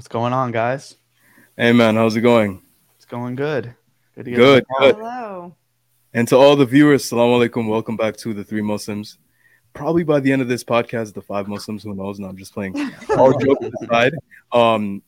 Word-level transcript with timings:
What's 0.00 0.08
going 0.08 0.32
on, 0.32 0.50
guys? 0.50 0.96
Hey 1.58 1.72
man, 1.72 1.94
how's 1.94 2.16
it 2.16 2.22
going? 2.22 2.62
It's 2.96 3.04
going 3.04 3.34
good. 3.34 3.74
Good. 4.14 4.24
To 4.24 4.30
get 4.30 4.36
Good, 4.38 4.64
good. 4.78 4.94
Hello. 4.94 5.54
And 6.14 6.26
to 6.28 6.38
all 6.38 6.56
the 6.56 6.64
viewers, 6.64 7.04
salam 7.04 7.28
alaikum. 7.28 7.68
Welcome 7.68 7.98
back 7.98 8.16
to 8.16 8.32
the 8.32 8.42
Three 8.42 8.62
Muslims. 8.62 9.18
Probably 9.74 10.02
by 10.02 10.20
the 10.20 10.32
end 10.32 10.40
of 10.40 10.48
this 10.48 10.64
podcast, 10.64 11.12
the 11.12 11.20
five 11.20 11.48
Muslims. 11.48 11.82
Who 11.82 11.94
knows? 11.94 12.18
No, 12.18 12.28
I'm 12.28 12.38
just 12.38 12.54
playing. 12.54 12.76
All 13.18 13.38
jokes 13.38 13.66
aside, 13.82 14.14
um, 14.52 15.02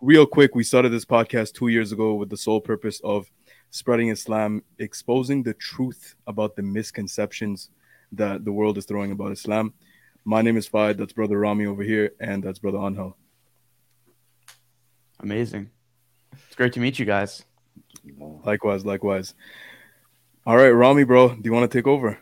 real 0.00 0.24
quick, 0.24 0.54
we 0.54 0.64
started 0.64 0.88
this 0.88 1.04
podcast 1.04 1.52
two 1.52 1.68
years 1.68 1.92
ago 1.92 2.14
with 2.14 2.30
the 2.30 2.38
sole 2.38 2.62
purpose 2.62 2.98
of 3.00 3.30
spreading 3.68 4.08
Islam, 4.08 4.62
exposing 4.78 5.42
the 5.42 5.52
truth 5.52 6.14
about 6.26 6.56
the 6.56 6.62
misconceptions 6.62 7.68
that 8.12 8.46
the 8.46 8.52
world 8.52 8.78
is 8.78 8.86
throwing 8.86 9.12
about 9.12 9.32
Islam. 9.32 9.74
My 10.24 10.40
name 10.40 10.56
is 10.56 10.66
Fahd. 10.66 10.96
That's 10.96 11.12
brother 11.12 11.38
Rami 11.38 11.66
over 11.66 11.82
here, 11.82 12.12
and 12.20 12.42
that's 12.42 12.58
brother 12.58 12.78
Anhel. 12.78 13.12
Amazing. 15.22 15.70
It's 16.32 16.56
great 16.56 16.72
to 16.74 16.80
meet 16.80 16.98
you 16.98 17.04
guys. 17.04 17.44
Likewise, 18.44 18.84
likewise. 18.84 19.34
All 20.46 20.56
right, 20.56 20.70
Rami, 20.70 21.04
bro, 21.04 21.28
do 21.28 21.40
you 21.44 21.52
want 21.52 21.70
to 21.70 21.78
take 21.78 21.86
over? 21.86 22.18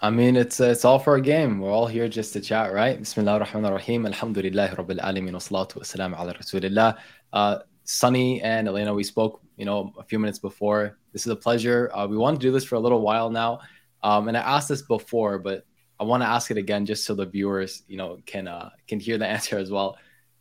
I 0.00 0.10
mean, 0.10 0.36
it's 0.36 0.60
uh, 0.60 0.66
it's 0.66 0.84
all 0.84 0.98
for 0.98 1.16
a 1.16 1.20
game. 1.20 1.58
We're 1.58 1.72
all 1.72 1.86
here 1.86 2.08
just 2.08 2.32
to 2.34 2.40
chat, 2.40 2.72
right? 2.72 2.96
Bismillah 2.98 3.32
ar-Rahman 3.32 3.64
ar-Rahim. 3.64 4.06
Alhamdulillah 4.06 4.68
Rabbil 4.76 5.00
Alameen. 5.00 5.32
Wa 5.32 5.38
salatu 5.40 5.76
wa 5.76 5.82
salam 5.82 6.14
ala 6.14 6.34
Rasulillah. 6.34 6.98
Uh, 7.32 7.58
Sunny 7.82 8.40
and 8.42 8.68
Elena, 8.68 8.94
we 8.94 9.02
spoke, 9.02 9.40
you 9.56 9.64
know, 9.64 9.92
a 9.98 10.04
few 10.04 10.18
minutes 10.18 10.38
before. 10.38 10.98
This 11.12 11.22
is 11.22 11.32
a 11.32 11.36
pleasure. 11.36 11.90
Uh, 11.94 12.06
we 12.06 12.16
want 12.16 12.38
to 12.38 12.46
do 12.46 12.52
this 12.52 12.62
for 12.62 12.76
a 12.76 12.80
little 12.80 13.00
while 13.00 13.30
now. 13.30 13.60
Um, 14.02 14.28
and 14.28 14.36
I 14.36 14.40
asked 14.40 14.68
this 14.68 14.82
before, 14.82 15.38
but 15.38 15.64
I 15.98 16.04
want 16.04 16.22
to 16.22 16.28
ask 16.28 16.50
it 16.50 16.58
again 16.58 16.86
just 16.86 17.04
so 17.04 17.14
the 17.14 17.26
viewers, 17.26 17.82
you 17.88 17.96
know, 17.96 18.18
can 18.24 18.46
uh, 18.46 18.70
can 18.86 19.00
hear 19.00 19.18
the 19.18 19.26
answer 19.36 19.58
as 19.58 19.70
well. 19.70 19.96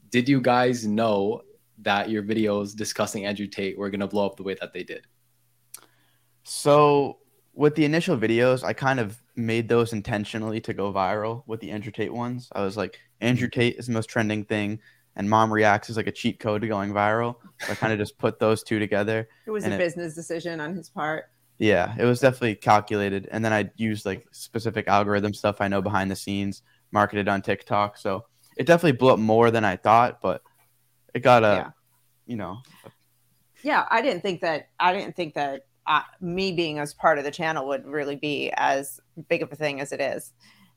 Did 0.10 0.30
you 0.30 0.42
guys 0.42 0.86
know 0.86 1.42
that 1.80 2.10
your 2.10 2.24
videos 2.24 2.76
discussing 2.76 3.26
Andrew 3.26 3.48
Tate 3.48 3.78
were 3.78 3.90
going 3.90 4.00
to 4.00 4.08
blow 4.08 4.26
up 4.26 4.38
the 4.38 4.44
way 4.44 4.56
that 4.60 4.74
they 4.74 4.84
did? 4.84 5.06
So, 6.44 7.18
with 7.54 7.76
the 7.76 7.86
initial 7.86 8.18
videos, 8.18 8.64
I 8.64 8.74
kind 8.74 9.00
of 9.00 9.22
made 9.36 9.68
those 9.68 9.94
intentionally 9.94 10.62
to 10.62 10.74
go 10.74 10.94
viral 10.94 11.44
with 11.46 11.60
the 11.60 11.72
Andrew 11.72 11.92
Tate 11.92 12.14
ones. 12.14 12.50
I 12.54 12.62
was 12.62 12.78
like, 12.78 13.00
Andrew 13.20 13.50
Tate 13.50 13.78
is 13.78 13.88
the 13.88 13.94
most 13.94 14.10
trending 14.10 14.46
thing, 14.46 14.80
and 15.16 15.30
Mom 15.30 15.52
Reacts 15.52 15.90
is 15.90 15.98
like 15.98 16.08
a 16.08 16.12
cheat 16.12 16.40
code 16.40 16.62
to 16.62 16.68
going 16.68 16.94
viral. 16.94 17.36
So 17.60 17.72
I 17.72 17.76
kind 17.76 17.92
of 17.92 18.00
just 18.00 18.18
put 18.18 18.40
those 18.40 18.64
two 18.64 18.80
together. 18.80 19.28
It 19.46 19.52
was 19.52 19.66
a 19.66 19.74
it- 19.74 19.78
business 19.78 20.14
decision 20.14 20.60
on 20.60 20.76
his 20.76 20.90
part. 20.90 21.26
Yeah, 21.60 21.96
it 21.98 22.06
was 22.06 22.20
definitely 22.20 22.56
calculated. 22.56 23.28
And 23.32 23.44
then 23.44 23.52
I 23.52 23.72
used 23.78 24.06
like 24.06 24.28
specific 24.32 24.88
algorithm 24.88 25.34
stuff 25.34 25.60
I 25.60 25.68
know 25.68 25.82
behind 25.82 26.12
the 26.12 26.16
scenes, 26.16 26.62
marketed 26.92 27.28
on 27.28 27.42
TikTok. 27.42 27.98
So 27.98 28.26
it 28.58 28.66
definitely 28.66 28.94
blew 28.98 29.10
up 29.10 29.20
more 29.20 29.52
than 29.52 29.64
I 29.64 29.76
thought, 29.76 30.22
but 30.22 30.42
it 31.14 31.20
got 31.22 31.44
a, 31.44 31.48
Yeah. 31.48 31.70
you 32.26 32.36
know, 32.36 32.58
Yeah, 33.64 33.86
I 33.90 34.02
didn't 34.02 34.22
think 34.22 34.42
that. 34.42 34.70
I 34.80 34.94
didn't 34.94 35.16
think 35.16 35.34
that 35.34 35.66
uh, 35.88 36.02
me 36.22 36.52
being 36.52 36.80
as 36.80 36.94
part 36.94 37.18
of 37.18 37.24
the 37.24 37.32
channel 37.32 37.68
would 37.68 37.86
really 37.86 38.16
be 38.16 38.52
as 38.56 39.00
big 39.30 39.42
of 39.42 39.52
a 39.52 39.56
thing 39.56 39.80
as 39.82 39.92
it 39.92 40.02
is. 40.02 40.34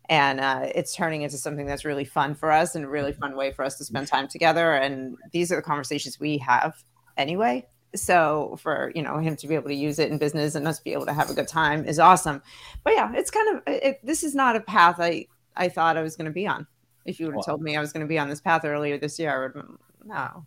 And 0.09 0.41
uh, 0.41 0.69
it's 0.75 0.95
turning 0.95 1.23
into 1.23 1.37
something 1.37 1.67
that's 1.67 1.85
really 1.85 2.05
fun 2.05 2.35
for 2.35 2.51
us 2.51 2.75
and 2.75 2.85
a 2.85 2.89
really 2.89 3.13
fun 3.13 3.37
way 3.37 3.53
for 3.53 3.65
us 3.65 3.77
to 3.79 3.85
spend 3.85 4.09
time 4.09 4.27
together. 4.29 4.73
And 4.75 5.17
these 5.33 5.53
are 5.53 5.57
the 5.57 5.63
conversations 5.63 6.19
we 6.19 6.39
have 6.39 6.83
anyway. 7.17 7.67
So 7.95 8.57
for 8.61 8.93
you 8.95 9.03
know 9.03 9.19
him 9.19 9.37
to 9.37 9.49
be 9.49 9.55
able 9.57 9.69
to 9.69 9.75
use 9.75 9.99
it 9.99 10.11
in 10.11 10.19
business 10.19 10.55
and 10.55 10.67
us 10.67 10.81
be 10.81 10.93
able 10.93 11.07
to 11.07 11.13
have 11.13 11.29
a 11.29 11.35
good 11.35 11.49
time 11.49 11.85
is 11.85 11.99
awesome. 11.99 12.41
But 12.85 12.93
yeah, 12.95 13.13
it's 13.15 13.31
kind 13.31 13.57
of 13.57 13.63
it, 13.67 14.01
this 14.05 14.23
is 14.23 14.35
not 14.35 14.55
a 14.57 14.61
path 14.61 14.97
I 14.99 15.27
I 15.57 15.69
thought 15.69 15.97
I 15.97 16.03
was 16.03 16.17
going 16.17 16.27
to 16.27 16.33
be 16.33 16.47
on. 16.47 16.67
If 17.11 17.21
you 17.21 17.27
would 17.27 17.33
have 17.35 17.39
Wow. 17.47 17.53
told 17.55 17.63
me 17.63 17.77
I 17.77 17.81
was 17.81 17.93
going 17.93 18.07
to 18.07 18.09
be 18.09 18.19
on 18.19 18.29
this 18.29 18.41
path 18.41 18.65
earlier 18.65 18.97
this 18.97 19.19
year, 19.19 19.35
I 19.35 19.39
would 19.39 19.57
have 19.57 19.67
been, 19.67 19.79
no. 20.05 20.47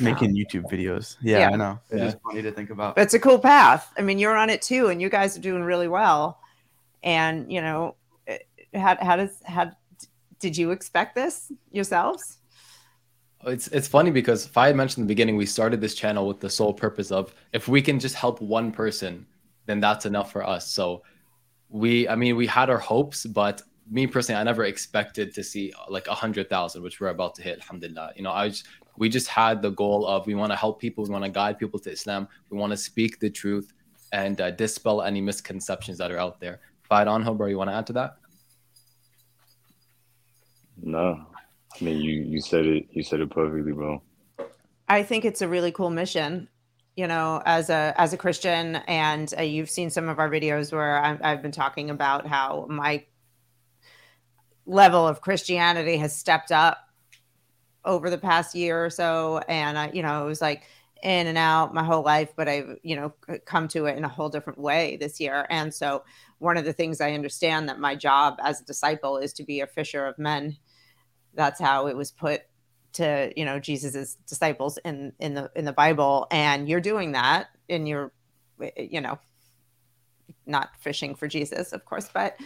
making 0.00 0.34
YouTube 0.34 0.70
videos. 0.70 1.16
Yeah, 1.20 1.38
Yeah. 1.40 1.50
I 1.50 1.56
know. 1.56 1.80
It's 1.90 1.98
Yeah. 1.98 2.04
just 2.06 2.18
funny 2.22 2.42
to 2.42 2.52
think 2.52 2.70
about. 2.70 2.94
But 2.94 3.02
it's 3.02 3.14
a 3.14 3.18
cool 3.18 3.38
path. 3.38 3.92
I 3.98 4.02
mean, 4.02 4.18
you're 4.18 4.36
on 4.36 4.48
it 4.50 4.62
too, 4.62 4.88
and 4.88 5.02
you 5.02 5.08
guys 5.08 5.36
are 5.36 5.40
doing 5.40 5.62
really 5.62 5.88
well. 5.88 6.40
And 7.02 7.52
you 7.52 7.60
know, 7.60 7.96
how 8.74 8.96
how 9.00 9.16
does 9.16 9.42
how 9.44 9.72
did 10.38 10.56
you 10.56 10.70
expect 10.70 11.14
this 11.14 11.52
yourselves? 11.70 12.38
It's 13.46 13.68
it's 13.68 13.86
funny 13.88 14.10
because 14.10 14.46
if 14.46 14.56
I 14.56 14.66
had 14.68 14.76
mentioned 14.76 15.02
in 15.02 15.06
the 15.06 15.12
beginning 15.14 15.36
we 15.36 15.46
started 15.46 15.80
this 15.80 15.94
channel 15.94 16.26
with 16.26 16.40
the 16.40 16.50
sole 16.50 16.72
purpose 16.74 17.10
of 17.12 17.34
if 17.52 17.68
we 17.68 17.80
can 17.80 17.98
just 18.00 18.14
help 18.14 18.40
one 18.40 18.72
person, 18.72 19.26
then 19.66 19.78
that's 19.80 20.04
enough 20.06 20.32
for 20.32 20.42
us. 20.46 20.68
So 20.70 21.02
we 21.68 22.08
I 22.08 22.16
mean 22.16 22.34
we 22.36 22.46
had 22.46 22.70
our 22.70 22.78
hopes, 22.78 23.24
but 23.26 23.62
me 23.90 24.06
personally, 24.06 24.40
I 24.40 24.44
never 24.44 24.64
expected 24.64 25.34
to 25.34 25.44
see 25.44 25.72
like 25.88 26.06
a 26.08 26.14
hundred 26.14 26.48
thousand, 26.48 26.82
which 26.82 27.00
we're 27.00 27.08
about 27.08 27.34
to 27.36 27.42
hit, 27.42 27.60
alhamdulillah. 27.60 28.12
You 28.16 28.22
know, 28.22 28.32
I 28.32 28.48
just 28.48 28.66
we 28.96 29.08
just 29.08 29.28
had 29.28 29.62
the 29.62 29.70
goal 29.70 30.06
of 30.06 30.26
we 30.26 30.34
want 30.34 30.52
to 30.52 30.56
help 30.56 30.80
people, 30.80 31.04
we 31.04 31.10
want 31.10 31.24
to 31.24 31.30
guide 31.30 31.58
people 31.58 31.78
to 31.80 31.90
Islam, 31.90 32.28
we 32.50 32.58
want 32.58 32.72
to 32.72 32.76
speak 32.76 33.20
the 33.20 33.30
truth 33.30 33.72
and 34.12 34.40
uh, 34.40 34.50
dispel 34.50 35.02
any 35.02 35.20
misconceptions 35.20 35.98
that 35.98 36.10
are 36.10 36.18
out 36.18 36.40
there. 36.40 36.60
Fight 36.82 37.08
on, 37.08 37.22
bro, 37.36 37.46
you 37.46 37.58
want 37.58 37.70
to 37.70 37.74
add 37.74 37.86
to 37.88 37.92
that? 37.94 38.16
No, 40.82 41.24
I 41.80 41.84
mean 41.84 42.00
you 42.00 42.22
you 42.22 42.40
said 42.40 42.66
it 42.66 42.86
you 42.90 43.02
said 43.02 43.20
it 43.20 43.30
perfectly, 43.30 43.72
bro. 43.72 44.02
I 44.88 45.02
think 45.02 45.24
it's 45.24 45.42
a 45.42 45.48
really 45.48 45.72
cool 45.72 45.90
mission. 45.90 46.48
You 46.96 47.06
know, 47.06 47.42
as 47.44 47.68
a 47.70 47.94
as 47.96 48.12
a 48.12 48.16
Christian, 48.16 48.76
and 48.86 49.32
uh, 49.38 49.42
you've 49.42 49.70
seen 49.70 49.90
some 49.90 50.08
of 50.08 50.18
our 50.18 50.30
videos 50.30 50.72
where 50.72 50.98
i 50.98 51.18
I've 51.22 51.42
been 51.42 51.52
talking 51.52 51.90
about 51.90 52.26
how 52.26 52.66
my 52.70 53.04
level 54.66 55.06
of 55.06 55.20
Christianity 55.20 55.96
has 55.96 56.14
stepped 56.14 56.52
up 56.52 56.78
over 57.84 58.10
the 58.10 58.18
past 58.18 58.54
year 58.54 58.84
or 58.84 58.90
so, 58.90 59.40
and 59.48 59.78
I, 59.78 59.90
you 59.92 60.02
know, 60.02 60.24
it 60.24 60.28
was 60.28 60.40
like 60.40 60.64
in 61.02 61.26
and 61.28 61.38
out 61.38 61.72
my 61.72 61.84
whole 61.84 62.02
life, 62.02 62.32
but 62.36 62.48
I've 62.48 62.78
you 62.82 62.96
know 62.96 63.14
come 63.44 63.68
to 63.68 63.86
it 63.86 63.96
in 63.96 64.04
a 64.04 64.08
whole 64.08 64.28
different 64.28 64.58
way 64.58 64.96
this 64.96 65.20
year, 65.20 65.46
and 65.50 65.72
so 65.72 66.04
one 66.38 66.56
of 66.56 66.64
the 66.64 66.72
things 66.72 67.00
I 67.00 67.12
understand 67.12 67.68
that 67.68 67.78
my 67.78 67.94
job 67.94 68.38
as 68.42 68.60
a 68.60 68.64
disciple 68.64 69.18
is 69.18 69.32
to 69.34 69.44
be 69.44 69.60
a 69.60 69.66
fisher 69.66 70.06
of 70.06 70.18
men. 70.18 70.56
That's 71.34 71.60
how 71.60 71.86
it 71.86 71.96
was 71.96 72.10
put 72.10 72.42
to 72.94 73.30
you 73.36 73.44
know 73.44 73.60
jesus's 73.60 74.16
disciples 74.26 74.78
in 74.84 75.12
in 75.18 75.34
the 75.34 75.50
in 75.54 75.64
the 75.64 75.72
bible. 75.72 76.26
And 76.30 76.68
you're 76.68 76.80
doing 76.80 77.12
that 77.12 77.48
and 77.68 77.86
you're 77.86 78.10
you 78.76 79.00
know 79.00 79.18
not 80.46 80.70
fishing 80.78 81.14
for 81.14 81.28
jesus 81.28 81.72
of 81.72 81.84
course 81.84 82.08
but 82.12 82.36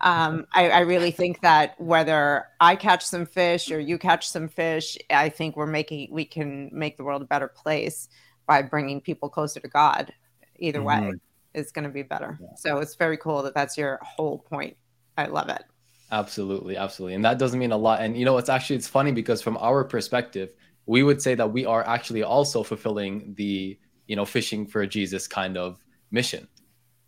um 0.00 0.46
I, 0.52 0.70
I 0.70 0.80
really 0.80 1.10
think 1.10 1.40
that 1.42 1.80
whether 1.80 2.46
i 2.60 2.76
catch 2.76 3.04
some 3.04 3.26
fish 3.26 3.70
or 3.70 3.80
you 3.80 3.98
catch 3.98 4.28
some 4.28 4.48
fish 4.48 4.96
i 5.10 5.28
think 5.28 5.56
we're 5.56 5.66
making 5.66 6.08
we 6.12 6.24
can 6.24 6.70
make 6.72 6.96
the 6.96 7.04
world 7.04 7.22
a 7.22 7.26
better 7.26 7.48
place 7.48 8.08
by 8.46 8.62
bringing 8.62 9.00
people 9.00 9.28
closer 9.28 9.60
to 9.60 9.68
god 9.68 10.12
either 10.58 10.82
way 10.82 11.12
it's 11.54 11.72
going 11.72 11.84
to 11.84 11.90
be 11.90 12.02
better 12.02 12.38
so 12.56 12.78
it's 12.78 12.94
very 12.94 13.16
cool 13.16 13.42
that 13.42 13.54
that's 13.54 13.76
your 13.76 13.98
whole 14.02 14.38
point 14.38 14.76
i 15.16 15.26
love 15.26 15.48
it 15.48 15.64
Absolutely, 16.10 16.76
absolutely. 16.76 17.14
And 17.14 17.24
that 17.24 17.38
doesn't 17.38 17.58
mean 17.58 17.72
a 17.72 17.76
lot. 17.76 18.00
And 18.00 18.16
you 18.16 18.24
know, 18.24 18.38
it's 18.38 18.48
actually 18.48 18.76
it's 18.76 18.88
funny 18.88 19.12
because 19.12 19.42
from 19.42 19.58
our 19.58 19.84
perspective, 19.84 20.52
we 20.86 21.02
would 21.02 21.20
say 21.20 21.34
that 21.34 21.52
we 21.52 21.66
are 21.66 21.86
actually 21.86 22.22
also 22.22 22.62
fulfilling 22.62 23.34
the, 23.36 23.78
you 24.06 24.16
know, 24.16 24.24
fishing 24.24 24.66
for 24.66 24.86
Jesus 24.86 25.26
kind 25.26 25.58
of 25.58 25.84
mission. 26.10 26.48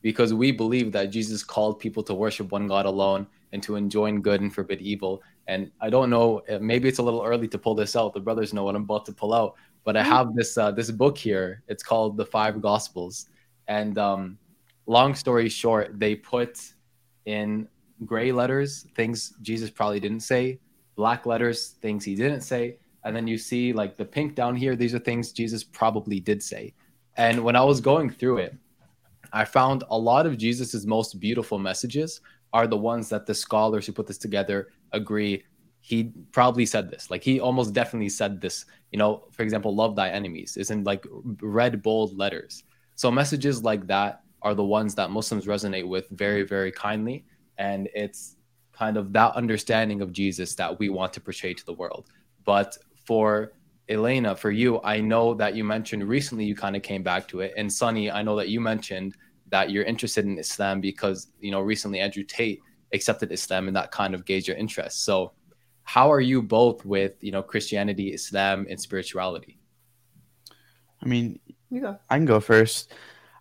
Because 0.02 0.32
we 0.32 0.50
believe 0.50 0.92
that 0.92 1.10
Jesus 1.10 1.42
called 1.44 1.78
people 1.78 2.02
to 2.04 2.14
worship 2.14 2.52
one 2.52 2.66
God 2.66 2.86
alone 2.86 3.26
and 3.52 3.62
to 3.62 3.76
enjoin 3.76 4.20
good 4.22 4.40
and 4.40 4.54
forbid 4.54 4.80
evil. 4.80 5.22
And 5.46 5.70
I 5.80 5.90
don't 5.90 6.10
know, 6.10 6.42
uh, 6.48 6.58
maybe 6.60 6.88
it's 6.88 6.98
a 6.98 7.02
little 7.02 7.22
early 7.22 7.48
to 7.48 7.58
pull 7.58 7.74
this 7.74 7.96
out. 7.96 8.14
The 8.14 8.20
brothers 8.20 8.54
know 8.54 8.64
what 8.64 8.76
I'm 8.76 8.82
about 8.82 9.04
to 9.06 9.12
pull 9.12 9.34
out, 9.34 9.56
but 9.84 9.96
I 9.96 10.02
have 10.02 10.34
this 10.34 10.56
uh, 10.56 10.70
this 10.70 10.90
book 10.90 11.18
here. 11.18 11.62
It's 11.68 11.82
called 11.82 12.16
The 12.16 12.24
Five 12.24 12.62
Gospels. 12.62 13.28
And 13.68 13.98
um, 13.98 14.38
long 14.86 15.14
story 15.14 15.48
short, 15.48 15.98
they 15.98 16.14
put 16.14 16.60
in 17.26 17.68
gray 18.06 18.32
letters 18.32 18.86
things 18.94 19.34
Jesus 19.42 19.70
probably 19.70 20.00
didn't 20.00 20.20
say, 20.20 20.58
black 20.96 21.26
letters 21.26 21.76
things 21.82 22.04
he 22.04 22.14
didn't 22.14 22.40
say, 22.42 22.78
and 23.04 23.14
then 23.14 23.26
you 23.26 23.38
see 23.38 23.72
like 23.72 23.96
the 23.96 24.04
pink 24.04 24.34
down 24.34 24.56
here. 24.56 24.76
These 24.76 24.94
are 24.94 24.98
things 24.98 25.32
Jesus 25.32 25.64
probably 25.64 26.20
did 26.20 26.42
say. 26.42 26.74
And 27.16 27.42
when 27.44 27.56
I 27.56 27.64
was 27.64 27.80
going 27.80 28.10
through 28.10 28.38
it, 28.38 28.54
I 29.32 29.44
found 29.44 29.84
a 29.90 29.98
lot 29.98 30.26
of 30.26 30.38
Jesus's 30.38 30.86
most 30.86 31.20
beautiful 31.20 31.58
messages 31.58 32.20
are 32.52 32.66
the 32.66 32.76
ones 32.76 33.08
that 33.10 33.26
the 33.26 33.34
scholars 33.34 33.86
who 33.86 33.92
put 33.92 34.06
this 34.06 34.18
together 34.18 34.68
agree 34.92 35.44
he 35.80 36.12
probably 36.32 36.66
said 36.66 36.90
this. 36.90 37.10
Like 37.10 37.24
he 37.24 37.40
almost 37.40 37.72
definitely 37.72 38.10
said 38.10 38.40
this. 38.40 38.66
You 38.92 38.98
know, 38.98 39.24
for 39.30 39.42
example, 39.42 39.74
love 39.74 39.96
thy 39.96 40.10
enemies 40.10 40.56
is 40.56 40.70
in 40.70 40.84
like 40.84 41.06
red 41.40 41.82
bold 41.82 42.16
letters. 42.16 42.64
So 42.96 43.10
messages 43.10 43.62
like 43.62 43.86
that 43.86 44.22
are 44.42 44.54
the 44.54 44.64
ones 44.64 44.94
that 44.96 45.10
Muslims 45.10 45.46
resonate 45.46 45.88
with 45.88 46.08
very, 46.10 46.42
very 46.42 46.72
kindly. 46.72 47.24
And 47.56 47.88
it's 47.94 48.36
kind 48.72 48.96
of 48.96 49.12
that 49.12 49.34
understanding 49.36 50.00
of 50.02 50.12
Jesus 50.12 50.54
that 50.56 50.78
we 50.78 50.88
want 50.88 51.12
to 51.14 51.20
portray 51.20 51.54
to 51.54 51.64
the 51.64 51.72
world. 51.72 52.08
But 52.44 52.76
for 53.06 53.52
Elena, 53.90 54.36
for 54.36 54.50
you, 54.50 54.80
I 54.82 55.00
know 55.00 55.34
that 55.34 55.54
you 55.54 55.64
mentioned 55.64 56.08
recently 56.08 56.44
you 56.44 56.54
kind 56.54 56.76
of 56.76 56.82
came 56.82 57.02
back 57.02 57.26
to 57.28 57.40
it. 57.40 57.52
And 57.56 57.70
Sunny, 57.72 58.10
I 58.10 58.22
know 58.22 58.36
that 58.36 58.48
you 58.48 58.60
mentioned 58.60 59.16
that 59.48 59.70
you're 59.70 59.84
interested 59.84 60.24
in 60.24 60.38
Islam 60.38 60.80
because, 60.80 61.32
you 61.40 61.50
know, 61.50 61.60
recently 61.60 61.98
Andrew 61.98 62.22
Tate 62.22 62.60
accepted 62.92 63.32
Islam 63.32 63.66
and 63.66 63.76
that 63.76 63.90
kind 63.90 64.14
of 64.14 64.24
gauged 64.24 64.48
your 64.48 64.56
interest. 64.56 65.04
So 65.04 65.32
how 65.82 66.12
are 66.12 66.20
you 66.20 66.40
both 66.40 66.84
with 66.84 67.14
you 67.20 67.32
know 67.32 67.42
Christianity, 67.42 68.12
Islam, 68.12 68.66
and 68.70 68.80
spirituality? 68.80 69.58
I 71.02 71.06
mean, 71.06 71.40
You 71.70 71.80
go. 71.80 71.98
I 72.08 72.16
can 72.16 72.26
go 72.26 72.38
first. 72.38 72.92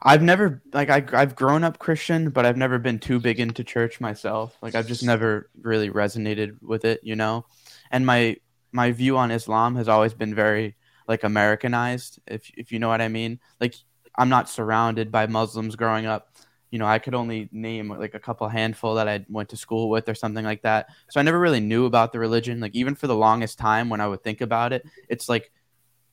I've 0.02 0.24
never 0.24 0.64
like 0.74 0.90
I 0.90 1.06
I've 1.14 1.36
grown 1.36 1.64
up 1.64 1.78
Christian, 1.78 2.32
but 2.32 2.48
I've 2.48 2.58
never 2.58 2.80
been 2.80 2.98
too 2.98 3.20
big 3.20 3.40
into 3.40 3.64
church 3.64 4.02
myself. 4.02 4.58
Like 4.64 4.74
I've 4.74 4.88
just 4.88 5.04
never 5.04 5.50
really 5.62 5.92
resonated 5.92 6.60
with 6.62 6.86
it, 6.86 7.02
you 7.04 7.16
know. 7.16 7.46
And 7.92 8.06
my 8.06 8.38
my 8.72 8.92
view 8.92 9.18
on 9.18 9.32
Islam 9.32 9.76
has 9.76 9.88
always 9.88 10.14
been 10.14 10.36
very 10.36 10.76
like 11.08 11.24
Americanized, 11.24 12.20
if 12.28 12.52
if 12.56 12.72
you 12.72 12.80
know 12.80 12.88
what 12.88 13.02
I 13.02 13.08
mean. 13.08 13.40
Like 13.60 13.76
I'm 14.16 14.30
not 14.30 14.50
surrounded 14.50 15.12
by 15.12 15.28
Muslims 15.28 15.76
growing 15.76 16.06
up. 16.06 16.36
You 16.72 16.78
know, 16.78 16.86
I 16.86 17.00
could 17.00 17.16
only 17.16 17.50
name 17.52 17.90
like 17.90 18.14
a 18.14 18.20
couple 18.20 18.48
handful 18.48 18.96
that 18.96 19.08
I 19.08 19.26
went 19.28 19.50
to 19.50 19.58
school 19.58 19.90
with 19.90 20.08
or 20.08 20.14
something 20.14 20.46
like 20.46 20.62
that. 20.62 20.90
So 21.10 21.20
I 21.20 21.24
never 21.24 21.40
really 21.40 21.60
knew 21.60 21.86
about 21.86 22.12
the 22.12 22.20
religion. 22.20 22.60
Like 22.60 22.76
even 22.76 22.94
for 22.94 23.08
the 23.08 23.16
longest 23.16 23.58
time 23.58 23.90
when 23.90 24.02
I 24.02 24.08
would 24.08 24.24
think 24.24 24.42
about 24.42 24.72
it, 24.72 24.86
it's 25.08 25.28
like 25.28 25.52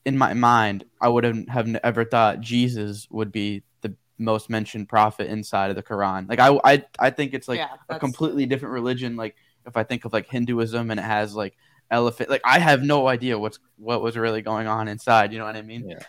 in 0.07 0.17
my 0.17 0.33
mind, 0.33 0.85
I 1.01 1.09
wouldn't 1.09 1.49
have 1.49 1.67
ever 1.83 2.05
thought 2.05 2.39
Jesus 2.39 3.07
would 3.11 3.29
be 3.29 3.63
the 3.81 3.93
most 4.17 4.49
mentioned 4.49 4.87
prophet 4.87 5.27
inside 5.27 5.69
of 5.69 5.75
the 5.75 5.83
Quran. 5.83 6.29
Like 6.29 6.39
I, 6.39 6.57
I, 6.63 6.85
I 6.97 7.09
think 7.09 7.33
it's 7.33 7.49
like 7.49 7.59
yeah, 7.59 7.75
a 7.89 7.99
completely 7.99 8.45
different 8.45 8.73
religion. 8.73 9.17
Like 9.17 9.35
if 9.65 9.75
I 9.75 9.83
think 9.83 10.05
of 10.05 10.13
like 10.13 10.27
Hinduism 10.27 10.89
and 10.89 10.99
it 10.99 11.03
has 11.03 11.35
like 11.35 11.57
elephant, 11.91 12.29
like 12.29 12.41
I 12.43 12.59
have 12.59 12.83
no 12.83 13.07
idea 13.07 13.37
what's 13.37 13.59
what 13.77 14.01
was 14.01 14.17
really 14.17 14.41
going 14.41 14.67
on 14.67 14.87
inside. 14.87 15.31
You 15.31 15.39
know 15.39 15.45
what 15.45 15.55
I 15.55 15.61
mean? 15.61 15.89
Yeah. 15.89 15.99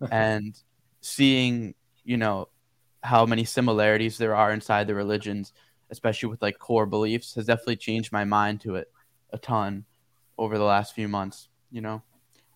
and 0.10 0.58
seeing, 1.00 1.74
you 2.04 2.16
know, 2.16 2.48
how 3.02 3.26
many 3.26 3.44
similarities 3.44 4.18
there 4.18 4.34
are 4.34 4.52
inside 4.52 4.86
the 4.86 4.94
religions, 4.94 5.52
especially 5.90 6.28
with 6.28 6.42
like 6.42 6.58
core 6.58 6.86
beliefs, 6.86 7.34
has 7.34 7.46
definitely 7.46 7.76
changed 7.76 8.12
my 8.12 8.24
mind 8.24 8.60
to 8.62 8.76
it 8.76 8.90
a 9.30 9.38
ton 9.38 9.84
over 10.38 10.58
the 10.58 10.64
last 10.64 10.94
few 10.94 11.08
months. 11.08 11.48
You 11.70 11.80
know. 11.80 12.02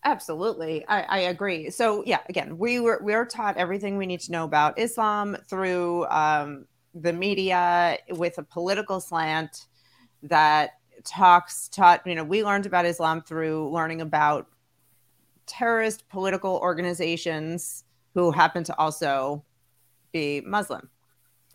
Absolutely, 0.03 0.83
I, 0.87 1.01
I 1.01 1.19
agree. 1.19 1.69
So 1.69 2.03
yeah, 2.05 2.21
again, 2.27 2.57
we 2.57 2.79
were 2.79 2.99
we 3.03 3.13
are 3.13 3.25
taught 3.25 3.57
everything 3.57 3.97
we 3.97 4.07
need 4.07 4.21
to 4.21 4.31
know 4.31 4.45
about 4.45 4.79
Islam 4.79 5.37
through 5.47 6.05
um, 6.07 6.65
the 6.95 7.13
media 7.13 7.97
with 8.09 8.37
a 8.39 8.43
political 8.43 8.99
slant 8.99 9.67
that 10.23 10.71
talks 11.05 11.67
taught. 11.69 12.05
You 12.05 12.15
know, 12.15 12.23
we 12.23 12.43
learned 12.43 12.65
about 12.65 12.85
Islam 12.85 13.21
through 13.21 13.69
learning 13.71 14.01
about 14.01 14.47
terrorist 15.45 16.07
political 16.09 16.57
organizations 16.57 17.83
who 18.13 18.31
happen 18.31 18.63
to 18.63 18.77
also 18.77 19.43
be 20.11 20.41
Muslim, 20.41 20.89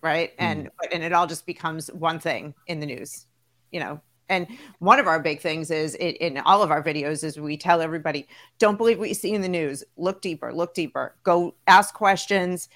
right? 0.03 0.31
Hmm. 0.39 0.45
And 0.45 0.71
and 0.93 1.03
it 1.03 1.13
all 1.13 1.27
just 1.27 1.47
becomes 1.47 1.89
one 1.89 2.19
thing 2.19 2.55
in 2.67 2.81
the 2.81 2.87
news, 2.87 3.27
you 3.71 3.81
know. 3.81 4.01
And 4.29 4.49
one 4.81 4.99
of 4.99 5.07
our 5.07 5.21
big 5.21 5.41
things 5.41 5.71
is 5.71 5.95
it, 5.97 6.17
in 6.17 6.39
all 6.39 6.63
of 6.63 6.71
our 6.71 6.83
videos 6.83 7.23
is 7.23 7.39
we 7.39 7.57
tell 7.57 7.81
everybody 7.81 8.27
don't 8.59 8.77
believe 8.77 8.99
what 8.99 9.09
you 9.09 9.15
see 9.15 9.33
in 9.33 9.41
the 9.41 9.49
news 9.49 9.85
look 9.97 10.21
deeper 10.21 10.53
look 10.53 10.75
deeper 10.75 11.15
go 11.23 11.55
ask 11.69 11.95
questions 11.95 12.69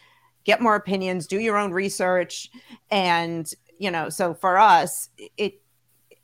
get 0.45 0.61
more 0.61 0.77
opinions 0.77 1.27
do 1.27 1.41
your 1.41 1.57
own 1.57 1.73
research 1.73 2.51
and 2.93 3.53
you 3.79 3.91
know 3.91 4.09
so 4.09 4.33
for 4.33 4.59
us 4.59 5.09
it 5.37 5.61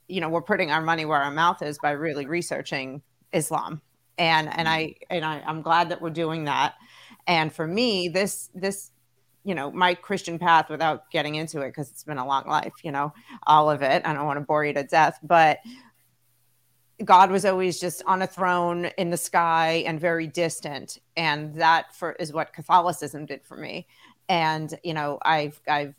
you 0.08 0.20
know 0.20 0.28
we're 0.28 0.42
putting 0.42 0.70
our 0.70 0.82
money 0.82 1.04
where 1.04 1.20
our 1.20 1.30
mouth 1.30 1.62
is 1.62 1.78
by 1.78 1.92
really 1.92 2.26
researching 2.26 3.02
islam. 3.32 3.80
And 4.18 4.48
and 4.48 4.68
i 4.68 4.82
mm. 4.82 4.96
and 5.10 5.24
I, 5.24 5.42
i'm 5.46 5.62
glad 5.62 5.90
that 5.90 6.00
we're 6.00 6.10
doing 6.10 6.44
that. 6.44 6.74
And 7.26 7.52
for 7.52 7.66
me 7.66 8.08
this 8.08 8.50
this 8.54 8.90
you 9.44 9.54
know 9.54 9.70
my 9.70 9.94
christian 9.94 10.38
path 10.38 10.68
without 10.68 11.10
getting 11.10 11.36
into 11.36 11.60
it 11.60 11.68
because 11.68 11.88
it's 11.90 12.02
been 12.02 12.18
a 12.18 12.26
long 12.26 12.48
life 12.48 12.72
you 12.82 12.90
know 12.90 13.12
all 13.46 13.70
of 13.70 13.80
it 13.80 14.02
i 14.04 14.12
don't 14.12 14.26
want 14.26 14.38
to 14.38 14.44
bore 14.44 14.64
you 14.64 14.74
to 14.74 14.82
death 14.82 15.20
but 15.22 15.58
God 17.04 17.30
was 17.30 17.44
always 17.44 17.78
just 17.78 18.02
on 18.06 18.22
a 18.22 18.26
throne 18.26 18.86
in 18.96 19.10
the 19.10 19.16
sky 19.16 19.84
and 19.86 20.00
very 20.00 20.26
distant, 20.26 20.98
and 21.16 21.54
that 21.56 21.94
for 21.94 22.12
is 22.12 22.32
what 22.32 22.54
Catholicism 22.54 23.26
did 23.26 23.44
for 23.44 23.56
me. 23.56 23.86
And 24.28 24.78
you 24.82 24.94
know, 24.94 25.18
I've 25.22 25.60
I've 25.68 25.94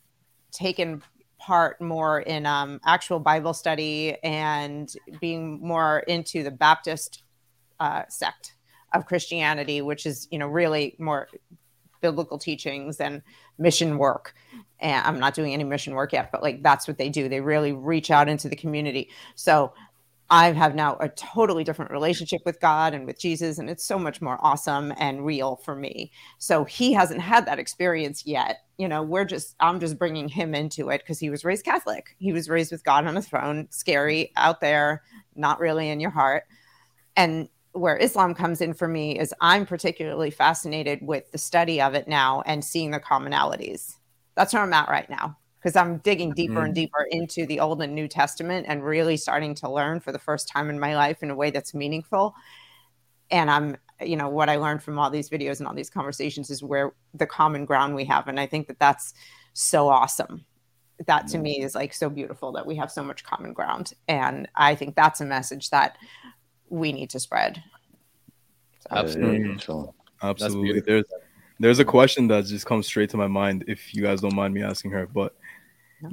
taken 0.51 1.03
part 1.47 1.79
more 1.79 2.19
in 2.19 2.45
um, 2.45 2.77
actual 2.85 3.19
Bible 3.21 3.53
study 3.53 4.17
and 4.21 4.93
being 5.21 5.61
more 5.65 5.99
into 5.99 6.43
the 6.43 6.51
Baptist 6.51 7.23
uh, 7.79 8.03
sect 8.09 8.55
of 8.93 9.05
Christianity, 9.05 9.81
which 9.81 10.05
is 10.05 10.27
you 10.29 10.39
know 10.39 10.47
really 10.47 10.97
more 10.99 11.29
biblical 12.01 12.37
teachings 12.37 12.99
and 12.99 13.21
mission 13.57 13.97
work. 13.97 14.33
And 14.81 15.07
I'm 15.07 15.19
not 15.19 15.35
doing 15.35 15.53
any 15.53 15.63
mission 15.63 15.93
work 15.93 16.11
yet, 16.11 16.33
but 16.33 16.43
like 16.43 16.61
that's 16.63 16.85
what 16.85 16.97
they 16.97 17.07
do. 17.07 17.29
They 17.29 17.39
really 17.39 17.71
reach 17.71 18.11
out 18.11 18.27
into 18.27 18.49
the 18.49 18.57
community. 18.57 19.09
So 19.35 19.73
I 20.29 20.51
have 20.51 20.75
now 20.75 20.97
a 20.99 21.07
totally 21.09 21.63
different 21.63 21.91
relationship 21.91 22.41
with 22.45 22.59
God 22.59 22.93
and 22.93 23.05
with 23.05 23.19
Jesus, 23.19 23.59
and 23.59 23.69
it's 23.69 23.83
so 23.83 23.97
much 23.97 24.21
more 24.21 24.37
awesome 24.41 24.93
and 24.97 25.25
real 25.25 25.55
for 25.57 25.73
me. 25.73 26.11
So 26.37 26.65
he 26.65 26.91
hasn't 26.91 27.21
had 27.21 27.45
that 27.45 27.59
experience 27.59 28.25
yet. 28.25 28.63
You 28.77 28.89
know, 28.89 29.03
we're 29.03 29.25
just, 29.25 29.55
I'm 29.61 29.79
just 29.79 29.97
bringing 29.97 30.27
him 30.27 30.53
into 30.53 30.89
it 30.89 30.99
because 30.99 31.19
he 31.19 31.29
was 31.29 31.45
raised 31.45 31.63
Catholic. 31.63 32.15
He 32.19 32.33
was 32.33 32.49
raised 32.49 32.73
with 32.73 32.83
God 32.83 33.07
on 33.07 33.15
a 33.15 33.21
throne, 33.21 33.67
scary 33.69 34.33
out 34.35 34.59
there, 34.59 35.03
not 35.35 35.61
really 35.61 35.89
in 35.89 36.01
your 36.01 36.11
heart. 36.11 36.43
And 37.15 37.47
where 37.71 37.97
Islam 37.97 38.33
comes 38.33 38.59
in 38.59 38.73
for 38.73 38.87
me 38.87 39.17
is 39.17 39.33
I'm 39.39 39.65
particularly 39.65 40.31
fascinated 40.31 40.99
with 41.01 41.31
the 41.31 41.37
study 41.37 41.81
of 41.81 41.93
it 41.93 42.07
now 42.07 42.41
and 42.45 42.65
seeing 42.65 42.91
the 42.91 42.99
commonalities. 42.99 43.95
That's 44.35 44.53
where 44.53 44.63
I'm 44.63 44.73
at 44.73 44.89
right 44.89 45.09
now 45.09 45.37
because 45.59 45.75
I'm 45.75 45.97
digging 45.97 46.31
deeper 46.31 46.59
and 46.59 46.67
mm-hmm. 46.67 46.73
deeper 46.73 47.07
into 47.09 47.45
the 47.45 47.59
Old 47.59 47.81
and 47.81 47.93
New 47.93 48.07
Testament 48.07 48.67
and 48.69 48.83
really 48.83 49.17
starting 49.17 49.55
to 49.55 49.69
learn 49.69 49.99
for 49.99 50.11
the 50.11 50.19
first 50.19 50.47
time 50.47 50.69
in 50.69 50.79
my 50.79 50.95
life 50.95 51.23
in 51.23 51.31
a 51.31 51.35
way 51.35 51.49
that's 51.49 51.73
meaningful. 51.73 52.35
And 53.31 53.49
I'm, 53.49 53.77
you 53.99 54.15
know, 54.15 54.29
what 54.29 54.49
I 54.49 54.57
learned 54.57 54.83
from 54.83 54.99
all 54.99 55.09
these 55.09 55.29
videos 55.29 55.59
and 55.59 55.67
all 55.67 55.73
these 55.73 55.89
conversations 55.89 56.49
is 56.49 56.63
where 56.63 56.93
the 57.13 57.25
common 57.25 57.65
ground 57.65 57.95
we 57.95 58.05
have. 58.05 58.27
And 58.27 58.39
I 58.39 58.45
think 58.45 58.67
that 58.67 58.79
that's 58.79 59.13
so 59.53 59.89
awesome. 59.89 60.45
That 61.05 61.27
to 61.29 61.37
me 61.37 61.57
mm-hmm. 61.57 61.65
is 61.65 61.75
like 61.75 61.93
so 61.93 62.09
beautiful 62.09 62.51
that 62.53 62.65
we 62.65 62.75
have 62.75 62.91
so 62.91 63.03
much 63.03 63.23
common 63.23 63.53
ground. 63.53 63.93
And 64.07 64.47
I 64.55 64.75
think 64.75 64.95
that's 64.95 65.21
a 65.21 65.25
message 65.25 65.69
that 65.71 65.97
we 66.69 66.91
need 66.91 67.09
to 67.11 67.19
spread. 67.19 67.61
So, 68.81 68.95
Absolutely. 68.95 69.39
Mm-hmm. 69.39 69.89
Absolutely. 70.21 70.63
beautiful. 70.63 70.85
There's 70.85 71.05
there's 71.59 71.79
a 71.79 71.85
question 71.85 72.27
that 72.27 72.45
just 72.45 72.65
comes 72.65 72.85
straight 72.85 73.09
to 73.11 73.17
my 73.17 73.27
mind 73.27 73.65
if 73.67 73.93
you 73.93 74.03
guys 74.03 74.21
don't 74.21 74.35
mind 74.35 74.53
me 74.53 74.63
asking 74.63 74.91
her. 74.91 75.07
But 75.07 75.35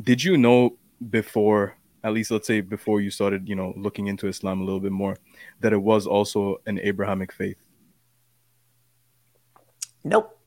did 0.03 0.23
you 0.23 0.37
know 0.37 0.77
before, 1.11 1.77
at 2.03 2.13
least 2.13 2.31
let's 2.31 2.47
say 2.47 2.61
before 2.61 3.01
you 3.01 3.11
started, 3.11 3.49
you 3.49 3.55
know, 3.55 3.75
looking 3.77 4.07
into 4.07 4.29
Islam 4.29 4.61
a 4.61 4.65
little 4.65 4.81
bit 4.81 4.93
more, 4.93 5.17
that 5.61 5.73
it 5.73 5.83
was 5.83 6.07
also 6.07 6.61
an 6.67 6.79
Abrahamic 6.81 7.33
faith? 7.33 7.59
nope. 10.05 10.39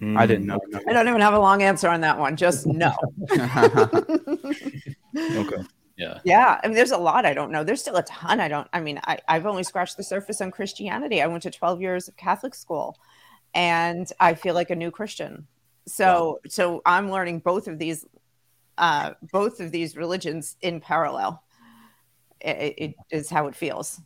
Mm, 0.00 0.18
I 0.18 0.26
didn't 0.26 0.46
know. 0.46 0.58
I 0.88 0.94
don't 0.94 1.08
even 1.08 1.20
have 1.20 1.34
a 1.34 1.38
long 1.38 1.62
answer 1.62 1.88
on 1.88 2.00
that 2.00 2.18
one. 2.18 2.36
Just 2.36 2.66
no. 2.66 2.92
Okay. 5.16 5.62
Yeah. 5.96 6.18
Yeah, 6.24 6.60
I 6.62 6.66
mean, 6.66 6.74
there's 6.74 6.92
a 6.92 6.96
lot 6.96 7.26
I 7.26 7.34
don't 7.34 7.52
know. 7.52 7.62
There's 7.62 7.82
still 7.82 7.96
a 7.96 8.02
ton 8.04 8.40
I 8.40 8.48
don't. 8.48 8.66
I 8.72 8.80
mean, 8.80 9.00
I, 9.04 9.18
I've 9.28 9.44
only 9.44 9.62
scratched 9.62 9.98
the 9.98 10.02
surface 10.02 10.40
on 10.40 10.50
Christianity. 10.50 11.20
I 11.20 11.26
went 11.26 11.42
to 11.42 11.50
12 11.50 11.82
years 11.82 12.08
of 12.08 12.16
Catholic 12.16 12.54
school, 12.54 12.96
and 13.54 14.10
I 14.20 14.34
feel 14.34 14.54
like 14.54 14.70
a 14.70 14.76
new 14.76 14.90
Christian. 14.90 15.46
So, 15.86 16.40
so 16.48 16.82
I'm 16.86 17.10
learning 17.10 17.40
both 17.40 17.66
of 17.68 17.78
these, 17.78 18.06
uh, 18.78 19.12
both 19.32 19.60
of 19.60 19.72
these 19.72 19.96
religions 19.96 20.56
in 20.60 20.80
parallel. 20.80 21.42
It, 22.40 22.74
it 22.78 22.94
is 23.10 23.28
how 23.28 23.48
it 23.48 23.54
feels. 23.54 24.00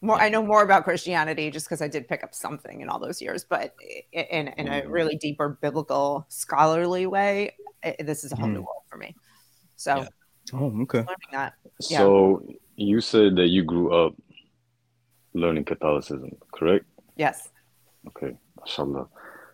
More, 0.00 0.16
I 0.16 0.28
know 0.28 0.42
more 0.44 0.62
about 0.62 0.84
Christianity 0.84 1.50
just 1.50 1.66
because 1.66 1.82
I 1.82 1.88
did 1.88 2.06
pick 2.08 2.22
up 2.22 2.32
something 2.32 2.80
in 2.80 2.88
all 2.88 3.00
those 3.00 3.20
years, 3.20 3.44
but 3.44 3.74
in 4.12 4.48
in 4.48 4.68
a 4.68 4.86
really 4.86 5.16
deeper 5.16 5.58
biblical 5.60 6.24
scholarly 6.28 7.06
way, 7.06 7.56
i 7.84 7.96
this 7.98 8.22
is 8.22 8.30
a 8.30 8.36
whole 8.36 8.48
new 8.48 8.60
world 8.60 8.84
for 8.88 8.96
me. 8.96 9.16
So, 9.74 9.96
Yeah. 9.96 10.08
Oh, 10.54 10.82
okay. 10.82 10.98
learning 10.98 11.32
that. 11.32 11.54
Yeah. 11.90 11.98
so 11.98 12.42
you 12.76 13.00
said 13.00 13.36
that 13.36 13.48
you 13.48 13.64
grew 13.64 13.92
up 13.92 14.14
learning 15.34 15.64
Catholicism, 15.64 16.30
correct? 16.52 16.84
Yes. 17.16 17.50
Okay, 18.06 18.36
mashallah. 18.68 19.08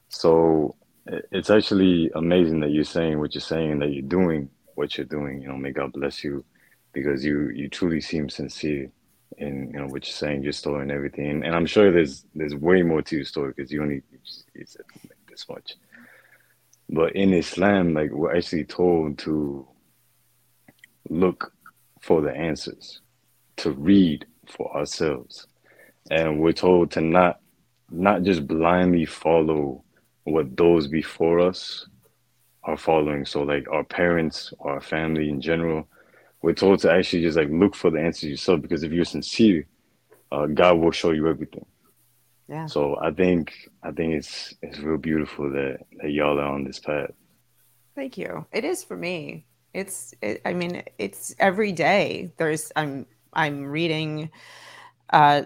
So 0.09 0.75
it's 1.06 1.50
actually 1.50 2.11
amazing 2.14 2.61
that 2.61 2.71
you're 2.71 2.85
saying 2.85 3.18
what 3.18 3.35
you're 3.35 3.42
saying 3.42 3.78
that 3.80 3.90
you're 3.90 4.02
doing 4.02 4.49
what 4.75 4.97
you're 4.97 5.06
doing. 5.06 5.40
You 5.40 5.49
know, 5.49 5.56
may 5.56 5.71
God 5.71 5.92
bless 5.92 6.25
you 6.25 6.44
because 6.92 7.25
you 7.25 7.50
you 7.50 7.68
truly 7.68 8.00
seem 8.00 8.28
sincere 8.28 8.90
in 9.38 9.71
you 9.73 9.80
know 9.80 9.87
what 9.87 10.06
you're 10.06 10.14
saying, 10.14 10.42
your 10.42 10.52
story 10.52 10.83
and 10.83 10.92
everything. 10.92 11.44
And, 11.44 11.54
I'm 11.54 11.66
sure 11.66 11.90
there's 11.92 12.25
there's 12.35 12.54
way 12.54 12.83
more 12.83 13.02
to 13.02 13.16
your 13.16 13.25
story 13.25 13.52
because 13.54 13.71
you 13.71 13.83
only 13.83 14.02
you 14.54 14.66
said 14.66 14.83
like 15.04 15.18
this 15.28 15.49
much. 15.49 15.76
But 16.88 17.16
in 17.16 17.33
Islam, 17.33 17.94
like 17.94 18.11
we're 18.11 18.37
actually 18.37 18.64
told 18.64 19.18
to 19.21 19.66
look 21.09 21.52
for 22.00 22.21
the 22.21 22.33
answers, 22.33 23.00
to 23.59 23.71
read 23.71 24.26
for 24.47 24.76
ourselves, 24.76 25.47
and 26.11 26.40
we're 26.40 26.52
told 26.52 26.90
to 26.92 27.00
not 27.00 27.40
not 27.94 28.22
just 28.22 28.46
blindly 28.46 29.06
follow 29.06 29.84
what 30.24 30.56
those 30.56 30.86
before 30.88 31.40
us 31.40 31.86
are 32.62 32.76
following. 32.76 33.24
So, 33.26 33.42
like 33.42 33.68
our 33.70 33.84
parents 33.84 34.52
or 34.58 34.72
our 34.72 34.80
family 34.80 35.28
in 35.28 35.40
general, 35.40 35.88
we're 36.42 36.54
told 36.54 36.80
to 36.80 36.92
actually 36.92 37.22
just 37.22 37.36
like 37.36 37.48
look 37.50 37.74
for 37.74 37.90
the 37.90 38.00
answers 38.00 38.30
yourself 38.30 38.60
because 38.60 38.82
if 38.82 38.92
you're 38.92 39.04
sincere, 39.04 39.66
uh, 40.32 40.46
God 40.46 40.78
will 40.78 40.90
show 40.90 41.12
you 41.12 41.28
everything. 41.28 41.66
Yeah. 42.48 42.66
So 42.66 42.98
I 43.00 43.10
think 43.10 43.70
I 43.82 43.90
think 43.90 44.14
it's 44.14 44.54
it's 44.60 44.78
real 44.78 44.98
beautiful 44.98 45.50
that, 45.50 45.78
that 46.02 46.10
y'all 46.10 46.38
are 46.38 46.46
on 46.46 46.64
this 46.64 46.78
path. 46.78 47.10
Thank 47.94 48.18
you. 48.18 48.44
It 48.52 48.64
is 48.64 48.84
for 48.84 48.96
me. 48.96 49.46
It's 49.72 50.14
it, 50.20 50.42
I 50.44 50.52
mean 50.52 50.82
it's 50.98 51.34
every 51.38 51.72
day. 51.72 52.32
There's 52.36 52.70
I'm 52.76 53.06
I'm 53.32 53.64
reading 53.64 54.30
uh 55.10 55.44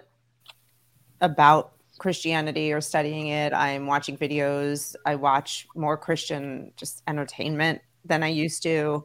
about 1.21 1.78
Christianity 1.99 2.73
or 2.73 2.81
studying 2.81 3.29
it. 3.29 3.53
I'm 3.53 3.87
watching 3.87 4.17
videos. 4.17 4.95
I 5.05 5.17
watch 5.17 5.67
more 5.75 5.97
Christian 5.97 6.73
just 6.77 7.03
entertainment 7.07 7.81
than 8.05 8.23
I 8.23 8.29
used 8.29 8.63
to. 8.63 9.05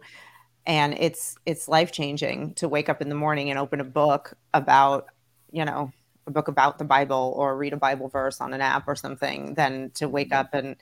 And 0.66 0.94
it's 0.94 1.36
it's 1.46 1.68
life 1.68 1.92
changing 1.92 2.54
to 2.56 2.70
wake 2.70 2.88
up 2.88 3.02
in 3.02 3.10
the 3.10 3.16
morning 3.16 3.50
and 3.50 3.60
open 3.60 3.82
a 3.82 3.86
book 3.86 4.34
about, 4.54 5.08
you 5.52 5.66
know, 5.66 5.92
a 6.26 6.32
book 6.32 6.48
about 6.48 6.78
the 6.78 6.86
Bible 6.86 7.34
or 7.36 7.58
read 7.58 7.74
a 7.74 7.78
Bible 7.78 8.08
verse 8.08 8.40
on 8.40 8.54
an 8.54 8.62
app 8.62 8.88
or 8.88 8.96
something 8.96 9.56
than 9.56 9.92
to 9.96 10.08
wake 10.08 10.32
up 10.32 10.54
and 10.54 10.78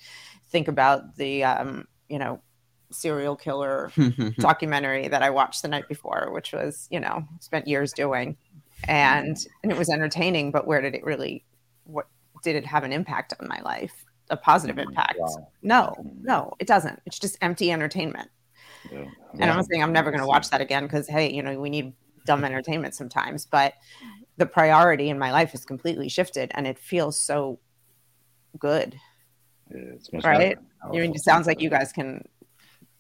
think 0.50 0.68
about 0.68 1.16
the 1.16 1.44
um, 1.44 1.88
you 2.10 2.20
know, 2.20 2.42
serial 2.92 3.36
killer 3.36 3.92
documentary 4.38 5.08
that 5.08 5.24
I 5.24 5.30
watched 5.30 5.62
the 5.62 5.68
night 5.68 5.88
before, 5.88 6.30
which 6.32 6.52
was, 6.52 6.88
you 6.92 7.00
know, 7.00 7.26
spent 7.40 7.68
years 7.68 7.94
doing. 7.94 8.38
And 8.88 9.38
and 9.64 9.72
it 9.72 9.78
was 9.78 9.90
entertaining, 9.90 10.52
but 10.52 10.68
where 10.68 10.82
did 10.82 10.96
it 10.96 11.04
really 11.04 11.44
what 11.84 12.08
did 12.44 12.56
it 12.56 12.66
have 12.66 12.84
an 12.84 12.92
impact 12.92 13.34
on 13.40 13.48
my 13.48 13.62
life? 13.62 14.06
A 14.30 14.38
positive 14.38 14.78
impact? 14.78 15.18
Wow. 15.18 15.48
No, 15.62 15.96
no, 16.22 16.54
it 16.60 16.68
doesn't. 16.68 17.02
It's 17.06 17.20
just 17.20 17.38
empty 17.42 17.72
entertainment. 17.72 18.30
Yeah. 18.90 19.06
And 19.40 19.44
I'm 19.44 19.56
not 19.58 19.66
saying 19.70 19.84
I'm 19.84 19.94
never 19.94 20.12
going 20.12 20.22
to 20.22 20.28
watch 20.28 20.50
that 20.50 20.62
again 20.62 20.84
because 20.84 21.08
hey, 21.08 21.32
you 21.32 21.42
know, 21.42 21.60
we 21.60 21.70
need 21.70 21.94
dumb 22.26 22.44
entertainment 22.46 22.96
sometimes, 22.96 23.46
but 23.46 23.74
the 24.38 24.46
priority 24.46 25.10
in 25.10 25.20
my 25.20 25.32
life 25.32 25.52
has 25.52 25.66
completely 25.66 26.10
shifted 26.10 26.52
and 26.54 26.66
it 26.66 26.80
feels 26.80 27.20
so 27.20 27.60
good. 28.58 28.96
Yeah, 29.70 29.94
it's 29.96 30.10
Right? 30.26 30.58
I 30.84 30.92
mean, 30.92 31.14
it 31.14 31.22
sounds 31.22 31.48
like 31.48 31.62
you 31.62 31.70
guys 31.70 31.92
can 31.92 32.24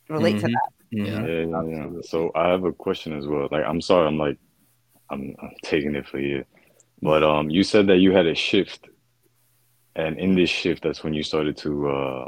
relate 0.10 0.40
to 0.40 0.48
Mhm. 0.48 0.52
that. 0.52 0.74
Mhm. 0.94 1.06
Yeah. 1.06 1.26
Yeah, 1.26 1.64
yeah, 1.64 1.92
yeah. 1.94 2.02
So 2.04 2.32
I 2.36 2.50
have 2.50 2.64
a 2.64 2.72
question 2.72 3.14
as 3.14 3.28
well. 3.28 3.48
Like, 3.52 3.66
I'm 3.66 3.82
sorry, 3.82 4.08
I'm 4.08 4.18
like, 4.18 4.38
I'm, 5.10 5.36
I'm 5.42 5.52
taking 5.64 5.96
it 5.96 6.08
for 6.08 6.20
you, 6.20 6.46
but 7.02 7.24
um, 7.24 7.50
you 7.50 7.64
said 7.64 7.88
that 7.88 7.98
you 7.98 8.12
had 8.12 8.28
a 8.28 8.36
shift, 8.36 8.88
and 9.96 10.20
in 10.20 10.36
this 10.36 10.50
shift, 10.50 10.84
that's 10.84 11.04
when 11.04 11.14
you 11.14 11.24
started 11.24 11.58
to 11.58 11.90
uh, 11.90 12.26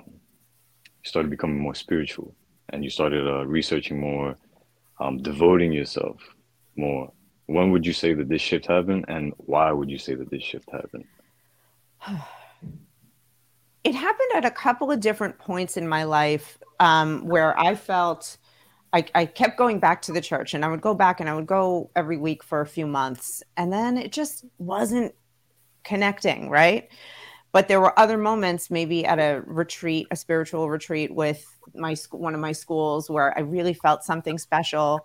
started 1.03 1.29
becoming 1.29 1.59
more 1.59 1.75
spiritual, 1.75 2.35
and 2.69 2.83
you 2.83 2.89
started 2.89 3.27
uh, 3.27 3.45
researching 3.45 3.99
more, 3.99 4.35
um, 4.99 5.17
devoting 5.21 5.71
yourself 5.71 6.21
more. 6.75 7.11
When 7.45 7.71
would 7.71 7.85
you 7.85 7.93
say 7.93 8.13
that 8.13 8.29
this 8.29 8.41
shift 8.41 8.65
happened, 8.65 9.05
and 9.07 9.33
why 9.37 9.71
would 9.71 9.89
you 9.89 9.97
say 9.97 10.15
that 10.15 10.31
this 10.31 10.43
shift 10.43 10.69
happened? 10.71 11.05
it 13.83 13.95
happened 13.95 14.29
at 14.35 14.45
a 14.45 14.51
couple 14.51 14.91
of 14.91 14.99
different 14.99 15.37
points 15.37 15.77
in 15.77 15.87
my 15.87 16.03
life 16.03 16.57
um, 16.79 17.25
where 17.25 17.57
I 17.59 17.75
felt 17.75 18.37
I, 18.93 19.05
I 19.15 19.25
kept 19.25 19.57
going 19.57 19.79
back 19.79 20.03
to 20.03 20.11
the 20.11 20.21
church 20.21 20.53
and 20.53 20.63
I 20.63 20.69
would 20.69 20.81
go 20.81 20.93
back 20.93 21.19
and 21.19 21.27
I 21.27 21.35
would 21.35 21.47
go 21.47 21.89
every 21.95 22.17
week 22.17 22.43
for 22.43 22.61
a 22.61 22.65
few 22.65 22.85
months 22.85 23.41
and 23.57 23.73
then 23.73 23.97
it 23.97 24.11
just 24.11 24.45
wasn't 24.59 25.15
connecting, 25.83 26.49
right? 26.49 26.89
But 27.51 27.67
there 27.67 27.79
were 27.79 27.97
other 27.99 28.17
moments, 28.17 28.71
maybe 28.71 29.05
at 29.05 29.19
a 29.19 29.43
retreat, 29.45 30.07
a 30.09 30.15
spiritual 30.15 30.69
retreat 30.69 31.13
with 31.13 31.45
my 31.75 31.95
one 32.09 32.33
of 32.33 32.39
my 32.39 32.51
schools, 32.51 33.11
where 33.11 33.37
I 33.37 33.41
really 33.41 33.75
felt 33.75 34.03
something 34.03 34.39
special. 34.39 35.01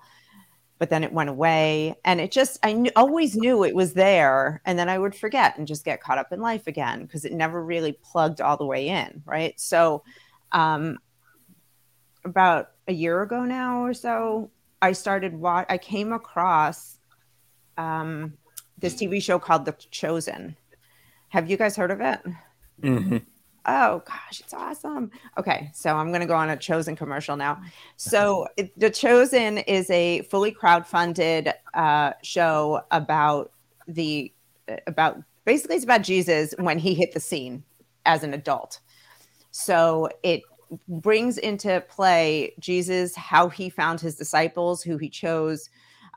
But 0.79 0.89
then 0.89 1.05
it 1.05 1.13
went 1.13 1.29
away, 1.29 1.97
and 2.05 2.21
it 2.21 2.33
just 2.33 2.59
I 2.63 2.91
always 2.97 3.37
knew 3.37 3.65
it 3.65 3.75
was 3.75 3.93
there, 3.93 4.63
and 4.65 4.79
then 4.79 4.89
I 4.89 4.99
would 4.99 5.15
forget 5.15 5.59
and 5.59 5.67
just 5.67 5.85
get 5.85 6.01
caught 6.01 6.17
up 6.17 6.33
in 6.33 6.41
life 6.41 6.67
again 6.67 7.03
because 7.03 7.27
it 7.27 7.33
never 7.33 7.63
really 7.63 7.93
plugged 7.93 8.41
all 8.41 8.57
the 8.57 8.65
way 8.65 8.89
in, 8.89 9.23
right? 9.27 9.59
So, 9.61 10.03
um, 10.53 10.99
about 12.29 12.71
a 12.87 12.93
year 12.93 13.23
ago 13.23 13.45
now 13.45 13.85
or 13.85 13.95
so, 13.95 14.51
I 14.81 14.93
started 14.93 15.35
what 15.35 15.67
I 15.69 15.79
came 15.79 16.13
across 16.13 16.99
um, 17.77 18.35
this 18.79 18.95
TV 18.95 19.23
show 19.23 19.39
called 19.39 19.65
The 19.65 19.73
Chosen. 19.91 20.57
Have 21.29 21.51
you 21.51 21.57
guys 21.57 21.77
heard 21.77 21.91
of 21.91 22.01
it? 22.01 22.21
Mhm. 22.83 23.25
Oh 23.67 24.03
gosh, 24.07 24.41
it's 24.41 24.55
awesome. 24.55 25.11
Okay, 25.37 25.71
so 25.75 25.95
I'm 25.97 26.09
going 26.09 26.21
to 26.21 26.27
go 26.27 26.37
on 26.37 26.49
a 26.49 26.57
Chosen 26.57 26.97
commercial 26.97 27.37
now. 27.37 27.61
So, 27.97 28.47
it, 28.57 28.79
The 28.79 28.89
Chosen 28.89 29.59
is 29.59 29.91
a 29.91 30.23
fully 30.23 30.53
crowdfunded 30.53 31.53
uh, 31.75 32.13
show 32.23 32.81
about 32.91 33.53
the 33.87 34.33
about 34.87 35.23
basically 35.45 35.77
it's 35.77 35.85
about 35.85 36.03
Jesus 36.03 36.55
when 36.59 36.79
he 36.79 36.95
hit 36.95 37.13
the 37.13 37.21
scene 37.21 37.65
as 38.07 38.23
an 38.23 38.33
adult. 38.33 38.81
So 39.51 40.09
it 40.23 40.43
brings 40.89 41.39
into 41.39 41.83
play 41.89 42.55
Jesus, 42.59 43.15
how 43.15 43.49
he 43.49 43.71
found 43.71 44.01
his 44.01 44.17
disciples, 44.17 44.83
who 44.83 44.97
he 44.99 45.09
chose, 45.09 45.71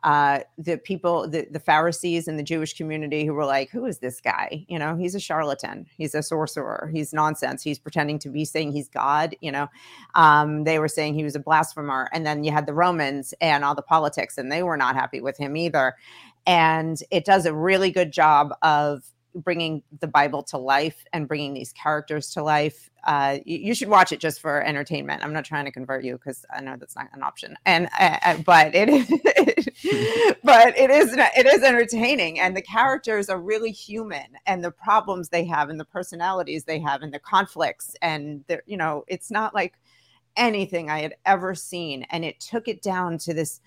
uh, 0.04 0.40
the 0.58 0.78
people, 0.78 1.30
the, 1.30 1.48
the 1.52 1.60
Pharisees 1.60 2.28
in 2.28 2.36
the 2.36 2.44
Jewish 2.44 2.74
community 2.74 3.24
who 3.26 3.34
were 3.34 3.46
like, 3.46 3.70
who 3.70 3.86
is 3.86 4.00
this 4.00 4.20
guy? 4.20 4.66
You 4.68 4.80
know, 4.80 4.96
he's 4.96 5.14
a 5.14 5.20
charlatan, 5.20 5.86
he's 5.96 6.16
a 6.16 6.24
sorcerer, 6.24 6.90
he's 6.92 7.14
nonsense, 7.14 7.62
he's 7.62 7.78
pretending 7.78 8.18
to 8.20 8.30
be 8.30 8.44
saying 8.44 8.72
he's 8.72 8.90
God. 8.90 9.36
You 9.42 9.52
know, 9.52 9.68
um, 10.16 10.64
they 10.64 10.80
were 10.80 10.88
saying 10.88 11.14
he 11.14 11.24
was 11.24 11.36
a 11.36 11.40
blasphemer. 11.40 12.10
And 12.14 12.26
then 12.26 12.44
you 12.44 12.52
had 12.52 12.66
the 12.66 12.74
Romans 12.74 13.34
and 13.42 13.64
all 13.64 13.76
the 13.76 13.84
politics, 13.84 14.38
and 14.38 14.52
they 14.52 14.64
were 14.64 14.78
not 14.78 14.96
happy 14.96 15.22
with 15.22 15.38
him 15.38 15.56
either. 15.56 15.96
And 16.48 16.98
it 17.12 17.24
does 17.24 17.46
a 17.46 17.54
really 17.54 17.92
good 17.92 18.12
job 18.12 18.54
of 18.64 19.04
bringing 19.36 19.84
the 20.00 20.08
Bible 20.08 20.44
to 20.44 20.58
life 20.58 21.06
and 21.14 21.28
bringing 21.28 21.54
these 21.54 21.72
characters 21.74 22.32
to 22.34 22.44
life. 22.44 22.90
Uh, 23.04 23.40
you, 23.46 23.58
you 23.58 23.76
should 23.76 23.88
watch 23.88 24.12
it 24.12 24.20
just 24.20 24.40
for 24.40 24.62
entertainment. 24.62 25.24
I'm 25.24 25.34
not 25.34 25.46
trying 25.46 25.66
to 25.66 25.72
convert 25.72 26.04
you 26.04 26.14
because 26.14 26.46
I 26.56 26.62
know 26.62 26.76
that's 26.78 26.96
not 26.96 27.08
an 27.14 27.24
option. 27.24 27.58
And 27.66 27.90
uh, 28.00 28.18
uh, 28.24 28.38
but 28.46 28.76
it 28.76 28.90
is, 28.90 29.08
but 30.44 30.78
it 30.78 30.90
is 30.90 31.16
it 31.18 31.46
is 31.46 31.64
entertaining, 31.64 32.40
and 32.40 32.56
the 32.56 32.62
characters 32.62 33.30
are 33.30 33.40
really 33.40 33.72
human, 33.72 34.38
and 34.46 34.64
the 34.64 34.72
problems 34.72 35.30
they 35.30 35.46
have, 35.46 35.70
and 35.70 35.80
the 35.80 35.86
personalities 35.86 36.66
they 36.66 36.80
have, 36.80 37.02
and 37.02 37.14
the 37.14 37.20
conflicts, 37.20 37.96
and 38.02 38.44
the 38.48 38.62
you 38.66 38.78
know, 38.78 39.04
it's 39.08 39.32
not 39.32 39.56
like 39.56 39.80
anything 40.36 40.90
I 40.90 41.00
had 41.02 41.16
ever 41.26 41.56
seen, 41.56 42.04
and 42.10 42.24
it 42.24 42.40
took 42.40 42.68
it 42.68 42.82
down 42.82 43.18
to 43.20 43.34
this 43.34 43.60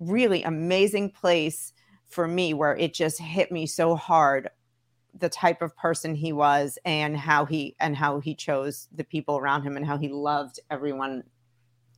really 0.00 0.42
amazing 0.42 1.10
place 1.10 1.72
for 2.08 2.26
me 2.26 2.52
where 2.54 2.76
it 2.76 2.92
just 2.92 3.20
hit 3.20 3.52
me 3.52 3.66
so 3.66 3.94
hard 3.94 4.48
the 5.18 5.28
type 5.28 5.62
of 5.62 5.76
person 5.76 6.14
he 6.14 6.32
was 6.32 6.78
and 6.84 7.16
how 7.16 7.44
he 7.44 7.76
and 7.80 7.96
how 7.96 8.20
he 8.20 8.34
chose 8.34 8.88
the 8.92 9.04
people 9.04 9.38
around 9.38 9.62
him 9.62 9.76
and 9.76 9.86
how 9.86 9.98
he 9.98 10.08
loved 10.08 10.60
everyone 10.70 11.22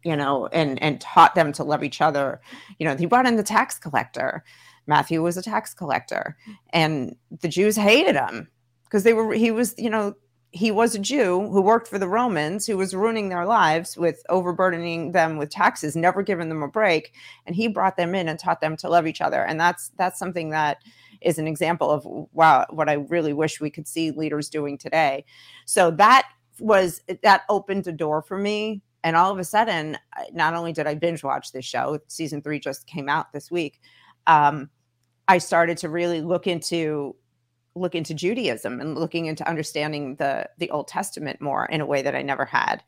you 0.05 0.17
know 0.17 0.47
and 0.49 0.83
and 0.83 1.01
taught 1.01 1.35
them 1.35 1.53
to 1.53 1.65
love 1.65 1.85
each 1.85 2.01
other. 2.01 2.41
You 2.79 2.87
know 2.87 2.97
he 2.97 3.07
brought 3.07 3.27
in 3.27 3.37
the 3.37 3.43
tax 3.43 3.79
collector. 3.79 4.45
Matthew 4.87 5.23
was 5.23 5.37
a 5.37 5.43
tax 5.43 5.75
collector. 5.75 6.37
And 6.71 7.17
the 7.41 7.49
jews 7.49 7.77
hated 7.77 8.17
him 8.17 8.49
because 8.85 9.05
they 9.05 9.13
were 9.13 9.33
he 9.33 9.51
was 9.51 9.75
you 9.79 9.91
know 9.91 10.15
he 10.51 10.71
was 10.71 10.95
a 10.95 10.99
jew 10.99 11.49
who 11.49 11.63
worked 11.63 11.89
for 11.89 11.99
the 11.99 12.09
romans 12.09 12.67
who 12.67 12.77
was 12.77 12.95
ruining 12.95 13.31
their 13.31 13.47
lives 13.47 13.97
with 13.97 14.23
overburdening 14.29 15.13
them 15.13 15.39
with 15.39 15.49
taxes 15.49 15.97
never 15.97 16.23
giving 16.23 16.51
them 16.51 16.63
a 16.63 16.69
break. 16.69 17.15
And 17.47 17.57
he 17.57 17.69
brought 17.69 17.97
them 17.97 18.15
in 18.15 18.29
and 18.29 18.39
taught 18.39 18.61
them 18.61 18.77
to 18.79 18.89
love 18.91 19.07
each 19.07 19.23
other. 19.23 19.43
And 19.43 19.59
that's 19.59 19.91
that's 19.97 20.19
something 20.19 20.51
that 20.51 20.79
is 21.25 21.39
an 21.39 21.47
example 21.47 21.91
of 21.91 22.05
wow 22.33 22.67
what 22.71 22.89
i 22.89 22.95
really 22.95 23.33
wish 23.33 23.61
we 23.61 23.71
could 23.71 23.89
see 23.89 24.11
leaders 24.11 24.49
doing 24.49 24.79
today. 24.79 25.25
So 25.67 25.91
that 25.93 26.29
was 26.61 27.01
that 27.23 27.43
opened 27.49 27.87
a 27.87 27.93
door 27.93 28.23
for 28.23 28.39
me. 28.39 28.83
And 29.05 29.17
all 29.17 29.33
of 29.33 29.39
a 29.39 29.45
sudden 29.45 29.99
not 30.33 30.55
only 30.55 30.73
did 30.73 30.87
i 30.87 30.95
binge 30.95 31.25
watch 31.25 31.53
this 31.53 31.65
show 31.65 31.99
season 32.09 32.43
three 32.43 32.61
just 32.61 32.87
came 32.87 33.09
out 33.09 33.33
this 33.33 33.51
week 33.51 33.81
um, 34.27 34.71
i 35.29 35.39
started 35.39 35.77
to 35.79 35.89
really 35.89 36.21
look 36.21 36.47
into 36.47 37.17
look 37.75 37.95
into 37.95 38.15
judaism 38.15 38.81
and 38.81 38.99
looking 38.99 39.27
into 39.27 39.49
understanding 39.49 40.17
the 40.17 40.49
the 40.59 40.71
old 40.71 40.89
testament 40.89 41.41
more 41.41 41.67
in 41.67 41.81
a 41.81 41.87
way 41.87 42.03
that 42.03 42.15
i 42.15 42.23
never 42.23 42.45
had. 42.45 42.83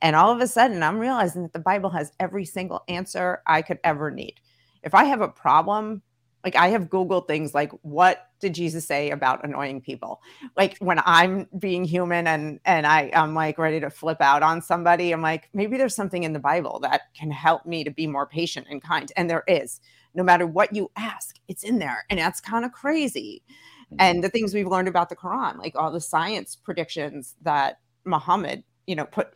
And 0.00 0.14
all 0.14 0.30
of 0.30 0.40
a 0.40 0.46
sudden 0.46 0.82
i'm 0.82 0.98
realizing 0.98 1.42
that 1.42 1.52
the 1.52 1.58
bible 1.58 1.90
has 1.90 2.12
every 2.20 2.44
single 2.44 2.82
answer 2.88 3.42
i 3.46 3.62
could 3.62 3.78
ever 3.84 4.10
need. 4.10 4.34
If 4.82 4.94
i 4.94 5.04
have 5.04 5.20
a 5.20 5.28
problem 5.28 6.02
like 6.44 6.56
i 6.56 6.68
have 6.68 6.88
googled 6.88 7.26
things 7.26 7.54
like 7.54 7.72
what 7.82 8.28
did 8.40 8.54
jesus 8.54 8.86
say 8.86 9.10
about 9.10 9.44
annoying 9.44 9.80
people? 9.80 10.20
Like 10.56 10.78
when 10.78 11.00
i'm 11.04 11.48
being 11.58 11.84
human 11.84 12.26
and 12.26 12.60
and 12.64 12.86
i 12.86 13.10
i'm 13.14 13.34
like 13.34 13.58
ready 13.58 13.80
to 13.80 13.90
flip 13.90 14.20
out 14.20 14.42
on 14.42 14.62
somebody 14.62 15.12
i'm 15.12 15.22
like 15.22 15.48
maybe 15.52 15.76
there's 15.76 15.94
something 15.94 16.22
in 16.22 16.32
the 16.32 16.38
bible 16.38 16.78
that 16.80 17.02
can 17.14 17.30
help 17.30 17.66
me 17.66 17.84
to 17.84 17.90
be 17.90 18.06
more 18.06 18.26
patient 18.26 18.66
and 18.70 18.82
kind 18.82 19.12
and 19.16 19.28
there 19.28 19.44
is. 19.48 19.80
No 20.14 20.22
matter 20.22 20.46
what 20.46 20.74
you 20.74 20.90
ask 20.96 21.36
it's 21.48 21.64
in 21.64 21.78
there 21.78 22.04
and 22.10 22.18
that's 22.18 22.40
kind 22.40 22.64
of 22.64 22.72
crazy. 22.72 23.42
Mm-hmm. 23.48 23.96
And 24.00 24.24
the 24.24 24.28
things 24.28 24.54
we've 24.54 24.66
learned 24.66 24.88
about 24.88 25.08
the 25.08 25.16
quran 25.16 25.58
like 25.58 25.74
all 25.76 25.90
the 25.90 26.00
science 26.00 26.56
predictions 26.56 27.34
that 27.42 27.80
muhammad 28.04 28.62
you 28.88 28.96
know 28.96 29.04
put 29.04 29.28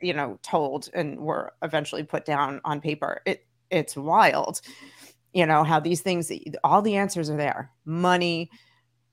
you 0.00 0.14
know 0.14 0.38
told 0.42 0.88
and 0.94 1.18
were 1.18 1.52
eventually 1.62 2.02
put 2.02 2.24
down 2.24 2.60
on 2.64 2.80
paper 2.80 3.20
it 3.26 3.44
it's 3.70 3.96
wild 3.96 4.60
you 5.32 5.46
know 5.46 5.64
how 5.64 5.80
these 5.80 6.00
things 6.00 6.30
all 6.64 6.82
the 6.82 6.96
answers 6.96 7.30
are 7.30 7.36
there 7.36 7.70
money 7.84 8.50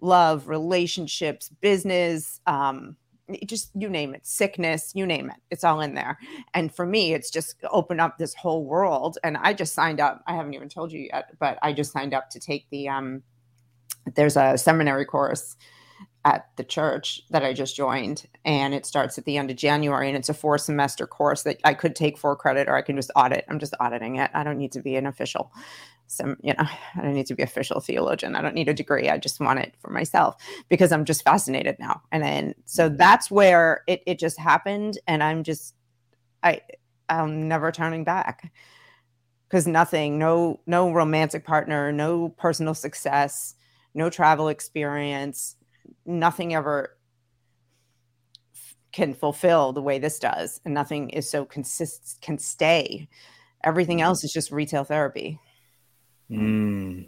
love 0.01 0.47
relationships 0.47 1.50
business 1.62 2.39
um 2.47 2.95
just 3.45 3.71
you 3.75 3.89
name 3.89 4.15
it 4.15 4.25
sickness 4.25 4.91
you 4.95 5.05
name 5.05 5.29
it 5.29 5.36
it's 5.51 5.63
all 5.63 5.81
in 5.81 5.93
there 5.93 6.17
and 6.53 6.74
for 6.74 6.86
me 6.86 7.13
it's 7.13 7.29
just 7.29 7.55
opened 7.71 8.00
up 8.00 8.17
this 8.17 8.33
whole 8.33 8.63
world 8.63 9.17
and 9.24 9.36
i 9.38 9.53
just 9.53 9.74
signed 9.74 10.00
up 10.00 10.24
i 10.27 10.33
haven't 10.33 10.53
even 10.53 10.69
told 10.69 10.91
you 10.91 11.09
yet 11.12 11.31
but 11.39 11.57
i 11.62 11.74
just 11.74 11.91
signed 11.91 12.13
up 12.13 12.29
to 12.29 12.39
take 12.39 12.67
the 12.69 12.88
um 12.88 13.21
there's 14.15 14.38
a 14.38 14.57
seminary 14.57 15.05
course 15.05 15.57
at 16.25 16.50
the 16.57 16.63
church 16.63 17.21
that 17.29 17.43
I 17.43 17.53
just 17.53 17.75
joined, 17.75 18.27
and 18.43 18.74
it 18.74 18.86
starts 18.86 19.17
at 19.17 19.24
the 19.24 19.38
end 19.38 19.50
of 19.50 19.55
January, 19.55 20.09
and 20.09 20.17
it's 20.17 20.27
a 20.27 20.33
four 20.33 20.57
semester 20.57 21.07
course 21.07 21.43
that 21.43 21.57
I 21.63 21.74
could 21.74 21.95
take 21.95 22.17
for 22.17 22.36
credit 22.36 22.67
or 22.67 22.75
I 22.75 22.81
can 22.81 22.97
just 22.97 23.12
audit. 23.15 23.45
I'm 23.47 23.59
just 23.59 23.74
auditing 23.79 24.17
it. 24.17 24.29
I 24.33 24.43
don't 24.43 24.57
need 24.57 24.74
to 24.74 24.81
be 24.81 24.97
an 24.97 25.05
official, 25.05 25.53
some 26.08 26.38
you 26.42 26.54
know, 26.54 26.66
I 26.96 27.02
don't 27.02 27.14
need 27.14 27.28
to 27.28 27.36
be 27.36 27.44
official 27.44 27.80
theologian. 27.80 28.36
I 28.36 28.42
don't 28.42 28.56
need 28.56 28.70
a 28.70 28.74
degree. 28.74 29.10
I 29.10 29.18
just 29.18 29.40
want 29.40 29.60
it 29.60 29.76
for 29.80 29.92
myself 29.92 30.36
because 30.70 30.92
I'm 30.92 31.06
just 31.06 31.24
fascinated 31.24 31.78
now. 31.80 32.02
And 32.12 32.24
then 32.24 32.56
so 32.66 32.88
mm-hmm. 32.88 32.98
that's 32.98 33.30
where 33.30 33.84
it 33.88 34.02
it 34.06 34.20
just 34.20 34.40
happened, 34.40 34.98
and 35.08 35.24
I'm 35.24 35.44
just 35.44 35.76
I 36.44 36.62
I'm 37.10 37.48
never 37.48 37.72
turning 37.72 38.04
back. 38.04 38.52
Because 39.50 39.66
nothing, 39.68 40.18
no 40.20 40.60
no 40.66 40.92
romantic 40.92 41.46
partner, 41.46 41.92
no 41.92 42.30
personal 42.30 42.74
success, 42.74 43.56
no 43.94 44.10
travel 44.10 44.50
experience 44.50 45.58
nothing 46.06 46.54
ever 46.54 46.98
can 48.92 49.14
fulfill 49.14 49.74
the 49.74 49.82
way 49.82 50.00
this 50.00 50.20
does. 50.20 50.60
And 50.66 50.74
nothing 50.74 51.10
is 51.10 51.30
so 51.30 51.46
consist 51.46 52.18
can 52.22 52.38
stay. 52.38 53.08
Everything 53.64 53.98
mm-hmm. 53.98 54.06
else 54.06 54.24
is 54.24 54.34
just 54.34 54.52
retail 54.52 54.84
therapy 54.84 55.40
Mm. 56.31 57.05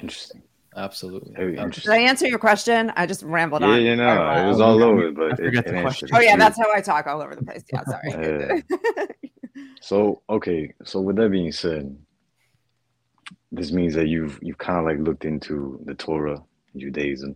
Interesting. 0.00 0.42
Absolutely. 0.76 1.34
Very 1.34 1.56
did 1.56 1.88
i 1.88 1.98
answer 1.98 2.28
your 2.28 2.38
question? 2.38 2.92
I 2.94 3.04
just 3.04 3.24
rambled 3.24 3.62
Yeah, 3.62 3.68
on 3.70 3.82
you 3.82 3.96
know, 3.96 4.30
it 4.30 4.46
was 4.46 4.60
all 4.60 4.80
over, 4.82 5.10
but 5.10 5.32
it, 5.40 5.52
the 5.52 5.58
it 5.58 5.64
question. 5.64 5.76
answered. 5.76 6.10
oh 6.14 6.20
yeah 6.20 6.36
that's 6.36 6.56
how 6.56 6.72
i 6.72 6.80
talk 6.80 7.08
all 7.08 7.20
over 7.20 7.34
the 7.34 7.42
place. 7.42 7.64
Yeah 7.72 7.82
sorry. 7.84 8.62
So 9.82 10.22
okay, 10.28 10.72
so 10.84 11.00
with 11.00 11.16
that 11.16 11.30
being 11.30 11.50
said, 11.52 11.96
this 13.50 13.72
means 13.72 13.94
that 13.94 14.06
you've 14.08 14.38
you've 14.42 14.58
kind 14.58 14.78
of 14.78 14.84
like 14.84 14.98
looked 14.98 15.24
into 15.24 15.80
the 15.86 15.94
Torah, 15.94 16.42
Judaism, 16.76 17.34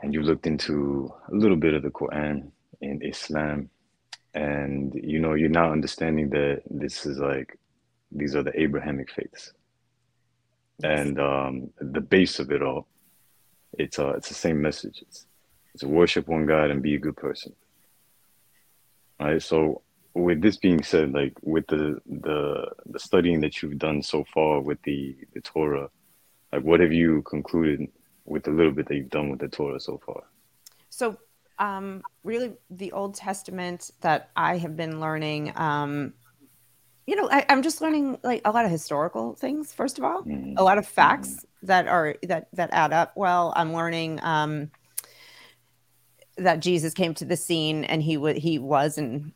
and 0.00 0.12
you 0.14 0.22
looked 0.22 0.46
into 0.46 1.12
a 1.30 1.34
little 1.34 1.56
bit 1.56 1.74
of 1.74 1.82
the 1.82 1.90
Quran 1.90 2.50
in 2.80 3.02
Islam, 3.02 3.70
and 4.34 4.92
you 4.94 5.20
know 5.20 5.34
you're 5.34 5.48
now 5.48 5.70
understanding 5.70 6.30
that 6.30 6.62
this 6.70 7.06
is 7.06 7.18
like 7.18 7.58
these 8.10 8.34
are 8.34 8.42
the 8.42 8.58
Abrahamic 8.60 9.10
faiths, 9.12 9.52
and 10.82 11.20
um, 11.20 11.70
the 11.80 12.00
base 12.00 12.38
of 12.38 12.50
it 12.50 12.62
all, 12.62 12.86
it's 13.78 13.98
uh 13.98 14.14
it's 14.14 14.28
the 14.28 14.34
same 14.34 14.60
message. 14.60 15.02
It's 15.02 15.26
it's 15.74 15.84
worship 15.84 16.28
one 16.28 16.46
God 16.46 16.70
and 16.70 16.82
be 16.82 16.94
a 16.94 16.98
good 16.98 17.16
person. 17.16 17.54
Right. 19.20 19.42
So 19.42 19.82
with 20.14 20.40
this 20.40 20.56
being 20.56 20.82
said, 20.82 21.12
like 21.12 21.34
with 21.42 21.66
the 21.68 22.00
the 22.06 22.66
the 22.86 22.98
studying 22.98 23.40
that 23.40 23.62
you've 23.62 23.78
done 23.78 24.02
so 24.02 24.24
far 24.32 24.60
with 24.60 24.82
the 24.82 25.16
the 25.34 25.40
Torah, 25.40 25.88
like 26.52 26.62
what 26.62 26.80
have 26.80 26.92
you 26.92 27.22
concluded 27.22 27.88
with 28.24 28.44
the 28.44 28.50
little 28.50 28.72
bit 28.72 28.88
that 28.88 28.96
you've 28.96 29.10
done 29.10 29.28
with 29.30 29.40
the 29.40 29.48
Torah 29.48 29.80
so 29.80 30.00
far? 30.04 30.22
So, 30.88 31.18
um, 31.58 32.02
really, 32.24 32.52
the 32.70 32.92
Old 32.92 33.14
Testament 33.14 33.90
that 34.00 34.30
I 34.34 34.56
have 34.56 34.76
been 34.76 35.00
learning, 35.00 35.52
um, 35.56 36.14
you 37.06 37.16
know, 37.16 37.28
I, 37.30 37.44
I'm 37.48 37.62
just 37.62 37.80
learning 37.80 38.18
like 38.22 38.42
a 38.44 38.50
lot 38.50 38.64
of 38.64 38.70
historical 38.70 39.34
things. 39.34 39.72
First 39.72 39.98
of 39.98 40.04
all, 40.04 40.22
Mhm. 40.22 40.54
a 40.56 40.62
lot 40.62 40.78
of 40.78 40.86
facts 40.86 41.44
that 41.62 41.88
are 41.88 42.16
that 42.24 42.48
that 42.52 42.70
add 42.72 42.92
up. 42.92 43.12
Well, 43.16 43.52
I'm 43.56 43.72
learning 43.72 44.20
um, 44.22 44.70
that 46.36 46.60
Jesus 46.60 46.94
came 46.94 47.14
to 47.14 47.24
the 47.24 47.36
scene, 47.36 47.84
and 47.84 48.02
he 48.02 48.16
was 48.16 48.36
he 48.36 48.58
was 48.58 48.98
and 48.98 49.32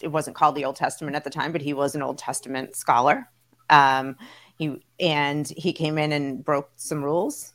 it 0.00 0.08
wasn't 0.08 0.36
called 0.36 0.56
the 0.56 0.64
Old 0.64 0.76
Testament 0.76 1.14
at 1.16 1.24
the 1.24 1.30
time, 1.30 1.52
but 1.52 1.62
he 1.62 1.72
was 1.72 1.94
an 1.94 2.02
Old 2.02 2.18
Testament 2.18 2.74
scholar. 2.74 3.28
Um, 3.70 4.16
he 4.58 4.82
and 4.98 5.46
he 5.56 5.72
came 5.72 5.98
in 5.98 6.12
and 6.12 6.44
broke 6.44 6.70
some 6.76 7.04
rules 7.04 7.54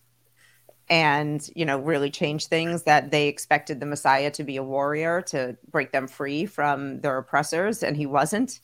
and 0.89 1.49
you 1.55 1.65
know 1.65 1.79
really 1.79 2.09
changed 2.09 2.49
things 2.49 2.83
that 2.83 3.09
they 3.09 3.27
expected 3.29 3.79
the 3.79 3.85
messiah 3.85 4.29
to 4.29 4.43
be 4.43 4.57
a 4.57 4.63
warrior 4.63 5.21
to 5.21 5.55
break 5.71 5.93
them 5.93 6.07
free 6.07 6.45
from 6.45 6.99
their 6.99 7.17
oppressors 7.17 7.83
and 7.83 7.95
he 7.95 8.05
wasn't 8.05 8.59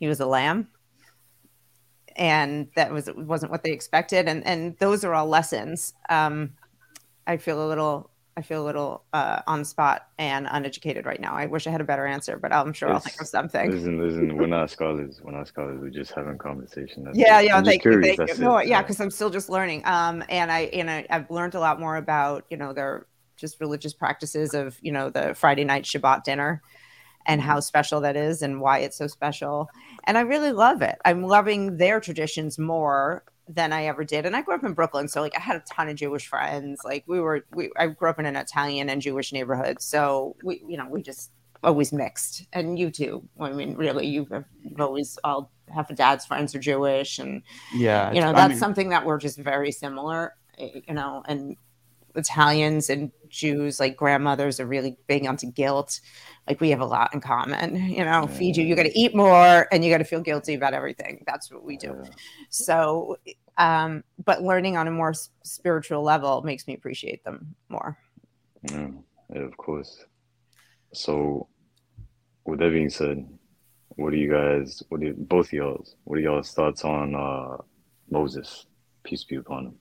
he 0.00 0.08
was 0.08 0.18
a 0.18 0.26
lamb 0.26 0.66
and 2.16 2.68
that 2.74 2.92
was 2.92 3.08
wasn't 3.16 3.50
what 3.52 3.62
they 3.62 3.70
expected 3.70 4.28
and 4.28 4.44
and 4.46 4.76
those 4.78 5.04
are 5.04 5.14
all 5.14 5.26
lessons 5.26 5.94
um 6.08 6.50
i 7.26 7.36
feel 7.36 7.64
a 7.64 7.68
little 7.68 8.10
i 8.36 8.42
feel 8.42 8.62
a 8.62 8.66
little 8.66 9.04
uh 9.12 9.40
on 9.46 9.60
the 9.60 9.64
spot 9.64 10.08
and 10.18 10.48
uneducated 10.50 11.06
right 11.06 11.20
now 11.20 11.34
i 11.34 11.46
wish 11.46 11.66
i 11.66 11.70
had 11.70 11.80
a 11.80 11.84
better 11.84 12.06
answer 12.06 12.36
but 12.36 12.52
i'm 12.52 12.72
sure 12.72 12.92
i'll 12.92 12.98
think 12.98 13.20
of 13.20 13.28
something 13.28 13.70
Listen, 13.70 14.00
listen, 14.04 14.36
we're 14.36 14.46
not 14.46 14.70
scholars. 14.70 15.20
We're 15.22 15.32
not 15.32 15.46
scholars. 15.46 15.78
We're 15.80 15.90
just 15.90 16.12
having 16.12 16.36
conversation. 16.38 17.04
That's 17.04 17.16
yeah 17.16 17.40
it. 17.40 17.46
yeah 17.46 17.56
I'm 17.58 17.64
thank 17.64 17.84
you 17.84 18.02
thank 18.02 18.18
you 18.18 18.38
no 18.38 18.56
it. 18.58 18.66
yeah 18.66 18.82
because 18.82 19.00
i'm 19.00 19.10
still 19.10 19.30
just 19.30 19.48
learning 19.48 19.82
um 19.84 20.24
and 20.28 20.50
i 20.50 20.60
and 20.72 20.90
I, 20.90 21.06
i've 21.10 21.30
learned 21.30 21.54
a 21.54 21.60
lot 21.60 21.78
more 21.78 21.96
about 21.96 22.44
you 22.50 22.56
know 22.56 22.72
their 22.72 23.06
just 23.36 23.60
religious 23.60 23.94
practices 23.94 24.52
of 24.52 24.76
you 24.82 24.92
know 24.92 25.10
the 25.10 25.34
friday 25.34 25.64
night 25.64 25.84
shabbat 25.84 26.24
dinner 26.24 26.60
and 27.26 27.40
how 27.40 27.60
special 27.60 28.00
that 28.00 28.16
is 28.16 28.42
and 28.42 28.60
why 28.60 28.78
it's 28.78 28.96
so 28.96 29.06
special. 29.06 29.68
And 30.04 30.16
i 30.18 30.22
really 30.22 30.52
love 30.52 30.82
it. 30.82 30.98
I'm 31.04 31.22
loving 31.24 31.76
their 31.76 32.00
traditions 32.00 32.58
more 32.58 33.22
than 33.48 33.72
i 33.72 33.84
ever 33.86 34.04
did. 34.04 34.24
And 34.26 34.36
i 34.36 34.42
grew 34.42 34.54
up 34.54 34.62
in 34.64 34.74
brooklyn 34.74 35.08
so 35.08 35.20
like 35.20 35.36
i 35.36 35.40
had 35.40 35.56
a 35.56 35.64
ton 35.68 35.88
of 35.88 35.96
jewish 35.96 36.26
friends. 36.26 36.80
Like 36.84 37.04
we 37.06 37.20
were 37.20 37.44
we 37.52 37.70
i 37.76 37.86
grew 37.88 38.08
up 38.08 38.18
in 38.18 38.26
an 38.26 38.36
italian 38.36 38.88
and 38.88 39.02
jewish 39.02 39.32
neighborhood 39.32 39.82
so 39.82 40.36
we 40.44 40.62
you 40.68 40.76
know 40.76 40.88
we 40.88 41.02
just 41.02 41.30
always 41.62 41.92
mixed. 41.92 42.46
And 42.54 42.78
you 42.78 42.90
too. 42.90 43.22
I 43.38 43.50
mean 43.52 43.74
really 43.76 44.06
you've 44.06 44.32
always 44.78 45.18
all 45.24 45.50
half 45.68 45.90
of 45.90 45.96
dad's 45.96 46.24
friends 46.24 46.54
are 46.54 46.58
jewish 46.60 47.18
and 47.18 47.42
Yeah, 47.74 48.12
you 48.12 48.20
know 48.20 48.30
it's- 48.30 48.34
I 48.36 48.40
that's 48.42 48.50
mean, 48.50 48.58
something 48.58 48.88
that 48.90 49.04
we're 49.04 49.18
just 49.18 49.36
very 49.38 49.70
similar 49.72 50.34
eh, 50.58 50.80
you 50.88 50.94
know 50.94 51.22
and 51.28 51.56
italians 52.16 52.90
and 52.90 53.12
jews 53.30 53.80
like 53.80 53.96
grandmothers 53.96 54.60
are 54.60 54.66
really 54.66 54.96
big 55.06 55.26
onto 55.26 55.50
guilt 55.50 56.00
like 56.48 56.60
we 56.60 56.70
have 56.70 56.80
a 56.80 56.86
lot 56.86 57.12
in 57.14 57.20
common 57.20 57.76
you 57.90 58.04
know 58.04 58.26
feed 58.26 58.56
you 58.56 58.64
you 58.64 58.74
got 58.76 58.82
to 58.82 58.98
eat 58.98 59.14
more 59.14 59.66
and 59.72 59.84
you 59.84 59.90
got 59.90 59.98
to 59.98 60.04
feel 60.04 60.20
guilty 60.20 60.54
about 60.54 60.74
everything 60.74 61.22
that's 61.26 61.50
what 61.50 61.64
we 61.64 61.76
do 61.76 61.94
Yeah. 62.02 62.10
so 62.50 63.16
um 63.58 64.02
but 64.24 64.42
learning 64.42 64.76
on 64.76 64.88
a 64.88 64.90
more 64.90 65.14
spiritual 65.44 66.02
level 66.02 66.42
makes 66.42 66.66
me 66.66 66.74
appreciate 66.74 67.22
them 67.24 67.54
more 67.68 67.96
Yeah, 68.70 68.88
yeah, 69.32 69.42
of 69.42 69.56
course. 69.56 70.04
So, 70.92 71.48
with 72.44 72.58
that 72.60 72.72
being 72.72 72.90
said, 72.90 73.26
what 73.96 74.10
do 74.10 74.16
you 74.18 74.30
guys, 74.30 74.82
what 74.88 75.00
do 75.00 75.06
you, 75.06 75.14
both 75.16 75.46
of 75.46 75.52
y'all's, 75.52 75.94
what 76.04 76.18
are 76.18 76.22
y'all's 76.22 76.52
thoughts 76.52 76.84
on 76.84 77.14
uh, 77.14 77.56
Moses? 78.10 78.66
Peace 79.04 79.24
be 79.24 79.36
upon 79.36 79.66
him. 79.66 79.74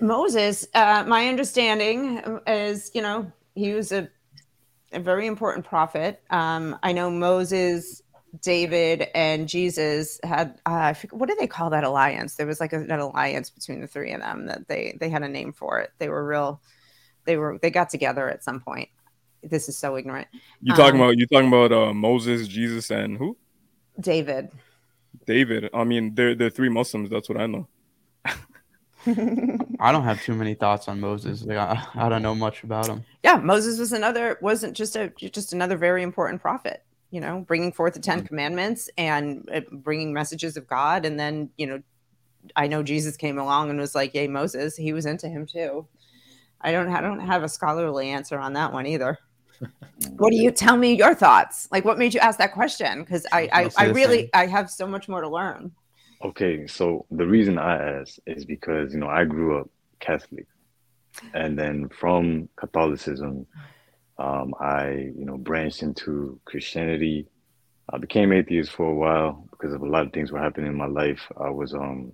Moses, 0.00 0.66
uh, 0.74 1.04
my 1.06 1.28
understanding 1.28 2.20
is, 2.46 2.90
you 2.94 3.02
know, 3.02 3.30
he 3.54 3.72
was 3.72 3.92
a, 3.92 4.08
a 4.92 5.00
very 5.00 5.26
important 5.26 5.64
prophet. 5.66 6.22
Um, 6.30 6.78
I 6.82 6.92
know 6.92 7.10
Moses, 7.10 8.02
David, 8.42 9.08
and 9.14 9.48
Jesus 9.48 10.20
had, 10.24 10.60
uh, 10.66 10.74
I 10.74 10.92
forget, 10.94 11.14
what 11.18 11.28
do 11.28 11.36
they 11.38 11.46
call 11.46 11.70
that 11.70 11.84
alliance? 11.84 12.36
There 12.36 12.46
was 12.46 12.60
like 12.60 12.72
a, 12.72 12.80
an 12.80 12.90
alliance 12.92 13.50
between 13.50 13.80
the 13.80 13.86
three 13.88 14.12
of 14.12 14.20
them 14.20 14.46
that 14.46 14.68
they 14.68 14.96
they 15.00 15.08
had 15.10 15.22
a 15.22 15.28
name 15.28 15.52
for 15.52 15.80
it. 15.80 15.90
They 15.98 16.08
were 16.08 16.26
real, 16.26 16.62
they 17.26 17.36
were 17.36 17.58
they 17.62 17.70
got 17.70 17.90
together 17.90 18.28
at 18.30 18.44
some 18.44 18.60
point. 18.60 18.88
This 19.42 19.68
is 19.68 19.78
so 19.78 19.96
ignorant. 19.96 20.28
You 20.62 20.74
talking 20.74 21.00
Um, 21.00 21.00
about 21.00 21.18
you 21.18 21.26
talking 21.26 21.48
about 21.48 21.72
uh, 21.72 21.92
Moses, 21.94 22.48
Jesus, 22.48 22.90
and 22.90 23.18
who? 23.18 23.36
David. 24.00 24.50
David. 25.26 25.70
I 25.74 25.84
mean, 25.84 26.14
they're 26.14 26.34
they're 26.34 26.50
three 26.50 26.68
Muslims. 26.70 27.10
That's 27.10 27.28
what 27.28 27.40
I 27.40 27.46
know. 27.46 27.68
I 29.80 29.92
don't 29.92 30.04
have 30.04 30.22
too 30.22 30.34
many 30.34 30.54
thoughts 30.54 30.88
on 30.88 31.00
Moses. 31.00 31.42
Like 31.44 31.56
I, 31.56 31.82
I 31.94 32.08
don't 32.08 32.22
know 32.22 32.34
much 32.34 32.62
about 32.64 32.86
him. 32.86 33.04
yeah 33.24 33.36
moses 33.36 33.78
was 33.78 33.92
another 33.92 34.38
wasn't 34.40 34.76
just 34.76 34.96
a 34.96 35.08
just 35.16 35.52
another 35.52 35.76
very 35.76 36.02
important 36.02 36.40
prophet 36.40 36.82
you 37.10 37.20
know 37.20 37.40
bringing 37.48 37.72
forth 37.72 37.94
the 37.94 38.00
10 38.00 38.26
commandments 38.26 38.88
and 38.98 39.48
uh, 39.52 39.60
bringing 39.72 40.12
messages 40.12 40.56
of 40.56 40.68
god. 40.68 41.04
And 41.06 41.18
then 41.18 41.50
you 41.56 41.66
know 41.66 41.82
i 42.56 42.66
know 42.66 42.82
jesus 42.82 43.16
came 43.16 43.38
along 43.38 43.70
and 43.70 43.78
was 43.78 43.94
like 43.94 44.14
yay 44.14 44.28
moses. 44.28 44.76
He 44.76 44.92
was 44.92 45.06
into 45.06 45.28
him 45.28 45.46
too. 45.46 45.86
I 46.60 46.72
don't 46.72 46.88
i 46.88 47.00
don't 47.00 47.20
have 47.20 47.42
a 47.42 47.48
scholarly 47.48 48.10
answer 48.10 48.38
on 48.38 48.52
that 48.54 48.72
one 48.72 48.86
either. 48.86 49.18
What 50.16 50.30
do 50.30 50.36
you 50.36 50.50
tell 50.50 50.78
me 50.78 50.94
your 50.94 51.14
thoughts. 51.14 51.68
Like 51.70 51.84
what 51.84 51.98
made 51.98 52.14
you 52.14 52.20
ask 52.20 52.38
that 52.38 52.54
question? 52.54 53.00
Because 53.00 53.26
i 53.32 53.48
i, 53.52 53.70
I 53.76 53.84
really 53.88 54.30
i 54.32 54.46
have 54.46 54.70
so 54.70 54.86
much 54.86 55.08
more 55.08 55.20
to 55.20 55.28
learn 55.28 55.72
Okay, 56.22 56.66
so 56.66 57.06
the 57.10 57.26
reason 57.26 57.58
I 57.58 58.00
asked 58.00 58.20
is 58.26 58.44
because, 58.44 58.92
you 58.92 59.00
know, 59.00 59.08
I 59.08 59.24
grew 59.24 59.60
up 59.60 59.70
Catholic. 60.00 60.46
And 61.34 61.58
then 61.58 61.88
from 61.88 62.48
Catholicism, 62.56 63.46
Um, 64.20 64.52
I, 64.60 65.12
you 65.18 65.24
know, 65.24 65.38
branched 65.38 65.82
into 65.82 66.38
Christianity. 66.44 67.26
I 67.88 67.96
became 67.96 68.34
atheist 68.34 68.70
for 68.70 68.86
a 68.90 68.94
while 68.94 69.48
because 69.50 69.72
of 69.72 69.80
a 69.80 69.86
lot 69.86 70.04
of 70.04 70.12
things 70.12 70.30
were 70.30 70.38
happening 70.46 70.70
in 70.70 70.76
my 70.76 70.90
life. 71.02 71.22
I 71.38 71.48
was 71.48 71.72
um, 71.72 72.12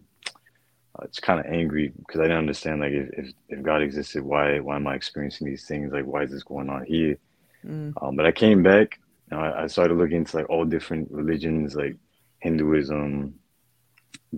it's 1.03 1.19
kind 1.19 1.41
of 1.41 1.47
angry 1.47 1.93
because 1.99 2.21
I 2.21 2.25
didn't 2.29 2.45
understand 2.47 2.81
like 2.81 2.93
if, 2.93 3.09
if, 3.21 3.27
if 3.49 3.63
God 3.63 3.83
existed, 3.83 4.23
why 4.23 4.61
why 4.61 4.77
am 4.77 4.87
I 4.87 4.95
experiencing 4.95 5.49
these 5.49 5.67
things? 5.67 5.93
Like 5.93 6.07
why 6.07 6.23
is 6.23 6.31
this 6.31 6.45
going 6.45 6.71
on 6.71 6.85
here? 6.85 7.19
Mm. 7.67 7.93
Um, 8.01 8.15
but 8.15 8.25
I 8.25 8.31
came 8.31 8.63
back. 8.63 9.01
Know, 9.31 9.41
I, 9.41 9.65
I 9.65 9.67
started 9.67 9.99
looking 9.99 10.19
into 10.19 10.37
like 10.37 10.49
all 10.49 10.65
different 10.65 11.11
religions, 11.11 11.75
like 11.75 11.97
Hinduism, 12.39 13.35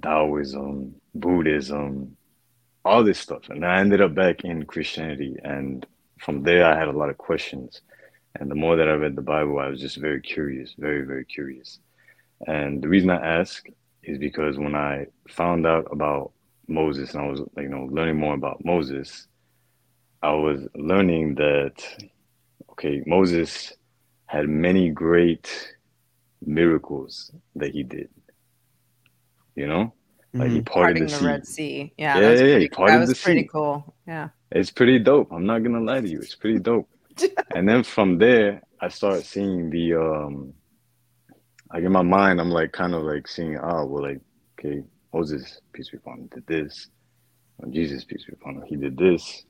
Taoism, 0.00 0.94
Buddhism, 1.14 2.16
all 2.84 3.04
this 3.04 3.18
stuff, 3.18 3.48
and 3.48 3.64
I 3.64 3.80
ended 3.80 4.00
up 4.00 4.14
back 4.14 4.44
in 4.44 4.64
Christianity. 4.64 5.36
And 5.42 5.84
from 6.18 6.42
there, 6.42 6.64
I 6.64 6.78
had 6.78 6.88
a 6.88 6.96
lot 6.96 7.10
of 7.10 7.18
questions. 7.18 7.82
And 8.38 8.50
the 8.50 8.54
more 8.54 8.76
that 8.76 8.88
I 8.88 8.92
read 8.92 9.16
the 9.16 9.22
Bible, 9.22 9.58
I 9.58 9.68
was 9.68 9.80
just 9.80 9.96
very 9.96 10.20
curious, 10.20 10.74
very 10.78 11.04
very 11.04 11.24
curious. 11.24 11.80
And 12.46 12.82
the 12.82 12.88
reason 12.88 13.10
I 13.10 13.40
ask 13.40 13.66
is 14.02 14.18
because 14.18 14.58
when 14.58 14.74
I 14.74 15.06
found 15.28 15.66
out 15.66 15.88
about 15.90 16.32
Moses 16.68 17.14
and 17.14 17.22
I 17.24 17.26
was 17.26 17.40
you 17.56 17.68
know 17.68 17.88
learning 17.90 18.16
more 18.16 18.34
about 18.34 18.64
Moses, 18.64 19.26
I 20.22 20.32
was 20.32 20.60
learning 20.74 21.34
that 21.36 21.82
okay, 22.72 23.02
Moses 23.06 23.72
had 24.26 24.48
many 24.48 24.90
great 24.90 25.74
miracles 26.44 27.32
that 27.56 27.72
he 27.72 27.82
did. 27.82 28.08
You 29.58 29.66
know, 29.66 29.94
like 30.34 30.52
he 30.52 30.60
Mhm. 30.60 30.66
parted 30.66 30.96
Parting 30.96 31.02
the 31.02 31.08
the 31.10 31.18
sea. 31.18 31.26
Red 31.26 31.46
Sea. 31.46 31.92
Yeah, 31.98 32.14
Yeah, 32.14 32.20
that 32.22 32.30
was 32.30 32.40
yeah, 32.40 32.46
yeah, 32.46 32.52
pretty, 32.52 32.64
he 32.64 32.68
parted 32.68 32.92
that 32.94 33.00
was 33.00 33.08
the 33.10 33.14
pretty 33.24 33.42
sea. 33.42 33.48
cool. 33.52 33.94
Yeah. 34.06 34.28
It's 34.52 34.70
pretty 34.70 34.98
dope. 35.00 35.32
I'm 35.32 35.46
not 35.46 35.62
gonna 35.64 35.80
lie 35.80 36.00
to 36.00 36.08
you. 36.08 36.20
It's 36.20 36.36
pretty 36.36 36.60
dope. 36.60 36.88
and 37.56 37.68
then 37.68 37.82
from 37.82 38.18
there, 38.18 38.62
I 38.80 38.88
started 38.88 39.24
seeing 39.26 39.68
the 39.70 39.94
um, 39.94 40.54
like 41.72 41.82
in 41.82 41.92
my 41.92 42.02
mind, 42.02 42.40
I'm 42.40 42.50
like 42.50 42.72
kind 42.72 42.94
of 42.94 43.02
like 43.02 43.26
seeing, 43.28 43.58
oh 43.58 43.84
well, 43.86 44.04
like 44.04 44.20
okay, 44.58 44.82
Moses, 45.12 45.60
peace 45.72 45.90
be 45.90 45.96
upon 45.98 46.20
him, 46.20 46.26
did 46.34 46.46
this. 46.46 46.88
When 47.56 47.72
Jesus, 47.72 48.04
peace 48.04 48.24
be 48.26 48.34
upon 48.34 48.56
him, 48.56 48.62
he 48.68 48.76
did 48.76 48.96
this. 48.96 49.44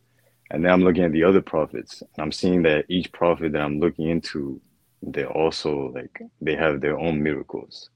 And 0.50 0.64
then 0.64 0.72
I'm 0.72 0.82
looking 0.82 1.04
at 1.04 1.12
the 1.12 1.24
other 1.24 1.42
prophets, 1.42 2.00
and 2.00 2.22
I'm 2.24 2.32
seeing 2.32 2.62
that 2.62 2.86
each 2.88 3.12
prophet 3.12 3.52
that 3.52 3.60
I'm 3.60 3.78
looking 3.80 4.08
into, 4.08 4.60
they 5.02 5.26
also 5.26 5.92
like 5.94 6.18
they 6.40 6.54
have 6.56 6.80
their 6.80 6.98
own 6.98 7.22
miracles 7.22 7.90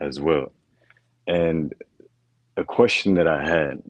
as 0.00 0.20
well. 0.20 0.52
And 1.30 1.74
a 2.56 2.64
question 2.64 3.14
that 3.16 3.28
I 3.28 3.44
had, 3.48 3.82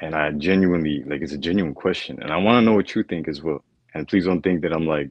and 0.00 0.14
I 0.14 0.32
genuinely 0.32 1.04
like 1.06 1.22
it's 1.22 1.32
a 1.32 1.38
genuine 1.38 1.74
question, 1.74 2.22
and 2.22 2.32
I 2.32 2.38
want 2.38 2.62
to 2.62 2.66
know 2.66 2.76
what 2.76 2.94
you 2.94 3.04
think 3.04 3.28
as 3.28 3.42
well. 3.42 3.64
And 3.94 4.08
please 4.08 4.26
don't 4.26 4.42
think 4.42 4.62
that 4.62 4.72
I'm 4.74 4.86
like 4.86 5.10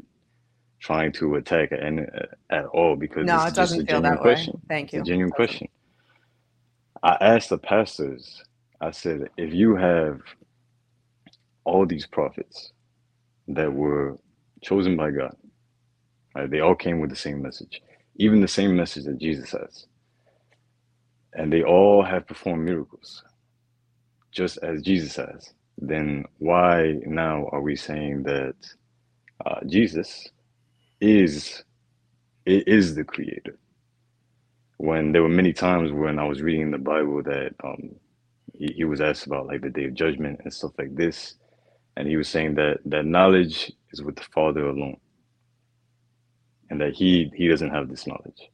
trying 0.82 1.12
to 1.14 1.36
attack 1.36 1.72
at, 1.74 1.82
uh, 1.84 2.28
at 2.52 2.66
all 2.68 2.96
because 2.98 3.28
No, 3.28 3.36
it 3.36 3.44
is 3.44 3.54
just 3.54 3.78
a 3.78 3.84
doesn't 3.84 3.88
feel 3.88 4.02
genuine 4.02 4.04
that 4.04 4.22
way. 4.22 4.52
question. 4.52 4.62
Thank 4.70 4.94
It's 4.94 4.96
you. 4.96 5.02
a 5.02 5.04
genuine 5.04 5.32
question. 5.32 5.70
I 7.04 7.18
asked 7.22 7.50
the 7.50 7.58
pastors, 7.60 8.44
I 8.82 8.92
said, 8.92 9.30
if 9.38 9.54
you 9.54 9.76
have 9.78 10.22
all 11.66 11.86
these 11.86 12.08
prophets 12.08 12.74
that 13.50 13.74
were 13.74 14.18
chosen 14.64 14.98
by 14.98 15.12
God, 15.12 15.36
right, 16.36 16.50
they 16.52 16.62
all 16.62 16.76
came 16.76 17.00
with 17.02 17.10
the 17.12 17.18
same 17.18 17.42
message, 17.42 17.82
even 18.18 18.42
the 18.42 18.48
same 18.48 18.76
message 18.76 19.06
that 19.06 19.20
Jesus 19.20 19.52
has, 19.52 19.88
and 21.34 21.54
they 21.54 21.64
all 21.64 22.04
have 22.04 22.28
performed 22.28 22.66
miracles, 22.66 23.24
just 24.32 24.60
as 24.64 24.82
Jesus 24.84 25.16
has, 25.18 25.54
then 25.78 26.26
why 26.40 26.96
now 27.06 27.48
are 27.52 27.62
we 27.62 27.76
saying 27.76 28.24
that 28.24 28.56
uh, 29.46 29.60
Jesus 29.68 30.30
is 31.02 31.64
is 32.46 32.96
the 32.96 33.04
creator? 33.06 33.56
when 34.78 35.14
there 35.14 35.24
were 35.24 35.30
many 35.30 35.54
times 35.54 35.92
when 35.94 36.20
I 36.20 36.26
was 36.26 36.44
reading 36.44 36.72
the 36.72 36.80
Bible 36.80 37.24
that 37.24 37.56
um, 37.64 37.96
he, 38.54 38.74
he 38.78 38.84
was 38.86 39.02
asked 39.02 39.28
about 39.28 39.48
like 39.48 39.62
the 39.62 39.72
day 39.72 39.86
of 39.86 39.96
judgment 39.96 40.42
and 40.44 40.54
stuff 40.54 40.74
like 40.78 40.96
this, 40.96 41.36
and 41.98 42.08
he 42.08 42.18
was 42.18 42.30
saying 42.30 42.56
that 42.56 42.80
that 42.86 43.06
knowledge 43.06 43.72
is 43.94 44.04
with 44.04 44.18
the 44.18 44.26
Father 44.34 44.68
alone, 44.68 44.98
and 46.70 46.82
that 46.82 46.94
he 46.96 47.32
he 47.36 47.48
doesn't 47.48 47.72
have 47.72 47.90
this 47.90 48.08
knowledge. 48.08 48.50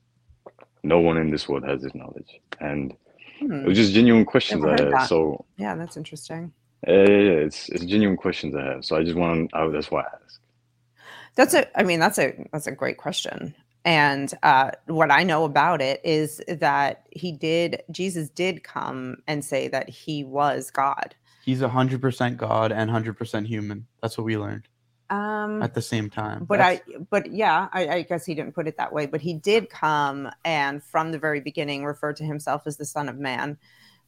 No 0.88 1.00
one 1.00 1.18
in 1.18 1.32
this 1.32 1.50
world 1.50 1.66
has 1.68 1.82
this 1.84 1.96
knowledge, 1.96 2.40
and 2.62 2.94
Hmm. 3.40 3.66
it 3.66 3.70
was 3.70 3.78
just 3.78 3.94
genuine 3.94 4.26
questions 4.26 4.66
I 4.66 4.70
heard 4.72 4.80
had. 4.80 4.92
that. 4.92 5.10
So 5.10 5.46
Yeah, 5.58 5.76
that's 5.76 5.98
interesting. 5.98 6.54
yeah, 6.88 6.94
yeah, 6.96 7.20
yeah, 7.20 7.32
it's 7.48 7.70
it's 7.70 7.86
genuine 7.86 8.18
questions 8.18 8.56
I 8.56 8.64
have. 8.64 8.86
So 8.86 8.98
I 8.98 9.04
just 9.04 9.18
want 9.18 9.52
I, 9.54 9.68
that's 9.70 9.92
why 9.92 10.02
I 10.02 10.06
ask. 10.26 10.42
That's 11.36 11.54
a 11.56 11.80
I 11.80 11.84
mean, 11.84 12.00
that's 12.00 12.20
a 12.20 12.34
that's 12.54 12.68
a 12.68 12.72
great 12.74 12.98
question. 12.98 13.56
And 13.86 14.34
uh, 14.44 14.72
what 14.88 15.12
I 15.12 15.24
know 15.24 15.46
about 15.46 15.82
it 15.82 16.02
is 16.04 16.42
that 16.50 17.08
he 17.12 17.32
did 17.32 17.84
Jesus 17.92 18.30
did 18.30 18.64
come 18.64 19.18
and 19.28 19.46
say 19.46 19.68
that 19.70 19.90
he 19.90 20.24
was 20.24 20.72
God. 20.72 21.16
He's 21.46 21.62
hundred 21.62 22.02
percent 22.02 22.38
God 22.38 22.72
and 22.72 22.92
hundred 22.92 23.18
percent 23.18 23.48
human. 23.48 23.88
That's 24.02 24.18
what 24.18 24.26
we 24.26 24.38
learned 24.38 24.68
Um, 25.10 25.62
at 25.64 25.74
the 25.74 25.82
same 25.82 26.10
time. 26.10 26.46
but 26.46 26.58
That's- 26.58 26.82
I, 26.90 26.98
but 27.10 27.32
yeah, 27.32 27.70
I, 27.72 27.88
I 27.88 28.02
guess 28.02 28.26
he 28.26 28.36
didn't 28.36 28.54
put 28.54 28.68
it 28.68 28.78
that 28.78 28.92
way. 28.92 29.06
But 29.06 29.22
he 29.22 29.34
did 29.34 29.70
come 29.70 30.30
and 30.44 30.84
from 30.84 31.12
the 31.12 31.20
very 31.20 31.40
beginning 31.40 31.86
referred 31.86 32.18
to 32.18 32.24
himself 32.26 32.64
as 32.66 32.78
the 32.78 32.86
Son 32.86 33.08
of 33.08 33.18
Man, 33.18 33.58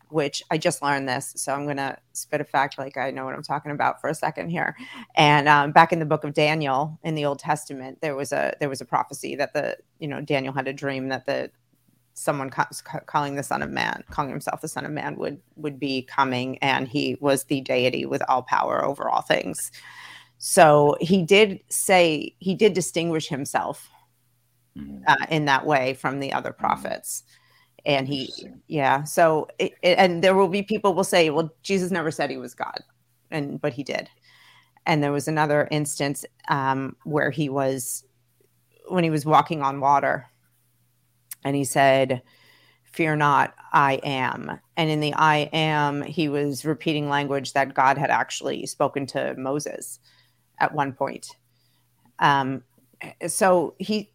which 0.09 0.43
I 0.51 0.57
just 0.57 0.81
learned 0.81 1.07
this. 1.07 1.33
So 1.37 1.53
I'm 1.53 1.67
gonna 1.67 1.97
spit 2.13 2.41
a 2.41 2.43
fact 2.43 2.77
like 2.77 2.97
I 2.97 3.11
know 3.11 3.25
what 3.25 3.33
I'm 3.35 3.43
talking 3.43 3.71
about 3.71 4.01
for 4.01 4.09
a 4.09 4.15
second 4.15 4.49
here. 4.49 4.75
And 5.15 5.47
um, 5.47 5.71
back 5.71 5.93
in 5.93 5.99
the 5.99 6.05
book 6.05 6.23
of 6.23 6.33
Daniel 6.33 6.99
in 7.03 7.15
the 7.15 7.25
Old 7.25 7.39
Testament, 7.39 7.99
there 8.01 8.15
was 8.15 8.31
a 8.31 8.53
there 8.59 8.69
was 8.69 8.81
a 8.81 8.85
prophecy 8.85 9.35
that 9.37 9.53
the 9.53 9.77
you 9.99 10.07
know 10.07 10.19
Daniel 10.21 10.53
had 10.53 10.67
a 10.67 10.73
dream 10.73 11.09
that 11.09 11.25
the 11.25 11.51
someone 12.13 12.49
ca- 12.49 12.67
ca- 12.83 12.99
calling 13.05 13.35
the 13.35 13.43
son 13.43 13.61
of 13.61 13.69
man 13.69 14.03
calling 14.09 14.29
himself 14.29 14.59
the 14.59 14.67
son 14.67 14.83
of 14.85 14.91
man 14.91 15.15
would 15.15 15.39
would 15.55 15.79
be 15.79 16.01
coming 16.01 16.57
and 16.57 16.85
he 16.85 17.15
was 17.21 17.45
the 17.45 17.61
deity 17.61 18.05
with 18.05 18.21
all 18.27 18.41
power 18.41 18.83
over 18.83 19.07
all 19.07 19.21
things 19.21 19.71
so 20.39 20.95
he 21.01 21.21
did 21.23 21.59
say 21.69 22.33
he 22.39 22.55
did 22.55 22.73
distinguish 22.73 23.27
himself 23.27 23.89
Mhm. 24.77 25.03
uh, 25.07 25.25
in 25.29 25.45
that 25.45 25.65
way 25.65 25.93
from 25.93 26.19
the 26.19 26.31
other 26.33 26.51
prophets. 26.53 27.23
And 27.85 28.07
he 28.07 28.31
yeah 28.67 29.03
so 29.03 29.47
it, 29.57 29.73
it- 29.81 29.97
and 29.97 30.23
there 30.23 30.35
will 30.35 30.47
be 30.49 30.63
people 30.63 30.93
will 30.93 31.03
say 31.05 31.29
well 31.29 31.49
jesus 31.63 31.91
never 31.91 32.11
said 32.11 32.29
he 32.29 32.37
was 32.37 32.53
god 32.53 32.79
and 33.31 33.59
but 33.61 33.73
he 33.73 33.83
did. 33.83 34.09
And 34.85 35.03
there 35.03 35.11
was 35.11 35.27
another 35.27 35.67
instance 35.71 36.25
um, 36.47 36.95
where 37.03 37.29
he 37.31 37.47
was 37.49 38.03
when 38.87 39.03
he 39.03 39.09
was 39.09 39.25
walking 39.25 39.61
on 39.61 39.79
water 39.81 40.25
and 41.43 41.55
he 41.55 41.63
said 41.63 42.21
fear 42.83 43.15
not 43.15 43.53
i 43.71 43.93
am. 44.03 44.59
And 44.77 44.89
in 44.89 44.99
the 44.99 45.13
i 45.15 45.49
am 45.53 46.01
he 46.01 46.27
was 46.29 46.65
repeating 46.65 47.07
language 47.09 47.53
that 47.53 47.73
god 47.73 47.97
had 47.97 48.09
actually 48.09 48.65
spoken 48.65 49.05
to 49.07 49.35
moses 49.37 49.99
at 50.59 50.73
one 50.73 50.93
point. 50.93 51.35
Um, 52.19 52.63
so 53.27 53.75
he 53.79 54.11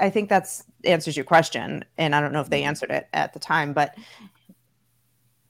i 0.00 0.08
think 0.10 0.28
that's 0.28 0.64
answers 0.84 1.16
your 1.16 1.24
question 1.24 1.84
and 1.98 2.14
i 2.14 2.20
don't 2.20 2.32
know 2.32 2.40
if 2.40 2.50
they 2.50 2.62
answered 2.62 2.90
it 2.90 3.08
at 3.12 3.32
the 3.32 3.38
time 3.38 3.72
but 3.72 3.94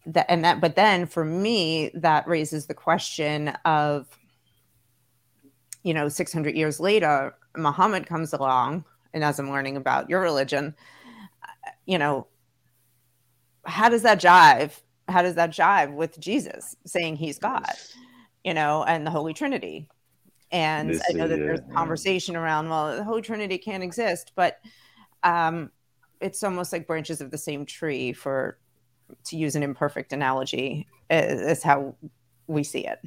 that 0.07 0.27
and 0.29 0.45
that 0.45 0.61
but 0.61 0.75
then 0.75 1.07
for 1.07 1.25
me 1.25 1.91
that 1.95 2.27
raises 2.27 2.67
the 2.67 2.75
question 2.75 3.49
of 3.65 4.07
you 5.83 5.95
know 5.95 6.09
600 6.09 6.55
years 6.57 6.81
later 6.81 7.35
muhammad 7.57 8.07
comes 8.07 8.33
along 8.33 8.85
and 9.15 9.23
as 9.23 9.39
i'm 9.39 9.51
learning 9.51 9.77
about 9.77 10.11
your 10.11 10.21
religion 10.21 10.75
you 11.87 11.99
know 11.99 12.27
how 13.65 13.89
does 13.89 14.03
that 14.03 14.21
jive 14.21 14.81
how 15.09 15.23
does 15.23 15.37
that 15.37 15.51
jive 15.51 15.95
with 15.95 16.19
jesus 16.19 16.77
saying 16.85 17.15
he's 17.15 17.39
god 17.39 17.73
you 18.45 18.55
know 18.55 18.85
and 18.85 19.07
the 19.07 19.11
holy 19.11 19.33
trinity 19.35 19.89
and 20.51 20.91
This 20.91 21.03
i 21.09 21.13
know 21.13 21.25
is- 21.25 21.31
that 21.31 21.39
there's 21.39 21.61
yeah. 21.69 21.75
conversation 21.75 22.37
around 22.37 22.69
well 22.69 22.97
the 22.97 23.05
holy 23.05 23.23
trinity 23.23 23.59
can't 23.59 23.83
exist 23.83 24.33
but 24.35 24.59
um 25.23 25.71
it's 26.21 26.43
almost 26.43 26.73
like 26.73 26.87
branches 26.87 27.21
of 27.21 27.31
the 27.31 27.39
same 27.39 27.67
tree 27.67 28.13
for 28.13 28.59
to 29.25 29.37
use 29.37 29.57
an 29.57 29.63
imperfect 29.63 30.13
analogy 30.13 30.87
is 31.11 31.63
how 31.63 31.95
we 32.47 32.63
see 32.65 32.87
it 32.87 32.99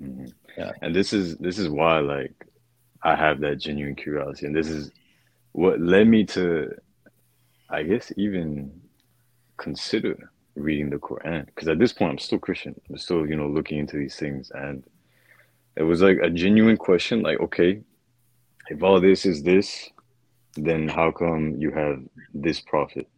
Mhm. 0.00 0.32
Yeah. 0.56 0.72
And 0.80 0.94
this 0.94 1.12
is 1.12 1.36
this 1.36 1.58
is 1.58 1.68
why 1.68 1.98
like 2.00 2.32
I 3.02 3.14
have 3.14 3.40
that 3.40 3.56
genuine 3.56 3.94
curiosity, 3.94 4.46
and 4.46 4.56
this 4.56 4.68
is 4.68 4.90
what 5.52 5.80
led 5.80 6.08
me 6.08 6.24
to, 6.26 6.70
I 7.68 7.82
guess, 7.82 8.10
even 8.16 8.80
consider 9.58 10.31
reading 10.54 10.90
the 10.90 10.96
Quran. 10.96 11.46
Because 11.46 11.68
at 11.68 11.78
this 11.78 11.92
point, 11.92 12.12
I'm 12.12 12.18
still 12.18 12.38
Christian. 12.38 12.80
I'm 12.88 12.98
still, 12.98 13.26
you 13.26 13.36
know, 13.36 13.48
looking 13.48 13.78
into 13.78 13.96
these 13.96 14.16
things, 14.16 14.50
and 14.54 14.84
it 15.76 15.82
was 15.82 16.02
like 16.02 16.18
a 16.22 16.30
genuine 16.30 16.76
question. 16.76 17.22
Like, 17.22 17.40
okay, 17.40 17.80
if 18.68 18.82
all 18.82 19.00
this 19.00 19.26
is 19.26 19.42
this, 19.42 19.88
then 20.56 20.88
how 20.88 21.10
come 21.10 21.56
you 21.56 21.70
have 21.70 22.02
this 22.34 22.60
prophet, 22.60 23.08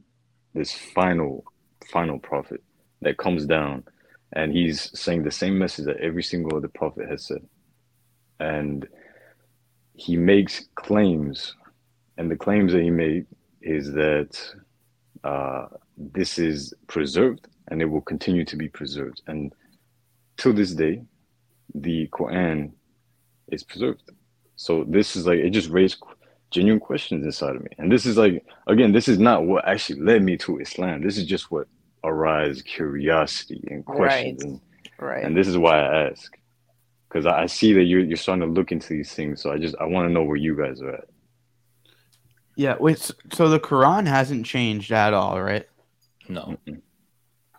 this 0.55 0.73
final, 0.73 1.44
final 1.90 2.18
prophet 2.18 2.62
that 3.03 3.18
comes 3.18 3.47
down? 3.47 3.85
and 4.35 4.53
he's 4.53 4.90
saying 4.99 5.23
the 5.23 5.31
same 5.31 5.57
message 5.57 5.87
that 5.87 5.97
every 5.99 6.23
single 6.23 6.57
other 6.57 6.68
prophet 6.68 7.09
has 7.09 7.25
said. 7.27 7.47
And 8.40 8.87
he 9.94 10.16
makes 10.16 10.66
claims, 10.75 11.55
and 12.18 12.31
the 12.31 12.37
claims 12.37 12.73
that 12.73 12.83
he 12.83 12.90
made 12.90 13.27
is 13.62 13.92
that 13.92 14.37
uh, 15.23 15.66
this 15.96 16.38
is 16.38 16.74
preserved 16.87 17.48
and 17.68 17.80
it 17.80 17.87
will 17.87 18.00
continue 18.00 18.44
to 18.44 18.57
be 18.57 18.68
preserved. 18.68 19.22
And 19.26 19.52
to 20.38 20.52
this 20.52 20.72
day, 20.72 21.02
the 21.74 22.09
Quran 22.09 22.72
is 23.48 23.62
preserved. 23.62 24.02
So 24.57 24.85
this 24.88 25.16
is 25.16 25.26
like 25.26 25.38
it 25.38 25.50
just 25.50 25.70
raised 25.70 25.98
genuine 26.50 26.80
questions 26.80 27.24
inside 27.24 27.57
of 27.57 27.62
me. 27.62 27.70
And 27.78 27.90
this 27.90 28.07
is 28.07 28.16
like 28.16 28.44
again, 28.66 28.92
this 28.92 29.09
is 29.09 29.18
not 29.18 29.44
what 29.44 29.66
actually 29.66 30.00
led 30.00 30.22
me 30.22 30.37
to 30.38 30.59
Islam. 30.59 31.02
This 31.02 31.16
is 31.18 31.26
just 31.26 31.50
what 31.50 31.66
aroused 32.04 32.64
curiosity 32.64 33.66
and 33.70 33.85
questions. 33.85 34.42
Right. 34.44 34.50
And, 34.52 34.61
Right. 35.00 35.24
and 35.24 35.37
this 35.37 35.48
is 35.48 35.59
why 35.59 35.80
I 35.80 36.09
ask. 36.11 36.33
Because 37.09 37.26
I 37.26 37.42
I 37.42 37.46
see 37.46 37.72
that 37.72 37.85
you're 37.85 38.00
you're 38.00 38.16
starting 38.16 38.46
to 38.46 38.52
look 38.52 38.70
into 38.70 38.88
these 38.90 39.12
things. 39.12 39.42
So 39.42 39.52
I 39.52 39.59
just 39.59 39.74
I 39.80 39.85
want 39.87 40.09
to 40.09 40.12
know 40.12 40.22
where 40.22 40.37
you 40.37 40.57
guys 40.57 40.80
are 40.83 40.94
at. 40.94 41.09
Yeah. 42.57 42.76
Wait. 42.78 42.98
So, 42.98 43.14
so 43.33 43.48
the 43.48 43.59
Quran 43.59 44.07
hasn't 44.07 44.46
changed 44.46 44.92
at 44.92 45.12
all, 45.14 45.42
right? 45.42 45.66
No. 46.28 46.56
Mm-mm. 46.66 46.80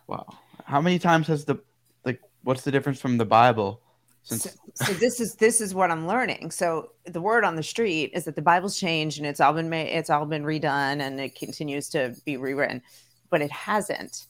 Wow. 0.06 0.26
How 0.64 0.80
many 0.80 0.98
times 0.98 1.26
has 1.28 1.44
the 1.44 1.56
like? 2.04 2.20
What's 2.42 2.62
the 2.62 2.70
difference 2.70 3.00
from 3.00 3.18
the 3.18 3.24
Bible? 3.24 3.80
Since 4.22 4.42
so, 4.42 4.50
so 4.86 4.92
this 4.94 5.20
is 5.20 5.34
this 5.36 5.60
is 5.60 5.74
what 5.74 5.90
I'm 5.90 6.06
learning. 6.06 6.50
So 6.50 6.90
the 7.04 7.20
word 7.20 7.44
on 7.44 7.54
the 7.54 7.62
street 7.62 8.10
is 8.12 8.24
that 8.24 8.34
the 8.34 8.42
Bible's 8.42 8.78
changed 8.78 9.18
and 9.18 9.26
it's 9.26 9.40
all 9.40 9.52
been 9.52 9.68
made, 9.68 9.88
it's 9.88 10.10
all 10.10 10.26
been 10.26 10.42
redone, 10.42 11.00
and 11.00 11.20
it 11.20 11.36
continues 11.36 11.88
to 11.90 12.14
be 12.24 12.36
rewritten, 12.36 12.82
but 13.30 13.40
it 13.40 13.50
hasn't. 13.52 14.26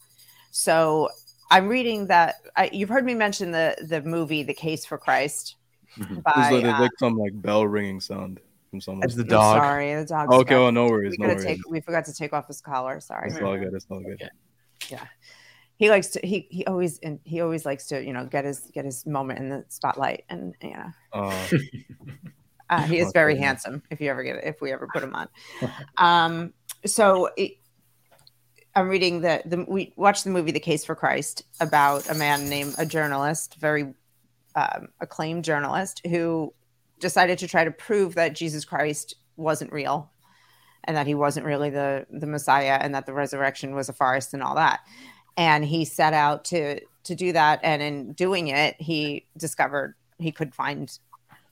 So 0.51 1.09
I'm 1.51 1.69
reading 1.69 2.09
that 2.09 2.37
I, 2.57 2.69
you've 2.73 2.91
heard 2.91 3.07
me 3.07 3.15
mention 3.15 3.53
the 3.53 3.77
the 3.89 4.03
movie 4.03 4.43
The 4.43 4.55
Case 4.55 4.85
for 4.85 4.99
Christ 4.99 5.57
Mhm. 5.99 6.23
by. 6.23 6.33
There's 6.51 6.63
like, 6.63 6.75
uh, 6.75 6.81
like 6.83 6.99
some 6.99 7.17
like 7.17 7.41
bell 7.41 7.67
ringing 7.67 8.01
sound 8.01 8.41
from 8.71 8.81
someone. 8.81 9.05
as 9.05 9.17
the 9.17 9.23
I'm 9.23 9.29
dog. 9.29 9.63
Sorry, 9.63 9.95
the 9.95 10.05
dog. 10.05 10.33
Okay, 10.33 10.55
well, 10.55 10.73
no 10.73 10.87
worries, 10.87 11.17
we, 11.19 11.27
no 11.27 11.33
worries. 11.33 11.45
take, 11.45 11.61
we 11.69 11.81
forgot 11.81 12.05
to 12.07 12.15
take 12.15 12.33
off 12.33 12.47
his 12.47 12.61
collar. 12.61 13.01
Sorry. 13.01 13.31
It's 13.31 13.41
all 13.41 13.57
good. 13.57 13.73
It's 13.75 13.87
all 13.91 14.01
good. 14.01 14.23
Yeah. 14.89 15.05
He 15.79 15.91
likes 15.91 16.09
to 16.09 16.21
he 16.27 16.47
he 16.51 16.65
always 16.65 16.99
and 17.01 17.21
he 17.25 17.43
always 17.43 17.67
likes 17.67 17.87
to 17.89 18.03
you 18.03 18.13
know 18.13 18.25
get 18.25 18.45
his 18.45 18.71
get 18.73 18.85
his 18.85 19.05
moment 19.05 19.41
in 19.41 19.51
the 19.51 19.65
spotlight 19.69 20.25
and 20.31 20.55
you 20.63 20.71
know 20.71 20.91
Uh, 21.13 21.49
uh, 22.71 22.83
he 22.83 22.99
is 22.99 23.13
very 23.13 23.37
handsome 23.37 23.83
if 23.91 24.01
you 24.01 24.11
ever 24.11 24.23
get 24.23 24.43
if 24.43 24.63
we 24.63 24.73
ever 24.73 24.89
put 24.93 25.03
him 25.03 25.15
on 25.15 25.29
um 25.99 26.55
so 26.87 27.29
it, 27.37 27.59
i'm 28.75 28.89
reading 28.89 29.21
the 29.21 29.43
the 29.45 29.67
we 29.69 29.93
watched 29.97 30.25
the 30.25 30.31
movie 30.31 30.51
the 30.51 30.59
case 30.59 30.83
for 30.83 30.95
christ 30.95 31.45
about 31.61 32.09
a 32.09 32.15
man 32.15 32.49
named 32.49 32.75
a 32.79 32.87
journalist 32.87 33.57
very 33.57 33.93
um, 34.55 34.89
acclaimed 35.01 35.45
journalist 35.45 36.01
who 36.07 36.55
decided 37.01 37.39
to 37.39 37.49
try 37.49 37.65
to 37.65 37.71
prove 37.71 38.15
that 38.15 38.35
jesus 38.35 38.65
christ 38.65 39.15
wasn't 39.37 39.73
real 39.73 40.11
and 40.87 40.97
that 40.97 41.07
he 41.07 41.15
wasn't 41.15 41.45
really 41.45 41.71
the 41.71 42.07
the 42.11 42.27
messiah 42.27 42.79
and 42.81 42.95
that 42.95 43.07
the 43.07 43.13
resurrection 43.13 43.75
was 43.75 43.89
a 43.89 43.93
farce 43.93 44.33
and 44.33 44.43
all 44.43 44.55
that. 44.55 44.81
And 45.37 45.65
he 45.65 45.85
set 45.85 46.15
out 46.15 46.45
to 46.47 46.81
to 47.05 47.15
do 47.15 47.33
that. 47.33 47.61
And 47.63 47.83
in 47.83 48.13
doing 48.13 48.49
it 48.49 48.81
he 48.81 49.27
discovered 49.37 49.95
he 50.19 50.33
could 50.33 50.55
find 50.55 50.97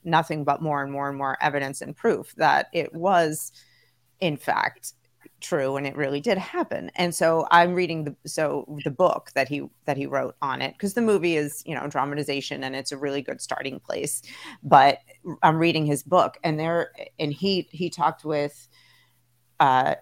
nothing 0.03 0.43
but 0.43 0.61
more 0.61 0.83
and 0.83 0.91
more 0.91 1.09
and 1.09 1.17
more 1.17 1.37
evidence 1.41 1.81
and 1.81 1.95
proof 1.95 2.33
that 2.37 2.67
it 2.73 2.93
was 2.93 3.51
in 4.19 4.37
fact 4.37 4.93
true 5.45 5.77
and 5.77 5.85
it 5.85 5.95
really 5.95 6.19
did 6.19 6.37
happen. 6.37 6.91
And 6.95 7.13
so 7.13 7.47
i'm 7.51 7.73
reading 7.73 8.03
the 8.03 8.15
so 8.25 8.65
the 8.83 8.91
book 8.91 9.31
that 9.35 9.47
he 9.47 9.63
that 9.85 9.97
he 9.97 10.05
wrote 10.05 10.35
on 10.41 10.61
it 10.61 10.73
because 10.73 10.93
the 10.93 11.01
movie 11.01 11.35
is 11.35 11.63
you 11.65 11.75
know 11.75 11.87
dramatization 11.87 12.63
and 12.63 12.75
it's 12.75 12.91
a 12.91 12.97
really 12.97 13.21
good 13.21 13.41
starting 13.41 13.79
place 13.79 14.21
but 14.63 14.99
i'm 15.43 15.57
reading 15.57 15.85
his 15.85 16.03
book 16.03 16.37
and 16.43 16.59
there 16.59 16.91
and 17.19 17.33
he 17.33 17.67
he 17.71 17.89
talked 17.89 18.25
with 18.25 18.67
uh 19.59 19.95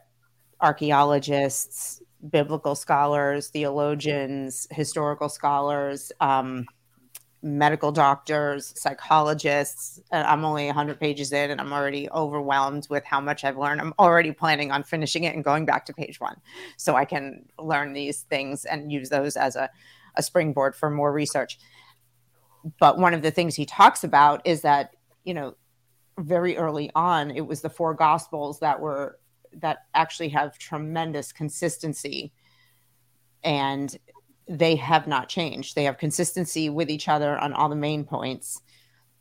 archaeologists 0.61 2.01
biblical 2.29 2.75
scholars 2.75 3.49
theologians 3.49 4.67
historical 4.71 5.29
scholars 5.29 6.11
um 6.19 6.65
medical 7.43 7.91
doctors, 7.91 8.73
psychologists. 8.79 10.01
I'm 10.11 10.45
only 10.45 10.65
100 10.67 10.97
pages 10.97 11.33
in 11.33 11.51
and 11.51 11.59
I'm 11.59 11.73
already 11.73 12.09
overwhelmed 12.09 12.87
with 12.89 13.03
how 13.03 13.19
much 13.19 13.43
I've 13.43 13.57
learned. 13.57 13.81
I'm 13.81 13.93
already 13.99 14.31
planning 14.31 14.71
on 14.71 14.83
finishing 14.83 15.25
it 15.25 15.35
and 15.35 15.43
going 15.43 15.65
back 15.65 15.85
to 15.87 15.93
page 15.93 16.21
one 16.21 16.37
so 16.77 16.95
I 16.95 17.03
can 17.03 17.45
learn 17.59 17.91
these 17.91 18.21
things 18.21 18.63
and 18.63 18.91
use 18.91 19.09
those 19.09 19.35
as 19.35 19.57
a, 19.57 19.69
a 20.15 20.23
springboard 20.23 20.73
for 20.73 20.89
more 20.89 21.11
research. 21.11 21.59
But 22.79 22.97
one 22.97 23.13
of 23.13 23.21
the 23.21 23.31
things 23.31 23.55
he 23.55 23.65
talks 23.65 24.05
about 24.05 24.41
is 24.47 24.61
that, 24.61 24.95
you 25.25 25.33
know, 25.33 25.55
very 26.17 26.55
early 26.55 26.91
on, 26.95 27.29
it 27.29 27.45
was 27.45 27.61
the 27.61 27.69
four 27.69 27.93
gospels 27.93 28.59
that 28.61 28.79
were 28.79 29.19
that 29.61 29.79
actually 29.93 30.29
have 30.29 30.57
tremendous 30.57 31.31
consistency 31.31 32.31
and 33.43 33.97
they 34.47 34.75
have 34.75 35.07
not 35.07 35.29
changed. 35.29 35.75
They 35.75 35.85
have 35.85 35.97
consistency 35.97 36.69
with 36.69 36.89
each 36.89 37.07
other 37.07 37.37
on 37.37 37.53
all 37.53 37.69
the 37.69 37.75
main 37.75 38.03
points, 38.03 38.61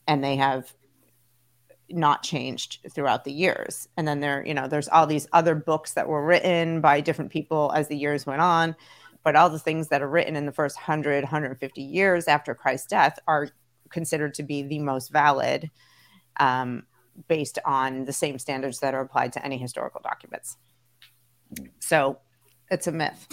and 0.06 0.22
they 0.22 0.36
have 0.36 0.72
not 1.88 2.22
changed 2.22 2.78
throughout 2.90 3.24
the 3.24 3.32
years. 3.32 3.88
And 3.96 4.08
then 4.08 4.20
there, 4.20 4.44
you 4.46 4.54
know, 4.54 4.66
there's 4.66 4.88
all 4.88 5.06
these 5.06 5.28
other 5.32 5.54
books 5.54 5.92
that 5.92 6.08
were 6.08 6.24
written 6.24 6.80
by 6.80 7.00
different 7.00 7.30
people 7.30 7.72
as 7.74 7.88
the 7.88 7.96
years 7.96 8.26
went 8.26 8.40
on, 8.40 8.74
but 9.22 9.36
all 9.36 9.50
the 9.50 9.58
things 9.58 9.88
that 9.88 10.02
are 10.02 10.08
written 10.08 10.34
in 10.34 10.46
the 10.46 10.52
first 10.52 10.76
100, 10.76 11.22
150 11.22 11.82
years 11.82 12.28
after 12.28 12.54
Christ's 12.54 12.86
death 12.86 13.18
are 13.26 13.48
considered 13.90 14.34
to 14.34 14.42
be 14.42 14.62
the 14.62 14.78
most 14.78 15.12
valid 15.12 15.70
um, 16.40 16.84
based 17.28 17.58
on 17.64 18.04
the 18.06 18.12
same 18.12 18.38
standards 18.38 18.80
that 18.80 18.94
are 18.94 19.02
applied 19.02 19.32
to 19.34 19.44
any 19.44 19.58
historical 19.58 20.00
documents. 20.02 20.56
So 21.78 22.18
it's 22.70 22.86
a 22.86 22.92
myth. 22.92 23.28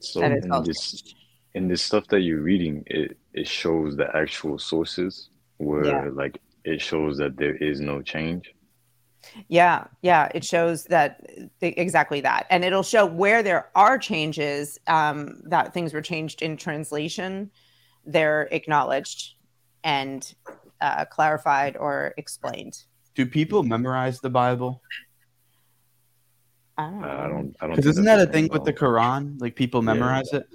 So 0.00 0.20
That 0.20 0.32
is 0.32 0.44
in 0.44 0.52
all 0.52 0.62
this 0.62 1.14
in 1.54 1.68
this 1.68 1.82
stuff 1.82 2.06
that 2.08 2.20
you're 2.20 2.42
reading, 2.42 2.82
it 2.86 3.16
it 3.32 3.48
shows 3.48 3.96
the 3.96 4.14
actual 4.14 4.58
sources 4.58 5.30
where 5.58 5.84
Yeah. 5.84 6.10
like 6.12 6.38
it 6.64 6.80
shows 6.80 7.16
that 7.18 7.36
there 7.36 7.56
is 7.56 7.80
no 7.80 8.02
change. 8.02 8.52
Yeah, 9.48 9.86
yeah, 10.02 10.28
it 10.34 10.44
shows 10.44 10.84
that 10.84 11.20
exactly 11.60 12.20
that, 12.20 12.46
and 12.50 12.64
it'll 12.64 12.82
show 12.84 13.04
where 13.06 13.42
there 13.42 13.70
are 13.74 13.98
changes 13.98 14.78
um, 14.86 15.40
that 15.46 15.74
things 15.74 15.92
were 15.92 16.02
changed 16.02 16.42
in 16.42 16.56
translation. 16.56 17.50
They're 18.04 18.48
acknowledged 18.52 19.34
and 19.82 20.32
uh, 20.80 21.06
clarified 21.06 21.76
or 21.76 22.14
explained. 22.16 22.84
Do 23.16 23.26
people 23.26 23.62
memorize 23.64 24.20
the 24.20 24.30
Bible? 24.30 24.80
I 26.78 26.90
don't 26.90 27.00
know. 27.00 27.08
I 27.08 27.24
I 27.24 27.28
don't 27.28 27.56
I 27.60 27.66
don't. 27.66 27.76
Because 27.76 27.86
isn't 27.92 28.04
that's 28.04 28.22
that 28.22 28.28
a 28.28 28.32
thing 28.32 28.44
same 28.44 28.52
with 28.52 28.64
the 28.64 28.72
Quran? 28.72 29.40
Like 29.40 29.54
people 29.56 29.80
Yeah. 29.80 29.92
memorize 29.94 30.32
it. 30.32 30.46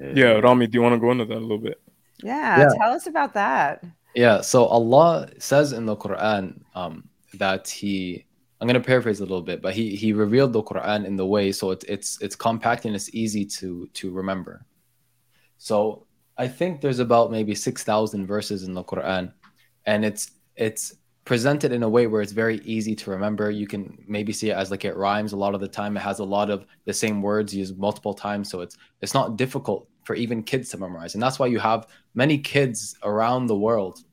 all. 0.00 0.16
yeah, 0.16 0.32
Rami, 0.40 0.66
do 0.66 0.76
you 0.78 0.82
want 0.82 0.94
to 0.94 0.98
go 0.98 1.10
into 1.10 1.24
that 1.24 1.36
a 1.36 1.40
little 1.40 1.58
bit? 1.58 1.80
Yeah, 2.22 2.60
Yeah. 2.60 2.68
tell 2.78 2.92
us 2.92 3.06
about 3.06 3.34
that. 3.34 3.84
Yeah, 4.14 4.40
so 4.40 4.64
Allah 4.64 5.28
says 5.38 5.72
in 5.72 5.86
the 5.86 5.96
Quran 5.96 6.60
um, 6.74 7.08
that 7.34 7.68
He, 7.68 8.26
I'm 8.60 8.66
gonna 8.66 8.80
paraphrase 8.80 9.20
a 9.20 9.24
little 9.24 9.42
bit, 9.42 9.62
but 9.62 9.74
He 9.74 9.94
He 9.94 10.12
revealed 10.12 10.52
the 10.52 10.62
Quran 10.62 11.04
in 11.04 11.16
the 11.16 11.26
way 11.26 11.52
so 11.52 11.70
it's 11.70 11.84
it's 11.84 12.20
it's 12.22 12.34
compact 12.34 12.84
and 12.86 12.94
it's 12.96 13.12
easy 13.14 13.44
to 13.60 13.86
to 13.94 14.10
remember. 14.10 14.64
So 15.58 16.06
I 16.36 16.48
think 16.48 16.80
there's 16.80 16.98
about 17.00 17.30
maybe 17.30 17.54
six 17.54 17.84
thousand 17.84 18.26
verses 18.26 18.62
in 18.62 18.72
the 18.74 18.84
Quran, 18.84 19.32
and 19.86 20.04
it's 20.04 20.30
it's 20.56 20.94
presented 21.28 21.72
in 21.72 21.82
a 21.82 21.88
way 21.88 22.06
where 22.06 22.22
it's 22.22 22.32
very 22.32 22.56
easy 22.64 22.94
to 22.94 23.10
remember. 23.10 23.50
You 23.50 23.66
can 23.66 24.02
maybe 24.08 24.32
see 24.32 24.48
it 24.48 24.54
as 24.54 24.70
like 24.70 24.86
it 24.86 24.96
rhymes 24.96 25.34
a 25.34 25.36
lot 25.36 25.54
of 25.54 25.60
the 25.60 25.68
time. 25.68 25.94
It 25.94 26.00
has 26.00 26.20
a 26.20 26.24
lot 26.24 26.48
of 26.48 26.64
the 26.86 26.94
same 26.94 27.20
words 27.20 27.54
used 27.54 27.78
multiple 27.78 28.14
times, 28.14 28.50
so 28.50 28.62
it's 28.62 28.78
it's 29.02 29.12
not 29.12 29.36
difficult 29.36 29.88
for 30.04 30.14
even 30.14 30.42
kids 30.42 30.70
to 30.70 30.78
memorize, 30.78 31.12
and 31.12 31.22
that's 31.22 31.38
why 31.38 31.46
you 31.46 31.58
have 31.58 31.86
many 32.14 32.38
kids 32.38 32.96
around 33.02 33.46
the 33.46 33.58
world, 33.66 34.04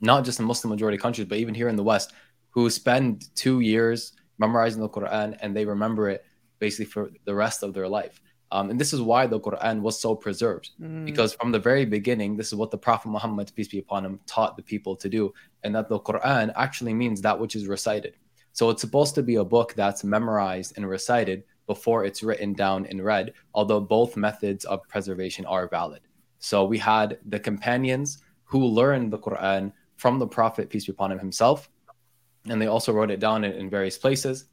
not 0.00 0.24
just 0.24 0.40
in 0.40 0.46
Muslim 0.46 0.70
majority 0.70 0.96
countries, 0.96 1.28
but 1.28 1.36
even 1.36 1.54
here 1.54 1.68
in 1.68 1.76
the 1.76 1.84
West, 1.84 2.14
who 2.48 2.70
spend 2.70 3.26
two 3.34 3.60
years 3.60 4.12
memorizing 4.38 4.80
the 4.80 4.88
Quran 4.88 5.36
and 5.42 5.54
they 5.54 5.66
remember 5.66 6.08
it 6.08 6.24
basically 6.60 6.86
for 6.86 7.10
the 7.26 7.34
rest 7.34 7.62
of 7.62 7.74
their 7.74 7.88
life. 7.88 8.22
Um, 8.50 8.70
and 8.70 8.80
this 8.80 8.92
is 8.92 9.00
why 9.00 9.26
the 9.26 9.40
Quran 9.40 9.80
was 9.80 10.00
so 10.00 10.14
preserved, 10.14 10.70
Mm, 10.80 11.04
because 11.04 11.34
from 11.34 11.52
the 11.52 11.58
very 11.58 11.84
beginning, 11.84 12.36
this 12.36 12.48
is 12.48 12.54
what 12.54 12.70
the 12.70 12.78
Prophet 12.78 13.08
Muhammad, 13.08 13.52
peace 13.54 13.68
be 13.68 13.78
upon 13.78 14.04
him, 14.04 14.20
taught 14.26 14.56
the 14.56 14.62
people 14.62 14.96
to 14.96 15.08
do, 15.08 15.34
and 15.64 15.74
that 15.74 15.88
the 15.88 16.00
Quran 16.00 16.52
actually 16.56 16.94
means 16.94 17.20
that 17.20 17.38
which 17.38 17.54
is 17.54 17.66
recited. 17.66 18.14
So 18.52 18.70
it's 18.70 18.80
supposed 18.80 19.14
to 19.16 19.22
be 19.22 19.36
a 19.36 19.44
book 19.44 19.74
that's 19.74 20.02
memorized 20.02 20.72
and 20.76 20.88
recited 20.88 21.44
before 21.66 22.04
it's 22.04 22.22
written 22.22 22.54
down 22.54 22.86
and 22.86 23.04
read, 23.04 23.34
although 23.54 23.80
both 23.80 24.16
methods 24.16 24.64
of 24.64 24.86
preservation 24.88 25.44
are 25.44 25.68
valid. 25.68 26.00
So 26.38 26.64
we 26.64 26.78
had 26.78 27.18
the 27.26 27.38
companions 27.38 28.18
who 28.44 28.64
learned 28.64 29.12
the 29.12 29.18
Quran 29.18 29.72
from 29.96 30.18
the 30.18 30.26
Prophet, 30.26 30.70
peace 30.70 30.86
be 30.86 30.92
upon 30.92 31.12
him 31.12 31.18
himself, 31.18 31.68
and 32.46 32.60
they 32.60 32.66
also 32.66 32.92
wrote 32.92 33.10
it 33.10 33.20
down 33.20 33.44
in, 33.44 33.52
in 33.52 33.68
various 33.68 33.98
places. 33.98 34.46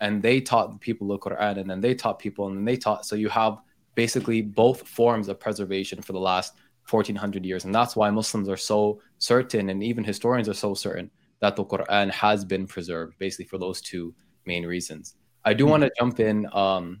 And 0.00 0.22
they 0.22 0.40
taught 0.40 0.80
people 0.80 1.08
the 1.08 1.18
Quran, 1.18 1.58
and 1.58 1.70
then 1.70 1.80
they 1.80 1.94
taught 1.94 2.18
people, 2.18 2.48
and 2.48 2.56
then 2.56 2.64
they 2.64 2.76
taught. 2.76 3.06
So 3.06 3.16
you 3.16 3.28
have 3.28 3.58
basically 3.94 4.42
both 4.42 4.86
forms 4.86 5.28
of 5.28 5.40
preservation 5.40 6.02
for 6.02 6.12
the 6.12 6.20
last 6.20 6.54
1400 6.90 7.44
years. 7.44 7.64
And 7.64 7.74
that's 7.74 7.96
why 7.96 8.10
Muslims 8.10 8.48
are 8.48 8.56
so 8.56 9.00
certain, 9.18 9.70
and 9.70 9.82
even 9.82 10.04
historians 10.04 10.48
are 10.48 10.54
so 10.54 10.74
certain 10.74 11.10
that 11.40 11.56
the 11.56 11.64
Quran 11.64 12.10
has 12.10 12.44
been 12.44 12.66
preserved, 12.66 13.18
basically 13.18 13.46
for 13.46 13.58
those 13.58 13.80
two 13.80 14.14
main 14.46 14.64
reasons. 14.64 15.14
I 15.44 15.54
do 15.54 15.66
want 15.66 15.82
to 15.82 15.90
jump 15.98 16.20
in 16.20 16.46
um, 16.52 17.00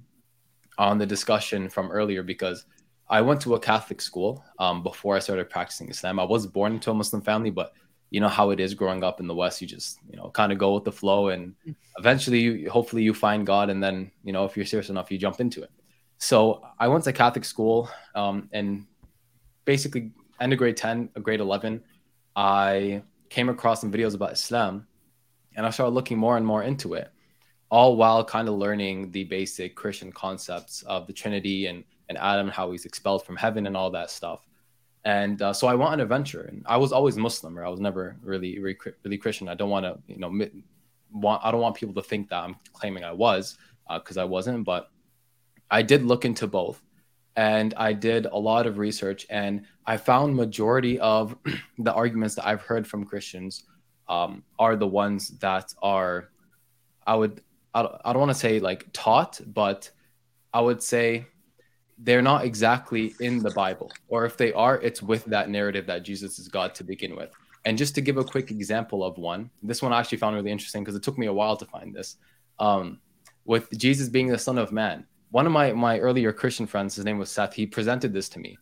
on 0.78 0.98
the 0.98 1.06
discussion 1.06 1.68
from 1.68 1.90
earlier 1.90 2.22
because 2.22 2.66
I 3.08 3.20
went 3.20 3.40
to 3.42 3.54
a 3.54 3.60
Catholic 3.60 4.00
school 4.00 4.44
um, 4.58 4.82
before 4.82 5.16
I 5.16 5.20
started 5.20 5.48
practicing 5.48 5.88
Islam. 5.88 6.18
I 6.18 6.24
was 6.24 6.46
born 6.46 6.74
into 6.74 6.90
a 6.90 6.94
Muslim 6.94 7.22
family, 7.22 7.50
but 7.50 7.72
you 8.16 8.20
know 8.20 8.28
how 8.28 8.48
it 8.48 8.60
is 8.60 8.72
growing 8.72 9.04
up 9.04 9.20
in 9.20 9.26
the 9.26 9.34
West. 9.34 9.60
You 9.60 9.68
just 9.68 9.98
you 10.08 10.16
know 10.16 10.30
kind 10.30 10.50
of 10.50 10.56
go 10.56 10.72
with 10.72 10.84
the 10.84 10.90
flow, 10.90 11.28
and 11.28 11.54
eventually, 11.98 12.40
you, 12.40 12.70
hopefully, 12.70 13.02
you 13.02 13.12
find 13.12 13.46
God, 13.46 13.68
and 13.68 13.82
then 13.82 14.10
you 14.24 14.32
know 14.32 14.46
if 14.46 14.56
you're 14.56 14.64
serious 14.64 14.88
enough, 14.88 15.12
you 15.12 15.18
jump 15.18 15.38
into 15.38 15.62
it. 15.62 15.70
So 16.16 16.62
I 16.78 16.88
went 16.88 17.04
to 17.04 17.12
Catholic 17.12 17.44
school, 17.44 17.90
um, 18.14 18.48
and 18.54 18.86
basically, 19.66 20.12
end 20.40 20.54
of 20.54 20.58
grade 20.58 20.78
ten, 20.78 21.10
grade 21.22 21.40
eleven, 21.40 21.84
I 22.34 23.02
came 23.28 23.50
across 23.50 23.82
some 23.82 23.92
videos 23.92 24.14
about 24.14 24.32
Islam, 24.32 24.86
and 25.54 25.66
I 25.66 25.68
started 25.68 25.92
looking 25.92 26.16
more 26.16 26.38
and 26.38 26.46
more 26.46 26.62
into 26.62 26.94
it, 26.94 27.10
all 27.70 27.96
while 27.96 28.24
kind 28.24 28.48
of 28.48 28.54
learning 28.54 29.10
the 29.10 29.24
basic 29.24 29.76
Christian 29.76 30.10
concepts 30.10 30.80
of 30.84 31.06
the 31.06 31.12
Trinity 31.12 31.66
and 31.66 31.84
and 32.08 32.16
Adam, 32.16 32.48
how 32.48 32.70
he's 32.70 32.86
expelled 32.86 33.26
from 33.26 33.36
heaven 33.36 33.66
and 33.66 33.76
all 33.76 33.90
that 33.90 34.10
stuff. 34.10 34.40
And 35.06 35.40
uh, 35.40 35.52
so 35.52 35.68
I 35.68 35.76
want 35.76 35.94
an 35.94 36.00
adventure, 36.00 36.42
and 36.42 36.64
I 36.66 36.76
was 36.76 36.90
always 36.90 37.16
Muslim, 37.16 37.56
or 37.56 37.64
I 37.64 37.68
was 37.68 37.78
never 37.78 38.16
really 38.22 38.58
really, 38.58 38.76
really 39.04 39.16
Christian. 39.16 39.48
I 39.48 39.54
don't 39.54 39.70
want 39.70 39.86
to, 39.86 39.96
you 40.08 40.18
know, 40.18 40.48
want 41.12 41.44
I 41.44 41.52
don't 41.52 41.60
want 41.60 41.76
people 41.76 41.94
to 41.94 42.02
think 42.02 42.28
that 42.30 42.42
I'm 42.42 42.56
claiming 42.72 43.04
I 43.04 43.12
was, 43.12 43.56
because 43.88 44.16
uh, 44.16 44.22
I 44.22 44.24
wasn't. 44.24 44.64
But 44.64 44.90
I 45.70 45.82
did 45.82 46.02
look 46.02 46.24
into 46.24 46.48
both, 46.48 46.82
and 47.36 47.72
I 47.76 47.92
did 47.92 48.26
a 48.26 48.36
lot 48.36 48.66
of 48.66 48.78
research, 48.78 49.26
and 49.30 49.64
I 49.86 49.96
found 49.96 50.34
majority 50.34 50.98
of 50.98 51.36
the 51.78 51.94
arguments 51.94 52.34
that 52.34 52.48
I've 52.48 52.62
heard 52.62 52.84
from 52.84 53.04
Christians 53.04 53.62
um, 54.08 54.42
are 54.58 54.74
the 54.74 54.88
ones 54.88 55.28
that 55.38 55.72
are, 55.82 56.30
I 57.06 57.14
would, 57.14 57.42
I 57.72 57.82
I 58.04 58.12
don't 58.12 58.22
want 58.22 58.30
to 58.30 58.34
say 58.46 58.58
like 58.58 58.88
taught, 58.92 59.40
but 59.46 59.88
I 60.52 60.60
would 60.60 60.82
say 60.82 61.26
they're 61.98 62.22
not 62.22 62.44
exactly 62.44 63.14
in 63.20 63.38
the 63.38 63.50
Bible, 63.50 63.90
or 64.08 64.24
if 64.24 64.36
they 64.36 64.52
are, 64.52 64.78
it's 64.80 65.02
with 65.02 65.24
that 65.26 65.48
narrative 65.48 65.86
that 65.86 66.02
Jesus 66.02 66.38
is 66.38 66.48
God 66.48 66.74
to 66.74 66.84
begin 66.84 67.16
with. 67.16 67.30
And 67.64 67.76
just 67.76 67.94
to 67.96 68.00
give 68.00 68.16
a 68.16 68.24
quick 68.24 68.50
example 68.50 69.02
of 69.02 69.18
one, 69.18 69.50
this 69.62 69.82
one 69.82 69.92
I 69.92 69.98
actually 69.98 70.18
found 70.18 70.36
really 70.36 70.52
interesting 70.52 70.84
because 70.84 70.94
it 70.94 71.02
took 71.02 71.18
me 71.18 71.26
a 71.26 71.32
while 71.32 71.56
to 71.56 71.64
find 71.64 71.94
this. 71.94 72.16
Um, 72.58 73.00
with 73.44 73.70
Jesus 73.76 74.08
being 74.08 74.28
the 74.28 74.38
Son 74.38 74.58
of 74.58 74.72
Man, 74.72 75.04
one 75.30 75.46
of 75.46 75.52
my 75.52 75.72
my 75.72 75.98
earlier 75.98 76.32
Christian 76.32 76.66
friends, 76.66 76.94
his 76.94 77.04
name 77.04 77.18
was 77.18 77.30
Seth, 77.30 77.54
he 77.54 77.66
presented 77.66 78.12
this 78.12 78.28
to 78.30 78.38
me, 78.38 78.58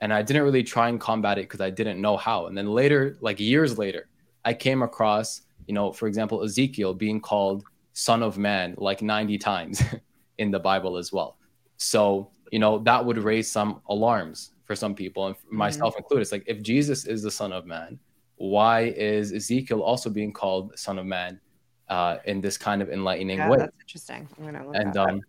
and 0.00 0.12
I 0.12 0.22
didn't 0.22 0.42
really 0.42 0.62
try 0.62 0.88
and 0.88 1.00
combat 1.00 1.38
it 1.38 1.42
because 1.42 1.60
I 1.60 1.70
didn't 1.70 2.00
know 2.00 2.16
how. 2.16 2.46
And 2.46 2.56
then 2.56 2.68
later, 2.68 3.16
like 3.20 3.40
years 3.40 3.78
later, 3.78 4.08
I 4.44 4.54
came 4.54 4.82
across, 4.82 5.42
you 5.66 5.74
know, 5.74 5.92
for 5.92 6.06
example, 6.06 6.42
Ezekiel 6.42 6.94
being 6.94 7.20
called 7.20 7.64
Son 7.92 8.22
of 8.22 8.38
Man 8.38 8.74
like 8.78 9.02
90 9.02 9.38
times 9.38 9.82
in 10.38 10.50
the 10.50 10.60
Bible 10.60 10.96
as 10.96 11.12
well. 11.12 11.38
So 11.78 12.30
you 12.52 12.58
know 12.58 12.78
that 12.78 13.04
would 13.04 13.18
raise 13.18 13.50
some 13.50 13.80
alarms 13.88 14.52
for 14.64 14.74
some 14.74 14.94
people 14.94 15.26
and 15.26 15.36
mm-hmm. 15.36 15.56
myself 15.56 15.94
mm-hmm. 15.94 16.00
included. 16.00 16.22
It's 16.22 16.32
like 16.32 16.44
if 16.46 16.62
jesus 16.62 17.06
is 17.06 17.22
the 17.22 17.30
son 17.30 17.52
of 17.52 17.66
man 17.66 17.98
why 18.36 18.82
is 18.96 19.32
ezekiel 19.32 19.82
also 19.82 20.10
being 20.10 20.32
called 20.32 20.78
son 20.78 20.98
of 20.98 21.06
man 21.06 21.40
uh, 21.88 22.18
in 22.24 22.40
this 22.40 22.58
kind 22.58 22.82
of 22.82 22.90
enlightening 22.90 23.38
yeah, 23.38 23.48
way? 23.48 23.58
that's 23.58 23.76
interesting. 23.80 24.28
I'm 24.38 24.44
gonna 24.44 24.66
look 24.66 24.76
and 24.76 24.96
um, 24.96 25.20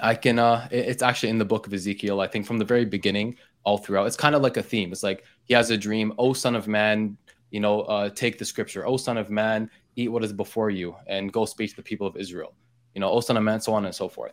i 0.00 0.14
can 0.14 0.38
uh, 0.38 0.68
it's 0.70 1.02
actually 1.02 1.30
in 1.30 1.38
the 1.38 1.44
book 1.44 1.66
of 1.66 1.74
ezekiel 1.74 2.20
i 2.20 2.26
think 2.26 2.46
from 2.46 2.58
the 2.58 2.64
very 2.64 2.84
beginning 2.84 3.36
all 3.64 3.78
throughout. 3.78 4.06
It's 4.06 4.16
kind 4.16 4.34
of 4.34 4.42
like 4.42 4.56
a 4.56 4.62
theme. 4.62 4.92
It's 4.92 5.02
like 5.02 5.24
he 5.44 5.54
has 5.54 5.70
a 5.70 5.76
dream 5.76 6.12
oh 6.18 6.32
son 6.32 6.56
of 6.56 6.68
man 6.68 7.16
you 7.50 7.60
know 7.60 7.82
uh, 7.82 8.08
take 8.10 8.38
the 8.38 8.44
scripture 8.44 8.86
oh 8.86 8.96
son 8.96 9.16
of 9.16 9.30
man 9.30 9.70
eat 9.96 10.08
what 10.08 10.22
is 10.24 10.32
before 10.32 10.70
you 10.70 10.94
and 11.06 11.32
go 11.32 11.44
speak 11.44 11.70
to 11.70 11.76
the 11.76 11.82
people 11.82 12.06
of 12.06 12.16
israel 12.16 12.54
you 12.94 13.00
know 13.00 13.10
oh 13.10 13.20
son 13.20 13.36
of 13.36 13.42
man 13.42 13.60
so 13.60 13.72
on 13.72 13.84
and 13.86 13.94
so 13.94 14.08
forth. 14.08 14.32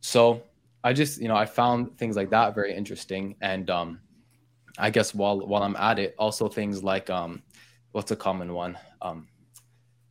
So 0.00 0.42
I 0.84 0.92
just, 0.92 1.20
you 1.20 1.28
know, 1.28 1.36
I 1.36 1.46
found 1.46 1.96
things 1.98 2.16
like 2.16 2.30
that 2.30 2.54
very 2.54 2.74
interesting. 2.74 3.36
And 3.40 3.70
um, 3.70 4.00
I 4.78 4.90
guess 4.90 5.14
while 5.14 5.38
while 5.46 5.62
I'm 5.62 5.76
at 5.76 5.98
it, 5.98 6.14
also 6.18 6.48
things 6.48 6.82
like 6.82 7.10
um, 7.10 7.42
what's 7.92 8.10
a 8.10 8.16
common 8.16 8.52
one? 8.52 8.76
Um, 9.00 9.28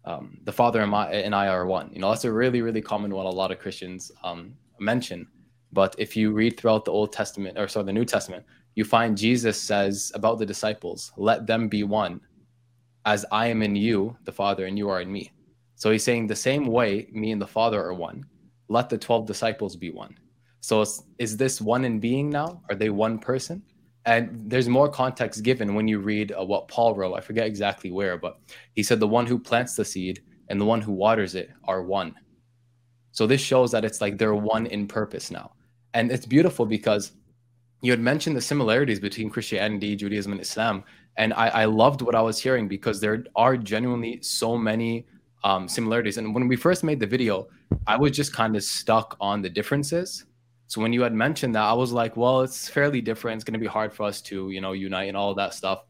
um, 0.06 0.38
the 0.44 0.52
Father 0.52 0.82
and, 0.82 0.92
my, 0.92 1.12
and 1.12 1.36
I 1.36 1.48
are 1.48 1.66
one. 1.66 1.92
You 1.94 2.00
know, 2.00 2.10
that's 2.10 2.26
a 2.26 2.32
really, 2.32 2.62
really 2.62 2.82
common 2.82 3.14
one. 3.14 3.26
A 3.26 3.30
lot 3.30 3.52
of 3.52 3.60
Christians 3.60 4.12
um, 4.24 4.56
mention. 4.80 5.28
But 5.74 5.96
if 5.98 6.18
you 6.18 6.32
read 6.32 6.60
throughout 6.60 6.86
the 6.86 6.92
Old 6.92 7.14
Testament, 7.14 7.58
or 7.58 7.68
sorry, 7.68 7.86
the 7.86 7.94
New 7.94 8.06
Testament, 8.06 8.46
you 8.76 8.84
find 8.84 9.18
Jesus 9.18 9.60
says 9.62 10.12
about 10.16 10.40
the 10.40 10.46
disciples, 10.46 11.12
"Let 11.18 11.46
them 11.46 11.68
be 11.68 11.84
one, 11.84 12.22
as 13.06 13.26
I 13.32 13.48
am 13.48 13.62
in 13.62 13.76
you, 13.76 14.18
the 14.24 14.32
Father, 14.32 14.66
and 14.66 14.78
you 14.78 14.90
are 14.90 15.02
in 15.02 15.12
me." 15.12 15.32
So 15.76 15.92
he's 15.92 16.04
saying 16.04 16.28
the 16.28 16.36
same 16.36 16.66
way 16.66 17.08
me 17.12 17.32
and 17.32 17.42
the 17.42 17.48
Father 17.48 17.82
are 17.84 17.94
one. 17.94 18.26
Let 18.70 18.90
the 18.90 18.98
twelve 18.98 19.28
disciples 19.28 19.76
be 19.76 19.92
one. 19.92 20.16
So 20.62 20.86
is 21.18 21.38
this 21.38 21.60
one 21.60 21.84
in 21.86 22.00
being 22.00 22.30
now? 22.30 22.62
Are 22.70 22.76
they 22.76 22.90
one 22.92 23.18
person? 23.18 23.64
And 24.06 24.50
there's 24.50 24.70
more 24.70 24.90
context 24.90 25.44
given 25.44 25.76
when 25.76 25.88
you 25.88 26.00
read 26.00 26.32
uh, 26.32 26.44
what 26.44 26.68
Paul 26.68 26.96
wrote. 26.96 27.14
I 27.16 27.22
forget 27.22 27.46
exactly 27.46 27.92
where, 27.92 28.18
but 28.18 28.40
he 28.74 28.84
said 28.84 29.00
the 29.00 29.08
one 29.08 29.26
who 29.26 29.38
plants 29.38 29.76
the 29.76 29.86
seed 29.86 30.24
and 30.50 30.62
the 30.62 30.66
one 30.66 30.82
who 30.82 30.92
waters 30.92 31.36
it 31.36 31.52
are 31.66 31.84
one. 31.84 32.16
So 33.12 33.28
this 33.28 33.42
shows 33.42 33.72
that 33.72 33.86
it's 33.86 34.02
like 34.02 34.18
they're 34.18 34.36
one 34.36 34.68
in 34.68 34.88
purpose 34.88 35.30
now. 35.30 35.52
And 35.94 36.12
it's 36.12 36.26
beautiful 36.26 36.66
because 36.66 37.12
you 37.82 37.92
had 37.92 38.00
mentioned 38.00 38.36
the 38.36 38.42
similarities 38.42 39.00
between 39.00 39.30
Christianity, 39.30 39.96
Judaism, 39.96 40.32
and 40.32 40.42
Islam. 40.42 40.84
And 41.18 41.34
I, 41.34 41.48
I 41.50 41.66
loved 41.66 42.02
what 42.02 42.16
I 42.16 42.22
was 42.22 42.40
hearing 42.40 42.68
because 42.68 43.02
there 43.02 43.24
are 43.36 43.58
genuinely 43.58 44.22
so 44.22 44.58
many 44.58 45.06
um, 45.44 45.68
similarities. 45.68 46.18
And 46.18 46.34
when 46.34 46.48
we 46.48 46.56
first 46.56 46.84
made 46.84 47.00
the 47.00 47.08
video, 47.08 47.48
I 47.88 47.98
was 47.98 48.12
just 48.12 48.34
kind 48.34 48.56
of 48.56 48.64
stuck 48.64 49.18
on 49.20 49.42
the 49.42 49.50
differences 49.50 50.26
so 50.72 50.80
when 50.80 50.94
you 50.94 51.02
had 51.02 51.14
mentioned 51.14 51.54
that, 51.56 51.64
I 51.64 51.74
was 51.74 51.92
like, 51.92 52.16
well, 52.16 52.40
it's 52.40 52.70
fairly 52.70 53.02
different. 53.02 53.36
It's 53.36 53.44
going 53.44 53.60
to 53.60 53.60
be 53.60 53.68
hard 53.68 53.92
for 53.92 54.04
us 54.04 54.22
to, 54.22 54.52
you 54.52 54.62
know, 54.62 54.72
unite 54.72 55.10
and 55.10 55.18
all 55.18 55.36
that 55.36 55.54
stuff. 55.54 55.84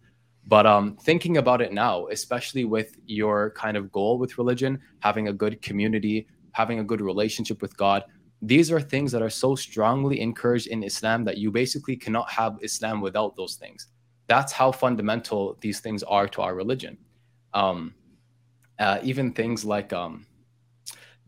But 0.48 0.66
um, 0.66 0.98
thinking 1.04 1.38
about 1.38 1.62
it 1.62 1.72
now, 1.72 2.08
especially 2.08 2.66
with 2.66 2.98
your 3.06 3.52
kind 3.52 3.78
of 3.78 3.92
goal 3.92 4.18
with 4.18 4.40
religion, 4.40 4.80
having 5.02 5.28
a 5.28 5.34
good 5.34 5.62
community, 5.62 6.26
having 6.54 6.80
a 6.80 6.84
good 6.84 7.00
relationship 7.00 7.62
with 7.62 7.78
God, 7.78 8.04
these 8.42 8.72
are 8.72 8.82
things 8.82 9.12
that 9.12 9.22
are 9.22 9.30
so 9.30 9.54
strongly 9.54 10.20
encouraged 10.20 10.66
in 10.66 10.82
Islam 10.82 11.26
that 11.26 11.38
you 11.38 11.52
basically 11.52 11.96
cannot 11.96 12.32
have 12.32 12.58
Islam 12.64 13.02
without 13.02 13.36
those 13.36 13.58
things. 13.58 13.86
That's 14.26 14.52
how 14.52 14.72
fundamental 14.72 15.60
these 15.62 15.80
things 15.80 16.02
are 16.02 16.28
to 16.30 16.42
our 16.42 16.56
religion. 16.56 16.98
Um, 17.54 17.94
uh, 18.80 18.98
even 19.04 19.32
things 19.32 19.64
like 19.64 19.94
um, 19.94 20.26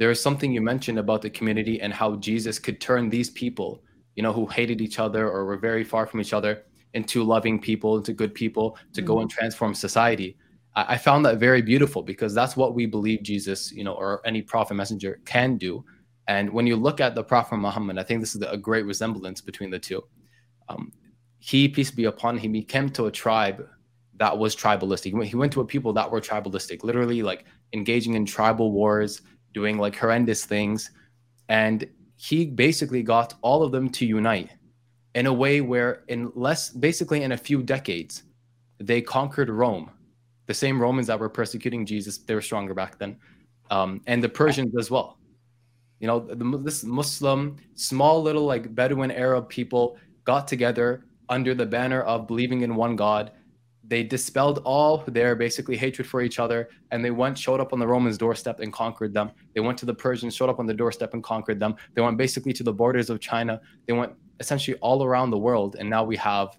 there 0.03 0.11
is 0.11 0.21
something 0.21 0.51
you 0.51 0.59
mentioned 0.59 0.99
about 0.99 1.21
the 1.21 1.29
community 1.29 1.79
and 1.79 1.93
how 1.93 2.17
Jesus 2.17 2.59
could 2.59 2.81
turn 2.81 3.09
these 3.09 3.29
people, 3.29 3.81
you 4.17 4.21
know, 4.21 4.33
who 4.33 4.45
hated 4.45 4.81
each 4.81 4.99
other 4.99 5.29
or 5.29 5.45
were 5.45 5.55
very 5.55 5.85
far 5.85 6.05
from 6.05 6.19
each 6.19 6.33
other 6.33 6.63
into 6.93 7.23
loving 7.23 7.57
people, 7.57 7.95
into 7.95 8.11
good 8.11 8.33
people, 8.33 8.77
to 8.91 8.99
mm-hmm. 8.99 9.07
go 9.07 9.19
and 9.21 9.29
transform 9.29 9.73
society. 9.73 10.35
I, 10.75 10.95
I 10.95 10.97
found 10.97 11.25
that 11.25 11.37
very 11.37 11.61
beautiful 11.61 12.01
because 12.01 12.33
that's 12.33 12.57
what 12.57 12.75
we 12.75 12.85
believe 12.85 13.23
Jesus, 13.23 13.71
you 13.71 13.85
know, 13.85 13.93
or 13.93 14.19
any 14.25 14.41
prophet 14.41 14.73
messenger 14.73 15.21
can 15.23 15.55
do. 15.55 15.85
And 16.27 16.49
when 16.49 16.67
you 16.67 16.75
look 16.75 16.99
at 16.99 17.15
the 17.15 17.23
Prophet 17.23 17.55
Muhammad, 17.55 17.97
I 17.97 18.03
think 18.03 18.19
this 18.19 18.35
is 18.35 18.41
a 18.41 18.57
great 18.57 18.85
resemblance 18.85 19.39
between 19.39 19.69
the 19.69 19.79
two. 19.79 20.03
Um, 20.67 20.91
he, 21.39 21.69
peace 21.69 21.91
be 21.91 22.03
upon 22.03 22.37
him, 22.37 22.53
he 22.53 22.63
came 22.65 22.89
to 22.89 23.05
a 23.05 23.11
tribe 23.11 23.65
that 24.17 24.37
was 24.37 24.53
tribalistic. 24.53 25.23
He 25.23 25.35
went 25.37 25.53
to 25.53 25.61
a 25.61 25.65
people 25.65 25.93
that 25.93 26.11
were 26.11 26.19
tribalistic, 26.19 26.83
literally 26.83 27.23
like 27.23 27.45
engaging 27.71 28.15
in 28.15 28.25
tribal 28.25 28.73
wars, 28.73 29.21
doing 29.53 29.77
like 29.77 29.95
horrendous 29.95 30.45
things. 30.45 30.91
And 31.49 31.87
he 32.15 32.45
basically 32.45 33.03
got 33.03 33.33
all 33.41 33.63
of 33.63 33.71
them 33.71 33.89
to 33.89 34.05
unite 34.05 34.49
in 35.15 35.27
a 35.27 35.33
way 35.33 35.61
where, 35.61 36.03
in 36.07 36.31
less, 36.35 36.69
basically 36.69 37.23
in 37.23 37.33
a 37.33 37.37
few 37.37 37.61
decades, 37.61 38.23
they 38.79 39.01
conquered 39.01 39.49
Rome. 39.49 39.91
The 40.47 40.53
same 40.53 40.81
Romans 40.81 41.07
that 41.07 41.19
were 41.19 41.29
persecuting 41.29 41.85
Jesus, 41.85 42.17
they 42.17 42.35
were 42.35 42.41
stronger 42.41 42.73
back 42.73 42.97
then, 42.97 43.17
um, 43.69 44.01
and 44.07 44.23
the 44.23 44.29
Persians 44.29 44.75
as 44.77 44.91
well. 44.91 45.17
You 45.99 46.07
know, 46.07 46.19
the, 46.19 46.57
this 46.57 46.83
Muslim, 46.83 47.57
small 47.75 48.21
little 48.21 48.45
like 48.45 48.75
Bedouin 48.75 49.11
Arab 49.11 49.47
people 49.47 49.97
got 50.25 50.47
together 50.47 51.05
under 51.29 51.53
the 51.53 51.65
banner 51.65 52.01
of 52.01 52.27
believing 52.27 52.61
in 52.61 52.75
one 52.75 52.95
God 52.95 53.31
they 53.85 54.03
dispelled 54.03 54.59
all 54.63 55.03
their 55.07 55.35
basically 55.35 55.75
hatred 55.75 56.07
for 56.07 56.21
each 56.21 56.39
other 56.39 56.69
and 56.91 57.03
they 57.03 57.11
went 57.11 57.37
showed 57.37 57.59
up 57.59 57.73
on 57.73 57.79
the 57.79 57.87
romans 57.87 58.17
doorstep 58.17 58.59
and 58.59 58.71
conquered 58.71 59.13
them. 59.13 59.31
They 59.53 59.59
went 59.59 59.77
to 59.79 59.85
the 59.85 59.93
persians 59.93 60.35
showed 60.35 60.49
up 60.49 60.59
on 60.59 60.65
the 60.65 60.73
doorstep 60.73 61.13
and 61.13 61.23
conquered 61.23 61.59
them. 61.59 61.75
They 61.93 62.01
went 62.01 62.17
basically 62.17 62.53
to 62.53 62.63
the 62.63 62.71
borders 62.73 63.09
of 63.09 63.19
china. 63.19 63.59
They 63.85 63.93
went 63.93 64.13
essentially 64.39 64.77
all 64.77 65.03
around 65.03 65.31
the 65.31 65.37
world 65.37 65.75
and 65.79 65.89
now 65.89 66.03
we 66.03 66.15
have 66.17 66.57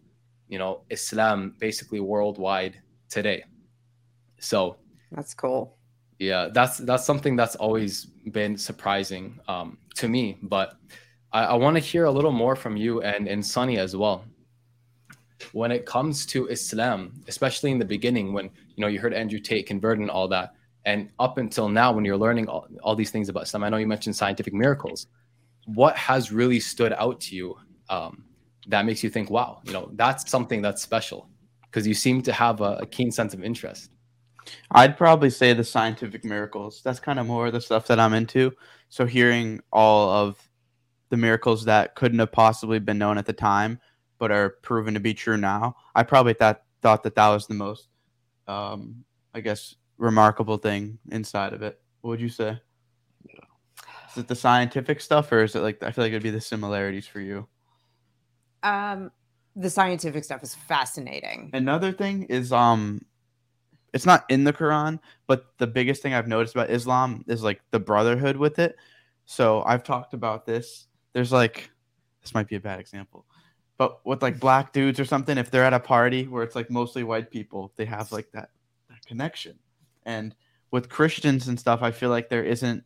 you 0.49 0.59
know 0.59 0.83
islam 0.91 1.55
basically 1.59 2.01
worldwide 2.01 2.81
today. 3.09 3.45
So 4.39 4.77
that's 5.11 5.33
cool. 5.35 5.79
yeah 6.19 6.49
that's 6.53 6.79
that's 6.79 7.05
something 7.05 7.37
that's 7.37 7.57
always 7.57 8.07
been 8.33 8.57
surprising 8.57 9.39
um, 9.49 9.79
to 9.95 10.09
me 10.09 10.39
but 10.43 10.75
i, 11.33 11.45
I 11.45 11.55
want 11.55 11.77
to 11.77 11.81
hear 11.81 12.05
a 12.05 12.11
little 12.11 12.33
more 12.33 12.57
from 12.57 12.77
you 12.77 13.03
and 13.03 13.29
and 13.29 13.45
sunny 13.45 13.79
as 13.79 13.97
well 13.97 14.25
when 15.53 15.71
it 15.73 15.85
comes 15.85 16.25
to 16.27 16.47
Islam, 16.49 17.13
especially 17.29 17.71
in 17.71 17.79
the 17.79 17.85
beginning, 17.85 18.33
when 18.33 18.47
you 18.77 18.81
know 18.83 18.87
you 18.87 19.01
heard 19.01 19.13
Andrew 19.13 19.41
Tate 19.41 19.67
convert 19.67 19.99
and 19.99 20.11
all 20.11 20.29
that, 20.29 20.55
and 20.85 21.11
up 21.19 21.39
until 21.39 21.69
now, 21.69 21.93
when 21.93 22.05
you're 22.05 22.17
learning 22.17 22.49
all, 22.49 22.67
all 22.83 22.95
these 22.95 23.11
things 23.11 23.29
about 23.29 23.45
Islam, 23.45 23.65
I 23.65 23.69
know 23.69 23.79
you 23.79 23.87
mentioned 23.87 24.17
scientific 24.17 24.53
miracles. 24.53 25.07
What 25.67 25.97
has 25.97 26.31
really 26.31 26.61
stood 26.61 26.93
out 26.93 27.21
to 27.23 27.37
you 27.37 27.57
um, 27.89 28.25
that 28.69 28.85
makes 28.85 29.03
you 29.03 29.11
think, 29.11 29.31
wow, 29.31 29.61
you 29.65 29.73
know, 29.73 29.91
that's 29.95 30.31
something 30.31 30.61
that's 30.61 30.83
special? 30.83 31.29
Because 31.63 31.87
you 31.87 31.95
seem 31.95 32.23
to 32.23 32.33
have 32.33 32.61
a, 32.61 32.77
a 32.81 32.87
keen 32.87 33.11
sense 33.11 33.35
of 33.35 33.43
interest. 33.43 33.91
I'd 34.73 34.99
probably 34.99 35.31
say 35.31 35.55
the 35.55 35.65
scientific 35.65 36.23
miracles. 36.23 36.83
That's 36.85 37.01
kind 37.01 37.19
of 37.19 37.27
more 37.27 37.51
the 37.51 37.63
stuff 37.63 37.87
that 37.87 37.99
I'm 37.99 38.13
into. 38.13 38.53
So 38.91 39.07
hearing 39.07 39.61
all 39.73 40.11
of 40.11 40.49
the 41.09 41.17
miracles 41.17 41.65
that 41.65 41.95
couldn't 41.95 42.19
have 42.19 42.33
possibly 42.33 42.79
been 42.79 42.99
known 42.99 43.17
at 43.17 43.25
the 43.25 43.33
time, 43.33 43.81
but 44.25 44.33
are 44.33 44.57
proven 44.63 44.95
to 44.95 45.01
be 45.01 45.13
true 45.13 45.37
now, 45.37 45.77
I 45.95 46.03
probably 46.03 46.33
thought 46.33 46.63
thought 46.81 47.03
that 47.03 47.15
that 47.15 47.29
was 47.29 47.47
the 47.47 47.53
most, 47.53 47.89
um, 48.49 49.05
I 49.35 49.43
guess, 49.43 49.75
remarkable 49.99 50.57
thing 50.57 50.99
inside 51.11 51.53
of 51.53 51.61
it. 51.61 51.79
What 52.01 52.13
would 52.13 52.23
you 52.23 52.31
say? 52.31 52.59
Is 53.29 54.17
it 54.17 54.27
the 54.27 54.35
scientific 54.35 55.03
stuff, 55.03 55.31
or 55.31 55.43
is 55.43 55.55
it 55.55 55.61
like 55.61 55.83
I 55.83 55.91
feel 55.91 56.05
like 56.05 56.13
it'd 56.13 56.23
be 56.23 56.31
the 56.31 56.41
similarities 56.41 57.07
for 57.07 57.21
you? 57.21 57.47
Um, 58.63 59.11
the 59.57 59.69
scientific 59.69 60.25
stuff 60.25 60.43
is 60.43 60.55
fascinating. 60.55 61.51
Another 61.53 61.93
thing 61.93 62.23
is 62.23 62.51
um 62.51 63.05
it's 63.93 64.07
not 64.07 64.25
in 64.31 64.45
the 64.45 64.55
Quran, 64.55 65.01
but 65.27 65.49
the 65.59 65.67
biggest 65.67 66.01
thing 66.01 66.15
I've 66.15 66.29
noticed 66.29 66.55
about 66.55 66.71
Islam 66.71 67.27
is 67.29 67.43
like 67.43 67.61
the 67.73 67.79
brotherhood 67.79 68.39
with 68.39 68.59
it. 68.59 68.77
So 69.27 69.63
I've 69.65 69.85
talked 69.85 70.15
about 70.15 70.47
this. 70.47 70.87
There's 71.13 71.31
like 71.31 71.71
this 72.23 72.33
might 72.33 72.49
be 72.49 72.57
a 72.57 72.61
bad 72.61 72.81
example. 72.81 73.27
But 73.77 74.05
with 74.07 74.23
like 74.23 74.39
black 74.39 74.73
dudes 74.73 75.01
or 75.01 75.05
something, 75.05 75.37
if 75.37 75.51
they're 75.51 75.65
at 75.65 75.73
a 75.73 75.81
party 75.81 76.27
where 76.27 76.43
it's 76.45 76.55
like 76.55 76.71
mostly 76.71 77.03
white 77.03 77.31
people, 77.31 77.73
they 77.77 77.85
have 77.85 78.13
like 78.13 78.31
that, 78.33 78.51
that 78.89 79.05
connection. 79.07 79.59
And 80.05 80.35
with 80.71 80.89
Christians 80.89 81.49
and 81.49 81.59
stuff, 81.59 81.83
I 81.83 81.91
feel 81.91 82.11
like 82.11 82.29
there 82.29 82.45
isn't 82.45 82.85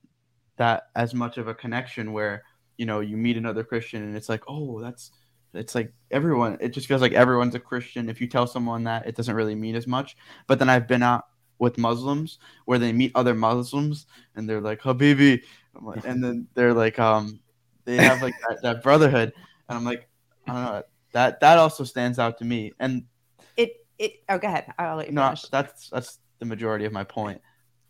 that 0.57 0.85
as 0.97 1.15
much 1.15 1.37
of 1.37 1.47
a 1.47 1.55
connection 1.55 2.13
where, 2.13 2.43
you 2.79 2.87
know, 2.87 3.01
you 3.01 3.17
meet 3.17 3.37
another 3.37 3.65
Christian 3.65 4.03
and 4.03 4.17
it's 4.17 4.29
like, 4.29 4.43
oh, 4.49 4.81
that's 4.81 5.11
it's 5.55 5.75
like 5.75 5.93
everyone 6.11 6.57
it 6.61 6.71
just 6.71 6.87
feels 6.87 7.01
like 7.01 7.13
everyone's 7.13 7.55
a 7.55 7.61
christian. 7.61 8.09
If 8.09 8.21
you 8.21 8.27
tell 8.27 8.47
someone 8.47 8.85
that 8.85 9.07
it 9.07 9.17
doesn't 9.17 9.35
really 9.35 9.55
mean 9.55 9.75
as 9.75 9.87
much. 9.87 10.17
But 10.47 10.59
then 10.59 10.69
i've 10.69 10.87
been 10.87 11.03
out 11.03 11.25
with 11.59 11.79
muslims 11.79 12.39
where 12.67 12.79
they 12.79 12.93
meet 12.93 13.11
other 13.15 13.35
muslims 13.35 14.07
and 14.37 14.49
they're 14.49 14.61
like 14.61 14.81
habibi 14.81 15.43
like, 15.83 16.05
and 16.05 16.23
then 16.23 16.47
they're 16.55 16.75
like 16.75 16.99
um 17.01 17.41
they 17.85 17.97
have 17.97 18.23
like 18.23 18.35
that, 18.49 18.63
that 18.63 18.83
brotherhood. 18.83 19.33
And 19.69 19.77
i'm 19.79 19.85
like 19.85 20.08
i 20.49 20.53
don't 20.53 20.63
know 20.65 20.83
that 21.13 21.41
that 21.41 21.59
also 21.59 21.85
stands 21.85 22.19
out 22.19 22.39
to 22.39 22.45
me 22.45 22.73
and 22.81 23.05
It 23.57 23.87
it 23.99 24.13
oh 24.29 24.39
go 24.39 24.49
ahead. 24.49 24.73
I'll 24.79 24.97
let 24.97 25.07
you 25.09 25.13
no 25.13 25.25
finish. 25.25 25.43
that's 25.43 25.89
that's 25.91 26.19
the 26.39 26.47
majority 26.47 26.85
of 26.85 26.93
my 26.93 27.05
point 27.05 27.41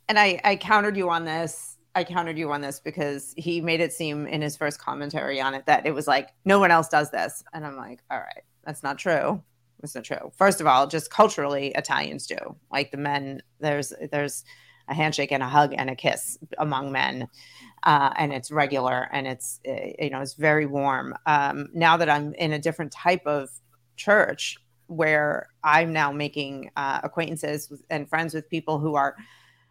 and 0.08 0.18
I, 0.18 0.40
I 0.42 0.56
countered 0.56 0.96
you 0.96 1.10
on 1.10 1.24
this. 1.26 1.76
I 1.94 2.02
countered 2.04 2.38
you 2.38 2.50
on 2.52 2.60
this 2.60 2.80
because 2.80 3.34
he 3.36 3.60
made 3.60 3.80
it 3.80 3.92
seem 3.92 4.26
in 4.26 4.40
his 4.40 4.56
first 4.56 4.78
commentary 4.80 5.40
on 5.40 5.52
it 5.54 5.66
that 5.66 5.84
it 5.84 5.94
was 5.94 6.06
like 6.06 6.30
no 6.44 6.58
one 6.58 6.70
else 6.70 6.88
does 6.88 7.10
this, 7.10 7.42
and 7.52 7.66
I'm 7.66 7.76
like, 7.76 8.00
all 8.10 8.18
right, 8.18 8.42
that's 8.64 8.82
not 8.82 8.98
true. 8.98 9.42
It's 9.82 9.94
not 9.94 10.04
true. 10.04 10.32
First 10.36 10.60
of 10.60 10.66
all, 10.66 10.86
just 10.86 11.10
culturally, 11.10 11.72
Italians 11.74 12.26
do. 12.26 12.36
Like 12.72 12.90
the 12.90 12.96
men, 12.96 13.42
there's 13.60 13.92
there's 14.10 14.44
a 14.88 14.94
handshake 14.94 15.32
and 15.32 15.42
a 15.42 15.48
hug 15.48 15.74
and 15.76 15.90
a 15.90 15.96
kiss 15.96 16.38
among 16.58 16.92
men, 16.92 17.28
uh, 17.82 18.12
and 18.16 18.32
it's 18.32 18.50
regular 18.50 19.08
and 19.12 19.26
it's 19.26 19.60
uh, 19.68 19.72
you 19.98 20.10
know 20.10 20.20
it's 20.20 20.34
very 20.34 20.66
warm. 20.66 21.14
Um, 21.26 21.68
now 21.74 21.96
that 21.96 22.08
I'm 22.08 22.34
in 22.34 22.52
a 22.52 22.58
different 22.58 22.92
type 22.92 23.26
of 23.26 23.50
church 23.96 24.56
where 24.86 25.48
I'm 25.62 25.92
now 25.92 26.12
making 26.12 26.70
uh, 26.76 27.00
acquaintances 27.02 27.72
and 27.90 28.08
friends 28.08 28.34
with 28.34 28.48
people 28.48 28.78
who 28.78 28.94
are 28.94 29.16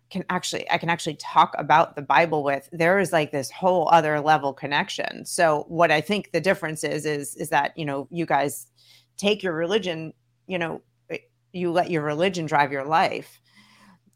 can 0.09 0.23
actually 0.29 0.69
I 0.71 0.77
can 0.77 0.89
actually 0.89 1.15
talk 1.15 1.53
about 1.57 1.95
the 1.95 2.01
Bible 2.01 2.43
with, 2.43 2.69
there 2.71 2.99
is 2.99 3.11
like 3.11 3.31
this 3.31 3.51
whole 3.51 3.89
other 3.91 4.19
level 4.21 4.53
connection. 4.53 5.25
So 5.25 5.65
what 5.67 5.91
I 5.91 6.01
think 6.01 6.31
the 6.31 6.41
difference 6.41 6.83
is 6.83 7.05
is 7.05 7.35
is 7.35 7.49
that, 7.49 7.77
you 7.77 7.85
know, 7.85 8.07
you 8.09 8.25
guys 8.25 8.67
take 9.17 9.43
your 9.43 9.53
religion, 9.53 10.13
you 10.47 10.59
know, 10.59 10.81
you 11.51 11.71
let 11.71 11.89
your 11.89 12.03
religion 12.03 12.45
drive 12.45 12.71
your 12.71 12.85
life. 12.85 13.39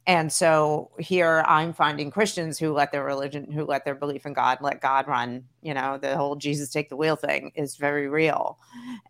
And 0.08 0.32
so 0.34 0.92
here 1.00 1.44
I'm 1.48 1.74
finding 1.74 2.12
Christians 2.12 2.58
who 2.60 2.74
let 2.74 2.92
their 2.92 3.04
religion, 3.04 3.52
who 3.52 3.66
let 3.66 3.86
their 3.86 3.96
belief 3.96 4.26
in 4.26 4.34
God, 4.34 4.58
let 4.62 4.82
God 4.82 5.08
run. 5.08 5.44
You 5.62 5.74
know, 5.76 5.98
the 5.98 6.18
whole 6.18 6.36
Jesus 6.36 6.72
take 6.72 6.90
the 6.90 6.96
wheel 6.98 7.16
thing 7.16 7.52
is 7.56 7.76
very 7.78 8.08
real. 8.08 8.58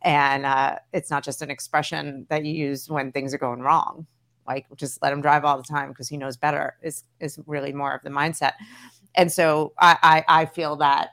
And 0.02 0.46
uh, 0.46 0.78
it's 0.94 1.10
not 1.10 1.24
just 1.24 1.42
an 1.42 1.50
expression 1.52 2.26
that 2.30 2.46
you 2.46 2.54
use 2.54 2.89
when 2.89 3.12
things 3.12 3.34
are 3.34 3.38
going 3.39 3.62
wrong 3.62 4.06
like 4.48 4.66
just 4.76 5.02
let 5.04 5.14
him 5.14 5.22
drive 5.22 5.46
all 5.46 5.58
the 5.58 5.64
time 5.64 5.89
because 5.89 6.10
he 6.10 6.18
knows 6.18 6.36
better 6.38 6.76
is 6.82 7.04
is 7.20 7.39
really 7.46 7.72
more 7.72 7.94
of 7.94 8.02
the 8.04 8.10
mindset 8.10 8.54
and 9.16 9.32
so 9.32 9.74
I, 9.80 9.98
I 10.28 10.42
i 10.42 10.46
feel 10.46 10.76
that 10.78 11.10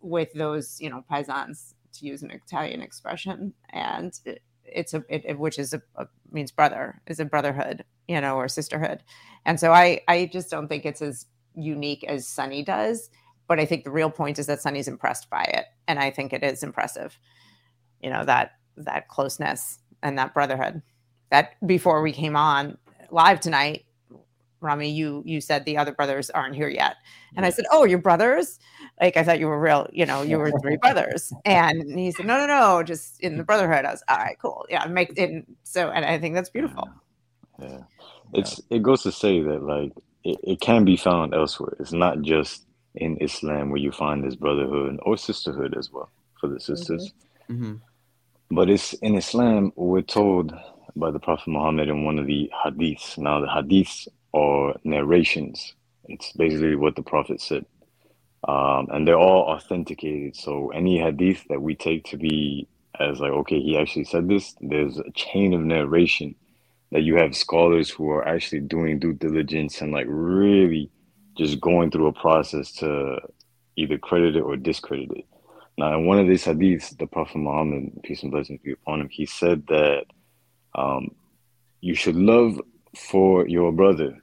with 0.00 0.32
those 0.34 0.80
you 0.80 0.90
know 0.90 1.04
paisans 1.10 1.74
to 1.94 2.06
use 2.06 2.22
an 2.22 2.30
italian 2.30 2.80
expression 2.82 3.52
and 3.70 4.18
it, 4.24 4.42
it's 4.64 4.94
a 4.94 5.04
it, 5.08 5.24
it- 5.26 5.38
which 5.38 5.58
is 5.58 5.74
a, 5.74 5.82
a 5.96 6.06
means 6.32 6.52
brother 6.52 7.00
is 7.06 7.20
a 7.20 7.24
brotherhood 7.24 7.84
you 8.08 8.20
know 8.20 8.36
or 8.36 8.48
sisterhood. 8.48 9.02
And 9.44 9.60
so 9.60 9.72
i 9.72 10.00
i 10.08 10.26
just 10.26 10.50
don't 10.50 10.68
think 10.68 10.84
it's 10.84 11.02
as 11.02 11.26
unique 11.54 12.04
as 12.04 12.26
sunny 12.26 12.62
does 12.62 13.10
but 13.46 13.58
i 13.58 13.64
think 13.64 13.84
the 13.84 13.90
real 13.90 14.10
point 14.10 14.38
is 14.38 14.46
that 14.46 14.60
sunny's 14.60 14.88
impressed 14.88 15.30
by 15.30 15.42
it. 15.42 15.66
And 15.86 15.98
i 15.98 16.10
think 16.10 16.32
it 16.32 16.42
is 16.42 16.62
impressive 16.62 17.18
you 18.00 18.10
know 18.10 18.24
that 18.24 18.52
that 18.76 19.08
closeness 19.08 19.78
and 20.02 20.18
that 20.18 20.34
brotherhood. 20.34 20.82
That 21.30 21.54
before 21.66 22.00
we 22.02 22.12
came 22.12 22.36
on 22.36 22.78
live 23.10 23.40
tonight 23.40 23.84
rami 24.60 24.90
you 24.90 25.22
you 25.24 25.40
said 25.40 25.64
the 25.64 25.76
other 25.76 25.92
brothers 25.92 26.30
aren't 26.30 26.54
here 26.54 26.68
yet. 26.68 26.96
And 27.36 27.46
i 27.46 27.50
said 27.50 27.64
oh 27.70 27.84
your 27.84 27.98
brothers? 27.98 28.58
Like 29.00 29.16
i 29.16 29.22
thought 29.22 29.38
you 29.38 29.46
were 29.46 29.60
real 29.60 29.88
you 29.92 30.06
know 30.06 30.22
you 30.22 30.38
were 30.38 30.52
three 30.60 30.76
brothers. 30.82 31.32
And 31.44 31.98
he 31.98 32.10
said 32.10 32.26
no 32.26 32.38
no 32.38 32.46
no 32.46 32.82
just 32.82 33.20
in 33.20 33.36
the 33.36 33.44
brotherhood. 33.44 33.84
I 33.84 33.92
was 33.92 34.02
all 34.08 34.16
right 34.16 34.36
cool. 34.40 34.66
Yeah 34.68 34.86
make 34.86 35.12
it 35.16 35.44
so 35.62 35.90
and 35.90 36.04
i 36.04 36.18
think 36.18 36.34
that's 36.34 36.50
beautiful 36.50 36.88
Yeah, 37.60 37.80
it's 38.34 38.60
it 38.70 38.82
goes 38.82 39.02
to 39.04 39.12
say 39.12 39.42
that 39.42 39.62
like 39.62 39.92
it, 40.24 40.38
it 40.44 40.60
can 40.60 40.84
be 40.84 40.96
found 40.96 41.34
elsewhere. 41.34 41.76
It's 41.80 41.92
not 41.92 42.22
just 42.22 42.66
in 42.94 43.18
Islam 43.22 43.70
where 43.70 43.80
you 43.80 43.92
find 43.92 44.24
this 44.24 44.36
brotherhood 44.36 44.98
or 45.02 45.16
sisterhood 45.16 45.76
as 45.78 45.90
well 45.92 46.10
for 46.40 46.48
the 46.48 46.60
sisters, 46.60 47.12
hmm 47.48 47.76
but 48.50 48.70
it's 48.70 48.94
in 48.94 49.16
Islam. 49.16 49.72
We're 49.76 50.02
told 50.02 50.54
by 50.96 51.10
the 51.10 51.20
Prophet 51.20 51.48
Muhammad 51.48 51.88
in 51.88 52.04
one 52.04 52.18
of 52.18 52.26
the 52.26 52.50
hadiths. 52.64 53.18
Now 53.18 53.40
the 53.40 53.48
hadiths 53.48 54.08
are 54.34 54.76
narrations. 54.84 55.74
It's 56.06 56.32
basically 56.32 56.76
what 56.76 56.96
the 56.96 57.02
Prophet 57.02 57.40
said, 57.40 57.66
um, 58.48 58.88
and 58.92 59.06
they're 59.08 59.18
all 59.18 59.44
authenticated. 59.54 60.36
So 60.36 60.70
any 60.70 60.98
hadith 61.00 61.44
that 61.50 61.62
we 61.62 61.76
take 61.76 62.04
to 62.06 62.16
be 62.18 62.68
as 63.00 63.20
like 63.20 63.32
okay, 63.32 63.60
he 63.60 63.78
actually 63.78 64.04
said 64.04 64.28
this. 64.28 64.54
There's 64.60 64.98
a 64.98 65.10
chain 65.14 65.54
of 65.54 65.62
narration 65.62 66.36
that 66.92 67.02
you 67.02 67.16
have 67.16 67.36
scholars 67.36 67.90
who 67.90 68.10
are 68.10 68.26
actually 68.26 68.60
doing 68.60 68.98
due 68.98 69.12
diligence 69.12 69.80
and 69.80 69.92
like 69.92 70.06
really 70.08 70.90
just 71.36 71.60
going 71.60 71.90
through 71.90 72.06
a 72.06 72.12
process 72.12 72.72
to 72.72 73.18
either 73.76 73.98
credit 73.98 74.36
it 74.36 74.40
or 74.40 74.56
discredit 74.56 75.10
it. 75.10 75.24
Now, 75.76 75.96
in 75.96 76.06
one 76.06 76.18
of 76.18 76.26
these 76.26 76.44
hadiths, 76.44 76.96
the 76.98 77.06
Prophet 77.06 77.38
Muhammad, 77.38 78.00
peace 78.02 78.22
and 78.22 78.32
blessings 78.32 78.60
be 78.62 78.72
upon 78.72 79.00
him, 79.02 79.08
he 79.08 79.26
said 79.26 79.64
that 79.68 80.06
um, 80.74 81.14
you 81.80 81.94
should 81.94 82.16
love 82.16 82.60
for 82.96 83.46
your 83.46 83.70
brother 83.70 84.18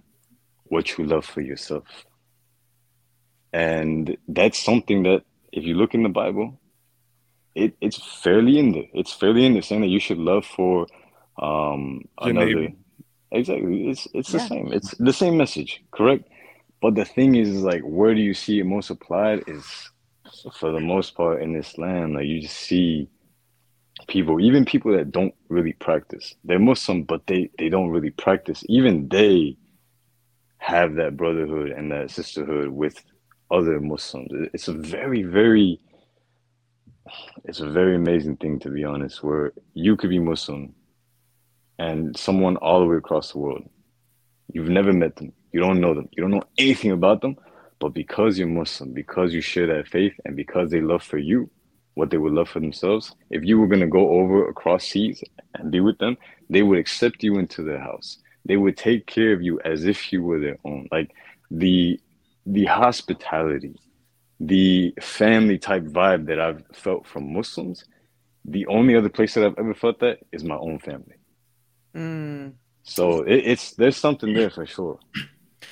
what 0.66 0.98
you 0.98 1.06
love 1.06 1.26
for 1.26 1.42
yourself. 1.42 1.86
And 3.54 4.18
that's 4.28 4.60
something 4.60 5.04
that, 5.04 5.22
if 5.54 5.64
you 5.64 5.76
look 5.76 5.94
in 5.94 6.04
the 6.04 6.10
Bible, 6.10 6.60
it, 7.54 7.78
it's 7.80 8.02
fairly 8.22 8.60
in 8.60 8.74
there. 8.74 8.88
It's 8.94 9.14
fairly 9.14 9.46
in 9.46 9.54
there 9.54 9.62
saying 9.62 9.82
that 9.82 9.88
you 9.88 10.02
should 10.02 10.18
love 10.18 10.46
for 10.46 10.88
um, 11.42 12.04
Your 12.22 12.30
another. 12.32 12.46
neighbor. 12.46 12.74
Exactly. 13.32 13.90
It's 13.90 14.08
it's 14.14 14.32
the 14.32 14.40
Yeah. 14.40 14.48
same. 14.48 14.72
It's 14.72 14.96
the 14.98 15.14
same 15.14 15.38
message, 15.38 15.82
correct? 15.92 16.30
But 16.82 16.96
the 16.96 17.06
thing 17.06 17.36
is, 17.36 17.50
is 17.50 17.64
like, 17.64 17.82
where 17.82 18.14
do 18.14 18.22
you 18.22 18.34
see 18.34 18.60
it 18.60 18.66
most 18.66 18.90
applied? 18.90 19.44
Is 19.48 19.66
for 20.60 20.72
the 20.72 20.80
most 20.80 21.16
part 21.16 21.42
in 21.42 21.56
Islam, 21.56 22.14
like 22.14 22.26
you 22.26 22.42
just 22.42 22.58
see 22.58 23.10
people, 24.08 24.40
even 24.40 24.66
people 24.66 24.92
that 24.94 25.12
don't 25.12 25.34
really 25.50 25.74
practice. 25.74 26.36
They're 26.44 26.60
Muslim, 26.60 27.04
but 27.04 27.26
they 27.28 27.50
they 27.58 27.70
don't 27.70 27.90
really 27.90 28.12
practice. 28.12 28.64
Even 28.70 29.08
they 29.10 29.58
have 30.58 30.96
that 30.96 31.16
brotherhood 31.18 31.72
and 31.72 31.92
that 31.92 32.12
sisterhood 32.12 32.70
with 32.70 33.04
other 33.52 33.80
Muslims. 33.80 34.30
It's 34.54 34.68
a 34.68 34.74
very, 34.74 35.22
very, 35.24 35.80
it's 37.44 37.60
a 37.60 37.70
very 37.70 37.96
amazing 37.96 38.38
thing 38.38 38.60
to 38.60 38.70
be 38.70 38.84
honest. 38.84 39.24
Where 39.24 39.54
you 39.74 39.96
could 39.96 40.10
be 40.10 40.20
Muslim, 40.20 40.74
and 41.80 42.18
someone 42.18 42.58
all 42.58 42.80
the 42.80 42.86
way 42.86 42.98
across 42.98 43.32
the 43.32 43.40
world, 43.40 43.68
you've 44.54 44.70
never 44.70 44.94
met 44.94 45.16
them, 45.16 45.34
you 45.52 45.60
don't 45.60 45.82
know 45.82 45.94
them, 45.94 46.10
you 46.12 46.22
don't 46.22 46.32
know 46.32 46.44
anything 46.58 46.92
about 46.92 47.22
them, 47.22 47.36
but 47.80 47.90
because 47.90 48.38
you're 48.38 48.48
Muslim, 48.48 48.94
because 48.94 49.34
you 49.34 49.42
share 49.42 49.68
that 49.68 49.88
faith, 49.88 50.14
and 50.26 50.36
because 50.36 50.72
they 50.72 50.82
love 50.82 51.04
for 51.04 51.18
you, 51.18 51.50
what 51.96 52.10
they 52.10 52.18
would 52.18 52.34
love 52.34 52.50
for 52.50 52.60
themselves, 52.60 53.16
if 53.30 53.44
you 53.44 53.60
were 53.60 53.68
going 53.68 53.82
to 53.82 53.88
go 53.88 54.10
over 54.10 54.48
across 54.48 54.86
seas 54.86 55.24
and 55.56 55.72
be 55.72 55.80
with 55.80 55.98
them, 55.98 56.18
they 56.50 56.62
would 56.62 56.78
accept 56.78 57.24
you 57.24 57.38
into 57.38 57.64
their 57.64 57.80
house. 57.80 58.20
They 58.46 58.58
would 58.58 58.78
take 58.78 59.08
care 59.08 59.34
of 59.34 59.42
you 59.42 59.60
as 59.66 59.86
if 59.86 60.14
you 60.14 60.22
were 60.22 60.40
their 60.40 60.58
own. 60.64 60.88
Like 60.92 61.12
the 61.50 62.00
the 62.46 62.66
hospitality, 62.66 63.76
the 64.40 64.94
family 65.02 65.58
type 65.58 65.84
vibe 65.84 66.28
that 66.28 66.40
I've 66.40 66.64
felt 66.74 67.08
from 67.08 67.34
Muslims, 67.34 67.86
the 68.44 68.68
only 68.68 68.96
other 68.96 69.10
place 69.10 69.34
that 69.34 69.44
I've 69.44 69.58
ever 69.58 69.74
felt 69.74 70.00
that 70.02 70.20
is 70.32 70.44
my 70.44 70.56
own 70.56 70.78
family. 70.78 71.16
Mm. 71.96 72.54
So 72.84 73.22
it, 73.22 73.44
it's 73.46 73.72
there's 73.72 73.98
something 73.98 74.34
there 74.34 74.50
for 74.50 74.66
sure. 74.66 75.00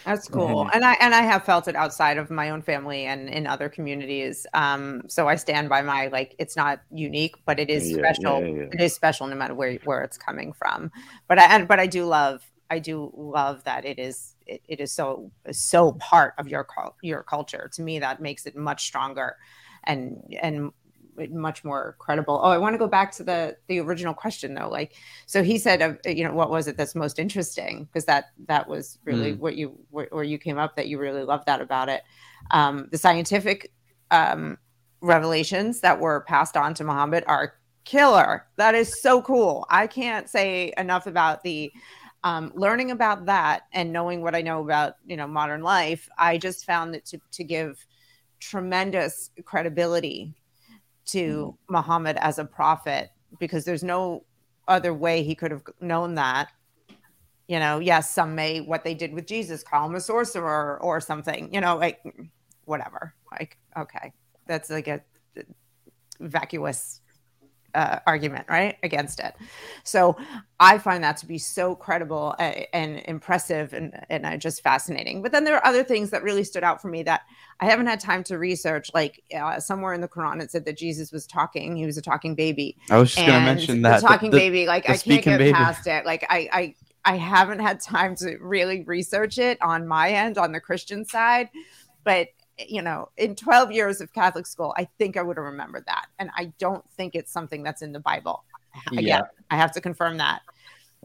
That's 0.05 0.27
cool. 0.27 0.67
And 0.73 0.83
I 0.83 0.93
and 0.99 1.13
I 1.13 1.21
have 1.21 1.45
felt 1.45 1.67
it 1.67 1.75
outside 1.75 2.17
of 2.17 2.29
my 2.29 2.49
own 2.49 2.61
family 2.61 3.05
and 3.05 3.29
in 3.29 3.47
other 3.47 3.69
communities. 3.69 4.45
Um, 4.53 5.03
so 5.07 5.27
I 5.27 5.35
stand 5.35 5.69
by 5.69 5.81
my 5.81 6.07
like 6.07 6.35
it's 6.39 6.57
not 6.57 6.81
unique, 6.91 7.35
but 7.45 7.59
it 7.59 7.69
is 7.69 7.89
Yeah, 7.89 8.11
special. 8.13 8.41
yeah, 8.41 8.47
yeah. 8.47 8.69
It 8.73 8.81
is 8.81 8.93
special 8.93 9.27
no 9.27 9.35
matter 9.35 9.53
where 9.53 9.79
where 9.85 10.01
it's 10.03 10.17
coming 10.17 10.53
from. 10.53 10.91
But 11.27 11.39
I 11.39 11.55
and 11.55 11.67
but 11.67 11.79
I 11.79 11.87
do 11.87 12.05
love 12.05 12.43
I 12.69 12.79
do 12.79 13.11
love 13.15 13.63
that 13.63 13.85
it 13.85 13.99
is 13.99 14.35
it, 14.45 14.61
it 14.67 14.79
is 14.81 14.91
so 14.91 15.31
so 15.51 15.93
part 15.93 16.33
of 16.37 16.47
your 16.47 16.63
cul- 16.65 16.97
your 17.01 17.23
culture. 17.23 17.69
To 17.73 17.81
me, 17.81 17.99
that 17.99 18.21
makes 18.21 18.45
it 18.45 18.55
much 18.55 18.83
stronger 18.85 19.37
and 19.85 20.21
and 20.41 20.71
much 21.29 21.63
more 21.63 21.95
credible. 21.99 22.39
Oh, 22.43 22.49
I 22.49 22.57
want 22.57 22.73
to 22.73 22.77
go 22.77 22.87
back 22.87 23.11
to 23.13 23.23
the 23.23 23.57
the 23.67 23.79
original 23.79 24.13
question 24.13 24.53
though. 24.53 24.69
Like, 24.69 24.95
so 25.25 25.43
he 25.43 25.57
said, 25.57 25.81
uh, 25.81 26.09
you 26.09 26.23
know, 26.23 26.33
what 26.33 26.49
was 26.49 26.67
it 26.67 26.77
that's 26.77 26.95
most 26.95 27.19
interesting? 27.19 27.85
Because 27.85 28.05
that 28.05 28.25
that 28.47 28.67
was 28.67 28.99
really 29.05 29.33
what 29.33 29.55
you 29.55 29.77
where, 29.89 30.07
where 30.11 30.23
you 30.23 30.37
came 30.37 30.57
up 30.57 30.75
that 30.75 30.87
you 30.87 30.97
really 30.99 31.23
loved 31.23 31.45
that 31.45 31.61
about 31.61 31.89
it. 31.89 32.03
Um, 32.51 32.87
the 32.91 32.97
scientific 32.97 33.71
um, 34.11 34.57
revelations 35.01 35.81
that 35.81 35.99
were 35.99 36.21
passed 36.21 36.57
on 36.57 36.73
to 36.75 36.83
Muhammad 36.83 37.23
are 37.27 37.55
killer. 37.83 38.45
That 38.57 38.75
is 38.75 39.01
so 39.01 39.21
cool. 39.21 39.65
I 39.69 39.87
can't 39.87 40.29
say 40.29 40.73
enough 40.77 41.07
about 41.07 41.43
the 41.43 41.71
um, 42.23 42.51
learning 42.55 42.91
about 42.91 43.25
that 43.25 43.63
and 43.73 43.91
knowing 43.91 44.21
what 44.21 44.35
I 44.35 44.41
know 44.41 44.61
about 44.61 44.95
you 45.05 45.17
know 45.17 45.27
modern 45.27 45.61
life. 45.61 46.07
I 46.17 46.37
just 46.37 46.65
found 46.65 46.93
that 46.93 47.05
to 47.05 47.19
to 47.31 47.43
give 47.43 47.85
tremendous 48.39 49.29
credibility 49.45 50.33
to 51.05 51.57
mm-hmm. 51.57 51.73
Muhammad 51.73 52.17
as 52.19 52.39
a 52.39 52.45
prophet 52.45 53.11
because 53.39 53.65
there's 53.65 53.83
no 53.83 54.23
other 54.67 54.93
way 54.93 55.23
he 55.23 55.35
could 55.35 55.51
have 55.51 55.63
known 55.81 56.15
that. 56.15 56.51
You 57.47 57.59
know, 57.59 57.79
yes, 57.79 58.09
some 58.09 58.35
may 58.35 58.61
what 58.61 58.83
they 58.83 58.93
did 58.93 59.13
with 59.13 59.27
Jesus, 59.27 59.63
call 59.63 59.87
him 59.87 59.95
a 59.95 60.01
sorcerer 60.01 60.79
or 60.81 61.01
something, 61.01 61.53
you 61.53 61.59
know, 61.59 61.75
like 61.75 62.01
whatever. 62.65 63.13
Like, 63.31 63.57
okay, 63.77 64.13
that's 64.47 64.69
like 64.69 64.87
a 64.87 65.01
vacuous 66.19 67.01
uh, 67.75 67.99
argument, 68.05 68.45
right, 68.49 68.77
against 68.83 69.19
it. 69.19 69.33
So 69.83 70.17
I 70.59 70.77
find 70.77 71.03
that 71.03 71.17
to 71.17 71.25
be 71.25 71.37
so 71.37 71.75
credible 71.75 72.35
uh, 72.39 72.53
and 72.73 73.01
impressive 73.05 73.73
and, 73.73 73.99
and 74.09 74.25
uh, 74.25 74.37
just 74.37 74.61
fascinating. 74.61 75.21
But 75.21 75.31
then 75.31 75.43
there 75.43 75.55
are 75.55 75.65
other 75.65 75.83
things 75.83 76.09
that 76.11 76.23
really 76.23 76.43
stood 76.43 76.63
out 76.63 76.81
for 76.81 76.87
me 76.87 77.03
that 77.03 77.21
I 77.59 77.65
haven't 77.65 77.87
had 77.87 77.99
time 77.99 78.23
to 78.25 78.37
research. 78.37 78.91
Like 78.93 79.23
uh, 79.35 79.59
somewhere 79.59 79.93
in 79.93 80.01
the 80.01 80.07
Quran, 80.07 80.41
it 80.41 80.51
said 80.51 80.65
that 80.65 80.77
Jesus 80.77 81.11
was 81.11 81.25
talking; 81.25 81.75
he 81.75 81.85
was 81.85 81.97
a 81.97 82.01
talking 82.01 82.35
baby. 82.35 82.77
I 82.89 82.97
was 82.97 83.13
just 83.13 83.25
gonna 83.25 83.45
mention 83.45 83.81
that 83.83 84.01
the- 84.01 84.07
talking 84.07 84.31
the- 84.31 84.37
baby. 84.37 84.65
Like 84.65 84.89
I 84.89 84.97
can't 84.97 85.23
get 85.23 85.37
baby. 85.39 85.53
past 85.53 85.87
it. 85.87 86.05
Like 86.05 86.25
I, 86.29 86.49
I, 86.51 86.75
I 87.05 87.17
haven't 87.17 87.59
had 87.59 87.81
time 87.81 88.15
to 88.17 88.37
really 88.37 88.83
research 88.83 89.37
it 89.37 89.61
on 89.61 89.87
my 89.87 90.11
end 90.11 90.37
on 90.37 90.51
the 90.51 90.59
Christian 90.59 91.05
side, 91.05 91.49
but 92.03 92.29
you 92.57 92.81
know, 92.81 93.09
in 93.17 93.35
12 93.35 93.71
years 93.71 94.01
of 94.01 94.13
Catholic 94.13 94.45
school, 94.45 94.73
I 94.77 94.87
think 94.97 95.17
I 95.17 95.21
would 95.21 95.37
have 95.37 95.45
remembered 95.45 95.85
that, 95.87 96.07
and 96.19 96.29
I 96.37 96.51
don't 96.59 96.87
think 96.91 97.15
it's 97.15 97.31
something 97.31 97.63
that's 97.63 97.81
in 97.81 97.91
the 97.91 97.99
Bible. 97.99 98.43
Again, 98.91 99.03
Yeah. 99.03 99.21
I 99.51 99.55
have 99.57 99.71
to 99.73 99.81
confirm 99.81 100.17
that. 100.17 100.41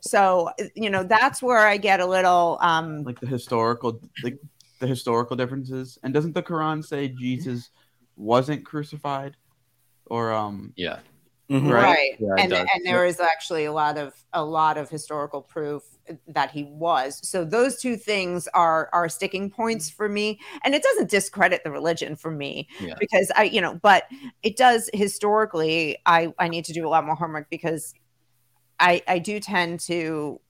So 0.02 0.50
you 0.74 0.90
know, 0.90 1.02
that's 1.02 1.42
where 1.42 1.66
I 1.66 1.76
get 1.76 2.00
a 2.00 2.06
little. 2.06 2.58
um 2.60 3.02
like 3.02 3.20
the 3.20 3.26
historical 3.26 4.00
like 4.22 4.38
the 4.80 4.86
historical 4.86 5.36
differences 5.36 5.98
and 6.02 6.14
doesn't 6.14 6.34
the 6.34 6.42
quran 6.42 6.84
say 6.84 7.08
jesus 7.08 7.70
wasn't 8.16 8.64
crucified 8.64 9.36
or 10.06 10.32
um 10.32 10.72
Yeah. 10.76 11.00
Mhm. 11.50 11.72
Right. 11.72 11.82
right, 11.82 12.10
Yeah, 12.18 12.34
it 12.34 12.40
and 12.40 12.50
does. 12.50 12.68
and 12.74 12.84
there 12.84 13.06
is 13.06 13.20
actually 13.20 13.64
a 13.64 13.72
lot 13.72 13.96
of 13.96 14.12
a 14.34 14.44
lot 14.44 14.76
of 14.76 14.90
historical 14.90 15.40
proof 15.40 15.82
that 16.26 16.50
he 16.50 16.64
was 16.64 17.26
so 17.26 17.42
those 17.44 17.80
two 17.80 17.96
things 17.96 18.48
are 18.48 18.90
are 18.92 19.08
sticking 19.08 19.50
points 19.50 19.88
for 19.88 20.08
me 20.10 20.38
and 20.62 20.74
it 20.74 20.82
doesn't 20.82 21.08
discredit 21.10 21.64
the 21.64 21.70
religion 21.70 22.16
for 22.16 22.30
me 22.30 22.68
Yeah. 22.80 22.94
because 22.98 23.30
i 23.36 23.44
you 23.44 23.60
know 23.62 23.78
but 23.82 24.04
it 24.42 24.56
does 24.58 24.90
historically 24.92 25.96
i 26.04 26.32
i 26.38 26.48
need 26.48 26.64
to 26.66 26.72
do 26.74 26.86
a 26.86 26.90
lot 26.90 27.04
more 27.06 27.14
homework 27.14 27.48
because 27.50 27.94
i 28.80 29.02
i 29.08 29.18
do 29.18 29.40
tend 29.40 29.80
to 29.80 30.40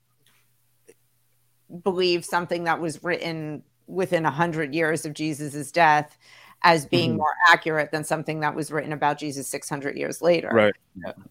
believe 1.83 2.25
something 2.25 2.65
that 2.65 2.81
was 2.81 3.03
written 3.05 3.63
within 3.87 4.25
a 4.27 4.31
hundred 4.31 4.75
years 4.75 5.05
of 5.05 5.13
jesus's 5.13 5.71
death 5.73 6.17
as 6.65 6.85
being 6.87 7.15
Mhm. 7.15 7.19
more 7.19 7.35
accurate 7.49 7.91
than 7.93 8.03
something 8.03 8.41
that 8.41 8.53
was 8.55 8.73
written 8.73 8.93
about 8.93 9.17
jesus 9.19 9.47
600 9.47 9.97
years 9.97 10.21
later 10.21 10.51
Right. 10.53 10.75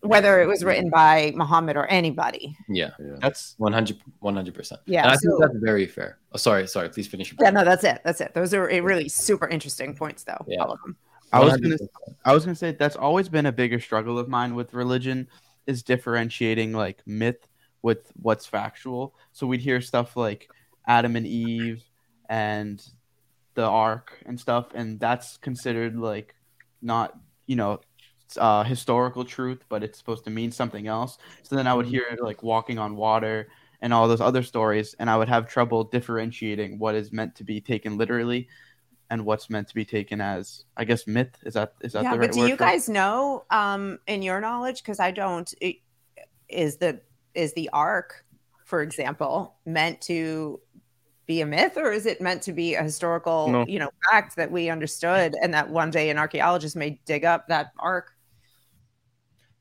whether 0.01 0.41
it 0.41 0.45
was 0.47 0.63
written 0.63 0.89
by 0.89 1.33
Muhammad 1.35 1.75
or 1.75 1.85
anybody. 1.87 2.55
Yeah. 2.69 2.91
Yeah. 2.99 3.17
that's 3.21 3.55
100 3.57 3.97
100%. 4.21 4.79
Yeah, 4.85 5.03
And 5.03 5.11
I 5.11 5.15
so- 5.15 5.29
think 5.29 5.41
that's 5.41 5.57
very 5.63 5.85
fair. 5.85 6.17
Oh, 6.31 6.37
sorry, 6.37 6.65
sorry. 6.67 6.87
Please 6.89 7.07
finish 7.07 7.31
your 7.31 7.37
Yeah, 7.41 7.49
no, 7.49 7.65
that's 7.65 7.83
it. 7.83 7.99
That's 8.05 8.21
it. 8.21 8.33
Those 8.33 8.53
are 8.53 8.69
eh, 8.69 8.79
really 8.79 9.09
super 9.09 9.47
interesting 9.47 9.93
points, 9.95 10.23
though. 10.23 10.43
Yeah. 10.47 10.61
All 10.63 10.71
of 10.71 10.81
them. 10.83 10.95
i 11.33 11.43
was 11.43 11.57
gonna 11.57 11.75
i 12.23 12.33
was 12.33 12.45
gonna 12.45 12.55
say 12.55 12.71
that's 12.71 12.95
always 12.95 13.27
been 13.27 13.47
a 13.47 13.51
bigger 13.51 13.81
struggle 13.81 14.17
of 14.17 14.29
mine 14.29 14.55
with 14.55 14.73
religion 14.73 15.27
is 15.65 15.83
differentiating 15.83 16.71
like 16.71 17.01
myth 17.05 17.49
with 17.81 18.13
what's 18.21 18.45
factual 18.45 19.13
so 19.33 19.45
we'd 19.45 19.59
hear 19.59 19.81
stuff 19.81 20.15
like 20.15 20.49
adam 20.87 21.17
and 21.17 21.27
eve 21.27 21.83
and 22.29 22.81
the 23.57 23.65
ark 23.65 24.13
and 24.27 24.39
stuff 24.39 24.67
and 24.75 24.99
that's 24.99 25.37
considered 25.37 25.97
like 25.97 26.35
not 26.81 27.17
you 27.47 27.55
know 27.55 27.81
uh, 28.37 28.63
historical 28.63 29.25
truth 29.25 29.63
but 29.67 29.83
it's 29.83 29.97
supposed 29.97 30.23
to 30.25 30.29
mean 30.29 30.51
something 30.51 30.85
else. 30.87 31.17
So 31.43 31.55
then 31.55 31.65
i 31.67 31.73
would 31.73 31.87
hear 31.87 32.05
like 32.21 32.43
walking 32.43 32.77
on 32.77 32.95
water 32.95 33.47
and 33.81 33.93
all 33.93 34.07
those 34.07 34.21
other 34.21 34.43
stories 34.43 34.93
and 34.99 35.09
i 35.09 35.17
would 35.17 35.27
have 35.29 35.47
trouble 35.47 35.83
differentiating 35.83 36.77
what 36.77 36.93
is 36.95 37.11
meant 37.11 37.33
to 37.35 37.43
be 37.43 37.59
taken 37.59 37.97
literally 37.97 38.47
and 39.09 39.25
what's 39.25 39.49
meant 39.49 39.67
to 39.69 39.75
be 39.75 39.85
taken 39.85 40.21
as 40.21 40.65
i 40.75 40.83
guess 40.85 41.07
myth. 41.07 41.33
Is 41.43 41.53
that 41.55 41.73
is 41.81 41.93
that 41.93 42.03
Yeah, 42.03 42.11
the 42.13 42.19
but 42.19 42.27
right 42.27 42.33
do 42.33 42.47
you 42.47 42.53
it? 42.53 42.59
guys 42.59 42.87
know, 42.87 43.45
um, 43.49 43.97
in 44.05 44.21
your 44.21 44.39
knowledge, 44.39 44.83
because 44.83 44.99
I 44.99 45.11
don't, 45.11 45.51
i- 45.63 45.79
is 46.47 46.77
the 46.77 47.01
is 47.33 47.53
the 47.53 47.69
ark, 47.73 48.25
for 48.65 48.81
example, 48.81 49.55
meant 49.65 50.01
to 50.01 50.59
be 51.27 51.41
a 51.41 51.45
myth, 51.45 51.77
or 51.77 51.91
is 51.91 52.05
it 52.05 52.21
meant 52.21 52.41
to 52.43 52.53
be 52.53 52.75
a 52.75 52.81
historical, 52.81 53.49
No. 53.49 53.65
you 53.67 53.79
know, 53.79 53.89
fact 54.09 54.37
that 54.37 54.49
we 54.49 54.69
understood, 54.69 55.35
and 55.41 55.53
that 55.53 55.69
one 55.69 55.91
day 55.91 56.09
an 56.09 56.17
archaeologist 56.17 56.75
may 56.75 56.99
dig 57.05 57.25
up 57.25 57.47
that 57.49 57.71
ark? 57.77 58.13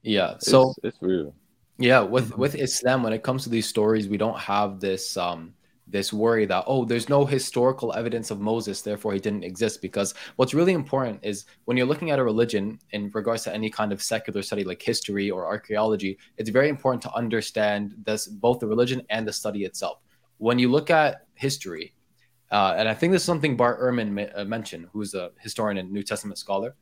Yeah. 0.03 0.37
So 0.39 0.71
it's, 0.71 0.79
it's 0.85 0.99
real. 1.03 1.35
Yeah, 1.79 2.01
with 2.01 2.39
with 2.39 2.55
Islam, 2.55 3.03
when 3.03 3.13
it 3.13 3.23
comes 3.23 3.43
to 3.43 3.51
these 3.51 3.69
stories, 3.69 4.09
we 4.09 4.17
don't 4.17 4.39
have 4.39 4.81
this 4.81 5.17
um 5.17 5.53
this 5.89 6.13
worry 6.13 6.47
that 6.47 6.65
oh, 6.67 6.85
there's 6.85 7.09
no 7.09 7.25
historical 7.25 7.93
evidence 7.93 8.31
of 8.31 8.41
Moses, 8.41 8.83
therefore 8.83 9.13
he 9.13 9.21
didn't 9.21 9.45
exist. 9.45 9.83
Because 9.83 10.15
what's 10.37 10.55
really 10.55 10.73
important 10.73 11.21
is 11.23 11.45
when 11.65 11.77
you're 11.77 11.87
looking 11.87 12.11
at 12.13 12.19
a 12.19 12.25
religion 12.25 12.79
in 12.93 13.11
regards 13.13 13.43
to 13.45 13.55
any 13.55 13.69
kind 13.69 13.93
of 13.93 14.01
secular 14.01 14.43
study 14.43 14.65
like 14.65 14.81
history 14.81 15.31
or 15.31 15.45
archaeology, 15.45 16.19
it's 16.39 16.51
very 16.51 16.69
important 16.69 17.03
to 17.03 17.13
understand 17.15 17.95
this 18.05 18.27
both 18.27 18.61
the 18.61 18.67
religion 18.67 19.03
and 19.11 19.27
the 19.27 19.33
study 19.33 19.65
itself. 19.65 19.99
When 20.39 20.59
you 20.59 20.71
look 20.71 20.91
at 20.91 21.27
history, 21.35 21.95
uh, 22.51 22.75
and 22.77 22.89
I 22.89 22.95
think 22.95 23.13
this 23.13 23.23
is 23.23 23.27
something 23.27 23.57
Bart 23.57 23.81
Ehrman 23.81 24.11
ma- 24.11 24.41
uh, 24.41 24.45
mentioned, 24.45 24.89
who's 24.93 25.15
a 25.15 25.31
historian 25.41 25.79
and 25.79 25.91
New 25.91 26.03
Testament 26.03 26.39
scholar. 26.39 26.75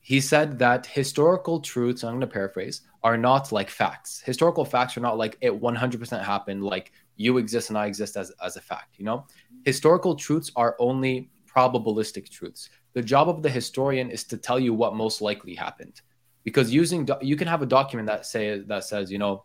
He 0.00 0.20
said 0.20 0.58
that 0.58 0.86
historical 0.86 1.60
truths, 1.60 2.04
I'm 2.04 2.12
going 2.12 2.20
to 2.20 2.26
paraphrase, 2.26 2.82
are 3.02 3.16
not 3.16 3.52
like 3.52 3.70
facts. 3.70 4.20
Historical 4.20 4.64
facts 4.64 4.96
are 4.96 5.00
not 5.00 5.16
like 5.16 5.38
it 5.40 5.50
100% 5.50 6.22
happened, 6.22 6.62
like 6.62 6.92
you 7.16 7.38
exist 7.38 7.70
and 7.70 7.78
I 7.78 7.86
exist 7.86 8.16
as, 8.16 8.30
as 8.42 8.56
a 8.56 8.60
fact, 8.60 8.98
you 8.98 9.04
know? 9.04 9.26
Historical 9.64 10.14
truths 10.14 10.50
are 10.56 10.76
only 10.78 11.30
probabilistic 11.46 12.28
truths. 12.30 12.68
The 12.92 13.02
job 13.02 13.28
of 13.28 13.42
the 13.42 13.48
historian 13.48 14.10
is 14.10 14.24
to 14.24 14.36
tell 14.36 14.58
you 14.58 14.74
what 14.74 14.94
most 14.94 15.20
likely 15.20 15.54
happened. 15.54 16.00
Because 16.42 16.72
using, 16.72 17.06
do- 17.06 17.16
you 17.22 17.36
can 17.36 17.48
have 17.48 17.62
a 17.62 17.66
document 17.66 18.06
that 18.08 18.26
say 18.26 18.58
that 18.58 18.84
says, 18.84 19.10
you 19.10 19.18
know, 19.18 19.44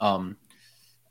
um, 0.00 0.36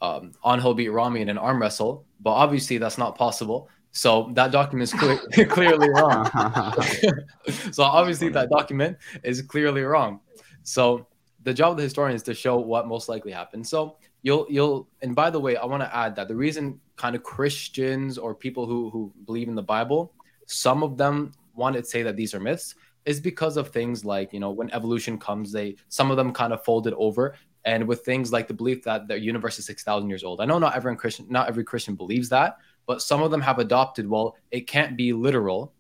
um, 0.02 0.34
Angel 0.45 0.74
beat 0.74 0.89
Rami 0.89 1.22
in 1.22 1.30
an 1.30 1.38
arm 1.38 1.62
wrestle, 1.62 2.06
but 2.20 2.32
obviously 2.32 2.78
that's 2.78 2.97
not 2.97 3.18
possible. 3.18 3.70
So 3.91 4.32
that 4.34 4.52
document 4.52 4.93
is 4.93 4.99
clear, 4.99 5.45
clearly 5.47 5.89
wrong. 5.89 6.26
so 7.72 7.84
obviously 7.84 8.30
that 8.30 8.49
document 8.49 8.97
is 9.24 9.41
clearly 9.41 9.82
wrong. 9.82 10.22
So 10.64 11.08
the 11.43 11.54
job 11.54 11.72
of 11.72 11.78
the 11.78 11.84
historian 11.84 12.16
is 12.16 12.24
to 12.24 12.34
show 12.34 12.58
what 12.58 12.88
most 12.88 13.10
likely 13.10 13.32
happened. 13.32 13.68
So 13.68 13.97
you'll 14.22 14.47
you'll 14.49 14.88
and 15.02 15.16
by 15.16 15.30
the 15.30 15.39
way, 15.39 15.58
I 15.58 15.66
want 15.66 15.84
to 15.84 15.95
add 15.95 16.16
that 16.16 16.28
the 16.28 16.36
reason 16.36 16.80
kind 16.95 17.16
of 17.16 17.24
Christians 17.24 18.18
or 18.18 18.34
people 18.34 18.66
who 18.66 18.89
who 18.89 19.12
believe 19.26 19.49
in 19.49 19.56
the 19.56 19.64
Bible, 19.64 20.14
some 20.45 20.84
of 20.84 20.97
them 20.97 21.34
want 21.54 21.76
to 21.76 21.84
say 21.84 22.02
that 22.04 22.16
these 22.16 22.34
are 22.34 22.39
myths 22.39 22.76
is 23.06 23.20
because 23.20 23.58
of 23.58 23.70
things 23.70 24.06
like 24.06 24.32
you 24.32 24.39
know 24.39 24.52
when 24.52 24.72
evolution 24.72 25.18
comes, 25.18 25.52
they 25.52 25.76
some 25.89 26.12
of 26.12 26.18
them 26.18 26.32
kind 26.32 26.54
of 26.54 26.64
folded 26.64 26.93
over, 26.93 27.36
and 27.66 27.88
with 27.88 28.03
things 28.03 28.32
like 28.32 28.47
the 28.47 28.53
belief 28.53 28.84
that 28.84 29.07
the 29.07 29.20
universe 29.20 29.59
is 29.59 29.66
six 29.66 29.84
thousand 29.84 30.09
years 30.09 30.24
old. 30.24 30.41
I 30.41 30.45
know 30.45 30.59
not 30.59 30.76
everyone 30.76 30.97
Christian, 30.97 31.28
not 31.30 31.47
every 31.47 31.64
Christian 31.64 31.95
believes 31.95 32.30
that, 32.30 32.57
but 32.88 33.01
some 33.01 33.22
of 33.22 33.32
them 33.32 33.41
have 33.41 33.59
adopted. 33.59 34.09
Well, 34.09 34.36
it 34.49 34.68
can't 34.68 34.97
be 34.97 35.14
literal 35.14 35.74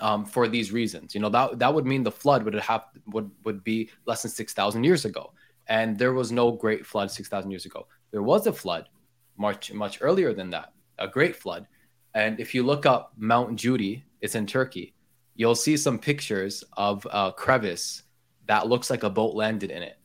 um, 0.00 0.24
for 0.24 0.48
these 0.48 0.72
reasons. 0.72 1.14
You 1.14 1.20
know 1.20 1.30
that 1.30 1.58
that 1.58 1.74
would 1.74 1.86
mean 1.86 2.02
the 2.02 2.10
flood 2.10 2.44
would 2.44 2.54
have 2.54 2.84
would 3.06 3.30
would 3.44 3.64
be 3.64 3.90
less 4.06 4.22
than 4.22 4.30
six 4.30 4.52
thousand 4.52 4.84
years 4.84 5.04
ago, 5.04 5.32
and 5.66 5.98
there 5.98 6.12
was 6.12 6.30
no 6.32 6.52
great 6.52 6.86
flood 6.86 7.10
six 7.10 7.28
thousand 7.28 7.50
years 7.50 7.66
ago. 7.66 7.86
There 8.10 8.22
was 8.22 8.46
a 8.46 8.52
flood 8.52 8.88
much 9.36 9.72
much 9.72 9.98
earlier 10.00 10.32
than 10.32 10.50
that, 10.50 10.72
a 10.98 11.08
great 11.08 11.36
flood. 11.36 11.66
And 12.14 12.40
if 12.40 12.54
you 12.54 12.62
look 12.62 12.86
up 12.86 13.12
Mount 13.18 13.58
Judi, 13.58 14.02
it's 14.20 14.34
in 14.34 14.46
Turkey. 14.46 14.94
You'll 15.34 15.54
see 15.54 15.76
some 15.76 15.98
pictures 15.98 16.64
of 16.78 17.06
a 17.10 17.30
crevice 17.30 18.04
that 18.46 18.68
looks 18.68 18.88
like 18.88 19.02
a 19.02 19.10
boat 19.10 19.34
landed 19.34 19.70
in 19.70 19.82
it. 19.82 19.98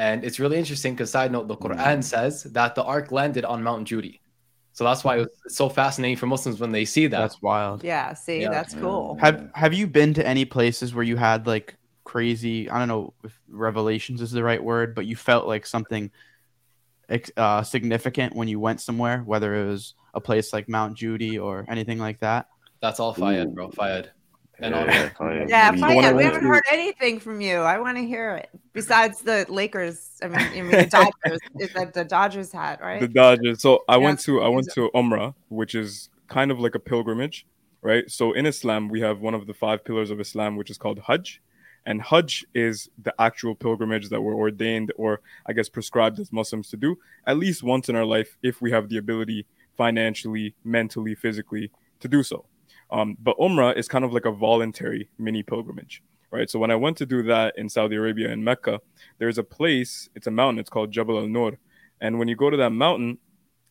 And 0.00 0.24
it's 0.24 0.40
really 0.40 0.56
interesting 0.56 0.94
because 0.94 1.10
side 1.10 1.30
note, 1.30 1.46
the 1.46 1.58
Quran 1.58 2.02
says 2.02 2.44
that 2.44 2.74
the 2.74 2.82
ark 2.82 3.12
landed 3.12 3.44
on 3.44 3.62
Mount 3.62 3.86
Judi. 3.86 4.20
So 4.72 4.82
that's 4.82 5.04
why 5.04 5.18
it's 5.18 5.54
so 5.54 5.68
fascinating 5.68 6.16
for 6.16 6.24
Muslims 6.24 6.58
when 6.58 6.72
they 6.72 6.86
see 6.86 7.06
that. 7.06 7.20
That's 7.20 7.42
wild. 7.42 7.84
Yeah, 7.84 8.14
see, 8.14 8.40
Yeah. 8.40 8.48
that's 8.48 8.72
cool. 8.72 9.18
Have 9.20 9.50
Have 9.54 9.74
you 9.74 9.86
been 9.86 10.14
to 10.14 10.26
any 10.26 10.46
places 10.46 10.94
where 10.94 11.04
you 11.04 11.18
had 11.18 11.46
like 11.46 11.76
crazy? 12.04 12.70
I 12.70 12.78
don't 12.78 12.88
know 12.88 13.12
if 13.24 13.38
revelations 13.50 14.22
is 14.22 14.30
the 14.30 14.42
right 14.42 14.64
word, 14.64 14.94
but 14.94 15.04
you 15.04 15.16
felt 15.16 15.46
like 15.46 15.66
something 15.66 16.10
uh, 17.36 17.62
significant 17.62 18.34
when 18.34 18.48
you 18.48 18.58
went 18.58 18.80
somewhere, 18.80 19.18
whether 19.26 19.54
it 19.54 19.66
was 19.66 19.92
a 20.14 20.20
place 20.20 20.54
like 20.54 20.66
Mount 20.66 20.96
Judi 20.96 21.38
or 21.38 21.66
anything 21.68 21.98
like 21.98 22.20
that. 22.20 22.46
That's 22.80 23.00
all 23.00 23.12
Fayed, 23.12 23.54
bro. 23.54 23.68
Fayed. 23.70 24.10
And 24.62 24.74
all 24.74 24.84
Yeah, 24.86 25.02
that. 25.02 25.16
Fayed. 25.18 25.48
Yeah, 25.48 25.70
We- 25.72 25.80
Fayed, 25.80 26.14
we 26.14 26.24
haven't 26.24 26.42
to- 26.42 26.48
heard 26.48 26.64
anything 26.70 27.20
from 27.20 27.40
you. 27.40 27.56
I 27.58 27.78
want 27.78 27.96
to 27.96 28.04
hear 28.04 28.36
it. 28.36 28.50
Besides 28.72 29.20
the 29.22 29.46
Lakers, 29.48 30.10
I 30.22 30.28
mean, 30.28 30.38
I 30.38 30.62
mean 30.62 30.70
the 30.70 30.86
Dodgers. 31.24 31.40
is 31.58 31.72
that 31.74 31.94
the 31.94 32.04
Dodgers 32.04 32.52
hat, 32.52 32.80
right? 32.80 33.00
the 33.00 33.08
Dodgers. 33.08 33.60
So 33.62 33.80
I 33.88 33.96
Yeah, 33.96 34.04
went 34.04 34.20
to 34.20 34.42
I 34.42 34.48
went 34.48 34.70
to 34.72 34.90
Umrah, 34.94 35.34
which 35.48 35.74
is 35.74 36.08
kind 36.28 36.50
of 36.50 36.60
like 36.60 36.74
a 36.74 36.78
pilgrimage, 36.78 37.46
right? 37.82 38.08
So 38.10 38.32
in 38.32 38.46
Islam, 38.46 38.88
we 38.88 39.00
have 39.00 39.20
one 39.20 39.34
of 39.34 39.46
the 39.46 39.54
five 39.54 39.84
pillars 39.84 40.10
of 40.10 40.20
Islam, 40.20 40.56
which 40.56 40.70
is 40.70 40.78
called 40.78 41.00
Hajj, 41.00 41.40
and 41.86 42.00
Hajj 42.02 42.44
is 42.54 42.88
the 43.02 43.14
actual 43.18 43.54
pilgrimage 43.54 44.08
that 44.10 44.20
we're 44.20 44.34
ordained 44.36 44.92
or 44.96 45.20
I 45.46 45.52
guess 45.54 45.68
prescribed 45.68 46.20
as 46.20 46.32
Muslims 46.32 46.68
to 46.70 46.76
do 46.76 46.96
at 47.26 47.38
least 47.38 47.62
once 47.62 47.88
in 47.88 47.96
our 47.96 48.04
life 48.04 48.36
if 48.42 48.60
we 48.62 48.70
have 48.70 48.88
the 48.90 48.98
ability 48.98 49.46
financially, 49.76 50.54
mentally, 50.62 51.14
physically 51.14 51.70
to 52.00 52.06
do 52.08 52.22
so. 52.22 52.44
Um, 52.92 53.16
but 53.20 53.38
Umrah 53.38 53.76
is 53.76 53.88
kind 53.88 54.04
of 54.04 54.12
like 54.12 54.24
a 54.24 54.32
voluntary 54.32 55.08
mini 55.18 55.42
pilgrimage, 55.42 56.02
right? 56.30 56.50
So 56.50 56.58
when 56.58 56.70
I 56.70 56.76
went 56.76 56.96
to 56.98 57.06
do 57.06 57.22
that 57.24 57.54
in 57.56 57.68
Saudi 57.68 57.96
Arabia 57.96 58.30
in 58.30 58.42
Mecca, 58.42 58.80
there's 59.18 59.38
a 59.38 59.44
place, 59.44 60.08
it's 60.14 60.26
a 60.26 60.30
mountain, 60.30 60.58
it's 60.58 60.70
called 60.70 60.90
Jabal 60.90 61.18
al 61.18 61.28
Nur. 61.28 61.58
And 62.00 62.18
when 62.18 62.28
you 62.28 62.36
go 62.36 62.50
to 62.50 62.56
that 62.56 62.70
mountain, 62.70 63.18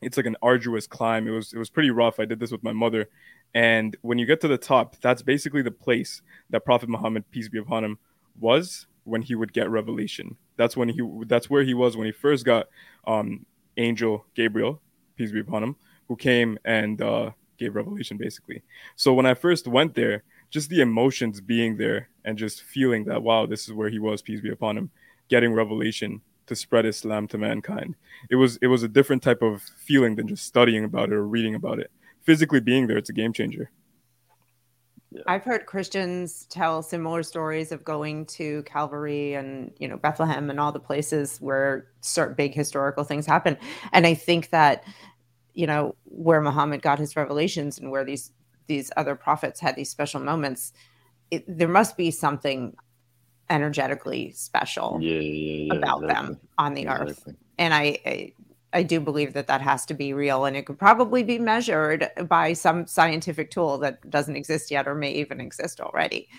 it's 0.01 0.17
like 0.17 0.26
an 0.26 0.38
arduous 0.41 0.88
climb. 0.88 1.28
It 1.28 1.32
was 1.32 1.53
it 1.53 1.57
was 1.57 1.70
pretty 1.70 1.91
rough. 1.91 2.20
I 2.20 2.26
did 2.26 2.39
this 2.39 2.51
with 2.51 2.63
my 2.63 2.72
mother. 2.72 3.09
And 3.53 3.97
when 4.01 4.17
you 4.17 4.26
get 4.26 4.41
to 4.41 4.47
the 4.47 4.57
top, 4.57 4.95
that's 5.01 5.22
basically 5.22 5.61
the 5.61 5.72
place 5.72 6.22
that 6.51 6.65
Prophet 6.65 6.88
Muhammad, 6.89 7.30
peace 7.32 7.49
be 7.49 7.57
upon 7.57 7.84
him, 7.84 7.97
was 8.39 8.88
when 9.03 9.22
he 9.22 9.36
would 9.36 9.53
get 9.53 9.70
revelation. 9.70 10.38
That's 10.55 10.78
when 10.78 10.89
he 10.89 11.01
that's 11.26 11.49
where 11.49 11.63
he 11.63 11.74
was 11.74 11.97
when 11.97 12.05
he 12.05 12.11
first 12.11 12.45
got 12.45 12.67
um 13.07 13.45
angel 13.78 14.26
Gabriel, 14.36 14.82
peace 15.15 15.32
be 15.32 15.39
upon 15.39 15.63
him, 15.63 15.76
who 16.07 16.15
came 16.15 16.57
and 16.63 17.01
uh 17.01 17.32
gave 17.60 17.76
revelation 17.76 18.18
basically. 18.18 18.64
So 18.95 19.14
when 19.14 19.26
I 19.26 19.34
first 19.34 19.68
went 19.68 19.93
there, 19.95 20.24
just 20.49 20.70
the 20.70 20.82
emotions 20.82 21.41
being 21.41 21.78
there 21.78 22.10
and 22.26 22.38
just 22.38 22.64
feeling 22.64 23.05
that 23.05 23.22
wow, 23.22 23.45
this 23.45 23.68
is 23.68 23.74
where 23.74 23.89
he 23.89 23.99
was, 23.99 24.22
peace 24.22 24.41
be 24.41 24.49
upon 24.49 24.78
him, 24.78 24.89
getting 25.30 25.53
revelation 25.53 26.22
to 26.47 26.55
spread 26.55 26.86
Islam 26.86 27.28
to 27.28 27.38
mankind. 27.38 27.95
It 28.30 28.36
was 28.36 28.57
it 28.57 28.68
was 28.68 28.84
a 28.84 28.88
different 28.88 29.24
type 29.24 29.41
of 29.41 29.62
feeling 29.62 30.16
than 30.16 30.28
just 30.28 30.45
studying 30.45 30.84
about 30.84 31.10
it 31.10 31.16
or 31.16 31.28
reading 31.28 31.55
about 31.55 31.80
it. 31.80 31.91
Physically 32.24 32.60
being 32.60 32.88
there, 32.88 32.97
it's 32.97 33.10
a 33.10 33.14
game 33.14 33.34
changer. 33.34 33.72
I've 35.26 35.43
heard 35.43 35.66
Christians 35.66 36.45
tell 36.49 36.84
similar 36.84 37.24
stories 37.24 37.72
of 37.72 37.84
going 37.84 38.28
to 38.28 38.62
Calvary 38.64 39.34
and 39.34 39.72
you 39.78 39.88
know 39.88 39.97
Bethlehem 39.97 40.49
and 40.49 40.60
all 40.60 40.72
the 40.72 40.80
places 40.80 41.38
where 41.39 41.88
certain 42.01 42.36
big 42.36 42.53
historical 42.53 43.03
things 43.03 43.26
happen. 43.26 43.57
And 43.91 44.05
I 44.05 44.14
think 44.14 44.49
that 44.49 44.84
you 45.54 45.68
know 45.68 45.95
where 46.06 46.41
Muhammad 46.41 46.82
got 46.82 47.00
his 47.00 47.16
revelations 47.16 47.80
and 47.80 47.91
where 47.91 48.06
these 48.06 48.32
these 48.68 48.91
other 48.97 49.16
prophets 49.16 49.60
had 49.60 49.76
these 49.76 49.89
special 49.89 50.20
moments, 50.22 50.74
it, 51.32 51.43
there 51.47 51.68
must 51.68 51.97
be 51.97 52.12
something 52.12 52.76
energetically 53.50 54.32
special 54.32 55.00
Yeah, 55.00 55.20
yeah, 55.20 55.74
yeah. 55.74 55.74
about 55.74 56.04
exactly. 56.04 56.08
them 56.08 56.39
on 56.58 56.74
the 56.76 56.88
earth. 56.88 57.28
And 57.58 57.74
I, 57.74 58.00
I 58.06 58.34
I 58.72 58.84
do 58.84 59.00
believe 59.00 59.34
that 59.34 59.47
that 59.47 59.62
has 59.62 59.86
to 59.88 59.95
be 59.95 60.14
real, 60.14 60.45
and 60.45 60.56
it 60.56 60.66
could 60.68 60.78
probably 60.78 61.24
be 61.24 61.39
measured 61.39 62.10
by 62.28 62.54
some 62.54 62.86
scientific 62.86 63.50
tool 63.50 63.80
that 63.80 64.08
doesn't 64.10 64.36
exist 64.36 64.70
yet, 64.70 64.88
or 64.88 64.93
may 64.95 65.12
even 65.14 65.41
exist 65.41 65.82
already. 65.82 66.30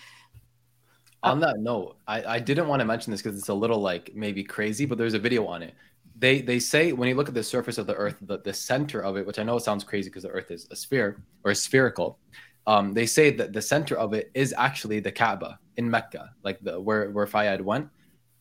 on 1.22 1.40
that 1.40 1.58
note, 1.58 1.96
I, 2.06 2.22
I 2.36 2.38
didn't 2.38 2.68
want 2.68 2.80
to 2.80 2.86
mention 2.86 3.10
this 3.10 3.20
because 3.22 3.38
it's 3.38 3.48
a 3.48 3.54
little 3.54 3.80
like 3.80 4.14
maybe 4.14 4.42
crazy, 4.42 4.86
but 4.86 4.96
there's 4.98 5.14
a 5.14 5.18
video 5.18 5.46
on 5.46 5.62
it. 5.62 5.74
They 6.20 6.42
they 6.42 6.58
say 6.58 6.92
when 6.92 7.08
you 7.08 7.14
look 7.14 7.28
at 7.28 7.34
the 7.34 7.42
surface 7.42 7.78
of 7.78 7.86
the 7.86 7.94
Earth, 7.94 8.16
the, 8.20 8.38
the 8.38 8.52
center 8.52 9.00
of 9.00 9.16
it, 9.16 9.26
which 9.26 9.38
I 9.38 9.42
know 9.42 9.56
it 9.56 9.62
sounds 9.62 9.84
crazy 9.84 10.10
because 10.10 10.22
the 10.22 10.28
Earth 10.28 10.50
is 10.50 10.68
a 10.70 10.76
sphere 10.76 11.22
or 11.44 11.54
spherical. 11.54 12.18
Um, 12.66 12.92
they 12.92 13.06
say 13.06 13.30
that 13.30 13.54
the 13.54 13.62
center 13.62 13.96
of 13.96 14.12
it 14.12 14.30
is 14.34 14.54
actually 14.56 15.00
the 15.00 15.10
Kaaba 15.10 15.58
in 15.78 15.90
Mecca, 15.90 16.30
like 16.44 16.60
the 16.60 16.78
where 16.78 17.10
where 17.10 17.26
Fayed 17.26 17.62
went, 17.62 17.88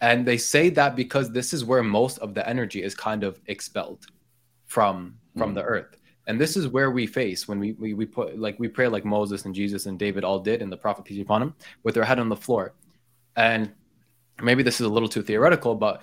and 0.01 0.25
they 0.27 0.37
say 0.37 0.69
that 0.71 0.97
because 0.97 1.31
this 1.31 1.53
is 1.53 1.63
where 1.63 1.81
most 1.81 2.17
of 2.19 2.33
the 2.33 2.47
energy 2.47 2.83
is 2.83 2.93
kind 2.93 3.23
of 3.23 3.39
expelled 3.47 4.05
from 4.65 5.17
from 5.37 5.53
the 5.53 5.63
Earth, 5.63 5.95
and 6.27 6.39
this 6.39 6.57
is 6.57 6.67
where 6.67 6.91
we 6.91 7.07
face 7.07 7.47
when 7.47 7.59
we, 7.59 7.71
we 7.73 7.93
we 7.93 8.05
put 8.05 8.37
like 8.37 8.59
we 8.59 8.67
pray 8.67 8.89
like 8.89 9.05
Moses 9.05 9.45
and 9.45 9.55
Jesus 9.55 9.85
and 9.85 9.97
David 9.97 10.25
all 10.25 10.39
did, 10.39 10.61
and 10.61 10.69
the 10.69 10.77
Prophet 10.77 11.05
peace 11.05 11.15
be 11.15 11.21
upon 11.21 11.41
him, 11.41 11.55
with 11.83 11.95
their 11.95 12.03
head 12.03 12.19
on 12.19 12.27
the 12.27 12.35
floor, 12.35 12.73
and 13.37 13.71
maybe 14.41 14.63
this 14.63 14.81
is 14.81 14.85
a 14.85 14.89
little 14.89 15.09
too 15.09 15.23
theoretical, 15.23 15.75
but 15.75 16.01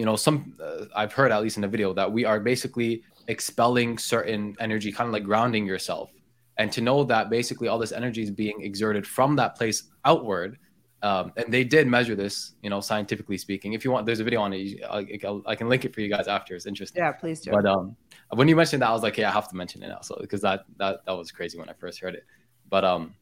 you 0.00 0.06
know, 0.06 0.16
some 0.16 0.54
uh, 0.66 0.86
I've 0.96 1.12
heard 1.12 1.30
at 1.30 1.42
least 1.42 1.56
in 1.58 1.62
the 1.62 1.68
video 1.76 1.92
that 1.92 2.10
we 2.10 2.24
are 2.24 2.40
basically 2.40 3.02
expelling 3.28 3.98
certain 3.98 4.56
energy, 4.58 4.90
kind 4.90 5.06
of 5.08 5.12
like 5.12 5.24
grounding 5.24 5.66
yourself, 5.66 6.10
and 6.56 6.72
to 6.72 6.80
know 6.80 7.04
that 7.04 7.28
basically 7.28 7.68
all 7.68 7.78
this 7.78 7.92
energy 7.92 8.22
is 8.22 8.30
being 8.30 8.58
exerted 8.62 9.06
from 9.06 9.36
that 9.36 9.56
place 9.58 9.78
outward. 10.06 10.56
Um, 11.02 11.32
and 11.36 11.52
they 11.52 11.64
did 11.64 11.86
measure 11.86 12.14
this, 12.14 12.52
you 12.62 12.70
know, 12.72 12.80
scientifically 12.80 13.36
speaking. 13.36 13.74
If 13.74 13.84
you 13.84 13.90
want, 13.90 14.06
there's 14.06 14.20
a 14.20 14.24
video 14.24 14.40
on 14.40 14.52
it. 14.54 14.82
I, 14.90 15.06
I'll- 15.26 15.56
can 15.56 15.68
link 15.68 15.84
it 15.84 15.94
for 15.94 16.00
you 16.00 16.08
guys 16.08 16.28
after. 16.28 16.54
It's 16.54 16.66
interesting. 16.66 17.02
Yeah, 17.02 17.12
please 17.12 17.40
do. 17.40 17.50
But 17.50 17.66
um, 17.66 17.94
when 18.30 18.48
you 18.48 18.56
mentioned 18.56 18.80
that, 18.82 18.88
I 18.88 18.92
was 18.92 19.02
like, 19.02 19.18
yeah, 19.18 19.28
I 19.28 19.32
have 19.32 19.48
to 19.50 19.56
mention 19.56 19.82
it 19.82 19.88
now, 19.88 20.00
so 20.00 20.16
because 20.18 20.40
that 20.40 20.64
that 20.78 20.94
that 21.06 21.12
was 21.20 21.30
crazy 21.30 21.58
when 21.58 21.68
I 21.68 21.74
first 21.74 22.00
heard 22.00 22.14
it. 22.14 22.24
But 22.70 22.84
um, 22.92 23.14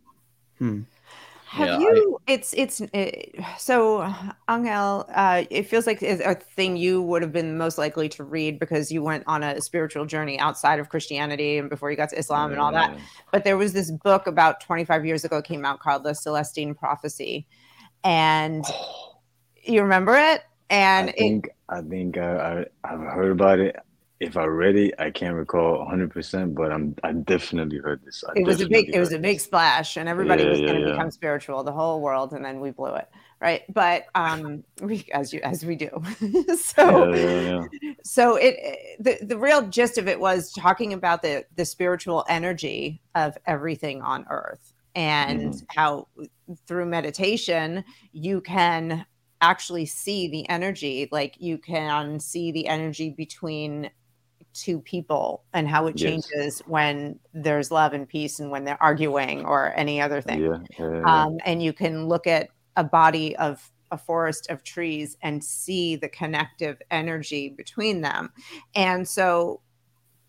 Hmm. 0.58 0.82
Have 1.51 1.68
yeah, 1.68 1.76
I- 1.76 1.80
you? 1.80 2.20
it's 2.26 2.53
it's 2.53 2.80
uh, 2.82 3.11
so 3.57 4.03
Angel. 4.51 5.07
Uh, 5.12 5.44
it 5.51 5.66
feels 5.66 5.86
like 5.86 6.03
a 6.03 6.34
thing 6.34 6.76
you 6.76 7.01
would 7.03 7.22
have 7.22 7.32
been 7.32 7.57
most 7.57 7.78
likely 7.78 8.09
to 8.11 8.24
read 8.24 8.59
because 8.59 8.92
you 8.92 9.03
went 9.03 9.24
on 9.26 9.42
a 9.42 9.61
spiritual 9.62 10.05
journey 10.05 10.38
outside 10.38 10.78
of 10.78 10.90
Christianity 10.90 11.57
and 11.57 11.70
before 11.70 11.90
you 11.90 11.96
got 11.96 12.11
to 12.11 12.18
Islam 12.18 12.51
and 12.51 12.61
all 12.61 12.72
that. 12.72 12.94
But 13.32 13.44
there 13.44 13.57
was 13.57 13.72
this 13.72 13.90
book 13.90 14.26
about 14.26 14.61
25 14.61 15.07
years 15.07 15.24
ago 15.24 15.40
came 15.40 15.64
out 15.64 15.80
called 15.80 16.05
The 16.05 16.14
Celestine 16.14 16.74
Prophecy, 16.74 17.46
and 18.05 18.64
you 19.64 19.80
remember 19.80 20.16
it? 20.16 20.42
And 20.68 21.09
I 21.09 21.12
it, 21.12 21.18
think 21.18 21.49
I 21.70 21.80
think 21.80 22.18
I, 22.18 22.61
I 22.61 22.64
I've 22.84 23.01
heard 23.01 23.32
about 23.32 23.59
it. 23.59 23.76
If 24.20 24.36
I 24.36 24.44
read 24.44 24.76
it, 24.76 24.94
I 24.98 25.10
can't 25.10 25.34
recall 25.36 25.78
100, 25.78 26.10
percent 26.10 26.54
but 26.54 26.72
I'm 26.72 26.94
I 27.04 27.12
definitely 27.12 27.78
heard 27.78 28.02
this. 28.04 28.24
I 28.28 28.34
it 28.34 28.44
was 28.46 28.60
a 28.60 28.66
big 28.66 28.90
it 28.92 29.00
was 29.00 29.12
a 29.12 29.18
big 29.18 29.40
this. 29.40 29.40
splash 29.40 29.96
and 29.96 30.08
everybody 30.08 30.44
Yeah, 30.44 30.46
was 30.46 30.60
yeah, 30.60 30.62
going 30.62 30.76
to 30.76 30.82
yeah. 30.84 30.84
become 30.84 31.10
spiritual 31.10 31.64
the 31.64 31.72
whole 31.72 32.00
world 32.00 32.32
and 32.32 32.44
then 32.44 32.60
we 32.60 32.70
blew 32.70 32.94
it 32.94 33.08
right 33.40 33.62
but 33.72 34.04
um 34.14 34.62
we, 34.82 35.06
as 35.12 35.32
you 35.32 35.40
as 35.42 35.64
we 35.64 35.74
do 35.76 35.90
so 36.56 37.08
so 38.04 38.36
it 38.36 38.56
the, 39.00 39.18
the 39.24 39.38
real 39.38 39.62
gist 39.68 39.98
of 39.98 40.08
it 40.08 40.20
was 40.20 40.52
talking 40.52 40.92
about 40.92 41.22
the 41.22 41.44
the 41.56 41.64
spiritual 41.64 42.24
energy 42.28 43.02
of 43.14 43.36
everything 43.46 44.02
on 44.02 44.26
earth 44.30 44.72
and 44.94 45.54
Mhm. 45.54 45.66
how 45.68 46.06
through 46.66 46.86
meditation 46.86 47.84
you 48.12 48.40
can 48.40 49.04
actually 49.40 49.86
see 49.86 50.28
the 50.28 50.48
energy 50.48 51.08
like 51.12 51.34
you 51.38 51.58
can 51.58 52.18
see 52.20 52.50
the 52.52 52.66
energy 52.66 53.10
between 53.10 53.90
two 54.61 54.80
people 54.80 55.44
and 55.52 55.68
how 55.68 55.86
it 55.86 55.96
Yes. 55.96 56.34
changes 56.42 56.61
when 56.66 57.18
there's 57.32 57.70
love 57.70 57.92
and 57.92 58.09
peace 58.09 58.40
and 58.40 58.50
when 58.50 58.64
they're 58.64 58.82
arguing 58.82 59.44
or 59.46 59.72
any 59.76 60.00
other 60.00 60.20
thing 60.20 60.40
Yeah, 60.40 60.59
yeah, 60.78 60.88
yeah. 60.90 61.24
um, 61.26 61.38
and 61.44 61.62
you 61.62 61.72
can 61.72 62.06
look 62.09 62.26
at 62.26 62.50
a 62.76 62.84
body 62.84 63.36
of 63.36 63.70
a 63.90 63.98
forest 63.98 64.48
of 64.50 64.64
trees 64.64 65.16
and 65.22 65.42
see 65.44 65.96
the 65.96 66.09
connective 66.09 66.80
energy 66.90 67.48
between 67.50 68.02
them 68.02 68.30
and 68.74 69.09
so 69.09 69.61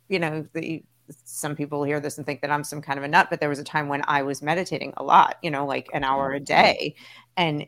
you 0.09 0.19
know 0.19 0.45
the 0.53 0.84
some 1.25 1.55
people 1.55 1.84
hear 1.84 1.99
this 1.99 2.17
and 2.17 2.25
think 2.25 2.41
that 2.41 2.51
I'm 2.51 2.63
some 2.63 2.82
kind 2.84 2.99
of 2.99 3.03
a 3.03 3.07
nut, 3.07 3.27
but 3.32 3.39
there 3.39 3.49
was 3.49 3.57
a 3.57 3.63
time 3.63 3.88
when 3.88 4.03
I 4.07 4.21
was 4.21 4.43
meditating 4.43 4.93
a 4.97 5.03
lot, 5.03 5.38
you 5.41 5.49
know, 5.49 5.65
like 5.65 5.89
an 5.91 6.03
hour 6.03 6.32
a 6.34 6.39
day. 6.39 6.93
And 7.36 7.65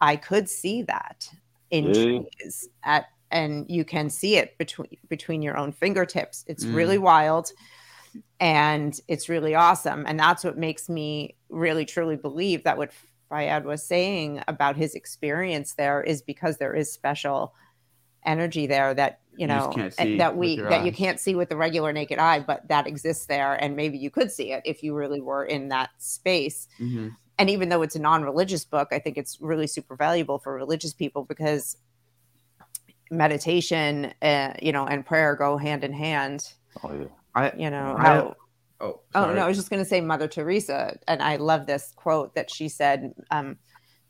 I 0.00 0.16
could 0.16 0.48
see 0.48 0.82
that 0.82 1.28
in 1.70 1.92
Yeah. 1.92 1.92
trees 1.92 2.68
at 2.84 3.06
and 3.34 3.66
you 3.68 3.84
can 3.84 4.08
see 4.08 4.36
it 4.36 4.56
between 4.56 4.96
between 5.08 5.42
your 5.42 5.58
own 5.58 5.72
fingertips. 5.72 6.44
It's 6.46 6.64
Mm. 6.64 6.74
really 6.74 6.98
wild 6.98 7.52
and 8.40 8.98
it's 9.08 9.28
really 9.28 9.54
awesome. 9.54 10.04
And 10.06 10.18
that's 10.18 10.44
what 10.44 10.56
makes 10.56 10.88
me 10.88 11.36
really 11.50 11.84
truly 11.84 12.16
believe 12.16 12.64
that 12.64 12.78
what 12.78 12.92
Fayad 13.30 13.64
was 13.64 13.84
saying 13.84 14.42
about 14.48 14.76
his 14.76 14.94
experience 14.94 15.74
there 15.74 16.02
is 16.02 16.22
because 16.22 16.58
there 16.58 16.74
is 16.74 16.92
special 16.92 17.54
energy 18.24 18.66
there 18.66 18.94
that 18.94 19.20
you 19.32 19.42
You 19.42 19.46
know 19.48 19.72
and 19.74 19.92
see 19.92 20.16
that 20.16 20.36
we 20.36 20.56
that 20.56 20.84
you 20.84 20.92
can't 20.92 21.20
see 21.20 21.34
with 21.34 21.48
the 21.48 21.56
regular 21.56 21.92
naked 21.92 22.18
eye 22.18 22.40
but 22.40 22.66
that 22.68 22.86
exists 22.86 23.26
there 23.26 23.52
and 23.62 23.76
maybe 23.76 23.98
you 23.98 24.10
could 24.10 24.30
see 24.30 24.52
it 24.52 24.62
if 24.64 24.82
you 24.82 24.94
really 24.94 25.20
were 25.20 25.44
in 25.44 25.68
that 25.68 25.90
space 25.98 26.66
Mhm. 26.80 27.16
and 27.38 27.50
even 27.50 27.68
though 27.68 27.82
it's 27.82 27.96
a 27.96 28.00
non-religious 28.00 28.64
book 28.64 28.88
i 28.92 28.98
think 28.98 29.18
it's 29.18 29.40
really 29.40 29.66
super 29.66 29.94
valuable 29.96 30.38
for 30.38 30.54
religious 30.54 30.94
people 30.94 31.24
because 31.24 31.76
meditation 33.14 34.12
uh, 34.22 34.52
you 34.60 34.72
know 34.72 34.86
and 34.86 35.06
prayer 35.06 35.34
go 35.34 35.56
hand 35.56 35.84
in 35.84 35.92
hand 35.92 36.52
Oh 36.82 36.92
yeah. 36.92 37.06
I 37.34 37.52
you 37.56 37.70
know 37.70 37.94
I- 37.96 38.02
how 38.02 38.36
oh 38.80 39.00
Oh 39.14 39.32
no, 39.32 39.42
I 39.44 39.46
was 39.48 39.56
just 39.56 39.70
going 39.70 39.82
to 39.82 39.88
say 39.88 40.00
Mother 40.00 40.26
Teresa, 40.26 40.98
and 41.06 41.22
I 41.22 41.36
love 41.36 41.66
this 41.66 41.92
quote 41.94 42.34
that 42.34 42.50
she 42.50 42.68
said: 42.68 43.14
um, 43.30 43.56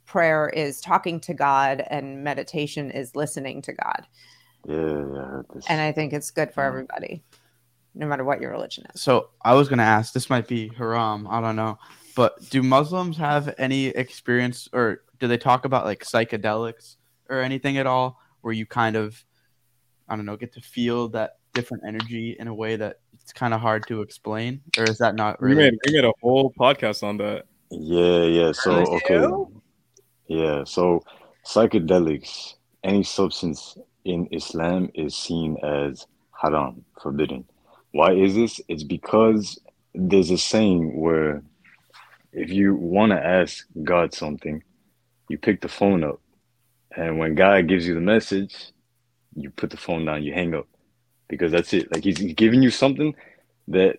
"Prayer 0.07 0.49
is 0.49 0.81
talking 0.81 1.21
to 1.21 1.35
God, 1.35 1.85
and 1.91 2.25
meditation 2.25 2.91
is 2.91 3.15
listening 3.15 3.61
to 3.63 3.75
God." 3.75 4.07
Yeah, 4.67 4.77
yeah, 5.15 5.43
this. 5.53 5.67
And 5.69 5.79
I 5.81 5.93
think 5.93 6.15
it's 6.15 6.31
good 6.31 6.53
for 6.55 6.63
Mm. 6.63 6.69
everybody, 6.69 7.23
no 7.95 8.07
matter 8.07 8.25
what 8.25 8.41
your 8.41 8.51
religion 8.51 8.85
is. 8.95 9.03
So 9.03 9.29
I 9.43 9.53
was 9.55 9.69
gonna 9.69 9.83
ask. 9.83 10.15
This 10.15 10.31
might 10.31 10.49
be 10.49 10.69
haram. 10.69 11.27
I 11.29 11.43
don't 11.43 11.57
know. 11.57 11.79
But 12.17 12.49
do 12.49 12.63
Muslims 12.63 13.19
have 13.19 13.55
any 13.59 13.89
experience, 13.89 14.69
or 14.73 15.03
do 15.21 15.29
they 15.29 15.39
talk 15.39 15.67
about 15.67 15.85
like 15.85 16.03
psychedelics 16.03 16.97
or 17.29 17.41
anything 17.41 17.77
at 17.77 17.87
all, 17.87 18.19
where 18.45 18.53
you 18.53 18.67
kind 18.67 18.95
of, 18.95 19.25
I 20.07 20.17
don't 20.17 20.27
know, 20.27 20.37
get 20.37 20.53
to 20.53 20.61
feel 20.61 21.09
that 21.09 21.39
different 21.55 21.85
energy 21.87 22.37
in 22.39 22.47
a 22.47 22.55
way 22.55 22.77
that 22.77 23.01
it's 23.23 23.33
kind 23.33 23.55
of 23.55 23.61
hard 23.61 23.87
to 23.89 24.03
explain, 24.03 24.61
or 24.77 24.85
is 24.85 24.99
that 24.99 25.15
not 25.15 25.41
We 25.41 25.55
really? 25.55 25.63
made 25.63 25.79
we 25.87 25.93
made 25.95 26.05
a 26.05 26.13
whole 26.21 26.53
podcast 26.53 27.03
on 27.03 27.17
that. 27.19 27.47
Yeah, 27.71 28.25
yeah. 28.25 28.53
So 28.53 28.85
oh, 28.87 28.97
okay. 28.97 29.51
Yeah. 30.27 30.65
So 30.65 31.03
psychedelics, 31.47 32.55
any 32.83 33.03
substance 33.03 33.79
in 34.05 34.29
Islam 34.31 34.91
is 34.95 35.17
seen 35.17 35.57
as 35.65 36.07
haram, 36.39 36.85
forbidden. 37.03 37.47
Why 37.93 38.13
is 38.13 38.35
this? 38.35 38.61
It's 38.69 38.85
because 38.85 39.59
there's 39.95 40.31
a 40.31 40.37
saying 40.39 41.01
where 41.01 41.43
if 42.33 42.51
you 42.51 42.75
want 42.75 43.13
to 43.13 43.25
ask 43.25 43.65
God 43.85 44.13
something, 44.13 44.63
you 45.31 45.39
pick 45.39 45.63
the 45.63 45.69
phone 45.69 46.05
up. 46.05 46.21
And 46.97 47.19
when 47.19 47.35
God 47.35 47.69
gives 47.69 47.87
you 47.87 47.95
the 47.95 48.01
message, 48.01 48.73
you 49.35 49.51
put 49.51 49.71
the 49.71 49.77
phone 49.77 50.05
down, 50.05 50.23
you 50.23 50.33
hang 50.33 50.55
up. 50.55 50.69
Because 51.29 51.53
that's 51.53 51.73
it. 51.73 51.91
Like 51.93 52.05
he's 52.05 52.19
giving 52.35 52.63
you 52.63 52.71
something 52.71 53.15
that 53.69 53.99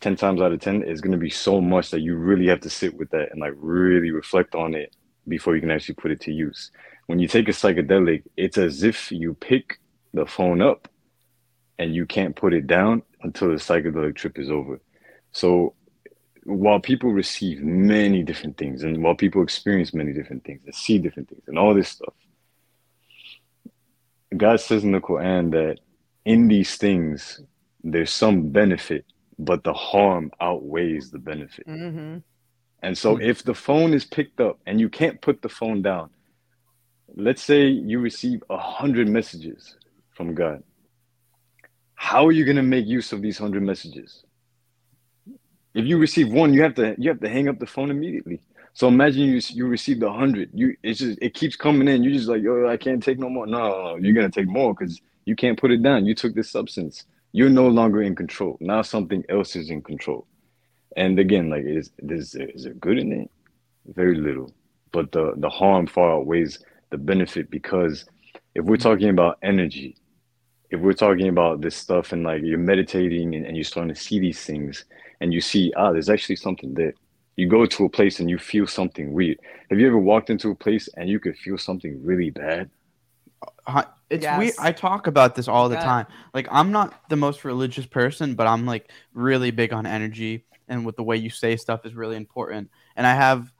10 0.00 0.16
times 0.16 0.40
out 0.40 0.52
of 0.52 0.60
10 0.60 0.82
is 0.82 1.00
going 1.00 1.12
to 1.12 1.18
be 1.18 1.30
so 1.30 1.60
much 1.60 1.90
that 1.90 2.00
you 2.00 2.16
really 2.16 2.46
have 2.48 2.60
to 2.60 2.70
sit 2.70 2.96
with 2.96 3.10
that 3.10 3.30
and 3.32 3.40
like 3.40 3.52
really 3.56 4.10
reflect 4.10 4.54
on 4.54 4.74
it 4.74 4.94
before 5.28 5.54
you 5.54 5.60
can 5.60 5.70
actually 5.70 5.94
put 5.94 6.10
it 6.10 6.20
to 6.20 6.32
use. 6.32 6.70
When 7.06 7.18
you 7.18 7.28
take 7.28 7.48
a 7.48 7.52
psychedelic, 7.52 8.22
it's 8.36 8.58
as 8.58 8.82
if 8.82 9.12
you 9.12 9.34
pick 9.34 9.78
the 10.14 10.26
phone 10.26 10.60
up 10.62 10.88
and 11.78 11.94
you 11.94 12.06
can't 12.06 12.34
put 12.36 12.54
it 12.54 12.66
down 12.66 13.02
until 13.22 13.48
the 13.48 13.54
psychedelic 13.54 14.16
trip 14.16 14.38
is 14.38 14.50
over. 14.50 14.80
So 15.32 15.74
while 16.44 16.80
people 16.80 17.12
receive 17.12 17.62
many 17.62 18.22
different 18.22 18.56
things 18.56 18.82
and 18.82 19.02
while 19.02 19.14
people 19.14 19.42
experience 19.42 19.94
many 19.94 20.12
different 20.12 20.44
things 20.44 20.60
and 20.64 20.74
see 20.74 20.98
different 20.98 21.28
things 21.28 21.42
and 21.46 21.58
all 21.58 21.74
this 21.74 21.88
stuff, 21.88 22.14
God 24.36 24.60
says 24.60 24.82
in 24.84 24.92
the 24.92 25.00
Quran 25.00 25.52
that 25.52 25.78
in 26.24 26.48
these 26.48 26.76
things, 26.76 27.40
there's 27.84 28.12
some 28.12 28.48
benefit, 28.48 29.04
but 29.38 29.64
the 29.64 29.72
harm 29.72 30.30
outweighs 30.40 31.10
the 31.10 31.18
benefit. 31.18 31.66
hmm 31.66 32.18
And 32.82 32.96
so 32.98 33.16
if 33.18 33.42
the 33.44 33.54
phone 33.54 33.94
is 33.94 34.04
picked 34.04 34.40
up 34.40 34.58
and 34.66 34.80
you 34.80 34.88
can't 34.88 35.20
put 35.20 35.42
the 35.42 35.48
phone 35.48 35.82
down, 35.82 36.10
let's 37.14 37.42
say 37.42 37.66
you 37.66 38.00
receive 38.00 38.42
a 38.50 38.56
hundred 38.58 39.08
messages 39.08 39.76
from 40.10 40.34
God. 40.34 40.62
How 41.94 42.26
are 42.26 42.32
you 42.32 42.44
going 42.44 42.56
to 42.56 42.62
make 42.62 42.86
use 42.86 43.12
of 43.12 43.22
these 43.22 43.38
hundred 43.38 43.62
messages? 43.62 44.24
If 45.74 45.86
you 45.86 45.98
receive 45.98 46.32
one, 46.32 46.52
you 46.52 46.62
have 46.62 46.74
to 46.74 46.94
you 46.98 47.08
have 47.10 47.20
to 47.20 47.28
hang 47.28 47.48
up 47.48 47.58
the 47.58 47.66
phone 47.66 47.90
immediately. 47.90 48.40
So 48.74 48.88
imagine 48.88 49.22
you 49.22 49.40
you 49.50 49.66
received 49.66 50.02
a 50.02 50.12
hundred. 50.12 50.50
You 50.52 50.76
it's 50.82 51.00
just 51.00 51.18
it 51.20 51.34
keeps 51.34 51.56
coming 51.56 51.88
in. 51.88 52.02
You're 52.02 52.12
just 52.12 52.28
like 52.28 52.42
yo, 52.42 52.68
I 52.68 52.76
can't 52.76 53.02
take 53.02 53.18
no 53.18 53.28
more. 53.28 53.46
No, 53.46 53.58
no, 53.58 53.82
no. 53.84 53.96
you're 53.96 54.14
gonna 54.14 54.30
take 54.30 54.48
more 54.48 54.74
because 54.74 55.00
you 55.24 55.36
can't 55.36 55.58
put 55.58 55.70
it 55.70 55.82
down. 55.82 56.06
You 56.06 56.14
took 56.14 56.34
this 56.34 56.50
substance. 56.50 57.04
You're 57.32 57.50
no 57.50 57.68
longer 57.68 58.02
in 58.02 58.14
control. 58.14 58.58
Now 58.60 58.82
something 58.82 59.24
else 59.28 59.56
is 59.56 59.70
in 59.70 59.82
control. 59.82 60.26
And 60.96 61.18
again, 61.18 61.48
like 61.48 61.64
is 61.64 61.90
is 61.98 62.34
is 62.34 62.64
there 62.64 62.74
good 62.74 62.98
in 62.98 63.12
it? 63.12 63.30
Very 63.86 64.16
little. 64.16 64.52
But 64.90 65.12
the 65.12 65.34
the 65.36 65.48
harm 65.48 65.86
far 65.86 66.12
outweighs 66.12 66.58
the 66.90 66.98
benefit 66.98 67.50
because 67.50 68.04
if 68.54 68.64
we're 68.64 68.76
talking 68.76 69.08
about 69.08 69.38
energy, 69.42 69.96
if 70.70 70.80
we're 70.80 70.92
talking 70.92 71.28
about 71.28 71.60
this 71.60 71.76
stuff 71.76 72.12
and 72.12 72.24
like 72.24 72.42
you're 72.42 72.58
meditating 72.58 73.34
and, 73.34 73.46
and 73.46 73.56
you're 73.56 73.64
starting 73.64 73.94
to 73.94 74.00
see 74.00 74.18
these 74.18 74.44
things 74.44 74.84
and 75.22 75.32
you 75.32 75.40
see, 75.40 75.72
ah, 75.76 75.92
there's 75.92 76.10
actually 76.10 76.36
something 76.36 76.74
there. 76.74 76.94
You 77.36 77.48
go 77.48 77.64
to 77.64 77.84
a 77.86 77.88
place 77.88 78.20
and 78.20 78.28
you 78.28 78.38
feel 78.38 78.66
something 78.66 79.12
weird. 79.12 79.38
Have 79.70 79.78
you 79.80 79.86
ever 79.86 79.98
walked 79.98 80.28
into 80.30 80.50
a 80.50 80.54
place 80.54 80.88
and 80.96 81.08
you 81.08 81.18
could 81.20 81.36
feel 81.38 81.56
something 81.58 82.04
really 82.04 82.30
bad? 82.30 82.70
Hi- 83.66 83.86
It's 84.10 84.26
weird. 84.38 84.54
I 84.58 84.72
talk 84.72 85.06
about 85.06 85.34
this 85.34 85.48
all 85.48 85.68
the 85.68 85.76
Yeah. 85.76 85.84
time. 85.84 86.06
Like 86.34 86.48
I'm 86.50 86.70
not 86.72 87.08
the 87.08 87.16
most 87.16 87.44
religious 87.44 87.86
person, 87.86 88.34
but 88.34 88.46
I'm 88.46 88.66
like 88.66 88.90
really 89.14 89.50
big 89.50 89.72
on 89.72 89.86
energy 89.86 90.44
and 90.68 90.84
with 90.84 90.96
the 90.96 91.02
way 91.02 91.16
you 91.16 91.30
say 91.30 91.56
stuff 91.56 91.86
is 91.86 91.94
really 91.94 92.16
important. 92.16 92.70
And 92.96 93.06
I 93.06 93.14
have 93.14 93.50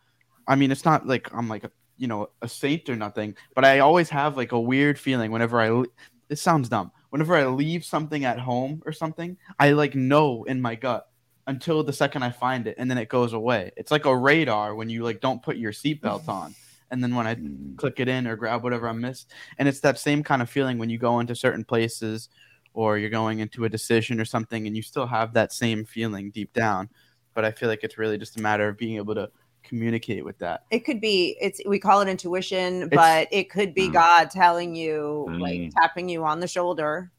I 0.47 0.57
mean 0.57 0.71
it's 0.71 0.85
not 0.85 1.07
like 1.07 1.33
I'm 1.33 1.49
like 1.49 1.65
a, 1.65 1.71
you 1.97 2.09
know, 2.09 2.29
a 2.43 2.49
saint 2.49 2.89
or 2.91 2.97
nothing, 2.97 3.37
but 3.55 3.65
I 3.65 3.79
always 3.79 4.11
have 4.11 4.37
like 4.37 4.53
a 4.53 4.61
weird 4.61 4.99
feeling 4.99 5.31
whenever 5.31 5.61
I 5.61 5.71
le- 5.71 5.87
this 6.29 6.43
sounds 6.43 6.69
dumb. 6.69 6.93
Whenever 7.11 7.37
I 7.37 7.47
leave 7.47 7.85
something 7.85 8.25
at 8.25 8.39
home 8.39 8.83
or 8.87 8.93
something, 8.93 9.37
I 9.59 9.73
like 9.73 9.95
know 9.95 10.45
in 10.45 10.61
my 10.61 10.75
gut 10.75 11.07
until 11.47 11.83
the 11.83 11.93
second 11.93 12.23
I 12.23 12.31
find 12.31 12.67
it 12.67 12.77
and 12.79 12.91
then 12.91 12.99
it 12.99 13.09
goes 13.09 13.33
away. 13.33 13.73
It's 13.77 13.91
like 13.91 14.05
a 14.05 14.17
radar 14.17 14.75
when 14.75 14.89
you 14.89 15.03
like 15.03 15.21
don't 15.21 15.43
put 15.43 15.57
your 15.57 15.73
seatbelt 15.73 16.29
on. 16.29 16.55
And 16.91 17.03
then 17.03 17.15
when 17.15 17.27
I 17.27 17.35
Mm, 17.37 17.77
click 17.77 18.01
it 18.01 18.09
in 18.09 18.27
or 18.27 18.37
grab 18.37 18.63
whatever 18.63 18.87
I 18.89 18.93
missed. 18.93 19.33
And 19.59 19.67
it's 19.67 19.81
that 19.81 19.99
same 19.99 20.23
kind 20.23 20.43
of 20.43 20.51
feeling 20.51 20.79
when 20.79 20.91
you 20.91 20.99
go 20.99 21.21
into 21.21 21.35
certain 21.35 21.65
places 21.65 22.29
or 22.75 22.99
you're 22.99 23.11
going 23.11 23.41
into 23.41 23.65
a 23.65 23.69
decision 23.69 24.21
or 24.21 24.25
something 24.25 24.67
and 24.67 24.77
you 24.77 24.83
still 24.83 25.07
have 25.07 25.33
that 25.35 25.53
same 25.53 25.85
feeling 25.85 26.31
deep 26.31 26.53
down. 26.53 26.89
But 27.35 27.45
I 27.45 27.51
feel 27.51 27.69
like 27.69 27.83
it's 27.83 27.99
really 27.99 28.19
just 28.19 28.37
a 28.39 28.43
matter 28.43 28.69
of 28.69 28.77
being 28.77 28.97
able 28.97 29.15
to 29.15 29.31
communicate 29.63 30.25
with 30.25 30.39
that. 30.39 30.65
It 30.71 30.81
could 30.85 31.01
be 31.01 31.37
it's 31.41 31.61
we 31.67 31.79
call 31.79 32.03
it 32.03 32.09
intuition, 32.09 32.83
It's- 32.83 32.91
but 32.93 33.29
it 33.33 33.49
could 33.51 33.75
be 33.75 33.89
Mm. 33.89 33.93
God 33.95 34.31
telling 34.31 34.75
you, 34.75 35.27
like 35.41 35.61
Mm. 35.61 35.73
tapping 35.73 36.09
you 36.09 36.25
on 36.25 36.41
the 36.41 36.49
shoulder, 36.49 37.11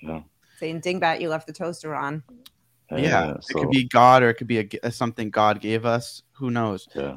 Yeah. 0.00 0.22
saying, 0.58 0.80
"Dingbat, 0.80 1.20
you 1.20 1.28
left 1.28 1.46
the 1.46 1.52
toaster 1.52 1.94
on." 1.94 2.22
Yeah, 2.96 3.34
it 3.34 3.42
so, 3.42 3.60
could 3.60 3.70
be 3.70 3.88
God 3.88 4.22
or 4.22 4.30
it 4.30 4.34
could 4.34 4.46
be 4.46 4.58
a, 4.58 4.64
g- 4.64 4.80
a 4.82 4.90
something 4.90 5.30
God 5.30 5.60
gave 5.60 5.84
us. 5.84 6.22
Who 6.32 6.50
knows? 6.50 6.88
yeah. 6.94 7.16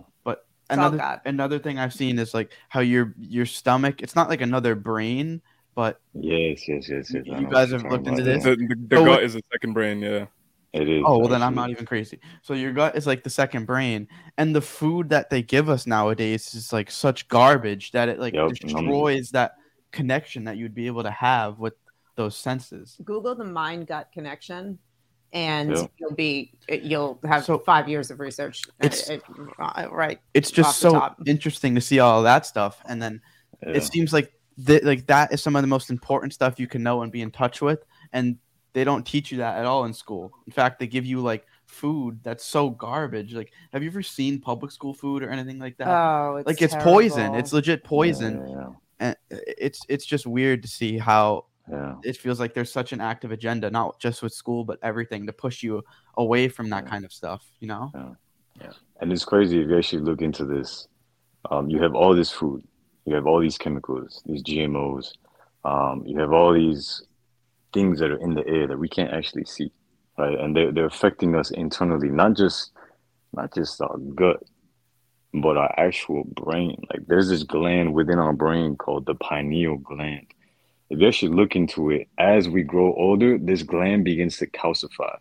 It's 0.69 0.75
Another 0.77 0.97
God. 0.97 1.21
another 1.23 1.59
thing 1.59 1.79
I've 1.79 1.93
seen 1.93 2.19
is 2.19 2.33
like 2.33 2.51
how 2.67 2.81
your 2.81 3.13
your 3.17 3.45
stomach. 3.45 4.01
It's 4.01 4.15
not 4.17 4.27
like 4.27 4.41
another 4.41 4.75
brain, 4.75 5.41
but 5.75 6.01
Yes, 6.13 6.67
yes, 6.67 6.89
yes, 6.89 7.09
yes. 7.13 7.23
You 7.25 7.47
guys 7.47 7.71
have 7.71 7.89
looked 7.89 8.05
into 8.05 8.21
this? 8.21 8.43
yeah. 8.43 8.49
The, 8.51 8.57
the, 8.57 8.75
the 8.89 8.97
So 8.97 9.05
gut 9.05 9.23
is 9.23 9.35
a 9.35 9.41
second 9.53 9.71
brain. 9.73 10.01
Yeah. 10.01 10.25
It 10.73 10.89
is. 10.89 11.05
Oh 11.05 11.19
well, 11.19 11.29
then 11.29 11.41
I'm 11.41 11.55
not 11.55 11.69
even 11.69 11.85
crazy. 11.85 12.19
So 12.41 12.53
your 12.53 12.73
gut 12.73 12.97
is 12.97 13.07
like 13.07 13.23
the 13.23 13.29
second 13.29 13.65
brain, 13.65 14.09
and 14.37 14.53
the 14.53 14.61
food 14.61 15.09
that 15.09 15.29
they 15.29 15.41
give 15.41 15.69
us 15.69 15.87
nowadays 15.87 16.53
is 16.53 16.73
like 16.73 16.91
such 16.91 17.29
garbage 17.29 17.91
that 17.91 18.09
it 18.09 18.19
like 18.19 18.33
Yep, 18.33 18.49
destroys 18.49 19.29
that 19.31 19.53
connection 19.93 20.43
that 20.45 20.57
you'd 20.57 20.75
be 20.75 20.87
able 20.87 21.03
to 21.03 21.11
have 21.11 21.59
with 21.59 21.75
those 22.17 22.35
senses. 22.35 22.97
Google 23.05 23.35
the 23.35 23.45
mind 23.45 23.87
gut 23.87 24.09
connection, 24.13 24.79
and 25.37 25.71
Yeah. 25.71 25.85
you'll 25.97 26.15
be 26.15 26.51
you'll 26.69 27.19
have 27.23 27.45
So- 27.45 27.59
five 27.59 27.87
years 27.87 28.09
of 28.11 28.19
research. 28.19 28.61
It's- 28.81 29.09
Uh, 29.09 29.17
uh, 29.59 29.87
right. 29.91 30.19
It's 30.33 30.51
just 30.51 30.79
so 30.79 30.91
top. 30.91 31.17
interesting 31.25 31.75
to 31.75 31.81
see 31.81 31.99
all 31.99 32.17
of 32.19 32.23
that 32.25 32.45
stuff, 32.45 32.81
and 32.89 33.01
then 33.01 33.21
Yeah. 33.63 33.73
it 33.77 33.83
seems 33.83 34.11
like 34.11 34.33
that 34.57 34.83
like 34.83 35.05
that 35.05 35.31
is 35.31 35.41
some 35.41 35.55
of 35.55 35.61
the 35.61 35.67
most 35.67 35.89
important 35.91 36.33
stuff 36.33 36.59
you 36.59 36.67
can 36.67 36.81
know 36.83 37.03
and 37.03 37.11
be 37.11 37.21
in 37.21 37.31
touch 37.31 37.61
with, 37.61 37.85
and 38.11 38.37
they 38.73 38.83
don't 38.83 39.05
teach 39.05 39.31
you 39.31 39.37
that 39.37 39.57
at 39.59 39.65
all 39.65 39.85
in 39.85 39.93
school. 39.93 40.31
In 40.47 40.51
fact, 40.51 40.79
they 40.79 40.87
give 40.87 41.05
you 41.05 41.21
like 41.21 41.45
food 41.67 42.19
that's 42.23 42.43
so 42.45 42.69
garbage. 42.69 43.33
Like, 43.33 43.51
have 43.71 43.83
you 43.83 43.89
ever 43.89 44.01
seen 44.01 44.39
public 44.41 44.71
school 44.71 44.93
food 44.93 45.21
or 45.21 45.29
anything 45.29 45.59
like 45.59 45.77
that? 45.77 45.87
Oh, 45.87 46.37
it's 46.37 46.47
like 46.47 46.61
it's 46.61 46.75
poison. 46.75 47.35
It's 47.35 47.53
legit 47.53 47.83
poison. 47.83 48.41
Yeah, 48.47 48.55
yeah, 48.55 48.69
and 48.99 49.15
it's 49.29 49.81
it's 49.87 50.05
just 50.05 50.25
weird 50.25 50.63
to 50.63 50.67
see 50.67 50.97
how 50.97 51.45
Yeah. 51.69 51.95
it 52.03 52.17
feels 52.17 52.39
like 52.39 52.53
there's 52.53 52.71
such 52.71 52.93
an 52.93 53.01
active 53.01 53.31
agenda, 53.31 53.69
not 53.69 53.99
just 53.99 54.23
with 54.23 54.33
school, 54.33 54.63
but 54.63 54.79
everything 54.81 55.25
to 55.27 55.33
push 55.33 55.63
you 55.63 55.83
away 56.17 56.47
from 56.47 56.69
that 56.69 56.83
Yeah. 56.85 56.89
kind 56.89 57.05
of 57.05 57.11
stuff. 57.11 57.45
You 57.59 57.67
know? 57.67 57.91
Yeah. 58.61 58.71
And 59.01 59.11
it's 59.11 59.25
crazy 59.25 59.61
if 59.61 59.67
you 59.69 59.77
actually 59.77 60.01
look 60.03 60.21
into 60.21 60.45
this. 60.45 60.87
Um, 61.51 61.69
you 61.69 61.81
have 61.81 61.93
all 61.95 62.15
this 62.15 62.31
food, 62.31 62.63
you 63.05 63.13
have 63.15 63.27
all 63.27 63.39
these 63.39 63.57
chemicals, 63.57 64.21
these 64.25 64.43
GMOs, 64.43 65.13
um, 65.63 66.03
you 66.05 66.17
have 66.19 66.33
all 66.33 66.53
these 66.53 67.03
things 67.73 67.99
that 67.99 68.11
are 68.11 68.17
in 68.17 68.33
the 68.33 68.45
air 68.47 68.67
that 68.67 68.77
we 68.79 68.89
can't 68.89 69.13
actually 69.13 69.45
see, 69.45 69.71
right? 70.17 70.37
And 70.39 70.55
they're, 70.55 70.71
they're 70.71 70.85
affecting 70.85 71.35
us 71.35 71.51
internally, 71.51 72.09
not 72.09 72.35
just 72.35 72.71
not 73.33 73.53
just 73.53 73.79
our 73.81 73.97
gut, 74.15 74.41
but 75.33 75.57
our 75.57 75.73
actual 75.77 76.23
brain. 76.23 76.81
Like 76.89 77.05
there's 77.07 77.29
this 77.29 77.43
gland 77.43 77.93
within 77.93 78.17
our 78.19 78.33
brain 78.33 78.75
called 78.77 79.05
the 79.05 79.15
pineal 79.15 79.77
gland. 79.77 80.27
If 80.89 80.99
you 80.99 81.07
actually 81.07 81.35
look 81.35 81.55
into 81.55 81.89
it, 81.91 82.07
as 82.17 82.47
we 82.47 82.63
grow 82.63 82.93
older, 82.93 83.37
this 83.37 83.63
gland 83.63 84.05
begins 84.05 84.37
to 84.37 84.47
calcify. 84.47 85.17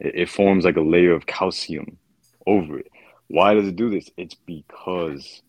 It, 0.00 0.14
it 0.14 0.28
forms 0.28 0.64
like 0.64 0.76
a 0.76 0.80
layer 0.80 1.12
of 1.12 1.26
calcium 1.26 1.98
over 2.46 2.78
it. 2.78 2.88
Why 3.28 3.54
does 3.54 3.68
it 3.68 3.76
do 3.76 3.90
this? 3.90 4.10
It's 4.16 4.34
because 4.34 5.40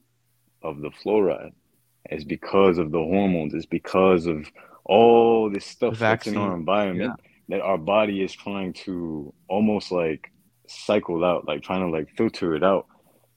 of 0.61 0.81
the 0.81 0.89
fluoride. 0.89 1.53
It's 2.09 2.23
because 2.23 2.77
of 2.77 2.91
the 2.91 2.99
hormones. 2.99 3.53
It's 3.53 3.65
because 3.65 4.25
of 4.25 4.45
all 4.85 5.49
this 5.49 5.65
stuff 5.65 5.97
that's 5.97 6.27
in 6.27 6.37
our 6.37 6.55
environment 6.55 7.19
that 7.49 7.61
our 7.61 7.77
body 7.77 8.21
is 8.23 8.33
trying 8.33 8.73
to 8.73 9.33
almost 9.47 9.91
like 9.91 10.31
cycle 10.67 11.25
out, 11.25 11.45
like 11.47 11.61
trying 11.61 11.81
to 11.81 11.89
like 11.89 12.09
filter 12.15 12.55
it 12.55 12.63
out, 12.63 12.87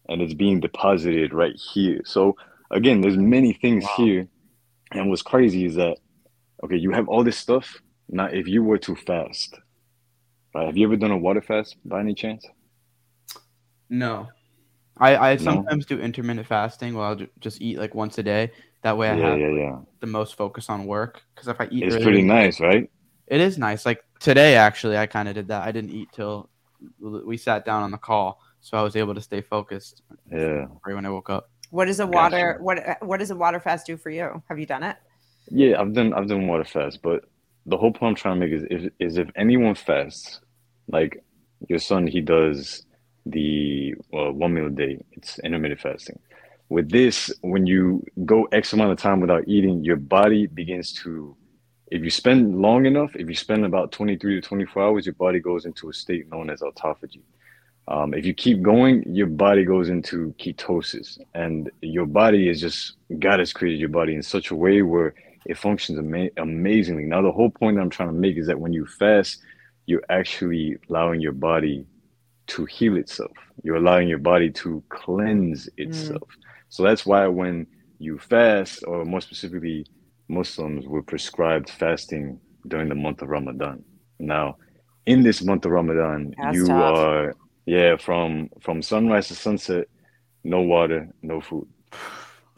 and 0.08 0.22
it's 0.22 0.34
being 0.34 0.60
deposited 0.60 1.32
right 1.32 1.56
here. 1.72 2.00
So 2.04 2.36
again, 2.70 3.00
there's 3.00 3.16
many 3.16 3.52
things 3.52 3.84
Wow. 3.84 3.90
here, 3.96 4.28
and 4.92 5.08
what's 5.10 5.22
crazy 5.22 5.64
is 5.64 5.74
that 5.76 5.96
okay, 6.64 6.76
you 6.76 6.90
have 6.92 7.08
all 7.08 7.24
this 7.24 7.36
stuff. 7.38 7.80
Now, 8.08 8.26
if 8.26 8.46
you 8.48 8.62
were 8.62 8.78
to 8.78 8.94
fast, 8.94 9.58
right? 10.54 10.66
Have 10.66 10.76
you 10.76 10.86
ever 10.86 10.96
done 10.96 11.10
a 11.10 11.16
water 11.18 11.42
fast 11.42 11.76
by 11.84 12.00
any 12.00 12.14
chance? 12.14 12.46
No. 13.88 14.28
I, 14.98 15.16
I 15.16 15.32
No? 15.34 15.38
sometimes 15.38 15.86
do 15.86 15.98
intermittent 16.00 16.46
fasting 16.46 16.94
where 16.94 17.04
I'll 17.06 17.20
just 17.40 17.60
eat 17.60 17.78
like 17.78 17.94
once 17.94 18.16
a 18.18 18.22
day. 18.22 18.52
That 18.82 18.96
way 18.96 19.10
I 19.10 19.16
Yeah, 19.16 19.30
have 19.30 19.38
yeah, 19.40 19.48
yeah. 19.50 19.78
the 20.00 20.06
most 20.06 20.36
focus 20.36 20.70
on 20.70 20.86
work. 20.86 21.22
Because 21.34 21.48
if 21.48 21.60
I 21.60 21.64
eat, 21.70 21.82
It's 21.82 21.94
really 21.94 22.04
pretty 22.04 22.22
nice, 22.22 22.60
right? 22.60 22.88
It 23.26 23.40
is 23.40 23.58
nice. 23.58 23.84
Like 23.84 24.00
today, 24.20 24.54
actually, 24.56 24.96
I 24.96 25.06
kind 25.06 25.28
of 25.28 25.34
did 25.34 25.48
that. 25.48 25.66
I 25.66 25.72
didn't 25.72 25.90
eat 25.90 26.08
till 26.12 26.48
we 27.00 27.36
sat 27.36 27.64
down 27.64 27.82
on 27.82 27.90
the 27.90 27.98
call, 27.98 28.40
so 28.60 28.78
I 28.78 28.82
was 28.82 28.96
able 28.96 29.14
to 29.14 29.20
stay 29.20 29.40
focused 29.40 30.02
Yeah. 30.30 30.66
right 30.86 30.94
when 30.94 31.04
I 31.04 31.10
woke 31.10 31.28
up. 31.30 31.50
What 31.76 31.88
does 31.88 32.00
a 32.00 32.06
Gotcha. 32.06 32.16
water 32.16 32.56
what 32.60 32.78
what 33.02 33.18
does 33.18 33.30
a 33.30 33.36
water 33.36 33.60
fast 33.60 33.84
do 33.84 33.98
for 33.98 34.08
you? 34.08 34.42
Have 34.48 34.58
you 34.58 34.64
done 34.64 34.82
it? 34.82 34.96
Yeah, 35.50 35.78
I've 35.78 35.92
done 35.92 36.14
I've 36.14 36.26
done 36.26 36.46
water 36.46 36.64
fast, 36.64 37.02
but 37.02 37.26
the 37.66 37.76
whole 37.76 37.92
point 37.92 38.12
I'm 38.12 38.14
trying 38.14 38.40
to 38.40 38.46
make 38.46 38.54
is 38.58 38.64
if 38.70 38.92
is 38.98 39.18
if 39.18 39.28
anyone 39.36 39.74
fasts, 39.74 40.40
like 40.88 41.22
your 41.68 41.78
son, 41.78 42.06
he 42.06 42.22
does 42.22 42.86
the 43.26 43.94
well, 44.10 44.32
one 44.32 44.54
meal 44.54 44.68
a 44.68 44.70
day. 44.70 45.04
It's 45.12 45.38
intermittent 45.40 45.82
fasting. 45.82 46.18
With 46.70 46.90
this, 46.90 47.30
when 47.42 47.66
you 47.66 48.02
go 48.24 48.44
X 48.52 48.72
amount 48.72 48.92
of 48.92 48.98
time 48.98 49.20
without 49.20 49.46
eating, 49.46 49.84
your 49.84 49.96
body 49.96 50.46
begins 50.46 50.94
to, 51.04 51.36
if 51.92 52.02
you 52.02 52.10
spend 52.10 52.58
long 52.58 52.86
enough, 52.86 53.14
if 53.16 53.28
you 53.28 53.34
spend 53.34 53.66
about 53.66 53.92
23 53.92 54.40
to 54.40 54.48
24 54.48 54.82
hours, 54.82 55.04
your 55.04 55.14
body 55.14 55.40
goes 55.40 55.66
into 55.66 55.90
a 55.90 55.92
state 55.92 56.30
known 56.30 56.48
as 56.48 56.62
autophagy. 56.62 57.20
Um, 57.88 58.14
if 58.14 58.26
you 58.26 58.34
keep 58.34 58.62
going, 58.62 59.04
your 59.14 59.28
body 59.28 59.64
goes 59.64 59.88
into 59.88 60.34
ketosis, 60.40 61.18
and 61.34 61.70
your 61.80 62.06
body 62.06 62.48
is 62.48 62.60
just 62.60 62.94
God 63.18 63.38
has 63.38 63.52
created 63.52 63.78
your 63.78 63.88
body 63.90 64.14
in 64.14 64.22
such 64.22 64.50
a 64.50 64.56
way 64.56 64.82
where 64.82 65.14
it 65.44 65.56
functions 65.56 65.98
ama- 65.98 66.30
amazingly. 66.38 67.04
Now, 67.04 67.22
the 67.22 67.30
whole 67.30 67.50
point 67.50 67.78
I'm 67.78 67.90
trying 67.90 68.08
to 68.08 68.14
make 68.14 68.36
is 68.36 68.48
that 68.48 68.58
when 68.58 68.72
you 68.72 68.86
fast, 68.86 69.40
you're 69.86 70.02
actually 70.10 70.76
allowing 70.90 71.20
your 71.20 71.32
body 71.32 71.86
to 72.48 72.64
heal 72.64 72.96
itself. 72.96 73.36
You're 73.62 73.76
allowing 73.76 74.08
your 74.08 74.18
body 74.18 74.50
to 74.50 74.82
cleanse 74.88 75.68
itself. 75.76 76.28
So 76.68 76.82
that's 76.82 77.06
why 77.06 77.26
when 77.28 77.66
you 77.98 78.18
fast, 78.18 78.84
or 78.86 79.04
more 79.04 79.20
specifically, 79.20 79.86
Muslims 80.28 80.86
were 80.88 81.02
prescribed 81.02 81.70
fasting 81.70 82.40
during 82.66 82.88
the 82.88 82.94
month 82.96 83.22
of 83.22 83.28
Ramadan. 83.28 83.84
Now, 84.18 84.56
in 85.06 85.22
this 85.22 85.42
month 85.42 85.64
of 85.64 85.70
Ramadan, 85.70 86.34
That's 86.36 86.56
you 86.56 86.66
tough. 86.66 86.96
are 86.96 87.34
yeah 87.66 87.96
from 87.96 88.48
from 88.60 88.82
sunrise 88.82 89.28
to 89.28 89.34
sunset, 89.34 89.88
no 90.44 90.60
water, 90.62 91.08
no 91.22 91.40
food. 91.40 91.68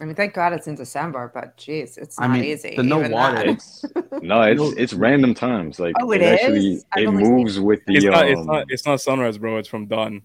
I 0.00 0.04
mean, 0.04 0.14
thank 0.14 0.32
God 0.32 0.52
it's 0.52 0.68
in 0.68 0.76
December, 0.76 1.30
but 1.34 1.56
geez, 1.56 1.98
it's 1.98 2.20
I 2.20 2.28
not 2.28 2.34
mean, 2.34 2.44
easy. 2.44 2.76
the 2.76 2.84
no 2.84 3.00
water. 3.08 3.42
It's 3.48 3.84
no, 4.22 4.42
it's 4.42 4.62
it's 4.76 4.92
random 4.94 5.34
times. 5.34 5.80
Like 5.80 5.96
Oh, 6.00 6.12
it 6.12 6.22
actually? 6.22 6.80
I've 6.92 7.02
it 7.02 7.06
only 7.08 7.24
seen- 7.24 7.34
moves 7.34 7.58
with 7.60 7.80
the 7.86 7.96
It's 7.96 8.04
not. 8.04 8.24
um. 8.24 8.28
It's 8.30 8.46
not. 8.46 8.64
It's 8.68 8.86
not 8.86 9.00
sunrise, 9.00 9.38
bro. 9.38 9.56
It's 9.58 9.68
from 9.68 9.86
dawn. 9.86 10.22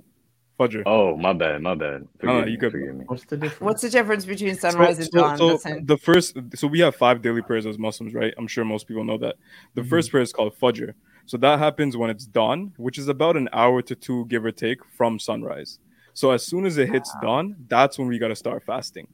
Fajr. 0.59 0.83
Oh, 0.85 1.17
my 1.17 1.33
bad, 1.33 1.63
my 1.63 1.73
bad. 1.73 2.07
No, 2.21 2.33
no, 2.33 2.39
you 2.41 2.51
me, 2.51 2.57
good, 2.57 2.71
forgive 2.73 2.95
me. 2.95 3.05
What's 3.07 3.25
the 3.25 3.37
difference? 3.37 3.61
What's 3.61 3.81
the 3.81 3.89
difference 3.89 4.23
between 4.23 4.53
So- 4.53 4.69
sunrise 4.69 4.99
and 4.99 5.09
dawn? 5.09 5.35
so 5.35 5.47
Listen, 5.47 5.83
the 5.87 5.97
first, 5.97 6.37
so 6.53 6.67
we 6.67 6.79
have 6.81 6.95
five 6.95 7.23
daily 7.23 7.41
prayers 7.41 7.65
as 7.65 7.79
Muslims, 7.79 8.13
right? 8.13 8.31
I'm 8.37 8.45
sure 8.45 8.63
most 8.63 8.87
people 8.87 9.03
know 9.03 9.17
that. 9.17 9.37
The 9.73 9.81
Mhm. 9.81 9.89
first 9.89 10.11
prayer 10.11 10.21
is 10.21 10.31
called 10.31 10.53
Fajr. 10.59 10.93
So 11.25 11.37
that 11.37 11.59
happens 11.59 11.95
when 11.95 12.09
it's 12.09 12.25
dawn, 12.25 12.73
which 12.77 12.97
is 12.97 13.07
about 13.07 13.37
an 13.37 13.49
hour 13.53 13.81
to 13.81 13.95
two, 13.95 14.25
give 14.25 14.43
or 14.45 14.51
take, 14.51 14.79
from 14.97 15.19
sunrise. 15.19 15.79
So 16.13 16.31
as 16.31 16.45
soon 16.45 16.65
as 16.65 16.77
it 16.77 16.89
hits 16.89 17.11
dawn, 17.21 17.55
that's 17.67 17.97
when 17.97 18.07
we 18.07 18.19
got 18.19 18.27
to 18.27 18.35
start 18.35 18.63
fasting. 18.63 19.07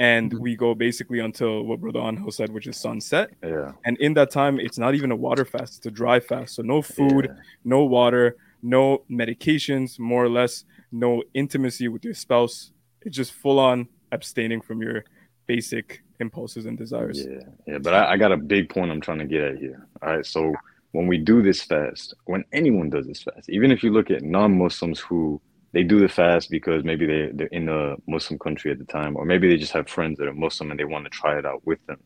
And 0.00 0.32
Mhm. 0.32 0.40
we 0.40 0.56
go 0.56 0.74
basically 0.74 1.18
until 1.18 1.64
what 1.64 1.80
Brother 1.80 2.00
Anhel 2.00 2.32
said, 2.32 2.50
which 2.52 2.66
is 2.66 2.76
sunset. 2.76 3.30
Yeah. 3.42 3.72
And 3.84 3.96
in 3.98 4.14
that 4.14 4.30
time, 4.30 4.60
it's 4.60 4.78
not 4.78 4.94
even 4.94 5.10
a 5.10 5.16
water 5.16 5.44
fast, 5.44 5.78
it's 5.78 5.86
a 5.86 5.90
dry 5.90 6.20
fast. 6.20 6.54
So 6.54 6.62
no 6.62 6.82
food, 6.82 7.26
yeah. 7.28 7.36
no 7.64 7.84
water, 7.84 8.36
no 8.62 9.04
medications, 9.10 9.98
more 9.98 10.24
or 10.24 10.28
less, 10.28 10.64
no 10.92 11.22
intimacy 11.34 11.88
with 11.88 12.04
your 12.04 12.14
spouse. 12.14 12.72
It's 13.02 13.16
just 13.16 13.32
full 13.32 13.58
on 13.58 13.88
abstaining 14.12 14.60
from 14.60 14.82
your 14.82 15.04
basic 15.46 16.02
impulses 16.20 16.66
and 16.66 16.76
desires. 16.78 17.24
Yeah, 17.24 17.40
yeah, 17.66 17.78
but 17.78 17.94
I, 17.94 18.12
I 18.12 18.16
got 18.18 18.32
a 18.32 18.36
big 18.36 18.68
point 18.68 18.90
I'm 18.90 19.00
trying 19.00 19.18
to 19.18 19.26
get 19.26 19.42
at 19.42 19.58
here. 19.58 19.86
All 20.02 20.14
right, 20.14 20.26
so 20.26 20.52
when 20.98 21.06
we 21.06 21.16
do 21.16 21.42
this 21.42 21.62
fast, 21.62 22.12
when 22.24 22.44
anyone 22.52 22.90
does 22.90 23.06
this 23.06 23.22
fast, 23.22 23.48
even 23.48 23.70
if 23.70 23.84
you 23.84 23.92
look 23.92 24.10
at 24.10 24.24
non-Muslims 24.24 24.98
who 24.98 25.40
they 25.72 25.84
do 25.84 26.00
the 26.00 26.08
fast 26.08 26.50
because 26.50 26.82
maybe 26.82 27.06
they 27.06 27.30
they're 27.32 27.56
in 27.58 27.68
a 27.68 27.94
Muslim 28.08 28.36
country 28.36 28.72
at 28.72 28.80
the 28.80 28.84
time, 28.84 29.16
or 29.16 29.24
maybe 29.24 29.46
they 29.48 29.56
just 29.56 29.70
have 29.70 29.88
friends 29.88 30.18
that 30.18 30.26
are 30.26 30.34
Muslim 30.34 30.72
and 30.72 30.80
they 30.80 30.84
want 30.84 31.04
to 31.04 31.10
try 31.10 31.38
it 31.38 31.46
out 31.46 31.64
with 31.64 31.78
them. 31.86 32.00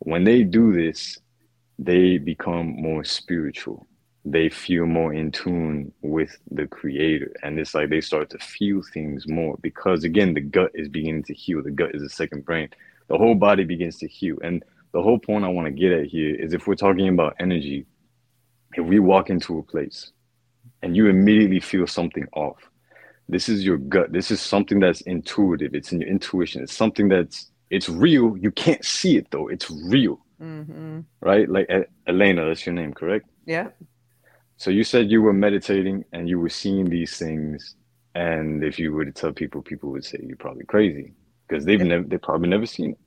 When 0.00 0.24
they 0.24 0.42
do 0.42 0.74
this, 0.74 1.18
they 1.78 2.18
become 2.18 2.66
more 2.66 3.02
spiritual. 3.02 3.86
They 4.26 4.50
feel 4.50 4.84
more 4.84 5.14
in 5.14 5.32
tune 5.32 5.90
with 6.02 6.36
the 6.50 6.66
Creator, 6.66 7.32
and 7.42 7.58
it's 7.58 7.74
like 7.74 7.88
they 7.88 8.02
start 8.02 8.28
to 8.28 8.38
feel 8.56 8.82
things 8.92 9.26
more 9.26 9.56
because 9.62 10.04
again, 10.04 10.34
the 10.34 10.42
gut 10.42 10.72
is 10.74 10.90
beginning 10.90 11.24
to 11.28 11.34
heal. 11.34 11.62
The 11.62 11.70
gut 11.70 11.94
is 11.94 12.02
the 12.02 12.10
second 12.10 12.44
brain 12.44 12.68
the 13.08 13.18
whole 13.18 13.34
body 13.34 13.64
begins 13.64 13.98
to 13.98 14.08
heal. 14.08 14.36
And 14.42 14.64
the 14.96 15.02
whole 15.02 15.18
point 15.18 15.44
I 15.44 15.48
want 15.48 15.66
to 15.66 15.70
get 15.82 15.92
at 15.92 16.06
here 16.06 16.34
is 16.34 16.54
if 16.54 16.66
we're 16.66 16.74
talking 16.74 17.08
about 17.08 17.36
energy, 17.38 17.84
if 18.74 18.86
we 18.86 18.98
walk 18.98 19.28
into 19.28 19.58
a 19.58 19.62
place 19.62 20.10
and 20.80 20.96
you 20.96 21.08
immediately 21.08 21.60
feel 21.60 21.86
something 21.86 22.26
off, 22.32 22.56
this 23.28 23.50
is 23.50 23.62
your 23.62 23.76
gut. 23.76 24.10
This 24.10 24.30
is 24.30 24.40
something 24.40 24.80
that's 24.80 25.02
intuitive. 25.02 25.74
It's 25.74 25.92
in 25.92 26.00
your 26.00 26.08
intuition. 26.08 26.62
It's 26.62 26.72
something 26.72 27.08
that's 27.10 27.50
it's 27.68 27.90
real. 27.90 28.38
You 28.38 28.50
can't 28.52 28.82
see 28.82 29.18
it 29.18 29.26
though. 29.30 29.48
It's 29.48 29.70
real, 29.70 30.16
hmm 30.38 31.00
right? 31.20 31.46
Like 31.46 31.68
E- 31.70 31.90
Elena, 32.08 32.46
that's 32.46 32.64
your 32.64 32.74
name, 32.74 32.94
correct? 32.94 33.26
yeah, 33.44 33.68
So 34.56 34.70
you 34.70 34.82
said 34.82 35.10
you 35.10 35.20
were 35.20 35.34
meditating 35.34 36.06
and 36.14 36.26
you 36.26 36.40
were 36.40 36.48
seeing 36.48 36.86
these 36.88 37.18
things, 37.18 37.74
and 38.14 38.64
if 38.64 38.78
you 38.78 38.92
were 38.94 39.04
to 39.04 39.12
tell 39.12 39.32
people, 39.34 39.60
people 39.60 39.90
would 39.90 40.06
say 40.06 40.18
you're 40.26 40.38
probably 40.46 40.64
crazy 40.64 41.12
because 41.46 41.66
they've 41.66 41.82
never, 41.92 42.04
they 42.04 42.16
probably 42.16 42.48
never 42.48 42.64
seen 42.76 42.92
it. 42.92 42.98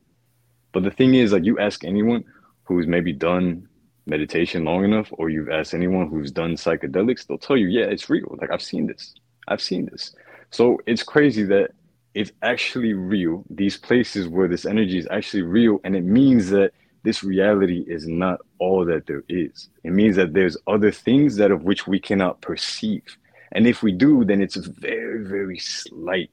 But 0.72 0.84
the 0.84 0.92
thing 0.92 1.16
is, 1.16 1.32
like, 1.32 1.46
you 1.46 1.60
ask 1.60 1.84
anyone 1.84 2.24
who's 2.64 2.88
maybe 2.88 3.14
done 3.14 3.68
meditation 4.06 4.66
long 4.66 4.84
enough, 4.84 5.08
or 5.14 5.30
you've 5.30 5.50
asked 5.50 5.74
anyone 5.74 6.10
who's 6.10 6.32
done 6.32 6.54
psychedelics, 6.56 7.26
they'll 7.26 7.38
tell 7.38 7.58
you, 7.58 7.68
yeah, 7.68 7.86
it's 7.86 8.10
real. 8.10 8.36
Like 8.40 8.52
I've 8.52 8.62
seen 8.62 8.88
this, 8.88 9.14
I've 9.48 9.62
seen 9.62 9.86
this. 9.86 10.16
So 10.52 10.80
it's 10.86 11.04
crazy 11.04 11.44
that 11.44 11.72
it's 12.14 12.32
actually 12.42 12.94
real. 12.94 13.44
These 13.50 13.78
places 13.78 14.28
where 14.28 14.48
this 14.48 14.66
energy 14.66 14.98
is 14.98 15.08
actually 15.12 15.44
real, 15.44 15.80
and 15.84 15.96
it 15.96 16.04
means 16.04 16.50
that 16.50 16.72
this 17.04 17.24
reality 17.24 17.86
is 17.88 18.08
not 18.08 18.42
all 18.58 18.84
that 18.86 19.08
there 19.08 19.24
is. 19.30 19.70
It 19.84 19.92
means 19.92 20.16
that 20.18 20.34
there's 20.34 20.58
other 20.68 20.92
things 20.92 21.38
that 21.38 21.52
of 21.52 21.64
which 21.64 21.88
we 21.88 22.00
cannot 22.00 22.42
perceive. 22.42 23.04
And 23.52 23.66
if 23.66 23.82
we 23.82 23.92
do, 23.92 24.26
then 24.26 24.42
it's 24.42 24.58
very, 24.58 25.26
very 25.26 25.60
slight. 25.60 26.30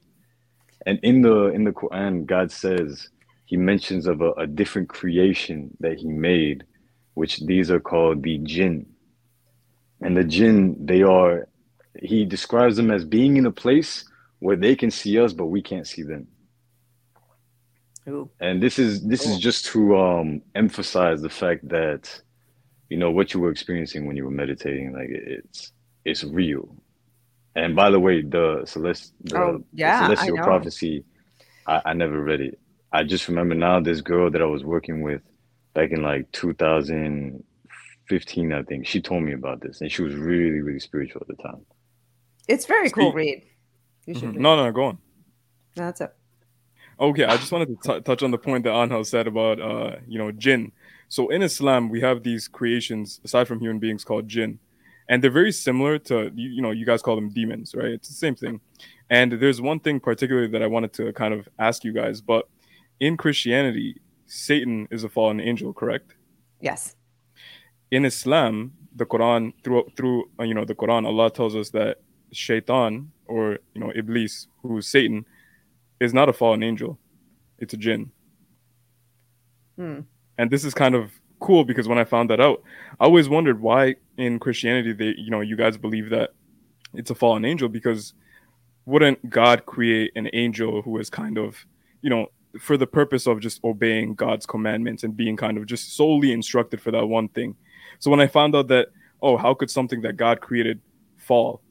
And 0.85 0.99
in 1.03 1.21
the 1.21 1.45
in 1.47 1.63
the 1.63 1.71
Quran, 1.71 2.25
God 2.25 2.51
says 2.51 3.09
He 3.47 3.57
mentions 3.57 4.07
of 4.07 4.21
a, 4.21 4.31
a 4.33 4.47
different 4.47 4.89
creation 4.89 5.75
that 5.81 5.97
He 5.99 6.07
made, 6.09 6.65
which 7.15 7.39
these 7.39 7.71
are 7.71 7.81
called 7.81 8.23
the 8.23 8.39
jinn. 8.39 8.87
And 10.01 10.17
the 10.17 10.25
jinn, 10.25 10.77
they 10.85 11.03
are 11.03 11.49
He 12.01 12.25
describes 12.25 12.77
them 12.77 12.91
as 12.91 13.05
being 13.05 13.37
in 13.37 13.47
a 13.47 13.51
place 13.65 14.05
where 14.39 14.57
they 14.57 14.75
can 14.75 14.91
see 14.91 15.19
us, 15.19 15.33
but 15.33 15.47
we 15.47 15.63
can't 15.63 15.87
see 15.87 16.03
them. 16.03 16.27
Ooh. 18.09 18.29
and 18.39 18.63
this 18.63 18.79
is 18.79 19.03
this 19.03 19.25
is 19.25 19.37
just 19.37 19.65
to 19.67 19.97
um 19.97 20.41
emphasize 20.55 21.21
the 21.21 21.29
fact 21.29 21.67
that 21.69 22.21
you 22.89 22.97
know 22.97 23.11
what 23.11 23.33
you 23.33 23.41
were 23.41 23.51
experiencing 23.51 24.07
when 24.07 24.15
you 24.17 24.25
were 24.25 24.31
meditating 24.31 24.93
like 24.93 25.09
it's 25.09 25.73
it's 26.05 26.23
real 26.23 26.73
and 27.55 27.75
by 27.75 27.89
the 27.89 27.99
way 27.99 28.21
the 28.21 28.61
celest 28.65 29.11
the, 29.25 29.37
Oh, 29.37 29.63
yeah, 29.73 29.99
I 29.99 30.05
celestial 30.05 30.37
know. 30.37 30.43
prophecy 30.43 31.03
I, 31.67 31.81
I 31.87 31.93
never 31.93 32.21
read 32.23 32.41
it 32.41 32.59
i 32.97 32.99
just 33.13 33.27
remember 33.31 33.55
now 33.55 33.75
this 33.79 34.01
girl 34.11 34.27
that 34.31 34.41
i 34.41 34.45
was 34.55 34.63
working 34.63 34.97
with 35.07 35.21
back 35.77 35.89
in 35.95 36.01
like 36.11 36.23
2015 36.31 38.53
i 38.53 38.63
think 38.63 38.87
she 38.87 38.99
told 39.01 39.21
me 39.23 39.33
about 39.33 39.59
this 39.61 39.81
and 39.81 39.91
she 39.91 40.01
was 40.01 40.15
really 40.15 40.61
really 40.67 40.79
spiritual 40.79 41.21
at 41.21 41.27
the 41.33 41.41
time 41.47 41.61
It's 42.47 42.65
very 42.75 42.89
cool 42.89 43.11
See- 43.11 43.17
read. 43.23 43.39
You 44.07 44.13
should 44.17 44.33
Mhm. 44.35 44.39
No, 44.45 44.51
no, 44.55 44.71
go 44.71 44.83
on. 44.91 44.97
That's 45.75 45.99
it. 46.05 46.11
Okay, 47.07 47.25
I 47.25 47.35
just 47.41 47.51
wanted 47.51 47.67
to 47.69 47.75
t- 47.85 48.01
touch 48.09 48.21
on 48.23 48.31
the 48.31 48.37
point 48.47 48.61
that 48.65 48.73
Anhel 48.81 49.03
said 49.05 49.25
about, 49.33 49.57
uh, 49.69 49.91
you 50.11 50.17
know, 50.21 50.29
jinn. 50.43 50.63
So 51.15 51.21
in 51.35 51.41
Islam, 51.49 51.81
we 51.93 51.99
have 52.07 52.17
these 52.29 52.43
creations 52.57 53.07
aside 53.25 53.45
from 53.49 53.59
human 53.59 53.79
beings 53.85 54.03
called 54.09 54.25
jinn, 54.35 54.51
and 55.09 55.15
they're 55.21 55.37
very 55.41 55.51
similar 55.67 55.93
to, 56.09 56.15
you, 56.41 56.47
you 56.55 56.61
know, 56.65 56.71
you 56.79 56.85
guys 56.91 57.01
call 57.05 57.15
them 57.19 57.29
demons, 57.39 57.67
right? 57.79 57.93
It's 57.97 58.07
the 58.13 58.19
same 58.25 58.35
thing. 58.43 58.55
And 59.17 59.29
there's 59.41 59.59
one 59.71 59.79
thing 59.85 59.97
particularly 60.09 60.49
that 60.53 60.63
I 60.67 60.69
wanted 60.75 60.91
to 60.99 61.03
kind 61.21 61.33
of 61.37 61.41
ask 61.59 61.77
you 61.87 61.93
guys, 62.01 62.17
but 62.21 62.43
in 62.99 63.17
Christianity, 63.17 64.01
Satan 64.25 64.87
is 64.91 65.03
a 65.03 65.09
fallen 65.09 65.39
angel, 65.39 65.73
correct? 65.73 66.15
Yes. 66.59 66.95
in 67.91 68.05
Islam, 68.05 68.73
the 68.95 69.05
Quran 69.05 69.53
through 69.63 69.85
through 69.95 70.29
uh, 70.39 70.43
you 70.43 70.53
know 70.53 70.65
the 70.65 70.75
Quran, 70.75 71.05
Allah 71.05 71.31
tells 71.31 71.55
us 71.55 71.69
that 71.71 71.97
Shaitan 72.31 73.11
or 73.25 73.59
you 73.73 73.81
know 73.81 73.91
Iblis, 73.95 74.47
who 74.63 74.77
is 74.77 74.87
Satan, 74.87 75.25
is 75.99 76.13
not 76.13 76.29
a 76.29 76.33
fallen 76.33 76.63
angel; 76.63 76.97
it's 77.59 77.73
a 77.73 77.77
jinn. 77.77 78.11
Hmm. 79.77 80.01
And 80.37 80.51
this 80.51 80.65
is 80.65 80.73
kind 80.73 80.95
of 80.95 81.11
cool 81.39 81.63
because 81.63 81.87
when 81.87 81.99
I 81.99 82.03
found 82.03 82.29
that 82.31 82.41
out, 82.41 82.63
I 82.99 83.05
always 83.05 83.29
wondered 83.29 83.61
why 83.61 83.95
in 84.17 84.39
Christianity 84.39 84.93
they 84.93 85.13
you 85.17 85.29
know 85.29 85.41
you 85.41 85.55
guys 85.55 85.77
believe 85.77 86.09
that 86.09 86.31
it's 86.93 87.11
a 87.11 87.15
fallen 87.15 87.45
angel 87.45 87.69
because 87.69 88.13
wouldn't 88.85 89.29
God 89.29 89.65
create 89.65 90.11
an 90.15 90.29
angel 90.33 90.81
who 90.81 90.97
is 90.97 91.09
kind 91.09 91.37
of 91.37 91.65
you 92.01 92.09
know 92.09 92.27
for 92.59 92.77
the 92.77 92.87
purpose 92.87 93.27
of 93.27 93.39
just 93.39 93.63
obeying 93.63 94.15
God's 94.15 94.45
commandments 94.45 95.03
and 95.03 95.15
being 95.15 95.35
kind 95.35 95.57
of 95.57 95.65
just 95.65 95.95
solely 95.95 96.31
instructed 96.31 96.81
for 96.81 96.91
that 96.91 97.05
one 97.05 97.29
thing. 97.29 97.55
So 97.99 98.11
when 98.11 98.19
I 98.19 98.27
found 98.27 98.55
out 98.55 98.67
that, 98.69 98.89
oh, 99.21 99.37
how 99.37 99.53
could 99.53 99.69
something 99.69 100.01
that 100.01 100.17
God 100.17 100.41
created 100.41 100.81
fall 101.17 101.61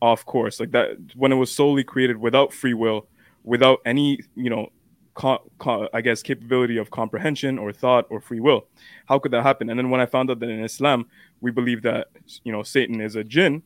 off 0.00 0.26
course 0.26 0.58
like 0.58 0.72
that 0.72 0.96
when 1.14 1.30
it 1.30 1.36
was 1.36 1.52
solely 1.52 1.84
created 1.84 2.16
without 2.16 2.52
free 2.52 2.74
will, 2.74 3.06
without 3.44 3.78
any, 3.86 4.18
you 4.34 4.50
know, 4.50 4.68
co- 5.14 5.42
co- 5.58 5.88
I 5.92 6.00
guess 6.00 6.22
capability 6.22 6.76
of 6.76 6.90
comprehension 6.90 7.58
or 7.58 7.72
thought 7.72 8.06
or 8.10 8.20
free 8.20 8.40
will, 8.40 8.66
how 9.06 9.18
could 9.18 9.32
that 9.32 9.42
happen? 9.42 9.70
And 9.70 9.78
then 9.78 9.90
when 9.90 10.00
I 10.00 10.06
found 10.06 10.30
out 10.30 10.40
that 10.40 10.48
in 10.48 10.64
Islam 10.64 11.06
we 11.40 11.50
believe 11.50 11.82
that 11.82 12.08
you 12.44 12.52
know 12.52 12.62
Satan 12.62 13.00
is 13.00 13.16
a 13.16 13.24
jinn, 13.24 13.62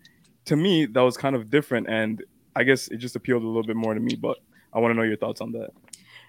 to 0.47 0.57
me 0.57 0.87
that 0.87 1.01
was 1.01 1.17
kind 1.17 1.37
of 1.37 1.51
different, 1.51 1.89
and 1.89 2.25
I 2.57 2.65
guess 2.65 2.89
it 2.89 2.97
just 2.97 3.17
appealed 3.17 3.43
a 3.43 3.47
little 3.47 3.63
bit 3.63 3.77
more 3.77 3.95
to 3.95 4.01
me. 4.01 4.17
But 4.17 4.39
I 4.73 4.81
want 4.81 4.93
to 4.93 4.97
know 4.97 5.03
your 5.03 5.17
thoughts 5.17 5.41
on 5.41 5.53
that. 5.53 5.71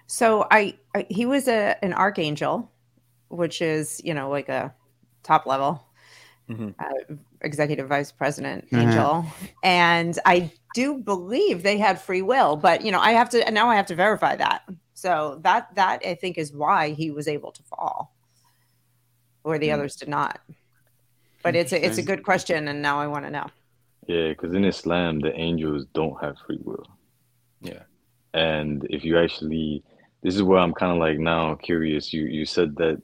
So 0.08 0.46
I, 0.50 0.74
I 0.94 1.06
he 1.08 1.26
was 1.26 1.46
a 1.48 1.76
an 1.84 1.92
archangel, 1.92 2.72
which 3.28 3.60
is 3.62 4.00
you 4.02 4.14
know 4.14 4.30
like 4.30 4.48
a 4.48 4.74
top 5.22 5.46
level 5.46 5.84
Mhm. 6.48 6.74
uh, 6.78 7.14
executive 7.42 7.88
vice 7.88 8.10
president 8.10 8.68
Mhm. 8.70 8.78
angel, 8.80 9.26
and 9.62 10.18
I 10.24 10.50
do 10.74 10.94
believe 10.98 11.62
they 11.62 11.76
had 11.78 12.00
free 12.00 12.22
will, 12.22 12.56
but 12.56 12.82
you 12.84 12.90
know 12.90 13.00
I 13.00 13.12
have 13.12 13.28
to 13.30 13.50
now 13.50 13.68
I 13.68 13.76
have 13.76 13.86
to 13.86 13.94
verify 13.94 14.34
that. 14.36 14.62
So 14.94 15.40
that 15.44 15.74
that 15.74 16.00
I 16.04 16.14
think 16.14 16.38
is 16.38 16.52
why 16.52 16.90
he 16.90 17.10
was 17.10 17.28
able 17.28 17.52
to 17.52 17.62
fall, 17.64 18.14
where 19.42 19.58
the 19.58 19.68
Hmm. 19.68 19.74
others 19.74 19.96
did 19.96 20.08
not. 20.08 20.40
But 21.42 21.54
it's 21.54 21.72
a 21.72 21.84
it's 21.84 21.98
a 21.98 22.02
good 22.02 22.22
question, 22.24 22.66
and 22.68 22.80
now 22.80 22.98
I 22.98 23.06
want 23.08 23.26
to 23.26 23.30
know. 23.30 23.46
yeah 24.06 24.28
because 24.28 24.54
in 24.54 24.64
islam 24.64 25.20
the 25.20 25.34
angels 25.38 25.84
don't 25.92 26.18
have 26.22 26.36
free 26.46 26.60
will 26.64 26.86
Yeah. 27.60 27.82
And 28.34 28.86
if 28.90 29.04
you 29.04 29.18
actually, 29.18 29.82
this 30.22 30.34
is 30.34 30.42
where 30.42 30.58
I'm 30.58 30.74
kind 30.74 30.92
of 30.92 30.98
like 30.98 31.18
now 31.18 31.54
curious. 31.54 32.12
You 32.12 32.24
you 32.24 32.44
said 32.44 32.76
that 32.76 33.02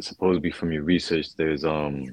supposedly 0.00 0.50
from 0.50 0.72
your 0.72 0.82
research, 0.82 1.34
there's 1.36 1.64
um 1.64 2.06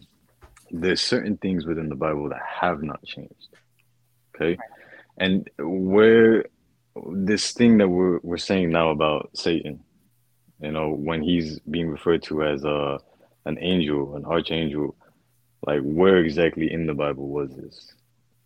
there's 0.71 1.01
certain 1.01 1.37
things 1.37 1.65
within 1.65 1.89
the 1.89 1.95
Bible 1.95 2.29
that 2.29 2.41
have 2.61 2.81
not 2.83 3.03
changed. 3.03 3.49
Okay, 4.35 4.57
and 5.17 5.49
where 5.59 6.45
this 7.11 7.51
thing 7.51 7.77
that 7.77 7.87
we're 7.87 8.19
we're 8.23 8.37
saying 8.37 8.69
now 8.71 8.89
about 8.89 9.29
Satan, 9.33 9.83
you 10.59 10.71
know, 10.71 10.89
when 10.89 11.21
he's 11.21 11.59
being 11.59 11.89
referred 11.89 12.23
to 12.23 12.43
as 12.43 12.63
a 12.63 12.99
an 13.45 13.57
angel, 13.59 14.15
an 14.15 14.25
archangel, 14.25 14.95
like 15.65 15.81
where 15.81 16.17
exactly 16.17 16.71
in 16.71 16.85
the 16.85 16.93
Bible 16.93 17.27
was 17.27 17.55
this? 17.55 17.93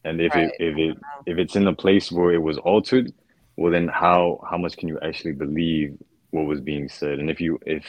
And 0.04 0.22
if 0.22 0.36
Right. 0.36 0.50
it 0.50 0.56
if 0.60 0.78
it 0.78 0.98
if 1.26 1.38
it's 1.38 1.56
in 1.56 1.68
a 1.68 1.74
place 1.76 2.12
where 2.12 2.32
it 2.32 2.42
was 2.42 2.58
altered, 2.60 3.12
well 3.58 3.72
then 3.72 3.88
how 3.88 4.46
how 4.50 4.58
much 4.58 4.78
can 4.78 4.88
you 4.90 5.00
actually 5.02 5.34
believe 5.34 5.98
what 6.32 6.46
was 6.46 6.62
being 6.62 6.90
said? 6.90 7.20
And 7.20 7.30
if 7.30 7.40
you 7.40 7.60
if 7.66 7.86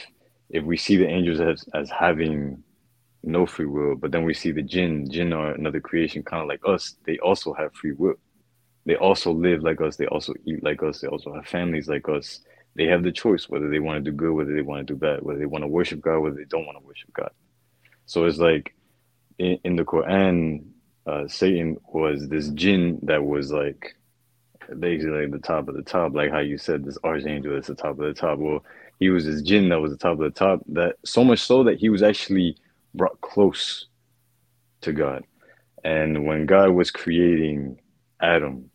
if 0.49 0.63
we 0.63 0.77
see 0.77 0.97
the 0.97 1.07
angels 1.07 1.39
as 1.39 1.65
as 1.73 1.89
having 1.89 2.63
no 3.23 3.45
free 3.45 3.65
will, 3.65 3.95
but 3.95 4.11
then 4.11 4.23
we 4.23 4.33
see 4.33 4.51
the 4.51 4.61
jinn, 4.61 5.09
jinn 5.11 5.33
are 5.33 5.53
another 5.53 5.81
creation 5.81 6.23
kind 6.23 6.41
of 6.41 6.47
like 6.47 6.61
us, 6.65 6.95
they 7.05 7.17
also 7.17 7.53
have 7.53 7.73
free 7.73 7.91
will. 7.91 8.15
They 8.85 8.95
also 8.95 9.33
live 9.33 9.63
like 9.63 9.81
us, 9.81 9.97
they 9.97 10.05
also 10.05 10.33
eat 10.45 10.63
like 10.63 10.81
us, 10.81 11.01
they 11.01 11.07
also 11.07 11.33
have 11.33 11.45
families 11.45 11.89
like 11.89 12.07
us. 12.07 12.39
They 12.75 12.85
have 12.85 13.03
the 13.03 13.11
choice 13.11 13.49
whether 13.49 13.69
they 13.69 13.79
want 13.79 14.03
to 14.03 14.11
do 14.11 14.15
good, 14.15 14.31
whether 14.31 14.53
they 14.53 14.61
want 14.61 14.87
to 14.87 14.93
do 14.93 14.99
bad, 14.99 15.23
whether 15.23 15.39
they 15.39 15.45
want 15.45 15.63
to 15.63 15.67
worship 15.67 15.99
God, 15.99 16.19
whether 16.19 16.35
they 16.35 16.45
don't 16.45 16.65
want 16.65 16.77
to 16.79 16.85
worship 16.85 17.11
God. 17.11 17.31
So 18.05 18.25
it's 18.25 18.37
like 18.37 18.73
in, 19.39 19.59
in 19.63 19.75
the 19.75 19.83
Quran, 19.83 20.67
uh, 21.05 21.27
Satan 21.27 21.77
was 21.91 22.27
this 22.29 22.49
jinn 22.49 22.99
that 23.03 23.25
was 23.25 23.51
like 23.51 23.96
basically 24.79 25.21
like 25.21 25.31
the 25.31 25.39
top 25.39 25.67
of 25.67 25.75
the 25.75 25.81
top, 25.81 26.13
like 26.13 26.31
how 26.31 26.39
you 26.39 26.57
said 26.57 26.83
this 26.83 26.97
archangel 27.03 27.57
is 27.57 27.67
the 27.67 27.75
top 27.75 27.91
of 27.91 28.05
the 28.05 28.13
top. 28.13 28.39
Well, 28.39 28.63
he 28.99 29.09
was 29.09 29.25
this 29.25 29.41
jinn 29.41 29.69
that 29.69 29.79
was 29.79 29.91
the 29.91 29.97
top 29.97 30.13
of 30.13 30.19
the 30.19 30.31
top. 30.31 30.61
That 30.67 30.95
so 31.05 31.23
much 31.23 31.39
so 31.39 31.63
that 31.63 31.77
he 31.77 31.89
was 31.89 32.03
actually 32.03 32.57
brought 32.93 33.19
close 33.21 33.87
to 34.81 34.93
God. 34.93 35.23
And 35.83 36.25
when 36.25 36.45
God 36.45 36.71
was 36.71 36.91
creating 36.91 37.79
Adam, 38.21 38.69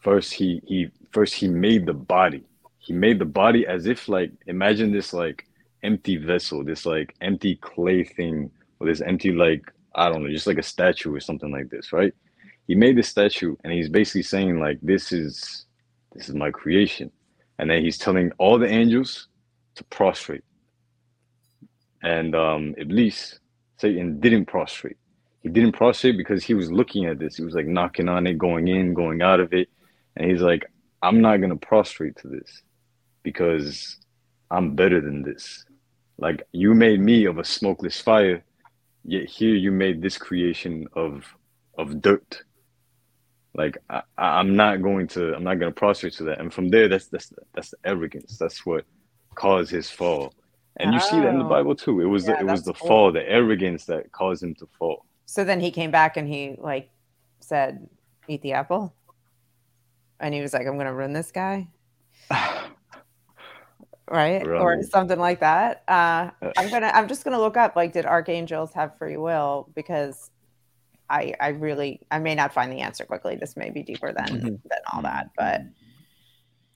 first 0.00 0.32
he 0.32 0.60
he 0.66 0.90
first 1.10 1.34
he 1.34 1.48
made 1.48 1.86
the 1.86 1.94
body. 1.94 2.44
He 2.78 2.92
made 2.92 3.18
the 3.18 3.24
body 3.24 3.66
as 3.66 3.86
if 3.86 4.08
like 4.08 4.32
imagine 4.46 4.92
this 4.92 5.12
like 5.12 5.46
empty 5.82 6.16
vessel, 6.16 6.64
this 6.64 6.86
like 6.86 7.14
empty 7.20 7.56
clay 7.56 8.04
thing, 8.04 8.50
or 8.80 8.86
this 8.86 9.00
empty 9.00 9.32
like 9.32 9.62
I 9.94 10.08
don't 10.08 10.22
know, 10.22 10.30
just 10.30 10.46
like 10.46 10.58
a 10.58 10.62
statue 10.62 11.14
or 11.14 11.20
something 11.20 11.50
like 11.50 11.70
this, 11.70 11.92
right? 11.92 12.14
He 12.68 12.74
made 12.74 12.96
this 12.96 13.08
statue 13.08 13.56
and 13.64 13.72
he's 13.72 13.88
basically 13.88 14.22
saying 14.22 14.60
like 14.60 14.78
this 14.82 15.10
is 15.10 15.64
this 16.12 16.28
is 16.28 16.34
my 16.34 16.50
creation. 16.50 17.10
And 17.58 17.70
then 17.70 17.82
he's 17.82 17.98
telling 17.98 18.30
all 18.38 18.58
the 18.58 18.68
angels 18.68 19.26
to 19.76 19.84
prostrate. 19.84 20.44
And 22.02 22.36
um 22.36 22.74
Iblis, 22.76 23.40
Satan 23.78 24.20
didn't 24.20 24.46
prostrate. 24.46 24.98
He 25.40 25.48
didn't 25.48 25.72
prostrate 25.72 26.18
because 26.18 26.44
he 26.44 26.52
was 26.52 26.70
looking 26.70 27.06
at 27.06 27.18
this. 27.18 27.36
He 27.36 27.44
was 27.44 27.54
like 27.54 27.66
knocking 27.66 28.08
on 28.08 28.26
it, 28.26 28.36
going 28.36 28.68
in, 28.68 28.92
going 28.92 29.22
out 29.22 29.40
of 29.40 29.54
it. 29.54 29.68
And 30.16 30.30
he's 30.30 30.42
like, 30.42 30.70
I'm 31.02 31.22
not 31.22 31.40
gonna 31.40 31.56
prostrate 31.56 32.16
to 32.18 32.28
this 32.28 32.62
because 33.22 33.98
I'm 34.50 34.74
better 34.74 35.00
than 35.00 35.22
this. 35.22 35.64
Like 36.18 36.42
you 36.52 36.74
made 36.74 37.00
me 37.00 37.24
of 37.24 37.38
a 37.38 37.44
smokeless 37.44 37.98
fire, 37.98 38.44
yet 39.04 39.26
here 39.26 39.54
you 39.54 39.72
made 39.72 40.02
this 40.02 40.18
creation 40.18 40.86
of 40.92 41.24
of 41.78 42.02
dirt. 42.02 42.42
Like 43.54 43.78
I, 43.90 44.02
I'm 44.16 44.54
not 44.56 44.82
going 44.82 45.06
to 45.08 45.34
I'm 45.34 45.44
not 45.44 45.58
gonna 45.58 45.72
prostrate 45.72 46.12
to 46.14 46.24
that. 46.24 46.40
And 46.40 46.52
from 46.52 46.68
there, 46.68 46.88
that's 46.88 47.08
that's 47.08 47.32
that's 47.54 47.70
the 47.70 47.76
arrogance. 47.84 48.36
That's 48.38 48.64
what 48.64 48.84
caused 49.34 49.70
his 49.70 49.90
fall. 49.90 50.32
And 50.76 50.92
you 50.94 51.00
see 51.00 51.18
that 51.20 51.28
in 51.28 51.38
the 51.38 51.44
Oh. 51.44 51.48
Bible 51.48 51.74
too. 51.74 52.00
It 52.00 52.04
was 52.06 52.28
Yeah, 52.28 52.34
the, 52.34 52.40
it 52.40 52.46
was 52.46 52.62
the 52.62 52.72
cool. 52.74 52.88
fall, 52.88 53.12
the 53.12 53.28
arrogance 53.28 53.84
that 53.86 54.12
caused 54.12 54.42
him 54.42 54.54
to 54.56 54.66
fall. 54.78 55.04
So 55.26 55.44
then 55.44 55.60
he 55.60 55.70
came 55.70 55.90
back 55.90 56.16
and 56.16 56.28
he 56.28 56.56
like 56.58 56.90
said, 57.40 57.88
"Eat 58.28 58.42
the 58.42 58.52
apple," 58.52 58.94
and 60.20 60.32
he 60.34 60.40
was 60.40 60.52
like, 60.52 60.66
"I'm 60.66 60.74
going 60.74 60.86
to 60.86 60.92
ruin 60.92 61.12
this 61.12 61.32
guy." 61.32 61.68
right 64.10 64.42
or 64.46 64.82
something 64.84 65.18
like 65.18 65.40
that 65.40 65.82
uh 65.86 66.30
i'm 66.56 66.70
gonna 66.70 66.90
i'm 66.94 67.06
just 67.08 67.24
gonna 67.24 67.38
look 67.38 67.58
up 67.58 67.76
like 67.76 67.92
did 67.92 68.06
archangels 68.06 68.72
have 68.72 68.96
free 68.96 69.18
will 69.18 69.68
because 69.74 70.30
i 71.10 71.34
i 71.40 71.48
really 71.48 72.00
i 72.10 72.18
may 72.18 72.34
not 72.34 72.52
find 72.52 72.70
the 72.72 72.80
answer 72.80 73.04
quickly 73.04 73.34
this 73.36 73.56
may 73.56 73.70
be 73.70 73.82
deeper 73.82 74.12
than 74.12 74.26
Mhm. 74.28 74.42
than 74.70 74.80
all 74.92 75.02
that 75.02 75.30
but 75.36 75.62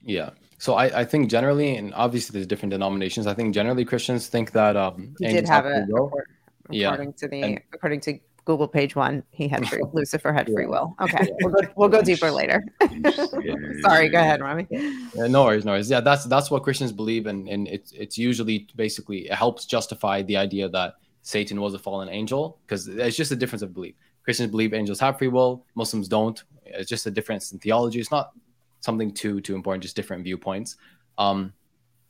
Yeah. 0.05 0.31
So 0.59 0.75
I, 0.75 1.01
I 1.03 1.05
think 1.05 1.29
generally, 1.31 1.77
and 1.77 1.93
obviously 1.95 2.33
there's 2.35 2.47
different 2.47 2.71
denominations. 2.71 3.27
I 3.27 3.35
think 3.35 3.53
generally 3.55 3.85
Christians 3.85 4.27
think 4.29 4.51
that 4.53 4.77
um 4.77 5.15
he 5.21 5.29
did 5.29 5.47
have 5.49 5.65
free 5.65 5.77
it 5.77 5.89
will. 5.89 6.07
accord- 6.07 6.27
Yeah. 6.71 6.89
according 6.93 7.13
to 7.15 7.29
the 7.29 7.41
And- 7.43 7.61
according 7.73 8.01
to 8.07 8.19
Google 8.45 8.67
page 8.67 8.97
one, 8.97 9.23
he 9.31 9.47
had 9.49 9.67
free 9.69 9.83
Lucifer 9.93 10.33
had 10.33 10.47
free 10.55 10.67
will. 10.67 10.95
Okay, 11.01 11.25
we'll 11.41 11.53
go, 11.55 11.61
we'll 11.77 11.89
go 11.97 12.03
deeper 12.03 12.31
later. 12.33 12.59
Sorry, 13.87 14.09
go 14.09 14.19
ahead, 14.19 14.41
Rami. 14.41 14.67
Yeah, 14.71 15.27
no 15.29 15.45
worries, 15.45 15.65
no 15.65 15.73
worries. 15.73 15.91
Yeah, 15.91 16.01
that's 16.01 16.25
that's 16.25 16.51
what 16.51 16.63
Christians 16.63 16.93
believe, 16.93 17.27
and 17.27 17.49
and 17.49 17.69
it's 17.69 17.93
it's 17.93 18.17
usually 18.19 18.69
basically 18.77 19.19
it 19.31 19.35
helps 19.35 19.65
justify 19.67 20.23
the 20.23 20.37
idea 20.37 20.69
that 20.71 20.95
Satan 21.23 21.61
was 21.61 21.75
a 21.75 21.79
fallen 21.79 22.09
angel 22.09 22.59
because 22.67 22.89
it's 22.89 23.17
just 23.17 23.31
a 23.33 23.37
difference 23.37 23.63
of 23.63 23.73
belief. 23.75 23.95
Christians 24.25 24.51
believe 24.51 24.75
angels 24.75 25.01
have 25.01 25.19
free 25.19 25.29
will, 25.29 25.65
Muslims 25.75 26.09
don't. 26.09 26.43
It's 26.65 26.89
just 26.89 27.07
a 27.07 27.11
difference 27.11 27.53
in 27.53 27.59
theology. 27.59 28.01
It's 28.01 28.11
not 28.11 28.33
something 28.81 29.13
too 29.13 29.41
too 29.41 29.55
important, 29.55 29.83
just 29.83 29.97
different 29.97 30.25
viewpoints. 30.25 30.77
Um, 31.19 31.53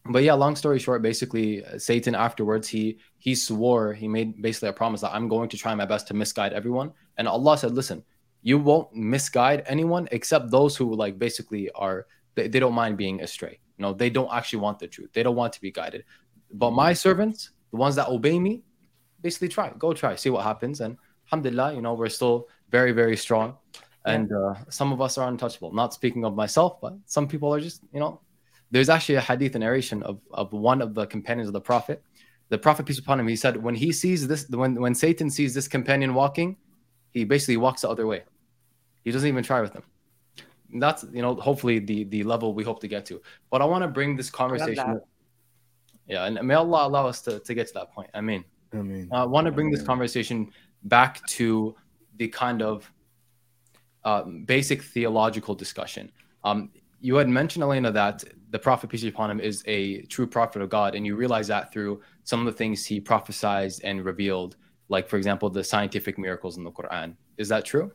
but 0.07 0.23
yeah, 0.23 0.35
long 0.35 0.57
story 0.57 0.79
short, 0.79 1.03
basically 1.03 1.65
uh, 1.65 1.79
Satan 1.79 2.15
afterwards 2.15 2.69
he 2.69 2.99
he 3.19 3.35
swore 3.35 3.93
he 3.93 4.09
made 4.09 4.41
basically 4.43 4.69
a 4.69 4.73
promise 4.73 5.01
that 5.01 5.15
I'm 5.15 5.29
going 5.29 5.49
to 5.49 5.57
try 5.57 5.75
my 5.75 5.87
best 5.87 6.09
to 6.09 6.15
misguide 6.15 6.53
everyone, 6.53 6.93
and 7.19 7.29
Allah 7.29 7.57
said, 7.57 7.73
listen, 7.73 8.03
you 8.43 8.59
won't 8.59 8.95
misguide 8.95 9.63
anyone 9.67 10.09
except 10.11 10.51
those 10.51 10.77
who 10.77 10.95
like 10.95 11.19
basically 11.19 11.71
are 11.71 12.07
they, 12.35 12.49
they 12.49 12.59
don't 12.59 12.75
mind 12.75 12.97
being 12.97 13.23
astray. 13.23 13.61
You 13.79 13.83
know, 13.83 13.93
they 13.93 14.11
don't 14.11 14.33
actually 14.33 14.61
want 14.61 14.79
the 14.79 14.89
truth. 14.89 15.11
They 15.13 15.23
don't 15.23 15.37
want 15.37 15.53
to 15.55 15.61
be 15.61 15.71
guided. 15.71 16.05
But 16.53 16.73
my 16.73 16.93
servants, 16.93 17.51
the 17.71 17.77
ones 17.77 17.97
that 17.97 18.09
obey 18.09 18.39
me, 18.39 18.63
basically 19.23 19.49
try, 19.49 19.73
go 19.79 19.93
try, 19.93 20.17
see 20.17 20.31
what 20.31 20.45
happens. 20.45 20.81
And 20.81 20.97
alhamdulillah, 21.33 21.75
you 21.75 21.81
know, 21.81 21.95
we're 21.95 22.09
still 22.09 22.49
very, 22.71 22.93
very 22.93 23.17
strong. 23.17 23.57
And 24.05 24.33
uh, 24.33 24.55
some 24.69 24.93
of 24.93 25.01
us 25.01 25.17
are 25.17 25.29
untouchable. 25.29 25.73
Not 25.73 25.95
speaking 25.95 26.25
of 26.25 26.35
myself, 26.35 26.81
but 26.81 26.95
some 27.07 27.29
people 27.29 27.55
are 27.55 27.61
just, 27.61 27.83
you 27.93 28.01
know, 28.01 28.21
there's 28.71 28.89
actually 28.89 29.15
a 29.15 29.21
hadith 29.21 29.55
narration 29.55 30.03
of, 30.03 30.21
of 30.33 30.53
one 30.53 30.83
of 30.83 30.95
the 30.95 31.07
companions 31.07 31.49
of 31.49 31.53
the 31.53 31.61
Prophet. 31.61 32.03
The 32.49 32.59
Prophet, 32.59 32.85
peace 32.85 32.99
be 32.99 33.05
upon 33.05 33.21
him, 33.21 33.29
he 33.29 33.37
said, 33.37 33.57
when 33.57 33.75
he 33.75 33.93
sees 33.93 34.27
this, 34.27 34.49
when, 34.49 34.75
when 34.75 34.95
Satan 34.95 35.31
sees 35.31 35.55
this 35.55 35.69
companion 35.69 36.15
walking, 36.15 36.57
he 37.13 37.25
basically 37.25 37.57
walks 37.57 37.83
the 37.83 37.89
other 37.89 38.07
way. 38.07 38.25
He 39.05 39.11
doesn't 39.13 39.29
even 39.29 39.45
try 39.45 39.61
with 39.61 39.73
them. 39.73 39.85
And 40.73 40.83
that's 40.83 41.05
you 41.13 41.21
know 41.21 41.35
hopefully 41.35 41.81
the 41.81 42.05
the 42.05 42.23
level 42.23 42.55
we 42.55 42.65
hope 42.65 42.81
to 42.81 42.89
get 42.89 43.05
to. 43.07 43.21
But 43.51 43.61
I 43.61 43.67
want 43.67 43.83
to 43.83 43.89
bring 43.89 44.17
this 44.17 44.31
conversation. 44.31 45.03
Yeah, 46.07 46.25
and 46.25 46.43
may 46.43 46.55
Allah 46.55 46.87
allow 46.87 47.07
us 47.07 47.21
to, 47.23 47.41
to 47.41 47.55
get 47.55 47.67
to 47.69 47.75
that 47.75 47.93
point. 47.93 48.09
I 48.15 48.23
mean, 48.23 48.43
I 48.73 48.79
mean, 48.79 49.11
I 49.13 49.25
want 49.25 49.45
to 49.45 49.53
bring 49.53 49.71
this 49.71 49.83
conversation 49.83 50.51
back 50.85 51.25
to 51.27 51.75
the 52.17 52.29
kind 52.29 52.63
of 52.63 52.91
uh, 54.05 54.23
basic 54.23 54.83
theological 54.83 55.55
discussion. 55.55 56.11
Um, 56.45 56.71
you 57.01 57.17
had 57.17 57.29
mentioned, 57.29 57.63
Elena, 57.63 57.91
that 57.93 58.25
the 58.51 58.59
Prophet, 58.59 58.91
peace 58.91 59.03
be 59.03 59.09
upon 59.09 59.31
him, 59.31 59.41
is 59.41 59.63
a 59.67 60.03
true 60.03 60.27
prophet 60.27 60.63
of 60.63 60.69
God, 60.69 60.95
and 60.95 61.07
you 61.07 61.17
realize 61.17 61.49
that 61.49 61.73
through 61.73 62.01
some 62.25 62.41
of 62.41 62.47
the 62.47 62.53
things 62.53 62.85
he 62.85 63.01
prophesied 63.01 63.73
and 63.83 64.05
revealed, 64.05 64.57
like, 64.89 65.09
for 65.09 65.17
example, 65.17 65.51
the 65.51 65.65
scientific 65.65 66.19
miracles 66.19 66.59
in 66.59 66.65
the 66.65 66.71
Quran. 66.71 67.17
Is 67.39 67.49
that 67.49 67.65
true? 67.65 67.91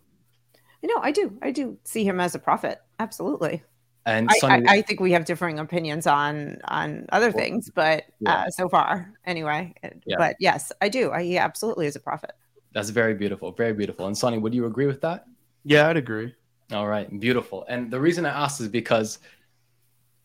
No, 0.83 0.95
I 1.01 1.11
do. 1.11 1.37
I 1.41 1.51
do 1.51 1.77
see 1.83 2.03
him 2.03 2.19
as 2.19 2.35
a 2.35 2.39
prophet. 2.39 2.79
Absolutely. 2.99 3.63
And 4.05 4.29
I, 4.29 4.47
I, 4.47 4.63
I 4.67 4.81
think 4.81 4.99
we 5.01 5.11
have 5.11 5.25
differing 5.25 5.59
opinions 5.59 6.07
on 6.07 6.59
on 6.65 7.07
other 7.11 7.29
things, 7.31 7.69
but 7.69 8.05
yeah. 8.21 8.45
uh, 8.45 8.49
so 8.49 8.69
far, 8.69 9.13
anyway. 9.25 9.73
Yeah. 10.05 10.15
But 10.17 10.37
yes, 10.39 10.71
I 10.81 10.87
do. 10.87 11.11
I, 11.11 11.23
he 11.23 11.37
absolutely 11.37 11.87
is 11.87 11.97
a 11.97 11.99
prophet. 11.99 12.31
That's 12.77 12.91
very 12.91 13.15
beautiful, 13.15 13.51
very 13.53 13.73
beautiful. 13.73 14.05
And 14.05 14.15
Sonny, 14.15 14.37
would 14.37 14.53
you 14.53 14.67
agree 14.67 14.85
with 14.85 15.01
that? 15.01 15.25
Yeah, 15.63 15.89
I'd 15.89 15.97
agree. 15.97 16.35
All 16.71 16.87
right, 16.87 17.07
beautiful. 17.19 17.65
And 17.67 17.89
the 17.89 17.99
reason 17.99 18.23
I 18.23 18.29
asked 18.43 18.61
is 18.61 18.67
because 18.67 19.17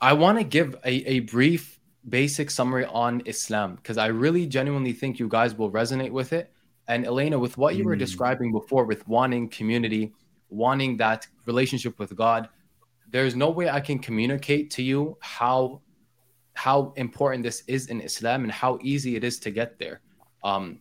I 0.03 0.13
want 0.13 0.37
to 0.37 0.45
give 0.45 0.75
a, 0.85 0.95
a 1.15 1.21
brief, 1.21 1.81
basic 2.11 2.51
summary 2.51 2.85
on 2.85 3.23
Islam 3.25 3.77
because 3.77 3.97
I 3.97 4.09
really 4.09 4.45
genuinely 4.47 4.93
think 4.93 5.19
you 5.19 5.29
guys 5.29 5.57
will 5.57 5.71
resonate 5.71 6.11
with 6.11 6.35
it. 6.35 6.53
And 6.89 7.07
Elena, 7.07 7.39
with 7.39 7.57
what 7.57 7.75
you 7.77 7.85
were 7.85 7.97
Mm. 7.97 8.01
describing 8.07 8.53
before, 8.53 8.85
with 8.85 9.03
wanting 9.09 9.49
community, 9.49 10.13
wanting 10.51 10.99
that 10.99 11.27
relationship 11.47 11.99
with 11.99 12.15
God, 12.15 12.51
there's 13.15 13.35
no 13.35 13.49
way 13.49 13.71
I 13.71 13.81
can 13.81 13.99
communicate 13.99 14.71
to 14.77 14.83
you 14.83 15.17
how 15.21 15.81
how 16.53 16.93
important 16.97 17.45
this 17.45 17.63
is 17.67 17.87
in 17.87 17.99
Islam 18.03 18.43
and 18.45 18.53
how 18.53 18.73
easy 18.83 19.17
it 19.19 19.25
is 19.25 19.39
to 19.45 19.51
get 19.51 19.79
there. 19.79 19.97
Um, 20.45 20.81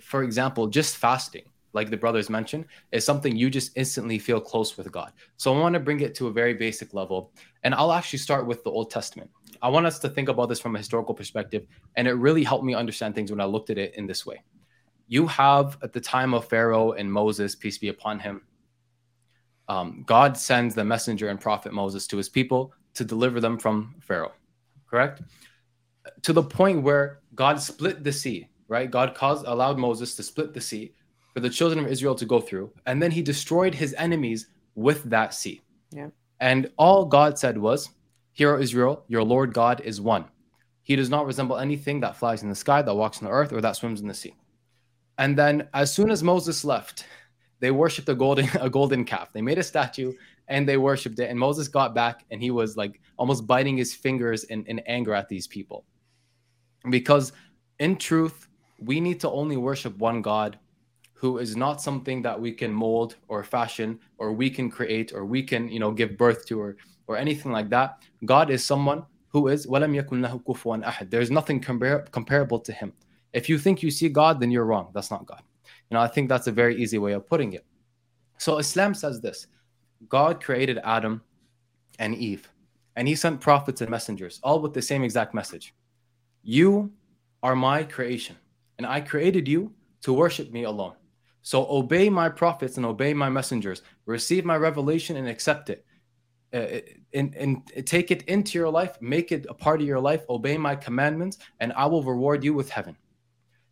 for 0.00 0.22
example, 0.22 0.66
just 0.66 0.96
fasting, 0.96 1.44
like 1.72 1.90
the 1.90 1.96
brothers 1.96 2.28
mentioned, 2.28 2.66
is 2.92 3.04
something 3.04 3.36
you 3.36 3.50
just 3.50 3.76
instantly 3.76 4.18
feel 4.18 4.40
close 4.40 4.76
with 4.76 4.90
God. 4.92 5.12
So 5.36 5.54
I 5.54 5.58
want 5.58 5.74
to 5.74 5.80
bring 5.80 6.00
it 6.00 6.14
to 6.16 6.28
a 6.28 6.32
very 6.32 6.54
basic 6.54 6.94
level. 6.94 7.32
And 7.62 7.74
I'll 7.74 7.92
actually 7.92 8.18
start 8.18 8.46
with 8.46 8.62
the 8.64 8.70
Old 8.70 8.90
Testament. 8.90 9.30
I 9.62 9.68
want 9.68 9.86
us 9.86 9.98
to 10.00 10.08
think 10.08 10.28
about 10.28 10.48
this 10.48 10.60
from 10.60 10.74
a 10.74 10.78
historical 10.78 11.14
perspective. 11.14 11.66
And 11.96 12.08
it 12.08 12.14
really 12.14 12.44
helped 12.44 12.64
me 12.64 12.74
understand 12.74 13.14
things 13.14 13.30
when 13.30 13.40
I 13.40 13.44
looked 13.44 13.70
at 13.70 13.78
it 13.78 13.94
in 13.96 14.06
this 14.06 14.26
way. 14.26 14.42
You 15.08 15.26
have 15.26 15.78
at 15.82 15.92
the 15.92 16.00
time 16.00 16.34
of 16.34 16.48
Pharaoh 16.48 16.92
and 16.92 17.12
Moses, 17.12 17.54
peace 17.54 17.78
be 17.78 17.88
upon 17.88 18.18
him, 18.18 18.42
um, 19.68 20.04
God 20.06 20.36
sends 20.36 20.74
the 20.74 20.84
messenger 20.84 21.28
and 21.28 21.40
prophet 21.40 21.72
Moses 21.72 22.06
to 22.08 22.16
his 22.16 22.28
people 22.28 22.72
to 22.94 23.04
deliver 23.04 23.40
them 23.40 23.58
from 23.58 23.94
Pharaoh, 24.00 24.32
correct? 24.90 25.22
To 26.22 26.32
the 26.32 26.42
point 26.42 26.82
where 26.82 27.20
God 27.34 27.60
split 27.60 28.02
the 28.04 28.12
sea, 28.12 28.48
right? 28.72 28.90
God 28.90 29.14
caused 29.14 29.46
allowed 29.46 29.78
Moses 29.78 30.16
to 30.16 30.22
split 30.22 30.54
the 30.54 30.60
sea 30.60 30.94
for 31.34 31.40
the 31.40 31.50
children 31.50 31.84
of 31.84 31.90
Israel 31.90 32.14
to 32.16 32.24
go 32.24 32.40
through, 32.40 32.72
and 32.86 33.00
then 33.00 33.10
he 33.10 33.22
destroyed 33.22 33.74
his 33.74 33.94
enemies 33.94 34.48
with 34.74 35.04
that 35.04 35.34
sea. 35.34 35.60
Yeah. 35.90 36.08
And 36.40 36.70
all 36.78 37.04
God 37.04 37.38
said 37.38 37.56
was, 37.58 37.90
Hear, 38.32 38.56
O 38.56 38.60
Israel, 38.60 39.04
your 39.08 39.22
Lord 39.22 39.52
God 39.52 39.82
is 39.82 40.00
one. 40.00 40.24
He 40.82 40.96
does 40.96 41.10
not 41.10 41.26
resemble 41.26 41.58
anything 41.58 42.00
that 42.00 42.16
flies 42.16 42.42
in 42.42 42.48
the 42.48 42.54
sky, 42.54 42.80
that 42.82 42.94
walks 42.94 43.18
on 43.18 43.26
the 43.26 43.30
earth, 43.30 43.52
or 43.52 43.60
that 43.60 43.76
swims 43.76 44.00
in 44.00 44.08
the 44.08 44.14
sea. 44.14 44.34
And 45.18 45.36
then, 45.36 45.68
as 45.74 45.94
soon 45.94 46.10
as 46.10 46.22
Moses 46.22 46.64
left, 46.64 47.04
they 47.60 47.70
worshipped 47.70 48.08
a 48.08 48.14
golden 48.14 48.48
a 48.60 48.70
golden 48.70 49.04
calf. 49.04 49.32
They 49.32 49.42
made 49.42 49.58
a 49.58 49.62
statue 49.62 50.12
and 50.48 50.68
they 50.68 50.76
worshipped 50.76 51.18
it. 51.18 51.30
And 51.30 51.38
Moses 51.38 51.68
got 51.68 51.94
back 51.94 52.24
and 52.30 52.42
he 52.42 52.50
was 52.50 52.76
like 52.76 53.00
almost 53.16 53.46
biting 53.46 53.76
his 53.76 53.94
fingers 53.94 54.44
in, 54.44 54.64
in 54.66 54.80
anger 54.80 55.14
at 55.14 55.28
these 55.28 55.46
people. 55.46 55.84
Because 56.90 57.32
in 57.78 57.96
truth, 57.96 58.48
we 58.81 58.99
need 58.99 59.19
to 59.21 59.29
only 59.29 59.57
worship 59.57 59.97
one 59.97 60.21
God 60.21 60.59
who 61.13 61.39
is 61.39 61.55
not 61.55 61.81
something 61.81 62.21
that 62.21 62.39
we 62.39 62.51
can 62.51 62.71
mold 62.71 63.15
or 63.27 63.43
fashion 63.43 63.99
or 64.19 64.31
we 64.31 64.49
can 64.49 64.69
create 64.69 65.13
or 65.13 65.25
we 65.25 65.41
can, 65.41 65.67
you 65.67 65.79
know, 65.79 65.91
give 65.91 66.17
birth 66.17 66.45
to 66.47 66.59
or 66.59 66.77
or 67.07 67.17
anything 67.17 67.51
like 67.51 67.69
that. 67.69 68.03
God 68.25 68.49
is 68.49 68.63
someone 68.63 69.03
who 69.29 69.47
is 69.47 69.65
وَلَمْ 69.65 69.95
يَكُنْ 70.01 70.19
لَهُ 70.25 70.43
كُفُوًا 70.43 70.83
أَحَدٌ. 70.83 71.09
There's 71.09 71.31
nothing 71.31 71.61
compar- 71.61 72.09
comparable 72.11 72.59
to 72.59 72.71
him. 72.71 72.93
If 73.33 73.49
you 73.49 73.57
think 73.57 73.81
you 73.81 73.91
see 73.91 74.09
God, 74.09 74.39
then 74.39 74.51
you're 74.51 74.65
wrong. 74.65 74.91
That's 74.93 75.11
not 75.11 75.25
God. 75.25 75.41
You 75.89 75.95
know, 75.95 76.01
I 76.01 76.07
think 76.07 76.27
that's 76.27 76.47
a 76.47 76.51
very 76.51 76.75
easy 76.81 76.97
way 76.97 77.13
of 77.13 77.27
putting 77.27 77.53
it. 77.53 77.65
So 78.37 78.57
Islam 78.57 78.93
says 78.93 79.21
this 79.21 79.47
God 80.09 80.43
created 80.43 80.79
Adam 80.83 81.21
and 81.97 82.13
Eve, 82.15 82.49
and 82.95 83.07
he 83.07 83.15
sent 83.15 83.41
prophets 83.41 83.81
and 83.81 83.89
messengers, 83.89 84.39
all 84.43 84.61
with 84.61 84.73
the 84.73 84.81
same 84.81 85.03
exact 85.03 85.33
message. 85.33 85.73
You 86.43 86.91
are 87.41 87.55
my 87.55 87.83
creation, 87.83 88.35
and 88.78 88.86
I 88.86 89.00
created 89.00 89.48
you 89.48 89.72
to 90.02 90.12
worship 90.12 90.50
me 90.52 90.64
alone. 90.64 90.94
So 91.42 91.66
obey 91.68 92.08
my 92.08 92.28
prophets 92.28 92.76
and 92.76 92.86
obey 92.86 93.14
my 93.14 93.28
messengers, 93.28 93.82
receive 94.06 94.44
my 94.44 94.56
revelation 94.56 95.16
and 95.16 95.28
accept 95.28 95.70
it. 95.70 95.84
Uh, 96.54 96.80
and, 97.14 97.34
and 97.34 97.86
take 97.86 98.10
it 98.10 98.22
into 98.24 98.58
your 98.58 98.68
life, 98.68 99.00
make 99.00 99.32
it 99.32 99.46
a 99.48 99.54
part 99.54 99.80
of 99.80 99.86
your 99.86 100.00
life, 100.00 100.22
obey 100.28 100.58
my 100.58 100.76
commandments, 100.76 101.38
and 101.60 101.72
I 101.72 101.86
will 101.86 102.02
reward 102.02 102.44
you 102.44 102.52
with 102.52 102.68
heaven. 102.68 102.94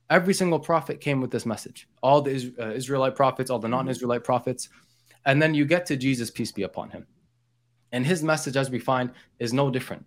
Every 0.08 0.32
single 0.32 0.58
prophet 0.58 1.00
came 1.00 1.20
with 1.20 1.30
this 1.30 1.44
message. 1.44 1.88
All 2.02 2.22
the 2.22 2.30
Is- 2.30 2.52
uh, 2.58 2.70
Israelite 2.70 3.14
prophets, 3.14 3.50
all 3.50 3.58
the 3.58 3.68
non 3.68 3.88
Israelite 3.88 4.24
prophets. 4.24 4.68
And 5.26 5.40
then 5.40 5.54
you 5.54 5.66
get 5.66 5.86
to 5.86 5.96
Jesus, 5.96 6.30
peace 6.30 6.52
be 6.52 6.62
upon 6.62 6.90
him. 6.90 7.06
And 7.92 8.06
his 8.06 8.22
message, 8.22 8.56
as 8.56 8.70
we 8.70 8.78
find, 8.78 9.10
is 9.38 9.52
no 9.52 9.70
different. 9.70 10.06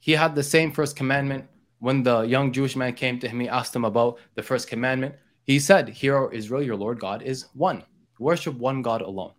He 0.00 0.12
had 0.12 0.34
the 0.34 0.42
same 0.42 0.70
first 0.70 0.96
commandment. 0.96 1.46
When 1.84 2.02
the 2.02 2.22
young 2.22 2.50
Jewish 2.50 2.76
man 2.76 2.94
came 2.94 3.18
to 3.18 3.28
him, 3.28 3.40
he 3.40 3.46
asked 3.46 3.76
him 3.76 3.84
about 3.84 4.18
the 4.36 4.42
first 4.42 4.68
commandment. 4.68 5.16
He 5.42 5.60
said, 5.60 5.90
Hear, 5.90 6.30
Israel, 6.32 6.62
your 6.62 6.76
Lord 6.76 6.98
God 6.98 7.20
is 7.20 7.44
one. 7.52 7.84
Worship 8.18 8.54
one 8.54 8.80
God 8.80 9.02
alone. 9.02 9.34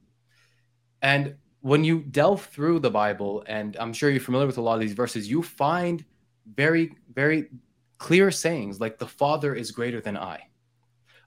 And 1.02 1.38
when 1.62 1.84
you 1.84 2.02
delve 2.02 2.46
through 2.46 2.82
the 2.82 2.92
Bible, 2.92 3.44
and 3.48 3.76
I'm 3.78 3.94
sure 3.94 4.12
you're 4.12 4.20
familiar 4.20 4.46
with 4.46 4.60
a 4.60 4.62
lot 4.62 4.76
of 4.76 4.82
these 4.82 4.94
verses, 4.94 5.28
you 5.28 5.42
find 5.42 6.06
very, 6.46 6.96
very 7.12 7.50
clear 7.98 8.30
sayings 8.30 8.80
like 8.80 9.00
the 9.00 9.08
Father 9.08 9.56
is 9.56 9.72
greater 9.72 10.00
than 10.00 10.16
I. 10.16 10.42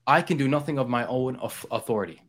I 0.06 0.22
can 0.22 0.36
do 0.36 0.46
nothing 0.46 0.78
of 0.78 0.88
my 0.88 1.04
own 1.08 1.36
authority. 1.72 2.22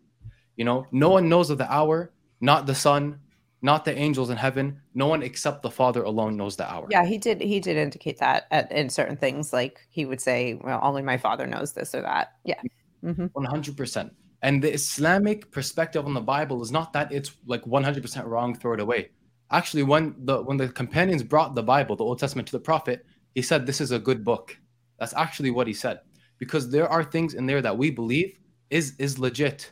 You 0.55 0.65
know, 0.65 0.87
no 0.91 1.11
one 1.11 1.29
knows 1.29 1.51
of 1.51 1.59
the 1.59 1.71
hour, 1.71 2.11
not 2.41 2.65
the 2.65 2.73
Son, 2.73 3.19
not 3.61 3.85
the 3.85 3.97
angels 3.97 4.29
in 4.29 4.37
heaven. 4.37 4.81
No 4.93 5.07
one 5.07 5.21
except 5.21 5.61
the 5.61 5.71
Father 5.71 6.03
alone 6.03 6.37
knows 6.37 6.55
the 6.55 6.71
hour. 6.71 6.87
Yeah, 6.89 7.05
he 7.05 7.17
did. 7.17 7.41
He 7.41 7.59
did 7.59 7.77
indicate 7.77 8.19
that 8.19 8.47
at, 8.51 8.71
in 8.71 8.89
certain 8.89 9.17
things, 9.17 9.51
like 9.51 9.81
he 9.89 10.05
would 10.05 10.21
say, 10.21 10.59
"Well, 10.63 10.79
only 10.81 11.01
my 11.01 11.17
father 11.17 11.45
knows 11.45 11.73
this 11.73 11.93
or 11.93 12.01
that." 12.01 12.33
Yeah. 12.45 12.61
hmm 13.01 13.25
100%. 13.25 14.11
And 14.41 14.63
the 14.63 14.73
Islamic 14.73 15.51
perspective 15.51 16.05
on 16.05 16.13
the 16.13 16.21
Bible 16.21 16.61
is 16.61 16.71
not 16.71 16.93
that 16.93 17.11
it's 17.11 17.31
like 17.45 17.63
100% 17.63 18.25
wrong, 18.25 18.55
throw 18.55 18.73
it 18.73 18.79
away. 18.79 19.09
Actually, 19.51 19.83
when 19.83 20.15
the 20.19 20.41
when 20.41 20.57
the 20.57 20.69
companions 20.69 21.23
brought 21.23 21.55
the 21.55 21.63
Bible, 21.63 21.95
the 21.95 22.03
Old 22.03 22.19
Testament 22.19 22.47
to 22.47 22.53
the 22.53 22.59
prophet, 22.59 23.05
he 23.35 23.41
said 23.41 23.65
this 23.65 23.81
is 23.81 23.91
a 23.91 23.99
good 23.99 24.23
book. 24.23 24.57
That's 24.99 25.13
actually 25.13 25.51
what 25.51 25.67
he 25.67 25.73
said. 25.73 25.99
Because 26.37 26.69
there 26.69 26.87
are 26.87 27.03
things 27.03 27.33
in 27.33 27.45
there 27.45 27.61
that 27.61 27.77
we 27.77 27.91
believe 27.91 28.37
is 28.69 28.95
is 28.99 29.19
legit. 29.19 29.71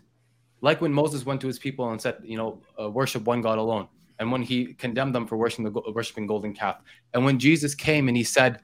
Like 0.62 0.82
when 0.82 0.92
Moses 0.92 1.26
went 1.26 1.42
to 1.42 1.48
his 1.48 1.60
people 1.60 1.90
and 1.92 2.02
said, 2.02 2.18
you 2.24 2.38
know, 2.38 2.60
uh, 2.82 2.90
worship 2.90 3.24
one 3.24 3.42
God 3.42 3.58
alone, 3.58 3.88
and 4.20 4.32
when 4.32 4.42
he 4.42 4.74
condemned 4.74 5.14
them 5.14 5.28
for 5.28 5.38
worshiping 5.38 5.66
the 5.66 5.92
worshiping 5.94 6.26
golden 6.26 6.54
calf, 6.54 6.82
and 7.14 7.24
when 7.24 7.38
Jesus 7.38 7.76
came 7.76 8.08
and 8.08 8.18
he 8.18 8.24
said, 8.24 8.60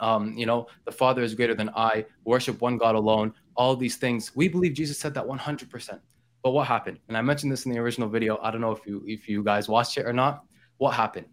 um, 0.00 0.36
you 0.36 0.46
know, 0.46 0.66
the 0.84 0.92
Father 0.92 1.22
is 1.22 1.34
greater 1.34 1.54
than 1.54 1.70
I, 1.70 2.04
worship 2.24 2.60
one 2.60 2.78
God 2.78 2.94
alone, 2.94 3.32
all 3.56 3.76
these 3.76 3.96
things. 3.96 4.34
We 4.34 4.48
believe 4.48 4.74
Jesus 4.74 4.98
said 4.98 5.14
that 5.14 5.24
100%. 5.24 6.00
But 6.42 6.50
what 6.50 6.66
happened? 6.66 6.98
And 7.08 7.16
I 7.16 7.22
mentioned 7.22 7.52
this 7.52 7.64
in 7.64 7.72
the 7.72 7.78
original 7.78 8.08
video. 8.08 8.38
I 8.42 8.50
don't 8.50 8.60
know 8.60 8.72
if 8.72 8.86
you 8.86 9.02
if 9.06 9.28
you 9.28 9.42
guys 9.42 9.68
watched 9.68 9.96
it 9.96 10.04
or 10.06 10.12
not. 10.12 10.44
What 10.76 10.92
happened? 10.92 11.26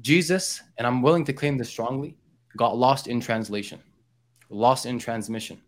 Jesus, 0.00 0.62
and 0.76 0.86
I'm 0.86 1.00
willing 1.02 1.24
to 1.24 1.32
claim 1.32 1.56
this 1.56 1.70
strongly, 1.70 2.16
got 2.56 2.76
lost 2.76 3.06
in 3.06 3.20
translation, 3.20 3.80
lost 4.50 4.84
in 4.84 4.98
transmission. 4.98 5.60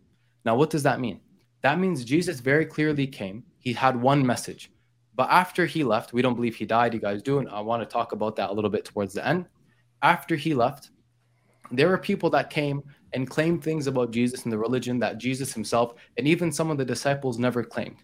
Now, 0.45 0.55
what 0.55 0.69
does 0.69 0.83
that 0.83 0.99
mean? 0.99 1.19
That 1.63 1.79
means 1.79 2.03
Jesus 2.03 2.39
very 2.41 2.65
clearly 2.65 3.07
came. 3.07 3.43
He 3.57 3.73
had 3.73 3.99
one 3.99 4.25
message. 4.25 4.69
But 5.15 5.29
after 5.29 5.65
he 5.65 5.83
left, 5.83 6.13
we 6.13 6.21
don't 6.21 6.35
believe 6.35 6.55
he 6.55 6.65
died. 6.65 6.93
You 6.93 6.99
guys 6.99 7.21
do. 7.21 7.39
And 7.39 7.49
I 7.49 7.61
want 7.61 7.81
to 7.81 7.91
talk 7.91 8.11
about 8.11 8.35
that 8.35 8.49
a 8.49 8.53
little 8.53 8.69
bit 8.69 8.85
towards 8.85 9.13
the 9.13 9.25
end. 9.25 9.45
After 10.01 10.35
he 10.35 10.53
left, 10.53 10.89
there 11.71 11.87
were 11.87 11.97
people 11.97 12.29
that 12.31 12.49
came 12.49 12.83
and 13.13 13.29
claimed 13.29 13.63
things 13.63 13.87
about 13.87 14.11
Jesus 14.11 14.43
and 14.43 14.51
the 14.51 14.57
religion 14.57 14.99
that 14.99 15.17
Jesus 15.17 15.53
himself 15.53 15.93
and 16.17 16.27
even 16.27 16.51
some 16.51 16.69
of 16.69 16.77
the 16.77 16.85
disciples 16.85 17.39
never 17.39 17.63
claimed. 17.63 17.97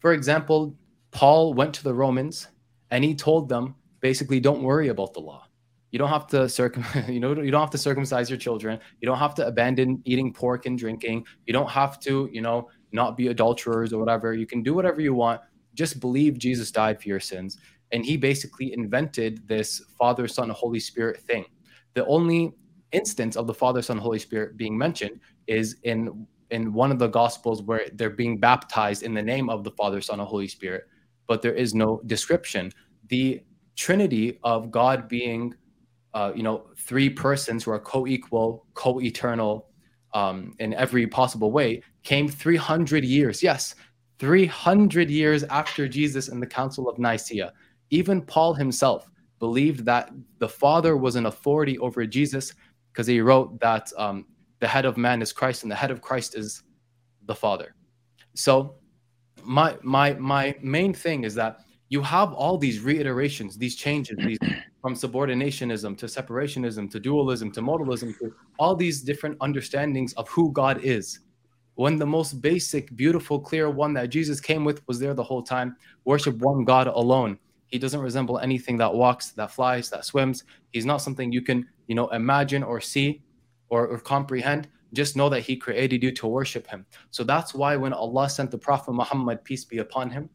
For 0.00 0.12
example, 0.12 0.76
Paul 1.10 1.54
went 1.54 1.74
to 1.74 1.84
the 1.84 1.94
Romans 1.94 2.48
and 2.90 3.02
he 3.02 3.14
told 3.14 3.48
them 3.48 3.74
basically, 4.00 4.40
don't 4.40 4.62
worry 4.62 4.88
about 4.88 5.14
the 5.14 5.20
law. 5.20 5.46
You 5.92 5.98
don't 5.98 6.08
have 6.08 6.26
to 6.28 6.48
circum, 6.48 6.84
you 7.08 7.20
know, 7.20 7.40
you 7.40 7.50
don't 7.50 7.60
have 7.60 7.70
to 7.70 7.78
circumcise 7.78 8.28
your 8.28 8.38
children. 8.38 8.78
You 9.00 9.06
don't 9.06 9.18
have 9.18 9.34
to 9.36 9.46
abandon 9.46 10.02
eating 10.04 10.32
pork 10.32 10.66
and 10.66 10.78
drinking. 10.78 11.24
You 11.46 11.52
don't 11.52 11.70
have 11.70 11.98
to, 12.00 12.28
you 12.32 12.42
know, 12.42 12.68
not 12.92 13.16
be 13.16 13.28
adulterers 13.28 13.92
or 13.92 13.98
whatever. 13.98 14.34
You 14.34 14.46
can 14.46 14.62
do 14.62 14.74
whatever 14.74 15.00
you 15.00 15.14
want. 15.14 15.40
Just 15.74 16.00
believe 16.00 16.38
Jesus 16.38 16.70
died 16.70 17.00
for 17.00 17.08
your 17.08 17.20
sins. 17.20 17.58
And 17.92 18.04
he 18.04 18.16
basically 18.16 18.72
invented 18.72 19.46
this 19.48 19.82
Father, 19.98 20.28
Son, 20.28 20.48
Holy 20.50 20.80
Spirit 20.80 21.20
thing. 21.22 21.44
The 21.94 22.06
only 22.06 22.52
instance 22.92 23.36
of 23.36 23.46
the 23.46 23.54
Father, 23.54 23.82
Son, 23.82 23.98
Holy 23.98 24.18
Spirit 24.18 24.56
being 24.56 24.76
mentioned 24.76 25.20
is 25.46 25.76
in 25.82 26.26
in 26.50 26.72
one 26.72 26.90
of 26.90 26.98
the 26.98 27.06
Gospels 27.06 27.62
where 27.62 27.86
they're 27.94 28.10
being 28.10 28.38
baptized 28.38 29.04
in 29.04 29.14
the 29.14 29.22
name 29.22 29.48
of 29.48 29.62
the 29.62 29.70
Father, 29.72 30.00
Son, 30.00 30.18
and 30.18 30.28
Holy 30.28 30.48
Spirit, 30.48 30.84
but 31.28 31.42
there 31.42 31.54
is 31.54 31.74
no 31.74 32.00
description. 32.06 32.72
The 33.08 33.40
Trinity 33.76 34.38
of 34.42 34.70
God 34.70 35.08
being, 35.08 35.54
uh, 36.12 36.32
you 36.34 36.42
know, 36.42 36.66
three 36.76 37.08
persons 37.08 37.64
who 37.64 37.70
are 37.70 37.78
co-equal, 37.78 38.66
co-eternal, 38.74 39.68
um, 40.12 40.54
in 40.58 40.74
every 40.74 41.06
possible 41.06 41.52
way, 41.52 41.82
came 42.02 42.28
300 42.28 43.04
years. 43.04 43.42
Yes, 43.42 43.74
300 44.18 45.10
years 45.10 45.44
after 45.44 45.88
Jesus 45.88 46.28
in 46.28 46.40
the 46.40 46.46
Council 46.46 46.88
of 46.88 46.98
Nicaea. 46.98 47.52
Even 47.90 48.22
Paul 48.22 48.54
himself 48.54 49.10
believed 49.38 49.84
that 49.86 50.10
the 50.38 50.48
Father 50.48 50.96
was 50.96 51.16
an 51.16 51.26
authority 51.26 51.78
over 51.78 52.06
Jesus 52.06 52.52
because 52.92 53.06
he 53.06 53.20
wrote 53.20 53.58
that 53.60 53.90
um, 53.96 54.26
the 54.60 54.68
head 54.68 54.84
of 54.84 54.96
man 54.96 55.22
is 55.22 55.32
Christ 55.32 55.62
and 55.62 55.72
the 55.72 55.76
head 55.76 55.90
of 55.90 56.02
Christ 56.02 56.36
is 56.36 56.62
the 57.24 57.34
Father. 57.34 57.74
So 58.34 58.76
my 59.42 59.76
my 59.82 60.12
my 60.14 60.54
main 60.62 60.92
thing 60.92 61.24
is 61.24 61.34
that 61.34 61.60
you 61.88 62.02
have 62.02 62.32
all 62.34 62.56
these 62.58 62.80
reiterations, 62.80 63.56
these 63.56 63.74
changes, 63.74 64.16
these 64.18 64.38
from 64.82 64.94
subordinationism 64.94 65.96
to 65.98 66.06
separationism 66.06 66.90
to 66.90 67.00
dualism 67.00 67.50
to 67.52 67.60
modalism 67.60 68.16
to 68.18 68.32
all 68.58 68.74
these 68.74 69.02
different 69.02 69.36
understandings 69.40 70.12
of 70.14 70.28
who 70.28 70.52
God 70.52 70.80
is. 70.82 71.20
When 71.80 71.96
the 71.96 72.04
most 72.04 72.42
basic, 72.42 72.94
beautiful, 72.94 73.40
clear 73.40 73.70
one 73.70 73.94
that 73.94 74.10
Jesus 74.10 74.38
came 74.38 74.66
with 74.66 74.86
was 74.86 74.98
there 74.98 75.14
the 75.14 75.24
whole 75.24 75.42
time, 75.42 75.76
worship 76.04 76.36
one 76.36 76.62
God 76.62 76.88
alone. 76.88 77.38
He 77.68 77.78
doesn't 77.78 78.02
resemble 78.02 78.38
anything 78.38 78.76
that 78.76 78.92
walks, 78.92 79.30
that 79.30 79.50
flies, 79.50 79.88
that 79.88 80.04
swims. 80.04 80.44
He's 80.74 80.84
not 80.84 80.98
something 80.98 81.32
you 81.32 81.40
can 81.40 81.66
you 81.86 81.94
know, 81.94 82.08
imagine 82.08 82.62
or 82.62 82.82
see 82.82 83.22
or, 83.70 83.86
or 83.86 83.98
comprehend. 83.98 84.68
Just 84.92 85.16
know 85.16 85.30
that 85.30 85.40
He 85.40 85.56
created 85.56 86.02
you 86.02 86.12
to 86.16 86.26
worship 86.26 86.66
Him. 86.66 86.84
So 87.12 87.24
that's 87.24 87.54
why 87.54 87.76
when 87.76 87.94
Allah 87.94 88.28
sent 88.28 88.50
the 88.50 88.58
Prophet 88.58 88.92
Muhammad, 88.92 89.42
peace 89.42 89.64
be 89.64 89.78
upon 89.78 90.10
him, 90.10 90.28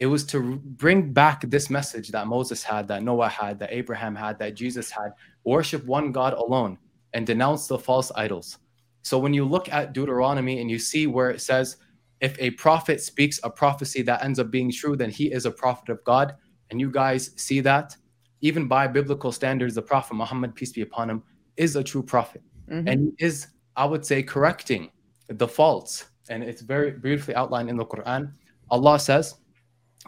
it 0.00 0.06
was 0.06 0.22
to 0.26 0.56
bring 0.56 1.14
back 1.14 1.48
this 1.48 1.70
message 1.70 2.10
that 2.10 2.26
Moses 2.26 2.62
had, 2.62 2.88
that 2.88 3.02
Noah 3.02 3.30
had, 3.30 3.58
that 3.60 3.72
Abraham 3.72 4.14
had, 4.14 4.38
that 4.38 4.54
Jesus 4.54 4.90
had 4.90 5.12
worship 5.44 5.82
one 5.86 6.12
God 6.12 6.34
alone 6.34 6.76
and 7.14 7.26
denounce 7.26 7.68
the 7.68 7.78
false 7.78 8.12
idols. 8.16 8.58
So 9.04 9.18
when 9.18 9.32
you 9.32 9.44
look 9.44 9.68
at 9.68 9.92
Deuteronomy 9.92 10.60
and 10.60 10.70
you 10.70 10.78
see 10.78 11.06
where 11.06 11.30
it 11.30 11.40
says, 11.40 11.76
if 12.20 12.38
a 12.38 12.50
prophet 12.52 13.02
speaks 13.02 13.38
a 13.44 13.50
prophecy 13.50 14.00
that 14.02 14.24
ends 14.24 14.38
up 14.38 14.50
being 14.50 14.72
true, 14.72 14.96
then 14.96 15.10
he 15.10 15.30
is 15.30 15.44
a 15.44 15.50
prophet 15.50 15.90
of 15.90 16.02
God. 16.04 16.34
And 16.70 16.80
you 16.80 16.90
guys 16.90 17.32
see 17.36 17.60
that, 17.60 17.96
even 18.40 18.66
by 18.66 18.86
biblical 18.86 19.30
standards, 19.30 19.74
the 19.74 19.82
Prophet 19.82 20.14
Muhammad, 20.14 20.54
peace 20.54 20.72
be 20.72 20.80
upon 20.80 21.10
him, 21.10 21.22
is 21.56 21.76
a 21.76 21.84
true 21.84 22.02
prophet. 22.02 22.42
Mm-hmm. 22.70 22.88
And 22.88 23.12
he 23.18 23.24
is, 23.24 23.48
I 23.76 23.84
would 23.84 24.06
say, 24.06 24.22
correcting 24.22 24.90
the 25.28 25.46
faults. 25.46 26.06
And 26.30 26.42
it's 26.42 26.62
very 26.62 26.92
beautifully 26.92 27.34
outlined 27.34 27.68
in 27.68 27.76
the 27.76 27.84
Quran. 27.84 28.32
Allah 28.70 28.98
says 28.98 29.36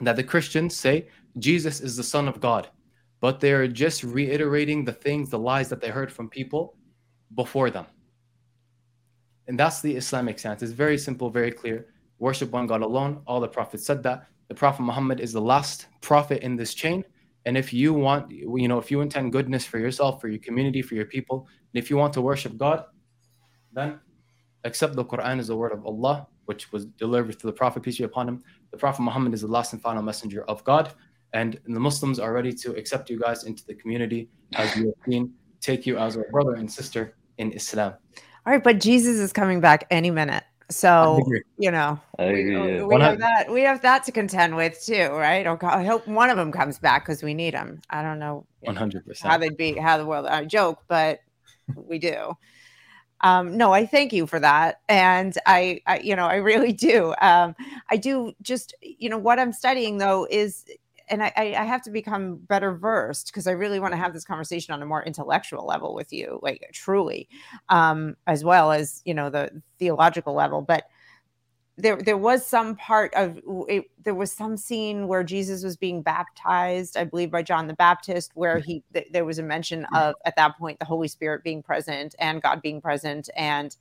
that 0.01 0.17
the 0.17 0.25
Christians 0.25 0.75
say 0.75 1.09
Jesus 1.39 1.81
is 1.81 1.97
the 1.97 2.03
Son 2.03 2.29
of 2.29 2.41
God, 2.41 2.69
but 3.21 3.41
they're 3.41 3.69
just 3.69 4.03
reiterating 4.03 4.85
the 4.85 4.93
things, 4.93 5.29
the 5.29 5.39
lies 5.39 5.69
that 5.69 5.83
they 5.83 5.89
heard 5.89 6.11
from 6.11 6.31
people 6.31 6.77
before 7.35 7.71
them. 7.71 7.85
And 9.49 9.59
that's 9.59 9.81
the 9.81 9.95
Islamic 9.95 10.39
stance. 10.39 10.63
It's 10.63 10.73
very 10.73 10.99
simple, 10.99 11.31
very 11.31 11.53
clear. 11.53 11.87
Worship 12.19 12.51
one 12.51 12.67
God 12.67 12.83
alone. 12.83 13.23
All 13.27 13.41
the 13.41 13.49
prophets 13.49 13.85
said 13.85 14.03
that. 14.05 14.27
The 14.49 14.55
Prophet 14.55 14.83
Muhammad 14.83 15.21
is 15.21 15.33
the 15.33 15.41
last 15.41 15.87
prophet 16.01 16.43
in 16.43 16.57
this 16.57 16.73
chain 16.73 17.05
and 17.47 17.57
if 17.57 17.73
you 17.73 17.95
want, 17.95 18.31
you 18.31 18.67
know, 18.67 18.79
if 18.79 18.91
you 18.91 19.01
intend 19.01 19.33
goodness 19.33 19.65
for 19.65 19.79
yourself, 19.79 20.21
for 20.21 20.27
your 20.29 20.41
community, 20.41 20.83
for 20.83 20.97
your 20.97 21.05
people, 21.07 21.47
and 21.73 21.83
if 21.83 21.89
you 21.89 21.97
want 21.97 22.13
to 22.15 22.21
worship 22.21 22.59
God, 22.59 22.85
then 23.73 24.01
accept 24.65 24.97
the 24.97 25.05
Quran 25.05 25.39
as 25.39 25.47
the 25.47 25.57
word 25.57 25.71
of 25.71 25.87
Allah, 25.87 26.27
which 26.47 26.73
was 26.73 26.87
delivered 26.87 27.39
to 27.39 27.47
the 27.47 27.53
Prophet, 27.53 27.85
peace 27.85 27.99
be 27.99 28.05
upon 28.05 28.29
him. 28.29 28.43
The 28.73 28.77
Prophet 28.77 29.03
Muhammad 29.03 29.33
is 29.33 29.43
the 29.43 29.47
last 29.47 29.73
and 29.73 29.81
final 29.81 30.03
messenger 30.03 30.45
of 30.47 30.65
God. 30.65 30.93
And 31.35 31.61
the 31.65 31.79
Muslims 31.79 32.19
are 32.19 32.33
ready 32.33 32.53
to 32.53 32.75
accept 32.75 33.11
you 33.11 33.19
guys 33.21 33.45
into 33.45 33.65
the 33.65 33.75
community 33.75 34.29
as 34.57 34.75
you 34.77 34.87
have 34.87 34.95
seen, 35.09 35.33
take 35.61 35.87
you 35.87 35.99
as 35.99 36.17
a 36.17 36.23
brother 36.33 36.55
and 36.55 36.71
sister 36.71 37.15
in 37.39 37.53
Islam. 37.53 37.95
All 38.47 38.53
right, 38.53 38.63
but 38.63 38.81
Jesus 38.81 39.17
is 39.17 39.33
coming 39.33 39.61
back 39.61 39.87
any 39.91 40.13
minute. 40.13 40.45
So 40.71 41.21
you 41.59 41.71
know, 41.71 41.99
we, 42.19 42.85
we 42.85 43.01
have 43.01 43.19
that 43.19 43.51
we 43.51 43.63
have 43.63 43.83
that 43.83 44.05
to 44.05 44.13
contend 44.13 44.55
with 44.55 44.81
too, 44.85 45.09
right? 45.09 45.47
Okay, 45.47 45.67
I 45.67 45.85
hope 45.85 46.07
one 46.07 46.31
of 46.31 46.37
them 46.37 46.53
comes 46.53 46.79
back 46.79 47.05
because 47.05 47.23
we 47.23 47.35
need 47.35 47.55
them. 47.55 47.81
I 47.91 48.03
don't 48.03 48.21
know, 48.21 48.47
one 48.61 48.77
hundred 48.77 49.05
percent 49.05 49.33
how 49.33 49.39
they'd 49.39 49.57
be, 49.57 49.77
how 49.77 49.99
the 49.99 50.07
world. 50.07 50.27
I 50.27 50.45
joke, 50.45 50.85
but 50.87 51.21
we 51.75 51.99
do. 51.99 52.35
Um, 53.23 53.57
no, 53.57 53.73
I 53.73 53.87
thank 53.87 54.13
you 54.13 54.27
for 54.27 54.39
that, 54.39 54.81
and 54.89 55.37
I, 55.47 55.81
I 55.87 55.99
you 55.99 56.15
know, 56.15 56.27
I 56.27 56.37
really 56.37 56.73
do. 56.73 57.15
Um, 57.21 57.57
I 57.91 57.97
do 57.97 58.33
just, 58.43 58.75
you 58.81 59.09
know, 59.09 59.19
what 59.19 59.41
I'm 59.41 59.53
studying 59.53 59.99
though 59.99 60.27
is 60.31 60.65
and 61.09 61.23
I, 61.23 61.33
I 61.37 61.65
have 61.65 61.83
to 61.83 61.91
become 61.91 62.37
better 62.37 62.75
versed 62.75 63.27
because 63.29 63.47
I 63.47 63.53
really 63.53 63.81
want 63.81 63.93
to 63.93 63.99
have 63.99 64.13
this 64.13 64.25
conversation 64.25 64.75
on 64.75 64.83
a 64.83 64.87
more 64.87 65.05
intellectual 65.05 65.67
level 65.67 65.95
with 65.95 66.13
you, 66.13 66.39
like 66.43 66.69
truly, 66.73 67.29
um, 67.69 68.17
as 68.27 68.45
well 68.45 68.73
as 68.73 69.03
you 69.05 69.15
know 69.15 69.31
the 69.31 69.63
theological 69.79 70.35
level. 70.35 70.63
But 70.63 70.85
there, 71.79 71.97
there 72.01 72.17
was 72.17 72.45
some 72.47 72.75
part 72.77 73.13
of 73.15 73.39
it, 73.69 73.85
there 74.03 74.15
was 74.15 74.33
some 74.33 74.57
scene 74.57 75.09
where 75.09 75.23
Jesus 75.23 75.63
was 75.63 75.77
being 75.77 76.03
baptized, 76.03 76.97
I 76.97 77.05
believe, 77.05 77.31
by 77.31 77.43
John 77.43 77.67
the 77.67 77.75
Baptist, 77.75 78.33
where 78.35 78.59
he 78.59 78.83
th- 78.95 79.09
there 79.13 79.27
was 79.27 79.39
a 79.39 79.43
mention 79.43 79.85
of 79.93 80.15
at 80.25 80.37
that 80.37 80.57
point 80.57 80.79
the 80.79 80.87
Holy 80.87 81.09
Spirit 81.09 81.45
being 81.45 81.63
present 81.63 82.15
and 82.19 82.41
God 82.43 82.63
being 82.63 82.81
present 82.81 83.29
and 83.37 83.77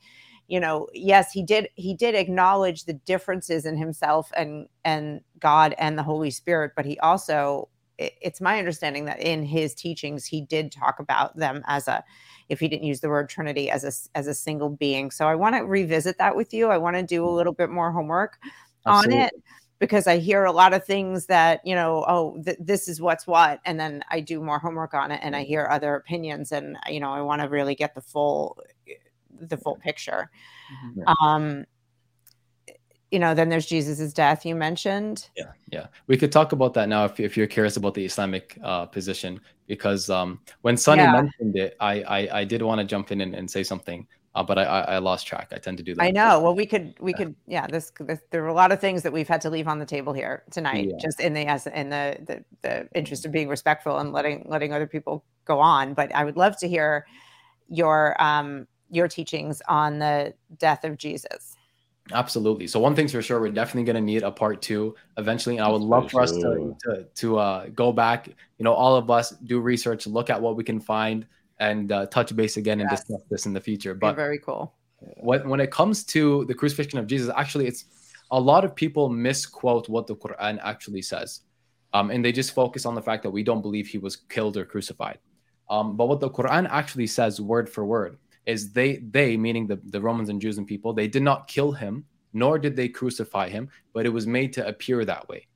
you 0.47 0.59
know 0.59 0.87
yes 0.93 1.31
he 1.31 1.41
did 1.43 1.67
he 1.75 1.93
did 1.93 2.15
acknowledge 2.15 2.85
the 2.85 2.93
differences 2.93 3.65
in 3.65 3.77
himself 3.77 4.31
and 4.35 4.67
and 4.83 5.21
god 5.39 5.73
and 5.77 5.97
the 5.97 6.03
holy 6.03 6.29
spirit 6.29 6.71
but 6.75 6.85
he 6.85 6.99
also 6.99 7.67
it's 7.97 8.41
my 8.41 8.59
understanding 8.59 9.05
that 9.05 9.19
in 9.21 9.43
his 9.43 9.73
teachings 9.73 10.25
he 10.25 10.41
did 10.41 10.71
talk 10.71 10.99
about 10.99 11.35
them 11.37 11.63
as 11.67 11.87
a 11.87 12.03
if 12.49 12.59
he 12.59 12.67
didn't 12.67 12.83
use 12.83 12.99
the 12.99 13.09
word 13.09 13.29
trinity 13.29 13.69
as 13.69 13.83
a 13.83 14.17
as 14.17 14.27
a 14.27 14.33
single 14.33 14.69
being. 14.69 15.11
So 15.11 15.27
i 15.27 15.35
want 15.35 15.55
to 15.55 15.61
revisit 15.61 16.17
that 16.17 16.35
with 16.35 16.53
you. 16.53 16.67
I 16.67 16.77
want 16.77 16.95
to 16.95 17.03
do 17.03 17.25
a 17.25 17.29
little 17.29 17.53
bit 17.53 17.69
more 17.69 17.91
homework 17.91 18.37
Absolutely. 18.85 19.15
on 19.15 19.27
it 19.27 19.33
because 19.79 20.07
i 20.07 20.17
hear 20.17 20.45
a 20.45 20.51
lot 20.51 20.73
of 20.73 20.85
things 20.85 21.25
that 21.25 21.59
you 21.65 21.75
know 21.75 22.05
oh 22.07 22.41
th- 22.43 22.57
this 22.59 22.87
is 22.87 23.01
what's 23.01 23.27
what 23.27 23.59
and 23.65 23.77
then 23.77 24.01
i 24.09 24.21
do 24.21 24.41
more 24.41 24.57
homework 24.57 24.93
on 24.93 25.11
it 25.11 25.19
and 25.21 25.35
i 25.35 25.43
mm. 25.43 25.47
hear 25.47 25.67
other 25.69 25.95
opinions 25.95 26.53
and 26.53 26.77
you 26.87 26.99
know 26.99 27.11
i 27.11 27.19
want 27.19 27.41
to 27.41 27.49
really 27.49 27.75
get 27.75 27.93
the 27.93 27.99
full 27.99 28.57
the 29.39 29.57
full 29.57 29.75
picture. 29.75 30.29
Mm-hmm. 30.71 31.25
Um, 31.25 31.65
you 33.11 33.19
know, 33.19 33.33
then 33.33 33.49
there's 33.49 33.67
Jesus's 33.67 34.13
death 34.13 34.45
you 34.45 34.55
mentioned. 34.55 35.29
Yeah, 35.37 35.51
yeah. 35.71 35.87
We 36.07 36.17
could 36.17 36.31
talk 36.31 36.51
about 36.51 36.73
that 36.73 36.89
now 36.89 37.05
if, 37.05 37.19
if 37.19 37.37
you're 37.37 37.47
curious 37.47 37.77
about 37.77 37.93
the 37.93 38.03
Islamic 38.03 38.57
uh, 38.63 38.87
position, 38.87 39.39
because 39.67 40.09
um, 40.09 40.39
when 40.61 40.75
Sunny 40.75 41.03
Yeah. 41.03 41.11
mentioned 41.11 41.55
it, 41.55 41.77
I 41.79 42.01
I, 42.01 42.39
I 42.39 42.43
did 42.45 42.61
want 42.61 42.79
to 42.79 42.85
jump 42.85 43.11
in 43.11 43.21
and, 43.21 43.35
and 43.35 43.49
say 43.49 43.63
something, 43.63 44.07
uh, 44.33 44.43
but 44.43 44.57
I, 44.57 44.63
I 44.63 44.79
I 44.95 44.97
lost 44.97 45.27
track. 45.27 45.49
I 45.53 45.59
tend 45.59 45.77
to 45.77 45.83
do 45.83 45.93
that. 45.93 46.01
I 46.01 46.11
know. 46.11 46.41
Well, 46.41 46.55
we 46.55 46.65
could, 46.65 46.95
we 46.99 47.13
could, 47.13 47.35
yeah. 47.47 47.67
This, 47.67 47.91
this, 47.99 48.19
there 48.31 48.43
are 48.43 48.47
a 48.47 48.53
lot 48.53 48.71
of 48.71 48.81
things 48.81 49.03
that 49.03 49.13
we've 49.13 49.29
had 49.29 49.39
to 49.41 49.49
leave 49.49 49.67
on 49.67 49.79
the 49.79 49.85
table 49.85 50.11
here 50.11 50.43
tonight, 50.51 50.87
Yeah. 50.89 50.97
just 50.99 51.21
in 51.21 51.33
the 51.33 51.45
as 51.45 51.67
in 51.67 51.89
the, 51.91 52.17
the 52.25 52.43
the 52.63 52.89
interest 52.95 53.25
of 53.25 53.31
being 53.31 53.47
respectful 53.47 53.99
and 53.99 54.11
letting 54.11 54.45
letting 54.49 54.73
other 54.73 54.87
people 54.87 55.23
go 55.45 55.59
on. 55.59 55.93
But 55.93 56.13
I 56.13 56.25
would 56.25 56.37
love 56.37 56.57
to 56.57 56.67
hear 56.67 57.05
your 57.69 58.21
um 58.21 58.67
your 58.89 59.07
teachings 59.07 59.61
on 59.67 59.99
the 59.99 60.33
death 60.57 60.83
of 60.83 60.97
Jesus. 60.97 61.55
Absolutely. 62.11 62.67
So 62.67 62.79
one 62.79 62.95
thing's 62.95 63.11
for 63.11 63.21
sure, 63.21 63.41
we're 63.41 63.49
definitely 63.49 63.83
going 63.83 63.95
to 63.95 64.01
need 64.01 64.21
a 64.21 64.31
part 64.31 64.61
two 64.61 64.95
eventually, 65.17 65.57
and 65.57 65.65
I 65.65 65.69
would 65.69 65.81
For 65.81 65.87
love 65.87 66.11
for 66.11 66.21
us 66.21 66.31
to 66.33 66.75
to, 66.83 67.03
to 67.03 67.37
uh, 67.39 67.67
go 67.73 67.91
back. 67.91 68.27
You 68.27 68.63
know, 68.63 68.73
all 68.73 68.95
of 68.95 69.09
us 69.09 69.31
do 69.31 69.59
research, 69.59 70.05
look 70.05 70.29
at 70.29 70.39
what 70.39 70.55
we 70.55 70.63
can 70.63 70.79
find, 70.79 71.25
and 71.59 71.91
uh, 71.91 72.05
touch 72.07 72.35
base 72.35 72.57
again 72.57 72.79
and 72.79 72.89
discuss 72.89 73.21
this 73.31 73.47
in 73.47 73.53
the 73.53 73.61
future. 73.61 73.95
But 73.95 74.09
But 74.09 74.15
very 74.17 74.37
cool. 74.37 74.73
when 75.17 75.49
when 75.49 75.59
it 75.59 75.71
comes 75.71 76.03
to 76.05 76.45
the 76.45 76.53
crucifixion 76.53 76.99
of 76.99 77.07
Jesus, 77.07 77.33
actually, 77.35 77.65
it's 77.65 77.85
a 78.29 78.39
lot 78.39 78.63
of 78.63 78.75
people 78.75 79.09
misquote 79.09 79.89
what 79.89 80.05
the 80.05 80.15
Quran 80.15 80.59
actually 80.61 81.01
says, 81.01 81.41
um, 81.93 82.11
and 82.11 82.23
they 82.23 82.31
just 82.31 82.53
focus 82.53 82.85
on 82.85 82.93
the 82.93 83.01
fact 83.01 83.23
that 83.23 83.31
we 83.31 83.41
don't 83.41 83.63
believe 83.63 83.87
he 83.87 83.97
was 83.97 84.15
killed 84.15 84.57
or 84.57 84.65
crucified. 84.65 85.17
Um, 85.69 85.97
but 85.97 86.07
what 86.07 86.19
the 86.19 86.29
Quran 86.29 86.67
actually 86.69 87.07
says, 87.07 87.41
word 87.41 87.67
for 87.67 87.83
word, 87.83 88.17
is 88.45 88.71
they 88.71 88.97
they 88.97 89.37
meaning 89.37 89.67
the, 89.67 89.79
the 89.85 90.01
Romans 90.01 90.29
and 90.29 90.41
Jews 90.41 90.57
and 90.57 90.67
people, 90.67 90.93
they 90.93 91.07
did 91.07 91.23
not 91.23 91.47
kill 91.47 91.71
him, 91.71 92.05
nor 92.33 92.59
did 92.59 92.75
they 92.75 92.87
crucify 92.87 93.49
him, 93.49 93.69
but 93.93 94.05
it 94.05 94.09
was 94.09 94.27
made 94.27 94.53
to 94.53 94.67
appear 94.67 95.05
that 95.05 95.27
way. 95.29 95.47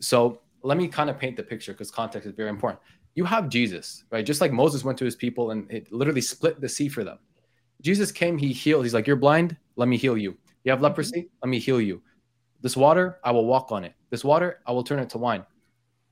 So 0.00 0.40
let 0.62 0.78
me 0.78 0.88
kind 0.88 1.10
of 1.10 1.18
paint 1.18 1.36
the 1.36 1.42
picture 1.42 1.72
because 1.72 1.90
context 1.90 2.26
is 2.26 2.34
very 2.34 2.48
important. 2.48 2.80
You 3.14 3.24
have 3.24 3.48
Jesus, 3.48 4.04
right? 4.10 4.24
Just 4.24 4.40
like 4.40 4.52
Moses 4.52 4.84
went 4.84 4.98
to 4.98 5.04
his 5.04 5.16
people 5.16 5.50
and 5.50 5.70
it 5.70 5.92
literally 5.92 6.20
split 6.20 6.60
the 6.60 6.68
sea 6.68 6.88
for 6.88 7.04
them. 7.04 7.18
Jesus 7.82 8.12
came, 8.12 8.38
he 8.38 8.52
healed. 8.52 8.84
He's 8.84 8.94
like, 8.94 9.06
You're 9.06 9.16
blind, 9.16 9.56
let 9.76 9.88
me 9.88 9.96
heal 9.96 10.16
you. 10.16 10.36
You 10.64 10.70
have 10.70 10.82
leprosy, 10.82 11.28
let 11.42 11.48
me 11.48 11.58
heal 11.58 11.80
you. 11.80 12.02
This 12.60 12.76
water, 12.76 13.18
I 13.24 13.30
will 13.30 13.46
walk 13.46 13.72
on 13.72 13.84
it. 13.84 13.94
This 14.10 14.22
water, 14.22 14.60
I 14.66 14.72
will 14.72 14.84
turn 14.84 14.98
it 14.98 15.10
to 15.10 15.18
wine. 15.18 15.44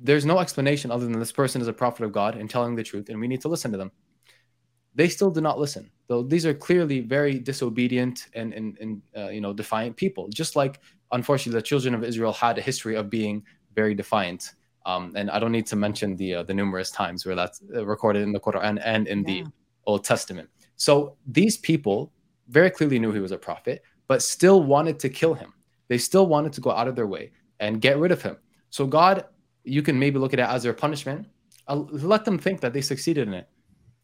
There's 0.01 0.25
no 0.25 0.39
explanation 0.39 0.91
other 0.91 1.05
than 1.05 1.19
this 1.19 1.33
person 1.33 1.61
is 1.61 1.69
a 1.69 1.73
prophet 1.73 2.05
of 2.05 2.13
God 2.13 2.37
and 2.37 2.49
telling 2.49 2.75
the 2.75 2.83
truth, 2.83 3.09
and 3.09 3.21
we 3.21 3.29
need 3.29 3.43
to 3.43 3.49
listen 3.49 3.71
to 3.73 3.79
them. 3.79 3.93
They 4.99 5.09
still 5.09 5.31
did 5.31 5.45
not 5.45 5.61
listen. 5.61 5.89
Though 6.09 6.25
these 6.25 6.45
are 6.45 6.53
clearly 6.53 6.99
very 6.99 7.39
disobedient 7.39 8.27
and, 8.35 8.53
and, 8.53 8.77
and 8.81 9.03
uh, 9.17 9.29
you 9.29 9.41
know 9.41 9.53
defiant 9.53 9.97
people. 9.97 10.27
Just 10.29 10.57
like 10.57 10.81
unfortunately 11.13 11.57
the 11.57 11.63
children 11.63 11.95
of 11.95 12.03
Israel 12.03 12.33
had 12.33 12.59
a 12.59 12.61
history 12.61 12.97
of 12.97 13.09
being 13.09 13.45
very 13.77 13.95
defiant. 13.95 14.55
Um, 14.87 15.13
and 15.15 15.31
I 15.31 15.39
don't 15.39 15.53
need 15.53 15.69
to 15.69 15.77
mention 15.77 16.17
the 16.17 16.31
uh, 16.35 16.43
the 16.43 16.53
numerous 16.53 16.91
times 16.91 17.25
where 17.25 17.37
that's 17.37 17.63
uh, 17.73 17.87
recorded 17.87 18.23
in 18.23 18.33
the 18.33 18.41
Quran 18.41 18.81
and 18.85 19.07
in 19.07 19.23
the 19.23 19.45
Old 19.87 20.03
Testament. 20.03 20.49
So 20.75 21.17
these 21.39 21.57
people 21.59 22.13
very 22.49 22.71
clearly 22.71 22.99
knew 22.99 23.13
he 23.13 23.21
was 23.21 23.31
a 23.31 23.39
prophet, 23.39 23.83
but 24.09 24.21
still 24.21 24.65
wanted 24.65 24.99
to 25.05 25.09
kill 25.09 25.35
him. 25.35 25.53
They 25.87 25.99
still 25.99 26.27
wanted 26.27 26.53
to 26.55 26.61
go 26.61 26.73
out 26.73 26.89
of 26.89 26.97
their 26.97 27.07
way 27.07 27.31
and 27.61 27.81
get 27.81 27.99
rid 27.99 28.11
of 28.11 28.21
him. 28.21 28.37
So 28.71 28.85
God, 28.85 29.27
you 29.63 29.83
can 29.83 29.97
maybe 29.97 30.19
look 30.19 30.33
at 30.33 30.41
it 30.41 30.49
as 30.49 30.65
their 30.65 30.75
punishment. 30.75 31.29
Uh, 31.69 31.85
let 32.13 32.25
them 32.25 32.37
think 32.37 32.61
that 32.63 32.73
they 32.73 32.81
succeeded 32.81 33.29
in 33.29 33.35
it. 33.35 33.49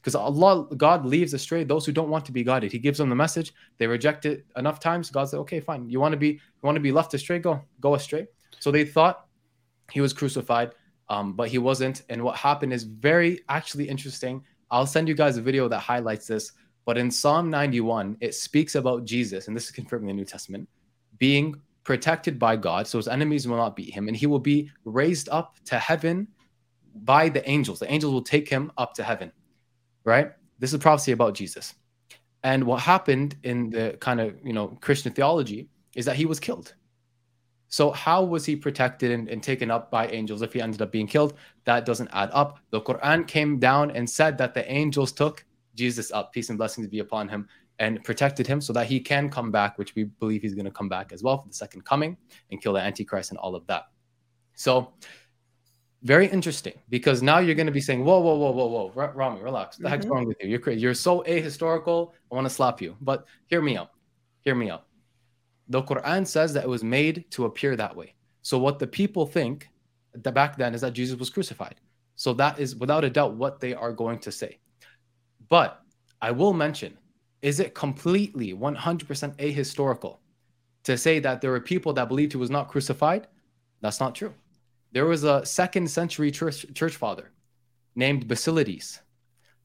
Because 0.05 0.14
Allah, 0.14 0.66
God 0.76 1.06
leaves 1.06 1.32
astray 1.32 1.64
those 1.64 1.86
who 1.86 1.93
don't 1.93 2.10
want 2.10 2.26
to 2.26 2.32
be 2.32 2.44
guided. 2.44 2.70
He 2.70 2.78
gives 2.78 2.98
them 2.98 3.09
the 3.09 3.14
message. 3.14 3.55
They 3.78 3.86
reject 3.86 4.26
it 4.26 4.44
enough 4.55 4.78
times. 4.78 5.10
God 5.10 5.31
said, 5.31 5.39
okay, 5.39 5.60
fine. 5.60 5.89
You 5.89 5.98
want 5.98 6.12
to 6.12 6.18
be, 6.18 6.28
you 6.28 6.60
want 6.60 6.76
to 6.76 6.81
be 6.81 6.93
left 6.93 7.14
astray? 7.14 7.39
Go, 7.39 7.62
go 7.81 7.94
astray. 7.94 8.26
So 8.60 8.70
they 8.70 8.85
thought 8.85 9.26
he 9.90 10.02
was 10.02 10.12
crucified, 10.12 10.72
um, 11.09 11.32
but 11.32 11.48
he 11.48 11.56
wasn't. 11.56 12.02
And 12.10 12.22
what 12.22 12.36
happened 12.36 12.74
is 12.74 12.82
very 12.85 13.40
actually 13.48 13.89
interesting. 13.89 14.44
I'll 14.70 14.86
send 14.86 15.09
you 15.09 15.14
guys 15.14 15.39
a 15.39 15.43
video 15.43 15.68
that 15.68 15.78
highlights 15.81 16.26
this. 16.26 16.52
But 16.85 16.98
in 16.98 17.10
Psalm 17.10 17.48
91, 17.48 18.18
it 18.20 18.35
speaks 18.35 18.74
about 18.74 19.06
Jesus, 19.06 19.48
and 19.48 19.56
this 19.56 19.64
is 19.64 19.70
confirming 19.70 20.09
the 20.09 20.12
New 20.12 20.26
Testament, 20.26 20.68
being 21.18 21.55
protected 21.82 22.39
by 22.39 22.56
God, 22.56 22.86
so 22.86 22.98
his 22.98 23.09
enemies 23.09 23.48
will 23.48 23.56
not 23.56 23.74
beat 23.76 23.94
him, 23.94 24.09
and 24.09 24.16
he 24.16 24.26
will 24.26 24.39
be 24.39 24.70
raised 24.85 25.28
up 25.31 25.56
to 25.66 25.78
heaven 25.78 26.28
by 27.05 27.28
the 27.28 27.48
angels. 27.48 27.78
The 27.78 27.90
angels 27.90 28.12
will 28.12 28.22
take 28.22 28.48
him 28.48 28.70
up 28.76 28.94
to 28.94 29.02
heaven, 29.02 29.32
right? 30.05 30.32
This 30.59 30.72
is 30.72 30.78
prophecy 30.81 31.12
about 31.12 31.35
Jesus. 31.35 31.74
And 32.43 32.64
what 32.64 32.81
happened 32.81 33.36
in 33.43 33.70
the 33.70 33.97
kind 34.01 34.20
of 34.20 34.36
you 34.44 34.52
know 34.52 34.68
Christian 34.81 35.12
theology 35.12 35.68
is 35.97 36.05
that 36.05 36.16
he 36.16 36.26
was 36.26 36.39
killed. 36.39 36.74
So 37.68 37.90
how 37.90 38.22
was 38.22 38.44
he 38.44 38.55
protected 38.55 39.10
and, 39.10 39.28
and 39.28 39.43
taken 39.43 39.70
up 39.70 39.90
by 39.90 40.06
angels 40.09 40.43
if 40.43 40.52
he 40.52 40.60
ended 40.60 40.81
up 40.81 40.93
being 40.93 41.09
killed? 41.09 41.35
That 41.64 41.85
doesn't 41.85 42.09
add 42.12 42.31
up. 42.32 42.60
The 42.70 42.81
Quran 42.81 43.26
came 43.26 43.59
down 43.59 43.90
and 43.90 44.09
said 44.09 44.39
that 44.39 44.55
the 44.55 44.70
angels 44.70 45.10
took 45.10 45.44
Jesus 45.74 46.12
up, 46.12 46.32
peace 46.32 46.51
and 46.51 46.59
blessings 46.59 46.86
be 46.86 47.01
upon 47.01 47.28
him, 47.28 47.48
and 47.81 48.02
protected 48.05 48.47
him 48.47 48.60
so 48.60 48.72
that 48.74 48.86
he 48.86 49.01
can 49.01 49.28
come 49.28 49.51
back, 49.51 49.76
which 49.76 49.94
we 49.97 50.05
believe 50.05 50.43
he's 50.43 50.55
going 50.55 50.66
to 50.66 50.70
come 50.70 50.89
back 50.89 51.12
as 51.12 51.22
well 51.22 51.43
for 51.43 51.48
the 51.48 51.55
second 51.55 51.85
coming 51.85 52.16
and 52.52 52.62
kill 52.62 52.74
the 52.74 52.81
Antichrist 52.81 53.31
and 53.31 53.39
all 53.39 53.56
of 53.56 53.66
that. 53.66 53.86
So 54.55 54.93
very 56.05 56.26
interesting 56.28 56.74
because 56.90 57.22
now 57.22 57.39
you're 57.39 57.55
going 57.55 57.66
to 57.66 57.72
be 57.72 57.81
saying, 57.81 58.05
"Whoa, 58.05 58.20
whoa, 58.20 58.35
whoa, 58.36 58.51
whoa, 58.52 58.66
whoa, 58.66 58.93
Ra- 58.94 59.12
Rami, 59.14 59.40
relax. 59.43 59.76
The 59.78 59.89
heck's 59.89 60.05
Mhm. 60.05 60.10
wrong 60.10 60.26
with 60.26 60.36
you? 60.40 60.48
You're 60.51 60.59
crazy. 60.59 60.81
You're 60.81 60.94
so 60.94 61.22
ahistorical. 61.22 62.12
I 62.31 62.35
want 62.35 62.47
to 62.47 62.55
slap 62.55 62.81
you." 62.82 62.97
But 63.01 63.24
hear 63.47 63.62
me 63.62 63.76
out. 63.76 63.90
Hear 64.43 64.55
me 64.55 64.70
out. 64.70 64.86
The 65.68 65.82
Quran 65.82 66.26
says 66.26 66.52
that 66.52 66.64
it 66.64 66.68
was 66.68 66.85
made 66.85 67.24
to 67.31 67.47
appear 67.47 67.74
that 67.76 67.97
way. 67.97 68.14
So 68.43 68.59
what 68.59 68.78
the 68.78 68.86
people 68.86 69.24
think 69.26 69.70
the 70.12 70.31
back 70.31 70.56
then 70.56 70.74
is 70.74 70.82
that 70.82 70.93
Jesus 70.93 71.18
was 71.18 71.31
crucified. 71.31 71.76
So 72.16 72.35
that 72.35 72.59
is 72.59 72.76
without 72.76 73.02
a 73.05 73.10
doubt 73.10 73.35
what 73.35 73.60
they 73.60 73.74
are 73.74 73.93
going 73.93 74.18
to 74.20 74.31
say. 74.31 74.59
But 75.48 75.81
I 76.20 76.31
will 76.31 76.52
mention, 76.52 76.98
is 77.40 77.60
it 77.60 77.74
completely 77.74 78.52
100% 78.52 79.36
ahistorical 79.39 80.18
to 80.85 80.97
say 80.98 81.18
that 81.20 81.40
there 81.40 81.51
were 81.51 81.60
people 81.60 81.93
that 81.94 82.09
believed 82.09 82.32
he 82.32 82.39
was 82.39 82.51
not 82.51 82.68
crucified? 82.68 83.26
That's 83.81 84.01
not 84.01 84.14
true. 84.14 84.35
There 84.95 85.07
was 85.07 85.25
a 85.25 85.45
second 85.45 85.91
century 85.91 86.31
church, 86.31 86.65
church 86.73 86.95
father 86.95 87.33
named 87.97 88.29
Basilides, 88.29 89.01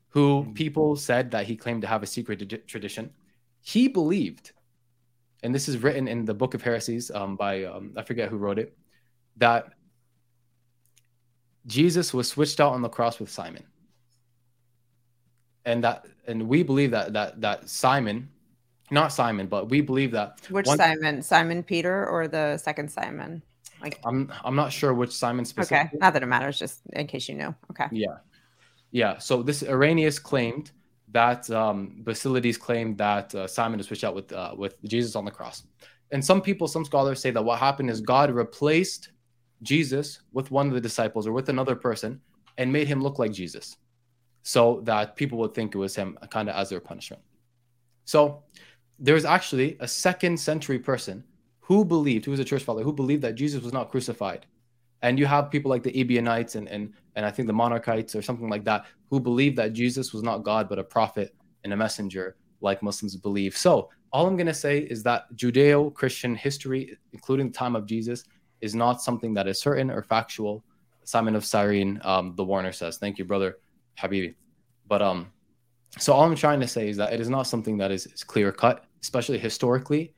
who 0.09 0.51
people 0.55 0.95
said 0.95 1.29
that 1.31 1.45
he 1.45 1.55
claimed 1.55 1.83
to 1.83 1.87
have 1.87 2.01
a 2.01 2.07
secret 2.07 2.39
tradi- 2.39 2.65
tradition. 2.65 3.11
He 3.61 3.87
believed, 3.87 4.53
and 5.43 5.53
this 5.53 5.69
is 5.69 5.77
written 5.77 6.07
in 6.07 6.25
the 6.25 6.33
Book 6.33 6.55
of 6.55 6.63
Heresies 6.63 7.11
um, 7.11 7.35
by, 7.35 7.63
um, 7.65 7.93
I 7.95 8.01
forget 8.01 8.29
who 8.29 8.37
wrote 8.37 8.57
it, 8.57 8.75
that 9.37 9.73
Jesus 11.67 12.11
was 12.11 12.27
switched 12.27 12.59
out 12.59 12.73
on 12.73 12.81
the 12.81 12.89
cross 12.89 13.19
with 13.19 13.29
Simon. 13.29 13.63
And 15.63 15.83
that, 15.83 16.07
and 16.25 16.47
we 16.47 16.63
believe 16.63 16.89
that 16.89 17.13
that 17.13 17.41
that 17.41 17.69
Simon, 17.69 18.29
not 18.89 19.09
Simon, 19.13 19.45
but 19.45 19.69
we 19.69 19.81
believe 19.81 20.11
that 20.13 20.39
Which 20.49 20.65
One- 20.65 20.77
Simon? 20.77 21.21
Simon 21.21 21.61
Peter 21.61 22.07
or 22.07 22.27
the 22.27 22.57
second 22.57 22.89
Simon? 22.89 23.43
Like, 23.81 23.99
I'm 24.05 24.31
I'm 24.43 24.55
not 24.55 24.71
sure 24.71 24.93
which 24.93 25.11
Simon 25.11 25.45
okay, 25.57 25.89
not 25.93 26.13
that 26.13 26.23
it 26.23 26.25
matters, 26.25 26.59
just 26.59 26.81
in 26.93 27.07
case 27.07 27.29
you 27.29 27.35
knew. 27.35 27.55
Okay. 27.71 27.87
Yeah, 27.91 28.17
yeah. 28.91 29.17
So 29.17 29.41
this 29.41 29.63
Irenaeus 29.63 30.19
claimed 30.19 30.71
that 31.11 31.49
um, 31.49 32.01
Basilides 32.03 32.59
claimed 32.59 32.97
that 32.97 33.33
uh, 33.33 33.47
Simon 33.47 33.77
was 33.77 33.87
switched 33.87 34.03
out 34.03 34.15
with 34.15 34.31
uh, 34.31 34.53
with 34.57 34.75
Jesus 34.83 35.15
on 35.15 35.25
the 35.25 35.31
cross, 35.31 35.63
and 36.11 36.23
some 36.23 36.41
people, 36.41 36.67
some 36.67 36.85
scholars 36.85 37.19
say 37.21 37.31
that 37.31 37.43
what 37.43 37.59
happened 37.59 37.89
is 37.89 38.01
God 38.01 38.31
replaced 38.31 39.11
Jesus 39.61 40.21
with 40.33 40.51
one 40.51 40.67
of 40.67 40.73
the 40.73 40.81
disciples 40.81 41.27
or 41.27 41.31
with 41.31 41.49
another 41.49 41.75
person 41.75 42.19
and 42.57 42.71
made 42.71 42.87
him 42.87 43.01
look 43.01 43.19
like 43.19 43.31
Jesus, 43.31 43.77
so 44.43 44.81
that 44.83 45.15
people 45.15 45.37
would 45.37 45.53
think 45.53 45.73
it 45.73 45.77
was 45.77 45.95
him, 45.95 46.17
kind 46.29 46.49
of 46.49 46.55
as 46.55 46.69
their 46.69 46.81
punishment. 46.81 47.21
So 48.05 48.43
there's 48.99 49.23
actually 49.23 49.77
a 49.79 49.87
second 49.87 50.37
century 50.37 50.79
person 50.79 51.23
who 51.69 51.85
believed, 51.85 52.25
who 52.25 52.31
was 52.31 52.39
a 52.39 52.43
church 52.43 52.63
father, 52.63 52.81
who 52.81 52.91
believed 52.91 53.21
that 53.21 53.35
Jesus 53.35 53.61
was 53.61 53.71
not 53.71 53.91
crucified. 53.91 54.47
And 55.03 55.19
you 55.19 55.27
have 55.27 55.51
people 55.51 55.69
like 55.69 55.83
the 55.83 56.01
Ebionites 56.01 56.55
and, 56.55 56.67
and, 56.67 56.93
and 57.15 57.23
I 57.23 57.29
think 57.29 57.45
the 57.45 57.53
Monarchites 57.53 58.15
or 58.15 58.23
something 58.23 58.49
like 58.49 58.65
that 58.65 58.87
who 59.11 59.19
believe 59.19 59.55
that 59.57 59.73
Jesus 59.73 60.11
was 60.11 60.23
not 60.23 60.39
God, 60.39 60.67
but 60.67 60.79
a 60.79 60.83
prophet 60.83 61.35
and 61.63 61.71
a 61.71 61.77
messenger, 61.77 62.35
like 62.59 62.81
Muslims 62.81 63.15
believe. 63.15 63.55
So, 63.55 63.89
all 64.11 64.25
I'm 64.25 64.35
going 64.35 64.47
to 64.47 64.53
say 64.55 64.79
is 64.79 65.03
that 65.03 65.31
Judeo 65.35 65.93
Christian 65.93 66.33
history, 66.33 66.97
including 67.13 67.49
the 67.49 67.53
time 67.53 67.75
of 67.75 67.85
Jesus, 67.85 68.23
is 68.61 68.73
not 68.73 69.03
something 69.03 69.35
that 69.35 69.47
is 69.47 69.61
certain 69.61 69.91
or 69.91 70.01
factual. 70.01 70.63
Simon 71.03 71.35
of 71.35 71.45
Cyrene, 71.45 72.01
um, 72.03 72.33
the 72.35 72.43
Warner 72.43 72.71
says, 72.71 72.97
Thank 72.97 73.19
you, 73.19 73.25
brother 73.25 73.59
Habibi. 73.99 74.33
But 74.87 75.03
um, 75.03 75.31
so 75.99 76.13
all 76.13 76.23
I'm 76.23 76.35
trying 76.35 76.61
to 76.61 76.67
say 76.67 76.89
is 76.89 76.97
that 76.97 77.13
it 77.13 77.19
is 77.19 77.29
not 77.29 77.43
something 77.43 77.77
that 77.77 77.91
is, 77.91 78.07
is 78.07 78.23
clear 78.23 78.51
cut, 78.51 78.85
especially 79.03 79.37
historically. 79.37 80.15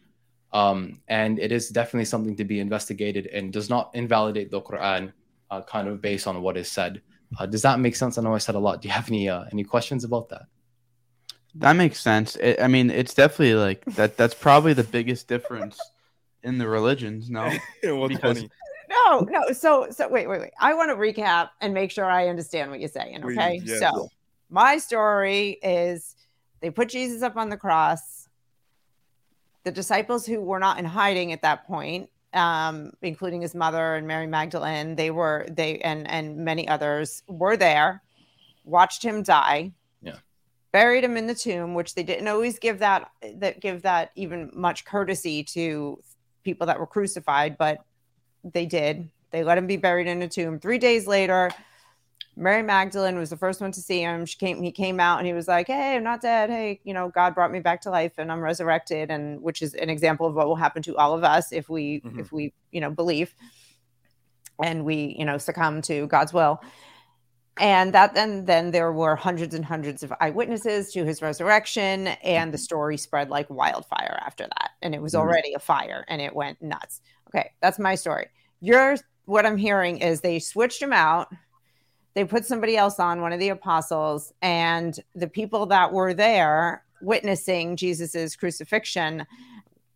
Um, 0.54 1.00
and 1.08 1.40
it 1.40 1.52
is 1.52 1.70
definitely 1.70 2.06
something 2.06 2.36
to 2.36 2.44
be 2.44 2.60
investigated 2.60 3.28
and 3.28 3.54
does 3.54 3.70
not 3.70 3.92
invalidate 3.94 4.52
the 4.52 4.62
Quran, 4.62 5.14
uh, 5.50 5.62
kind 5.62 5.88
of 5.88 6.02
based 6.02 6.28
on 6.28 6.42
what 6.42 6.58
is 6.58 6.70
said. 6.70 7.02
Uh, 7.40 7.46
does 7.46 7.62
that 7.62 7.80
make 7.80 7.96
sense? 7.96 8.18
I 8.18 8.22
know 8.22 8.36
I 8.36 8.40
said 8.40 8.56
a 8.56 8.60
lot. 8.60 8.82
Do 8.82 8.88
you 8.90 8.94
have 8.94 9.08
any 9.10 9.30
uh, 9.30 9.46
any 9.54 9.64
questions 9.64 10.04
about 10.04 10.28
that? 10.30 10.44
That 11.56 11.74
makes 11.74 12.00
sense. 12.00 12.36
It, 12.38 12.62
I 12.62 12.68
mean, 12.68 12.90
it's 12.90 13.14
definitely 13.14 13.56
like 13.56 13.84
that. 13.96 14.18
That's 14.18 14.34
probably 14.34 14.74
the 14.74 14.84
biggest 14.84 15.28
difference 15.28 15.78
in 16.44 16.58
the 16.58 16.68
religions. 16.68 17.30
No, 17.30 17.50
Because- 17.82 18.44
No, 18.90 19.22
no. 19.22 19.54
So, 19.54 19.88
so 19.92 20.10
wait, 20.10 20.28
wait, 20.28 20.42
wait. 20.42 20.52
I 20.60 20.74
want 20.74 20.90
to 20.90 20.96
recap 20.96 21.50
and 21.62 21.74
make 21.74 21.92
sure 21.92 22.06
I 22.06 22.28
understand 22.28 22.72
what 22.72 22.80
you're 22.82 22.90
saying. 22.90 23.22
Please, 23.22 23.38
Okay. 23.38 23.62
yes. 23.64 23.80
So, 23.80 24.10
my 24.50 24.78
story 24.78 25.58
is 25.64 26.16
they 26.60 26.70
put 26.70 26.90
Jesus 26.90 27.22
up 27.22 27.38
on 27.38 27.50
the 27.50 27.56
cross. 27.58 28.21
The 29.64 29.72
disciples 29.72 30.26
who 30.26 30.42
were 30.42 30.60
not 30.60 30.80
in 30.80 30.86
hiding 30.86 31.32
at 31.34 31.42
that 31.44 31.68
point, 31.68 32.10
um, 32.34 32.94
including 33.02 33.42
his 33.42 33.54
mother 33.54 33.96
and 33.96 34.08
Mary 34.08 34.28
Magdalene, 34.28 34.96
they 34.96 35.12
were 35.12 35.46
they 35.50 35.80
and 35.80 36.10
and 36.10 36.38
many 36.38 36.68
others 36.68 37.24
were 37.28 37.58
there, 37.58 38.02
watched 38.64 39.04
him 39.04 39.24
die. 39.24 39.72
Yeah. 40.02 40.16
Buried 40.72 41.04
him 41.04 41.18
in 41.18 41.28
the 41.28 41.36
tomb, 41.36 41.76
which 41.76 41.96
they 41.96 42.04
didn't 42.04 42.28
always 42.28 42.58
give 42.58 42.80
that 42.80 43.12
that 43.36 43.60
give 43.60 43.84
that 43.84 44.12
even 44.16 44.50
much 44.54 44.86
courtesy 44.86 45.44
to 45.44 46.02
people 46.44 46.68
that 46.68 46.80
were 46.80 46.88
crucified, 46.88 47.58
but 47.58 47.84
they 48.44 48.66
did. 48.66 49.10
They 49.32 49.44
let 49.44 49.58
him 49.58 49.68
be 49.68 49.78
buried 49.78 50.08
in 50.08 50.22
a 50.22 50.28
tomb. 50.28 50.60
Three 50.60 50.78
days 50.78 51.08
later, 51.08 51.52
Mary 52.38 52.64
Magdalene 52.64 53.18
was 53.18 53.30
the 53.30 53.38
first 53.38 53.60
one 53.62 53.72
to 53.74 53.82
see 53.82 54.00
him. 54.00 54.26
She 54.26 54.38
came, 54.38 54.62
he 54.64 54.72
came 54.72 55.00
out 55.00 55.18
and 55.20 55.28
he 55.28 55.34
was 55.34 55.48
like, 55.48 55.68
Hey, 55.68 55.96
I'm 55.96 56.04
not 56.04 56.22
dead. 56.22 56.50
Hey, 56.50 56.80
you 56.84 56.94
know, 56.94 57.10
God 57.10 57.36
brought 57.36 57.52
me 57.52 57.60
back 57.60 57.82
to 57.82 57.90
life 57.90 58.14
and 58.18 58.32
I'm 58.32 58.40
resurrected. 58.40 59.12
And 59.12 59.42
which 59.42 59.62
is 59.62 59.74
an 59.74 59.90
example 59.90 60.26
of 60.28 60.34
what 60.34 60.48
will 60.48 60.56
happen 60.56 60.82
to 60.84 60.96
all 60.98 61.14
of 61.14 61.24
us 61.24 61.52
if 61.52 61.70
we, 61.70 62.02
Mhm. 62.02 62.20
if 62.20 62.32
we, 62.32 62.54
you 62.72 62.80
know, 62.82 62.90
believe 62.90 63.34
and 64.64 64.86
we, 64.86 65.16
you 65.18 65.26
know, 65.26 65.38
succumb 65.38 65.82
to 65.84 66.08
God's 66.08 66.34
will. 66.34 66.62
And 67.58 67.94
that 67.94 68.14
then 68.16 68.46
then 68.46 68.72
there 68.72 68.92
were 68.94 69.16
hundreds 69.16 69.54
and 69.54 69.66
hundreds 69.66 70.04
of 70.04 70.14
eyewitnesses 70.22 70.92
to 70.94 71.04
his 71.04 71.22
resurrection, 71.22 72.08
and 72.24 72.54
the 72.54 72.58
story 72.58 72.98
spread 72.98 73.30
like 73.30 73.50
wildfire 73.50 74.18
after 74.26 74.46
that. 74.46 74.72
And 74.82 74.96
it 74.96 75.02
was 75.02 75.14
Mhm. 75.14 75.20
already 75.20 75.54
a 75.54 75.60
fire 75.60 76.06
and 76.08 76.22
it 76.22 76.34
went 76.34 76.62
nuts. 76.62 77.02
Okay, 77.28 77.52
that's 77.62 77.78
my 77.78 77.96
story. 77.96 78.28
Yours, 78.62 79.04
what 79.26 79.46
I'm 79.46 79.58
hearing 79.58 79.98
is 79.98 80.22
they 80.22 80.40
switched 80.40 80.82
him 80.82 80.94
out. 80.94 81.28
They 82.14 82.26
put 82.26 82.46
somebody 82.46 82.76
else 82.76 83.00
on, 83.00 83.22
one 83.22 83.32
of 83.34 83.40
the 83.40 83.50
apostles, 83.50 84.34
and 84.42 84.98
the 85.16 85.28
people 85.28 85.66
that 85.68 85.94
were 85.94 86.14
there 86.14 86.84
witnessing 87.02 87.76
Jesus's 87.76 88.36
crucifixion 88.36 89.26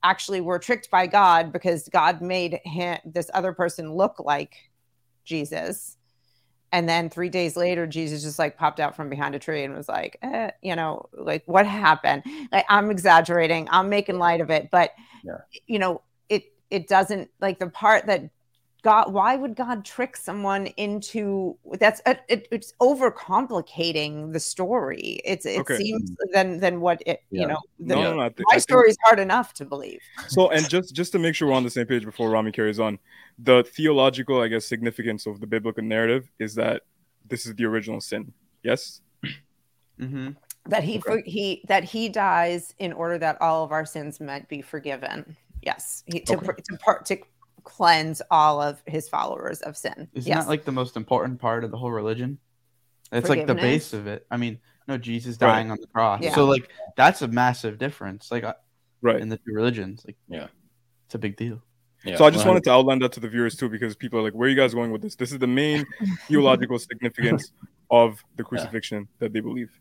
actually 0.03 0.39
were 0.41 0.59
tricked 0.59 0.89
by 0.91 1.07
God 1.07 1.51
because 1.51 1.89
God 1.89 2.21
made 2.21 2.59
him 2.63 2.99
this 3.05 3.29
other 3.33 3.53
person 3.53 3.93
look 3.93 4.19
like 4.19 4.55
Jesus. 5.25 5.97
And 6.71 6.87
then 6.89 7.09
three 7.09 7.29
days 7.29 7.55
later, 7.55 7.87
Jesus 7.87 8.23
just 8.23 8.39
like 8.39 8.57
popped 8.57 8.79
out 8.79 8.95
from 8.95 9.09
behind 9.09 9.33
a 9.33 9.39
tree 9.39 9.63
and 9.63 9.75
was 9.75 9.87
like, 9.89 10.17
eh, 10.21 10.51
you 10.61 10.75
know, 10.75 11.05
like 11.13 11.43
what 11.45 11.65
happened? 11.65 12.23
Like, 12.51 12.65
I'm 12.69 12.91
exaggerating. 12.91 13.67
I'm 13.71 13.89
making 13.89 14.19
light 14.19 14.41
of 14.41 14.49
it, 14.49 14.69
but 14.71 14.91
Yeah. 15.23 15.37
you 15.67 15.79
know, 15.79 16.01
it 16.29 16.43
it 16.69 16.87
doesn't 16.87 17.29
like 17.39 17.59
the 17.59 17.69
part 17.69 18.07
that 18.07 18.29
God. 18.85 19.11
Why 19.11 19.35
would 19.35 19.55
God 19.55 19.83
trick 19.83 20.15
someone 20.15 20.67
into 20.77 21.57
that's 21.79 22.01
it, 22.05 22.21
it, 22.29 22.47
it's 22.51 22.71
overcomplicating 22.79 24.31
the 24.31 24.39
story. 24.39 25.19
It's 25.25 25.43
it 25.47 25.59
Okay. 25.61 25.77
seems 25.77 26.11
than 26.31 26.59
than 26.59 26.79
what 26.81 27.01
it 27.07 27.21
you 27.31 27.47
know. 27.47 27.57
The, 27.79 27.95
No, 27.95 28.03
no, 28.03 28.13
no. 28.17 28.19
I 28.21 28.29
thi- 28.29 28.43
my 28.45 28.51
think- 28.53 28.61
story 28.61 28.89
is 28.91 28.97
hard 29.03 29.19
enough 29.19 29.55
to 29.55 29.65
believe. 29.65 29.99
So, 30.27 30.49
and 30.51 30.69
just 30.69 30.93
just 30.93 31.11
to 31.13 31.19
make 31.19 31.33
sure 31.33 31.47
we're 31.47 31.55
on 31.55 31.63
the 31.63 31.69
same 31.71 31.87
page 31.87 32.05
before 32.05 32.29
Rami 32.29 32.51
carries 32.51 32.79
on, 32.79 32.99
the 33.39 33.63
theological, 33.75 34.39
I 34.39 34.49
guess, 34.49 34.65
significance 34.67 35.25
of 35.25 35.39
the 35.39 35.47
biblical 35.47 35.83
narrative 35.83 36.29
is 36.37 36.53
that 36.55 36.83
this 37.27 37.47
is 37.47 37.55
the 37.55 37.65
original 37.65 37.99
sin. 38.01 38.31
Yes. 38.63 39.01
hmm 39.99 40.29
that 40.67 40.83
he 40.83 40.99
Okay. 40.99 41.23
he 41.25 41.63
that 41.67 41.83
he 41.83 42.07
dies 42.07 42.73
in 42.77 42.93
order 42.93 43.17
that 43.17 43.41
all 43.41 43.63
of 43.63 43.71
our 43.71 43.85
sins 43.85 44.19
might 44.19 44.47
be 44.47 44.61
forgiven. 44.61 45.35
Yes, 45.63 46.03
he, 46.05 46.19
to 46.19 46.35
Okay. 46.35 46.45
pr- 46.45 46.61
to 46.69 46.77
part 46.77 47.05
to 47.07 47.17
cleanse 47.65 48.21
all 48.31 48.61
of 48.61 48.81
his 48.85 49.09
followers 49.09 49.61
of 49.61 49.75
sin. 49.75 50.07
Isn't 50.13 50.29
yes, 50.29 50.45
that 50.45 50.49
like 50.49 50.63
the 50.63 50.71
most 50.71 50.95
important 50.95 51.39
part 51.39 51.65
of 51.65 51.71
the 51.71 51.77
whole 51.77 51.91
religion? 51.91 52.37
It's 53.11 53.27
like 53.27 53.45
the 53.47 53.55
base 53.55 53.91
of 53.91 54.07
it. 54.07 54.25
I 54.31 54.37
mean, 54.37 54.59
no, 54.87 54.97
Jesus 54.97 55.37
Right. 55.41 55.49
dying 55.49 55.71
on 55.71 55.77
the 55.81 55.87
cross. 55.87 56.21
Yeah. 56.21 56.33
So 56.33 56.45
like 56.45 56.69
that's 56.95 57.21
a 57.21 57.27
massive 57.27 57.77
difference. 57.77 58.31
Like 58.31 58.43
uh, 58.43 58.53
Right. 59.01 59.19
in 59.19 59.29
the 59.29 59.37
two 59.37 59.53
religions, 59.53 60.03
like 60.05 60.15
Yeah. 60.29 60.47
it's 61.05 61.15
a 61.15 61.19
big 61.19 61.35
deal. 61.35 61.61
Yeah, 62.03 62.17
so 62.17 62.25
I 62.25 62.29
just 62.29 62.45
wanted 62.45 62.63
to 62.65 62.71
outline 62.71 62.99
that 62.99 63.11
to 63.13 63.19
the 63.19 63.27
viewers 63.27 63.55
too, 63.55 63.67
because 63.67 63.95
people 63.95 64.19
are 64.19 64.21
like, 64.21 64.33
"Where 64.33 64.45
are 64.45 64.49
you 64.49 64.55
guys 64.55 64.75
going 64.75 64.91
with 64.91 65.01
this?" 65.01 65.15
This 65.15 65.31
is 65.31 65.39
the 65.39 65.47
main 65.47 65.85
theological 66.27 66.77
significance 66.77 67.51
of 67.89 68.23
the 68.35 68.43
crucifixion 68.43 69.07
that 69.17 69.33
they 69.33 69.39
believe. 69.39 69.71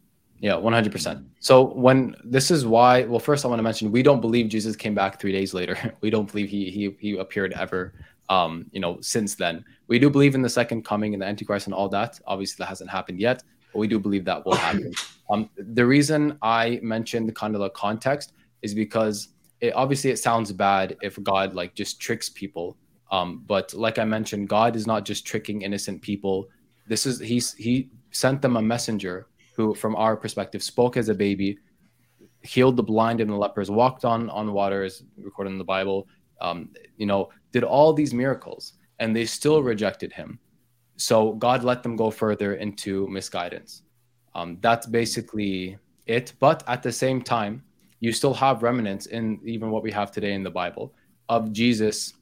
Yeah, 0.41 0.53
100%. 0.53 1.25
So 1.41 1.73
when 1.75 2.15
this 2.25 2.51
is 2.51 2.67
why, 2.67 3.05
well, 3.05 3.19
first 3.21 3.45
I 3.45 3.49
want 3.49 3.59
to 3.59 3.63
mention 3.63 3.91
we 3.91 4.03
don't 4.03 4.21
believe 4.21 4.49
Jesus 4.49 4.77
came 4.77 4.95
back 4.95 5.21
3 5.21 5.33
days 5.33 5.55
later. 5.55 5.77
We 6.01 6.11
don't 6.11 6.31
believe 6.31 6.49
he 6.49 6.71
he 6.71 6.95
he 6.99 7.17
appeared 7.19 7.53
ever 7.53 7.95
um, 8.31 8.67
you 8.73 8.81
know, 8.81 8.99
since 9.01 9.35
then. 9.35 9.65
We 9.87 9.99
do 9.99 10.09
believe 10.09 10.35
in 10.35 10.43
the 10.43 10.49
second 10.49 10.85
coming 10.85 11.13
and 11.15 11.23
the 11.23 11.27
antichrist 11.27 11.67
and 11.67 11.75
all 11.75 11.89
that. 11.91 12.21
Obviously 12.27 12.57
that 12.63 12.69
hasn't 12.69 12.91
happened 12.91 13.21
yet, 13.21 13.43
but 13.73 13.79
we 13.79 13.89
do 13.89 13.99
believe 13.99 14.25
that 14.25 14.45
will 14.45 14.57
happen. 14.57 14.93
Um 15.31 15.49
the 15.57 15.87
reason 15.87 16.37
I 16.43 16.79
mentioned 16.83 17.35
kind 17.35 17.55
of 17.55 17.63
the 17.63 17.71
context 17.71 18.35
is 18.61 18.75
because 18.75 19.29
it 19.61 19.73
obviously 19.75 20.11
it 20.11 20.19
sounds 20.19 20.53
bad 20.53 20.97
if 21.01 21.15
God 21.23 21.55
like 21.55 21.75
just 21.75 21.99
tricks 21.99 22.29
people. 22.29 22.77
Um, 23.11 23.43
but 23.47 23.73
like 23.73 23.99
I 23.99 24.05
mentioned, 24.05 24.51
God 24.51 24.77
is 24.77 24.87
not 24.87 25.07
just 25.07 25.27
tricking 25.27 25.63
innocent 25.63 26.03
people. 26.03 26.51
This 26.87 27.07
is 27.07 27.19
he's 27.21 27.55
he 27.55 27.89
sent 28.11 28.43
them 28.43 28.57
a 28.59 28.63
messenger 28.63 29.29
who, 29.55 29.75
from 29.75 29.97
our 29.97 30.17
perspective, 30.17 30.63
spoke 30.63 30.97
as 30.97 31.09
a 31.09 31.15
baby, 31.15 31.59
healed 32.43 32.77
the 32.77 32.83
blind 32.83 33.21
and 33.21 33.31
the 33.31 33.37
lepers, 33.37 33.71
walked 33.71 34.05
on 34.05 34.29
on 34.31 34.53
water, 34.53 34.85
as 34.85 35.03
recorded 35.17 35.51
in 35.51 35.59
the 35.59 35.65
Bible. 35.65 36.09
Um, 36.41 36.71
you 36.97 37.07
know, 37.07 37.31
did 37.53 37.65
all 37.65 37.93
these 37.93 38.13
miracles, 38.13 38.75
and 38.99 39.15
they 39.15 39.25
still 39.25 39.63
rejected 39.63 40.13
him. 40.13 40.39
So 40.97 41.33
God 41.33 41.65
let 41.65 41.83
them 41.83 41.97
go 41.97 42.11
further 42.11 42.55
into 42.55 43.09
misguidance. 43.09 43.83
Um, 44.35 44.59
that's 44.61 44.87
basically 44.87 45.79
it. 46.07 46.33
But 46.41 46.63
at 46.67 46.83
the 46.83 46.93
same 46.93 47.23
time, 47.23 47.63
you 48.01 48.13
still 48.13 48.35
have 48.35 48.63
remnants 48.63 49.07
in 49.07 49.41
even 49.45 49.71
what 49.71 49.83
we 49.83 49.91
have 49.93 50.11
today 50.11 50.35
in 50.35 50.43
the 50.43 50.51
Bible 50.51 50.95
of 51.29 51.53
Jesus. 51.53 52.13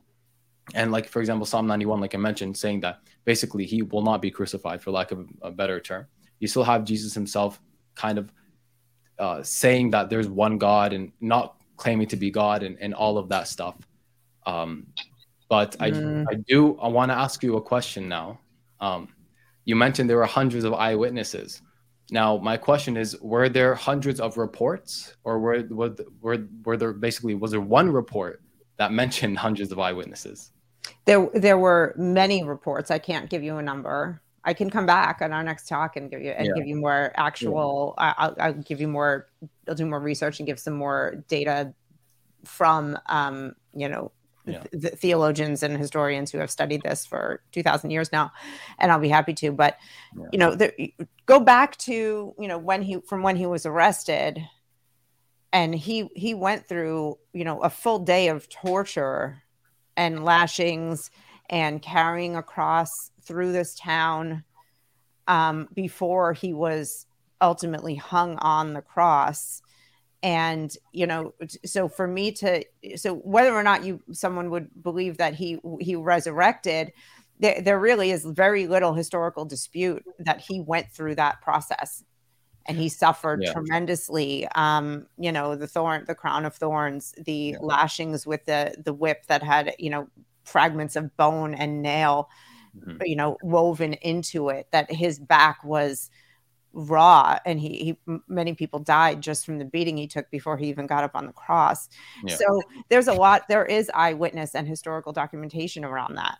And 0.74 0.92
like, 0.92 1.08
for 1.08 1.20
example, 1.20 1.44
Psalm 1.44 1.66
91, 1.66 2.00
like 2.00 2.14
I 2.14 2.18
mentioned, 2.18 2.56
saying 2.56 2.80
that 2.80 3.00
basically 3.24 3.66
he 3.66 3.82
will 3.82 4.02
not 4.02 4.22
be 4.22 4.30
crucified, 4.30 4.80
for 4.80 4.90
lack 4.90 5.10
of 5.10 5.26
a 5.42 5.50
better 5.50 5.80
term. 5.80 6.06
You 6.42 6.48
still 6.48 6.64
have 6.64 6.84
Jesus 6.84 7.14
himself 7.14 7.60
kind 7.94 8.18
of 8.18 8.32
uh, 9.16 9.44
saying 9.44 9.90
that 9.90 10.10
there's 10.10 10.26
one 10.26 10.58
God 10.58 10.92
and 10.92 11.12
not 11.20 11.54
claiming 11.76 12.08
to 12.08 12.16
be 12.16 12.32
God 12.32 12.64
and, 12.64 12.76
and 12.80 12.92
all 12.94 13.16
of 13.16 13.28
that 13.28 13.46
stuff. 13.46 13.76
Um, 14.44 14.88
but 15.48 15.76
I, 15.78 15.92
Mm. 15.92 16.24
I 16.28 16.34
do, 16.48 16.76
I 16.80 16.88
want 16.88 17.12
to 17.12 17.14
ask 17.16 17.44
you 17.44 17.58
a 17.58 17.62
question 17.62 18.08
now. 18.08 18.40
Um, 18.80 19.08
you 19.66 19.76
mentioned 19.76 20.10
there 20.10 20.16
were 20.16 20.24
hundreds 20.26 20.64
of 20.64 20.74
eyewitnesses. 20.74 21.62
Now, 22.10 22.38
my 22.38 22.56
question 22.56 22.96
is: 22.96 23.16
Were 23.20 23.48
there 23.48 23.76
hundreds 23.76 24.18
of 24.18 24.36
reports, 24.36 25.14
or 25.22 25.38
were 25.38 25.62
were 25.70 25.94
were, 26.20 26.38
were 26.64 26.76
there 26.76 26.92
basically 26.92 27.36
was 27.36 27.52
there 27.52 27.60
one 27.60 27.88
report 27.88 28.42
that 28.78 28.92
mentioned 28.92 29.38
hundreds 29.38 29.70
of 29.70 29.78
eyewitnesses? 29.78 30.50
there 31.04 31.28
there 31.34 31.58
were 31.58 31.94
many 31.96 32.42
reports. 32.42 32.90
I 32.90 32.98
can't 32.98 33.30
give 33.30 33.42
you 33.42 33.58
a 33.58 33.62
number. 33.62 34.21
I 34.44 34.54
can 34.54 34.70
come 34.70 34.86
back 34.86 35.22
on 35.22 35.32
our 35.32 35.42
next 35.42 35.68
talk 35.68 35.96
and 35.96 36.10
give 36.10 36.22
you 36.22 36.30
and 36.30 36.46
Yeah. 36.48 36.52
give 36.54 36.66
you 36.66 36.76
more 36.76 37.12
actual. 37.16 37.94
I 37.98 38.14
I'll, 38.18 38.36
I'll 38.40 38.52
give 38.54 38.80
you 38.80 38.88
more. 38.88 39.28
I'll 39.68 39.74
do 39.74 39.86
more 39.86 40.00
research 40.00 40.40
and 40.40 40.46
give 40.46 40.58
some 40.58 40.74
more 40.74 41.24
data 41.28 41.74
from 42.44 42.98
um, 43.06 43.54
you 43.74 43.88
know 43.88 44.10
Yeah. 44.44 44.64
the 44.72 44.90
theologians 44.90 45.62
and 45.62 45.76
historians 45.76 46.32
who 46.32 46.38
have 46.38 46.50
studied 46.50 46.82
this 46.82 47.06
for 47.06 47.42
2000 47.52 47.90
years 47.90 48.10
now 48.10 48.32
and 48.80 48.90
i'll 48.90 48.98
be 48.98 49.08
happy 49.08 49.32
to 49.34 49.52
but 49.52 49.76
Yeah. 50.18 50.26
you 50.32 50.38
know 50.40 50.54
the, 50.56 50.92
go 51.26 51.38
back 51.38 51.76
to 51.78 52.34
you 52.36 52.48
know 52.48 52.58
when 52.58 52.82
he 52.82 53.00
from 53.08 53.22
when 53.22 53.36
he 53.36 53.46
was 53.46 53.64
arrested 53.64 54.40
and 55.52 55.74
he 55.74 56.08
he 56.16 56.34
went 56.34 56.66
through 56.66 57.18
you 57.32 57.44
know 57.44 57.60
a 57.60 57.70
full 57.70 58.00
day 58.00 58.26
of 58.28 58.48
torture 58.48 59.40
and 59.96 60.24
lashings 60.24 61.10
and 61.50 61.82
carrying 61.82 62.36
across 62.36 63.10
through 63.22 63.52
this 63.52 63.74
town 63.74 64.44
um, 65.28 65.68
before 65.74 66.32
he 66.32 66.52
was 66.52 67.06
ultimately 67.40 67.94
hung 67.94 68.36
on 68.38 68.74
the 68.74 68.82
cross. 68.82 69.62
And 70.22 70.72
you 70.92 71.06
know 71.06 71.34
so 71.64 71.88
for 71.88 72.06
me 72.06 72.32
to 72.32 72.64
so 72.96 73.14
whether 73.16 73.54
or 73.54 73.62
not 73.64 73.84
you 73.84 74.00
someone 74.12 74.50
would 74.50 74.70
believe 74.82 75.18
that 75.18 75.34
he 75.34 75.58
he 75.80 75.96
resurrected 75.96 76.92
there, 77.40 77.60
there 77.60 77.80
really 77.80 78.12
is 78.12 78.24
very 78.24 78.68
little 78.68 78.94
historical 78.94 79.44
dispute 79.44 80.04
that 80.20 80.40
he 80.40 80.60
went 80.60 80.92
through 80.92 81.16
that 81.16 81.40
process. 81.42 82.04
And 82.66 82.76
he 82.78 82.88
suffered 82.88 83.44
Yeah. 83.44 83.52
tremendously 83.52 84.46
um 84.54 85.06
you 85.18 85.32
know 85.32 85.56
the 85.56 85.66
thorn 85.68 86.04
the 86.06 86.14
crown 86.14 86.44
of 86.46 86.54
thorns 86.56 87.14
the 87.18 87.56
lashings 87.60 88.26
with 88.26 88.44
the 88.46 88.74
the 88.84 88.94
whip 88.94 89.26
that 89.28 89.42
had 89.42 89.74
you 89.78 89.90
know 89.90 90.08
fragments 90.44 90.96
of 90.96 91.16
bone 91.16 91.54
and 91.54 91.82
nail 91.82 92.28
Mhm. 92.76 93.02
you 93.06 93.16
know 93.16 93.36
woven 93.42 93.92
into 93.94 94.48
it 94.48 94.66
that 94.72 94.90
his 94.90 95.18
back 95.18 95.62
was 95.62 96.08
raw 96.72 97.38
and 97.44 97.60
he, 97.60 97.98
he 98.06 98.16
many 98.28 98.54
people 98.54 98.78
died 98.80 99.20
just 99.20 99.44
from 99.44 99.58
the 99.58 99.64
beating 99.66 99.98
he 99.98 100.06
took 100.06 100.30
before 100.30 100.56
he 100.56 100.68
even 100.70 100.86
got 100.86 101.04
up 101.04 101.14
on 101.14 101.26
the 101.26 101.32
cross 101.34 101.90
Yeah. 102.24 102.34
so 102.36 102.62
there's 102.88 103.08
a 103.08 103.12
lot 103.12 103.42
there 103.48 103.66
is 103.66 103.90
eyewitness 103.92 104.54
and 104.54 104.66
historical 104.66 105.12
documentation 105.12 105.84
around 105.84 106.14
that 106.14 106.38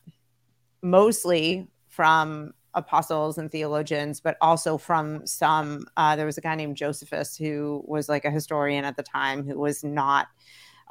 mostly 0.82 1.68
from 1.88 2.52
apostles 2.74 3.36
and 3.36 3.52
theologians 3.52 4.20
but 4.20 4.38
also 4.40 4.78
from 4.78 5.26
some 5.26 5.84
uh, 5.98 6.16
there 6.16 6.24
was 6.24 6.38
a 6.38 6.40
guy 6.40 6.54
named 6.54 6.76
josephus 6.76 7.36
who 7.36 7.84
was 7.86 8.08
like 8.08 8.24
a 8.24 8.30
historian 8.30 8.86
at 8.86 8.96
the 8.96 9.02
time 9.02 9.46
who 9.46 9.58
was 9.58 9.84
not 9.84 10.28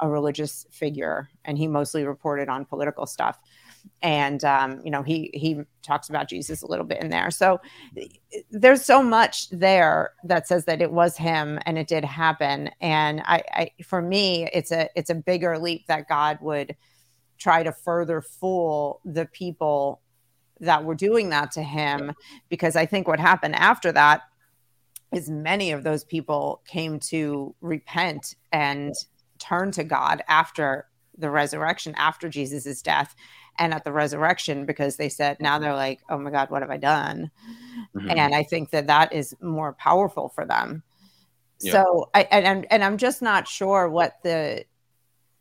a 0.02 0.08
religious 0.08 0.66
figure 0.70 1.30
and 1.44 1.56
he 1.56 1.68
mostly 1.68 2.04
reported 2.04 2.48
on 2.48 2.64
political 2.64 3.06
stuff. 3.06 3.38
And 4.02 4.44
um, 4.44 4.80
you 4.84 4.90
know 4.90 5.02
he 5.02 5.30
he 5.32 5.60
talks 5.82 6.08
about 6.08 6.28
jesus 6.28 6.62
a 6.62 6.66
little 6.66 6.84
bit 6.84 7.00
in 7.00 7.08
there. 7.08 7.30
So 7.30 7.60
there's 8.50 8.84
so 8.84 9.02
much 9.02 9.48
there 9.50 10.10
that 10.24 10.46
says 10.46 10.64
that 10.66 10.82
it 10.82 10.92
was 10.92 11.16
him 11.16 11.58
and 11.66 11.78
it 11.78 11.88
did 11.88 12.04
happen. 12.04 12.70
And 12.80 13.22
I, 13.24 13.42
I 13.52 13.70
for 13.84 14.02
me 14.02 14.48
it's 14.52 14.72
a 14.72 14.88
it's 14.94 15.10
a 15.10 15.14
bigger 15.14 15.58
leap 15.58 15.86
that 15.86 16.08
god 16.08 16.38
would 16.40 16.76
try 17.38 17.62
to 17.62 17.72
further 17.72 18.20
fool 18.20 19.00
the 19.04 19.26
people 19.26 20.00
that 20.60 20.84
were 20.84 20.94
doing 20.94 21.30
that 21.30 21.52
to 21.52 21.62
him. 21.62 22.12
Because 22.48 22.76
i 22.76 22.86
think 22.86 23.08
what 23.08 23.20
happened 23.20 23.56
after 23.56 23.90
that 23.92 24.22
is 25.12 25.28
many 25.28 25.72
of 25.72 25.84
those 25.84 26.04
people 26.04 26.62
came 26.66 26.98
to 26.98 27.54
repent 27.60 28.34
and 28.52 28.94
turn 29.42 29.70
to 29.72 29.84
god 29.84 30.22
after 30.28 30.86
the 31.18 31.30
resurrection 31.30 31.94
after 31.98 32.28
jesus' 32.28 32.80
death 32.82 33.14
and 33.58 33.74
at 33.74 33.84
the 33.84 33.92
resurrection 33.92 34.64
because 34.64 34.96
they 34.96 35.08
said 35.08 35.36
now 35.40 35.58
they're 35.58 35.74
like 35.74 36.00
oh 36.08 36.16
my 36.18 36.30
god 36.30 36.50
what 36.50 36.62
have 36.62 36.70
i 36.70 36.76
done 36.78 37.30
Mhm. 37.94 38.10
and 38.10 38.34
i 38.34 38.42
think 38.42 38.70
that 38.70 38.86
that 38.86 39.12
is 39.12 39.34
more 39.42 39.72
powerful 39.74 40.28
for 40.28 40.44
them 40.46 40.82
Yeah. 41.60 41.72
so 41.72 42.08
i 42.14 42.22
and, 42.30 42.46
and 42.46 42.66
and 42.70 42.84
i'm 42.84 42.96
just 42.96 43.20
not 43.20 43.46
sure 43.48 43.88
what 43.88 44.12
the 44.22 44.64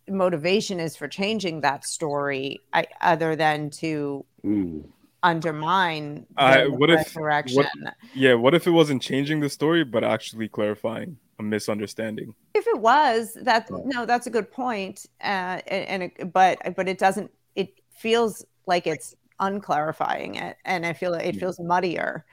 motivation 0.10 0.80
is 0.80 0.96
for 0.98 1.08
changing 1.08 1.62
that 1.62 1.86
story 1.86 2.60
I, 2.74 2.86
other 3.00 3.36
than 3.36 3.70
to 3.82 4.26
Ooh. 4.46 4.92
undermine 5.24 6.26
the 6.36 6.68
what 6.70 6.90
if- 6.90 6.98
resurrection 7.16 7.66
Yeah, 8.14 8.34
what 8.34 8.54
if 8.54 8.68
it 8.68 8.72
wasn't 8.72 9.02
changing 9.02 9.40
the 9.40 9.50
story, 9.50 9.84
but 9.86 10.04
actually 10.04 10.50
clarifying 10.50 11.18
a 11.42 11.48
misunderstanding? 11.48 12.34
if 12.54 12.68
it 12.68 12.80
was 12.80 13.38
that 13.44 13.70
no 13.86 14.06
that's 14.06 14.28
a 14.28 14.30
good 14.30 14.52
point 14.52 15.06
uh 15.24 15.60
and, 15.68 15.88
and 15.92 16.04
it, 16.04 16.34
but 16.34 16.58
but 16.76 16.88
it 16.90 16.98
doesn't 16.98 17.32
it 17.56 17.70
feels 17.94 18.46
like 18.68 18.86
it's 18.88 19.16
unclarifying 19.40 20.36
it 20.42 20.58
and 20.66 20.86
i 20.86 20.92
feel 20.94 21.14
it 21.14 21.36
feels 21.38 21.58
muddier 21.60 22.26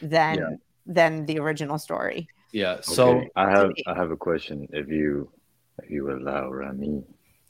than 0.00 0.38
Yeah. 0.38 0.50
than 0.86 1.26
the 1.26 1.38
original 1.38 1.78
story 1.78 2.26
Yeah. 2.52 2.80
So 2.80 3.08
Okay, 3.08 3.30
I 3.36 3.50
have. 3.50 3.70
I 3.86 3.94
have 3.94 4.10
a 4.10 4.16
question. 4.16 4.66
If 4.72 4.88
you 4.88 5.30
if 5.82 5.90
you 5.90 6.10
allow 6.10 6.50
Rami, 6.50 7.04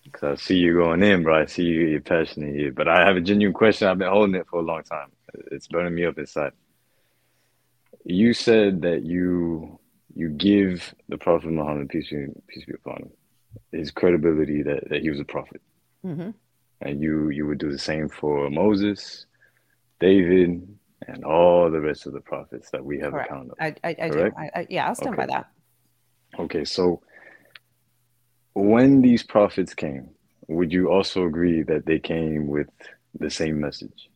because 0.04 0.38
I 0.38 0.42
see 0.46 0.56
you 0.64 0.74
going 0.82 1.02
in, 1.02 1.22
bro. 1.22 1.42
I 1.42 1.46
see 1.46 1.62
you 1.62 1.80
you're 1.92 2.00
passionate 2.16 2.54
here, 2.58 2.72
but 2.72 2.88
I 2.88 3.06
have 3.06 3.16
a 3.16 3.20
genuine 3.20 3.54
question. 3.54 3.86
I've 3.88 3.98
been 4.02 4.10
holding 4.18 4.34
it 4.40 4.48
for 4.50 4.58
a 4.60 4.68
long 4.72 4.82
time. 4.82 5.10
It's 5.52 5.68
burning 5.68 5.94
me 5.94 6.04
up 6.06 6.18
inside. 6.18 6.54
You 8.04 8.32
said 8.34 8.82
that 8.82 9.00
you 9.04 9.78
you 10.16 10.30
give 10.30 10.94
the 11.08 11.18
Prophet 11.18 11.50
Muhammad 11.50 11.90
peace 11.90 12.08
be 12.10 12.26
peace 12.48 12.64
be 12.64 12.74
upon 12.74 13.02
him 13.02 13.10
his 13.72 13.90
credibility 13.90 14.62
that, 14.62 14.88
that 14.90 15.02
he 15.02 15.10
was 15.10 15.20
a 15.20 15.24
prophet, 15.24 15.60
hmm 16.02 16.30
and 16.80 17.00
you 17.00 17.30
you 17.30 17.46
would 17.46 17.58
do 17.58 17.70
the 17.70 17.78
same 17.78 18.08
for 18.08 18.50
Moses, 18.50 19.26
David, 20.00 20.66
and 21.06 21.24
all 21.24 21.70
the 21.70 21.80
rest 21.80 22.06
of 22.06 22.12
the 22.12 22.20
prophets 22.20 22.70
that 22.70 22.84
we 22.84 22.98
have 22.98 23.12
Correct. 23.12 23.30
account 23.30 23.50
of. 23.50 23.56
i 23.60 23.74
i, 23.84 23.96
I 24.00 24.08
do? 24.08 24.32
I, 24.36 24.50
I, 24.54 24.66
yeah 24.70 24.86
i'll 24.88 24.94
stand 24.94 25.16
by 25.16 25.26
that 25.26 25.46
Okay, 26.38 26.64
so 26.64 27.00
when 28.54 29.00
these 29.00 29.22
prophets 29.22 29.72
came, 29.74 30.10
would 30.48 30.70
you 30.72 30.90
also 30.90 31.24
agree 31.24 31.62
that 31.62 31.86
they 31.86 31.98
came 31.98 32.46
with 32.46 32.68
the 33.18 33.30
same 33.30 33.60
message? 33.60 34.10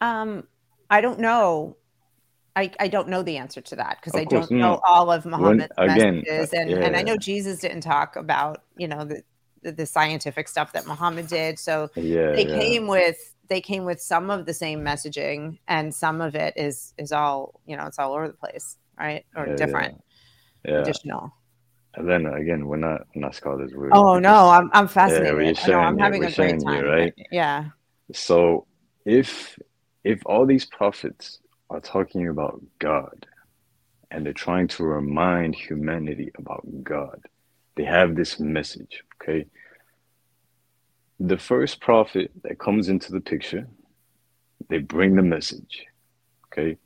um 0.00 0.46
i 0.90 1.00
don't 1.00 1.18
know 1.18 1.76
I, 2.56 2.70
I 2.80 2.88
don't 2.88 3.08
know 3.08 3.22
the 3.22 3.36
answer 3.36 3.60
to 3.60 3.76
that 3.76 3.98
because 4.00 4.14
I 4.14 4.24
course, 4.24 4.48
don't 4.48 4.58
no. 4.58 4.58
know 4.72 4.80
all 4.88 5.12
of 5.12 5.26
Muhammad's 5.26 5.72
again, 5.76 6.24
uh, 6.26 6.32
messages, 6.32 6.52
and, 6.54 6.70
and 6.70 6.96
I 6.96 7.02
know. 7.02 7.16
Jesus 7.18 7.58
didn't 7.60 7.82
talk 7.82 8.16
about 8.16 8.62
you 8.78 8.88
know 8.88 9.04
the, 9.04 9.22
the 9.62 9.72
the 9.72 9.86
scientific 9.86 10.48
stuff 10.48 10.72
that 10.72 10.86
Muhammad 10.86 11.26
did. 11.26 11.58
So 11.58 11.90
Yeah, 11.96 12.32
they 12.32 12.46
yeah. 12.46 12.58
came 12.58 12.86
with 12.88 13.16
they 13.48 13.60
came 13.60 13.84
with 13.84 14.00
some 14.00 14.30
of 14.30 14.46
the 14.46 14.54
same 14.54 14.80
messaging 14.80 15.58
and 15.68 15.94
some 15.94 16.20
of 16.20 16.34
it 16.34 16.54
is 16.56 16.94
is 16.98 17.12
all 17.12 17.60
you 17.66 17.76
know 17.76 17.84
it's 17.86 17.98
all 17.98 18.14
over 18.14 18.26
the 18.28 18.34
place 18.34 18.76
right 18.98 19.24
or 19.36 19.44
Yeah, 19.44 19.50
yeah. 19.52 19.56
different 19.56 20.04
Yeah. 20.64 20.80
additional 20.82 21.32
And 21.94 22.08
then 22.08 22.26
again, 22.26 22.66
we're 22.66 22.76
not 22.78 23.02
we're 23.14 23.22
not 23.22 23.34
scholars. 23.34 23.72
We're, 23.74 23.90
oh 23.92 24.14
we're 24.14 24.20
no 24.20 24.50
i'm, 24.50 24.70
I'm 24.72 24.88
fascinated 24.88 25.34
we're 25.34 25.42
I 25.42 25.46
know, 25.46 25.54
sharing 25.54 25.84
i'm 25.84 25.96
here, 25.96 26.04
having 26.04 26.20
we're 26.22 26.28
a 26.28 26.32
great 26.32 26.62
time 26.62 26.74
here, 26.74 26.88
right? 26.88 27.14
yeah 27.30 27.64
So 28.12 28.66
if 29.04 29.58
if 30.04 30.20
all 30.26 30.46
these 30.46 30.64
prophets 30.64 31.40
are 31.70 31.80
talking 31.80 32.28
about 32.28 32.62
God 32.78 33.26
and 34.10 34.24
they're 34.24 34.32
trying 34.32 34.68
to 34.68 34.84
remind 34.84 35.54
humanity 35.54 36.30
about 36.38 36.64
God, 36.82 37.20
they 37.74 37.84
have 37.84 38.14
this 38.14 38.38
message, 38.38 39.02
okay? 39.20 39.46
The 41.18 41.38
first 41.38 41.80
prophet 41.80 42.30
that 42.42 42.58
comes 42.58 42.88
into 42.88 43.12
the 43.12 43.20
picture, 43.20 43.66
they 44.68 44.78
bring 44.78 45.16
the 45.16 45.22
message, 45.22 45.84
okay? 46.46 46.76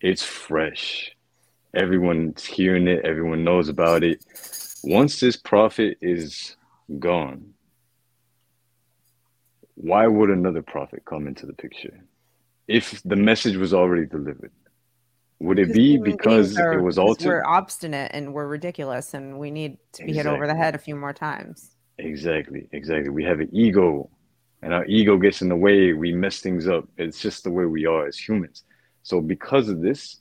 It's 0.00 0.22
fresh. 0.22 1.14
Everyone's 1.74 2.44
hearing 2.44 2.86
it, 2.86 3.04
everyone 3.04 3.44
knows 3.44 3.68
about 3.68 4.04
it. 4.04 4.24
Once 4.84 5.20
this 5.20 5.36
prophet 5.36 5.98
is 6.00 6.56
gone, 6.98 7.54
why 9.74 10.06
would 10.06 10.30
another 10.30 10.62
prophet 10.62 11.04
come 11.04 11.26
into 11.26 11.46
the 11.46 11.52
picture 11.52 12.00
if 12.68 13.02
the 13.02 13.16
message 13.16 13.56
was 13.56 13.74
already 13.74 14.06
delivered? 14.06 14.52
Would 15.40 15.58
it 15.58 15.72
be 15.72 15.98
because 15.98 16.58
are- 16.58 16.74
it 16.74 16.82
was 16.82 16.98
altered? 16.98 17.28
we're 17.28 17.44
obstinate 17.44 18.10
and 18.12 18.34
we're 18.34 18.46
ridiculous 18.46 19.14
and 19.14 19.38
we 19.38 19.50
need 19.50 19.78
to 19.92 20.04
be 20.04 20.12
hit 20.12 20.26
over 20.26 20.46
the 20.46 20.54
head 20.54 20.74
a 20.74 20.78
few 20.78 20.96
more 20.96 21.12
times 21.12 21.76
Exactly, 21.98 22.68
exactly. 22.72 23.10
We 23.10 23.24
have 23.24 23.40
an 23.40 23.48
ego, 23.52 24.08
and 24.62 24.72
our 24.72 24.84
ego 24.86 25.16
gets 25.16 25.42
in 25.42 25.48
the 25.48 25.56
way. 25.56 25.92
We 25.92 26.12
mess 26.12 26.40
things 26.40 26.68
up. 26.68 26.88
It's 26.96 27.20
just 27.20 27.42
the 27.42 27.50
way 27.50 27.64
we 27.64 27.86
are 27.86 28.06
as 28.06 28.16
humans. 28.16 28.62
So, 29.02 29.20
because 29.20 29.68
of 29.68 29.80
this, 29.80 30.18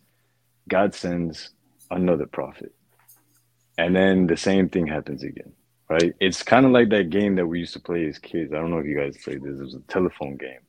God 0.67 0.95
sends 0.95 1.51
another 1.91 2.25
prophet. 2.25 2.73
And 3.77 3.95
then 3.95 4.25
the 4.25 4.37
same 4.37 4.69
thing 4.69 4.87
happens 4.87 5.21
again, 5.21 5.53
right? 5.87 6.15
It's 6.19 6.41
kind 6.41 6.65
of 6.65 6.71
like 6.71 6.89
that 6.89 7.11
game 7.11 7.35
that 7.35 7.45
we 7.45 7.59
used 7.59 7.73
to 7.73 7.79
play 7.79 8.07
as 8.07 8.17
kids. 8.17 8.53
I 8.53 8.55
don't 8.55 8.71
know 8.71 8.79
if 8.79 8.87
you 8.87 8.97
guys 8.97 9.15
played 9.23 9.43
this. 9.43 9.59
It 9.59 9.63
was 9.63 9.75
a 9.75 9.79
telephone 9.81 10.35
game 10.35 10.61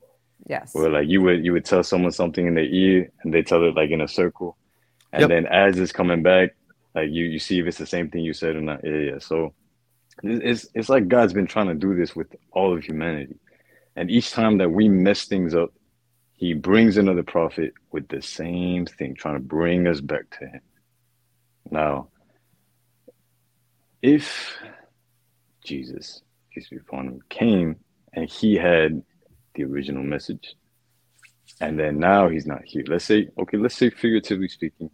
yes 0.46 0.72
where 0.72 0.90
like 0.90 1.08
you 1.08 1.22
would 1.22 1.44
you 1.44 1.52
would 1.52 1.64
tell 1.64 1.82
someone 1.82 2.12
something 2.12 2.46
in 2.46 2.54
their 2.54 2.64
ear 2.64 3.10
and 3.22 3.32
they 3.32 3.42
tell 3.42 3.64
it 3.64 3.74
like 3.74 3.90
in 3.90 4.00
a 4.00 4.08
circle. 4.08 4.56
And 5.12 5.22
Yep. 5.22 5.30
then 5.30 5.46
as 5.46 5.78
it's 5.78 5.92
coming 5.92 6.22
back, 6.22 6.54
like 6.94 7.10
you 7.10 7.24
you 7.24 7.38
see 7.38 7.58
if 7.58 7.66
it's 7.66 7.78
the 7.78 7.86
same 7.86 8.10
thing 8.10 8.22
you 8.22 8.32
said 8.32 8.56
or 8.56 8.60
not. 8.60 8.84
Yeah, 8.84 8.92
yeah. 8.92 9.18
So 9.18 9.54
it's 10.22 10.66
it's 10.74 10.88
like 10.88 11.08
God's 11.08 11.32
been 11.32 11.46
trying 11.46 11.68
to 11.68 11.74
do 11.74 11.94
this 11.94 12.14
with 12.14 12.34
all 12.52 12.76
of 12.76 12.84
humanity. 12.84 13.36
And 13.96 14.10
each 14.10 14.30
time 14.30 14.58
that 14.58 14.70
we 14.70 14.88
mess 14.88 15.24
things 15.24 15.54
up, 15.54 15.70
he 16.34 16.54
brings 16.54 16.96
another 16.96 17.24
prophet 17.24 17.72
with 17.90 18.06
the 18.08 18.22
same 18.22 18.86
thing, 18.86 19.14
trying 19.14 19.34
to 19.34 19.40
bring 19.40 19.86
us 19.88 20.00
back 20.00 20.30
to 20.38 20.46
him. 20.46 20.60
Now, 21.70 22.08
if 24.00 24.56
Jesus, 25.64 26.22
peace 26.52 26.68
be 26.68 26.76
upon 26.76 27.08
him, 27.08 27.20
came 27.28 27.76
and 28.12 28.30
he 28.30 28.54
had 28.54 29.02
the 29.58 29.64
original 29.64 30.04
message, 30.04 30.54
and 31.60 31.78
then 31.78 31.98
now 31.98 32.28
he's 32.28 32.46
not 32.46 32.62
here. 32.64 32.84
Let's 32.86 33.04
say, 33.04 33.28
okay, 33.38 33.56
let's 33.56 33.74
say 33.76 33.90
figuratively 33.90 34.48
speaking, 34.48 34.90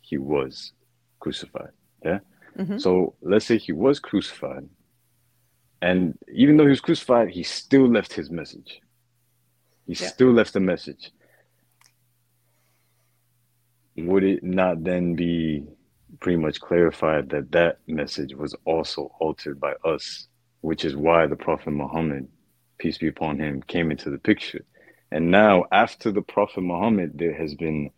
he 0.00 0.18
was 0.18 0.72
crucified. 1.20 1.70
Yeah. 2.04 2.18
Mhm. 2.56 2.80
So 2.80 3.14
let's 3.22 3.46
say 3.46 3.58
he 3.58 3.72
was 3.72 4.00
crucified, 4.00 4.68
and 5.80 6.18
even 6.32 6.56
though 6.56 6.64
he 6.64 6.70
was 6.70 6.80
crucified, 6.80 7.28
he 7.30 7.44
still 7.44 7.86
left 7.86 8.12
his 8.12 8.28
message. 8.30 8.80
He 9.86 9.92
Yeah. 9.92 10.08
still 10.08 10.32
left 10.32 10.52
the 10.52 10.60
message. 10.60 11.12
Would 13.96 14.24
it 14.24 14.42
not 14.42 14.82
then 14.84 15.14
be 15.14 15.64
pretty 16.20 16.38
much 16.38 16.60
clarified 16.60 17.28
that 17.30 17.52
that 17.52 17.78
message 17.86 18.34
was 18.34 18.54
also 18.64 19.12
altered 19.20 19.60
by 19.60 19.74
us, 19.84 20.26
which 20.62 20.84
is 20.84 20.96
why 20.96 21.26
the 21.26 21.36
Prophet 21.36 21.70
Muhammad, 21.70 22.28
peace 22.78 22.98
be 22.98 23.08
upon 23.08 23.38
him, 23.38 23.62
came 23.62 23.90
into 23.90 24.10
the 24.10 24.18
picture? 24.18 24.64
And 25.10 25.30
now, 25.30 25.64
after 25.72 26.12
the 26.12 26.22
Prophet 26.22 26.60
Muhammad, 26.60 27.12
there 27.14 27.34
has 27.34 27.54
been 27.54 27.90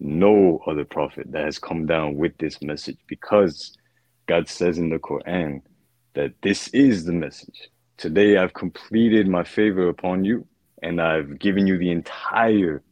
no 0.00 0.60
other 0.66 0.84
prophet 0.84 1.26
that 1.30 1.44
has 1.44 1.58
come 1.58 1.86
down 1.86 2.16
with 2.16 2.36
this 2.38 2.60
message 2.62 2.98
because 3.06 3.76
God 4.26 4.48
says 4.48 4.78
in 4.78 4.90
the 4.90 4.98
Quran 4.98 5.62
that 6.14 6.32
this 6.42 6.68
is 6.68 7.04
the 7.04 7.12
message. 7.12 7.70
Today 7.96 8.36
I've 8.36 8.54
completed 8.54 9.28
my 9.28 9.44
favor 9.44 9.88
upon 9.88 10.24
you 10.24 10.46
and 10.82 11.00
I've 11.00 11.38
given 11.38 11.66
you 11.66 11.78
the 11.78 11.90
entire 11.90 12.82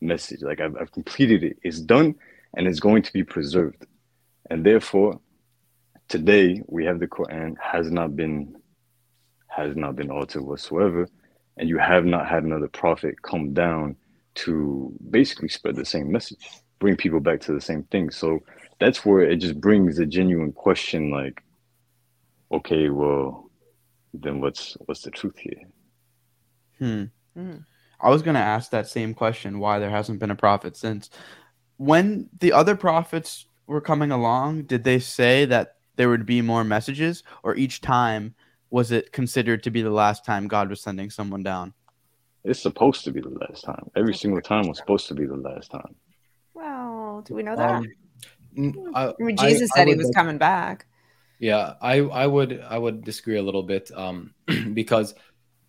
message. 0.00 0.42
Like 0.42 0.60
I've, 0.60 0.76
I've 0.76 0.92
completed 0.92 1.42
it. 1.42 1.58
It's 1.62 1.80
done 1.80 2.14
and 2.54 2.66
it's 2.66 2.80
going 2.80 3.02
to 3.02 3.12
be 3.12 3.24
preserved. 3.24 3.86
And 4.50 4.64
therefore, 4.64 5.20
today 6.08 6.62
we 6.66 6.84
have 6.86 7.00
the 7.00 7.06
Quran 7.06 7.54
has 7.62 7.90
not 7.90 8.16
been 8.16 8.56
has 9.66 9.76
not 9.76 9.96
been 9.96 10.10
altered 10.10 10.42
whatsoever, 10.42 11.08
and 11.56 11.68
you 11.68 11.78
have 11.78 12.04
not 12.04 12.28
had 12.28 12.44
another 12.44 12.68
prophet 12.68 13.22
come 13.22 13.52
down 13.52 13.96
to 14.36 14.92
basically 15.10 15.48
spread 15.48 15.76
the 15.76 15.84
same 15.84 16.10
message, 16.10 16.46
bring 16.78 16.96
people 16.96 17.20
back 17.20 17.40
to 17.40 17.52
the 17.52 17.60
same 17.60 17.82
thing. 17.84 18.10
So 18.10 18.40
that's 18.78 19.04
where 19.04 19.22
it 19.22 19.36
just 19.36 19.60
brings 19.60 19.98
a 19.98 20.06
genuine 20.06 20.52
question 20.52 21.10
like, 21.10 21.42
okay, 22.52 22.88
well, 22.88 23.50
then 24.14 24.40
what's 24.40 24.76
what's 24.86 25.02
the 25.02 25.10
truth 25.10 25.36
here? 25.38 25.62
Hmm. 26.78 27.04
Mm. 27.36 27.64
I 28.00 28.10
was 28.10 28.22
gonna 28.22 28.38
ask 28.38 28.70
that 28.70 28.88
same 28.88 29.14
question: 29.14 29.58
why 29.58 29.78
there 29.78 29.90
hasn't 29.90 30.20
been 30.20 30.30
a 30.30 30.36
prophet 30.36 30.76
since? 30.76 31.10
When 31.76 32.28
the 32.38 32.52
other 32.52 32.76
prophets 32.76 33.46
were 33.66 33.80
coming 33.80 34.10
along, 34.10 34.62
did 34.64 34.84
they 34.84 34.98
say 34.98 35.44
that 35.44 35.74
there 35.96 36.08
would 36.08 36.26
be 36.26 36.40
more 36.40 36.64
messages, 36.64 37.22
or 37.42 37.56
each 37.56 37.80
time 37.80 38.34
was 38.70 38.92
it 38.92 39.12
considered 39.12 39.62
to 39.64 39.70
be 39.70 39.82
the 39.82 39.90
last 39.90 40.24
time 40.24 40.48
God 40.48 40.68
was 40.68 40.82
sending 40.82 41.10
someone 41.10 41.42
down? 41.42 41.74
It's 42.44 42.60
supposed 42.60 43.04
to 43.04 43.10
be 43.10 43.20
the 43.20 43.30
last 43.30 43.64
time. 43.64 43.90
Every 43.96 44.14
single 44.14 44.40
time 44.40 44.68
was 44.68 44.78
supposed 44.78 45.08
to 45.08 45.14
be 45.14 45.26
the 45.26 45.36
last 45.36 45.70
time. 45.70 45.94
Well, 46.54 47.22
do 47.26 47.34
we 47.34 47.42
know 47.42 47.56
that? 47.56 47.70
Um, 47.70 47.86
n- 48.56 48.74
I, 48.94 49.08
I 49.08 49.12
mean, 49.18 49.36
Jesus 49.36 49.70
I 49.74 49.78
said 49.78 49.88
he 49.88 49.94
would 49.94 49.98
was 49.98 50.06
like- 50.08 50.14
coming 50.14 50.38
back. 50.38 50.86
Yeah, 51.40 51.74
I, 51.80 51.98
I 52.00 52.26
would 52.26 52.60
I 52.68 52.78
would 52.78 53.04
disagree 53.04 53.36
a 53.38 53.42
little 53.42 53.62
bit 53.62 53.90
um, 53.94 54.34
because 54.74 55.14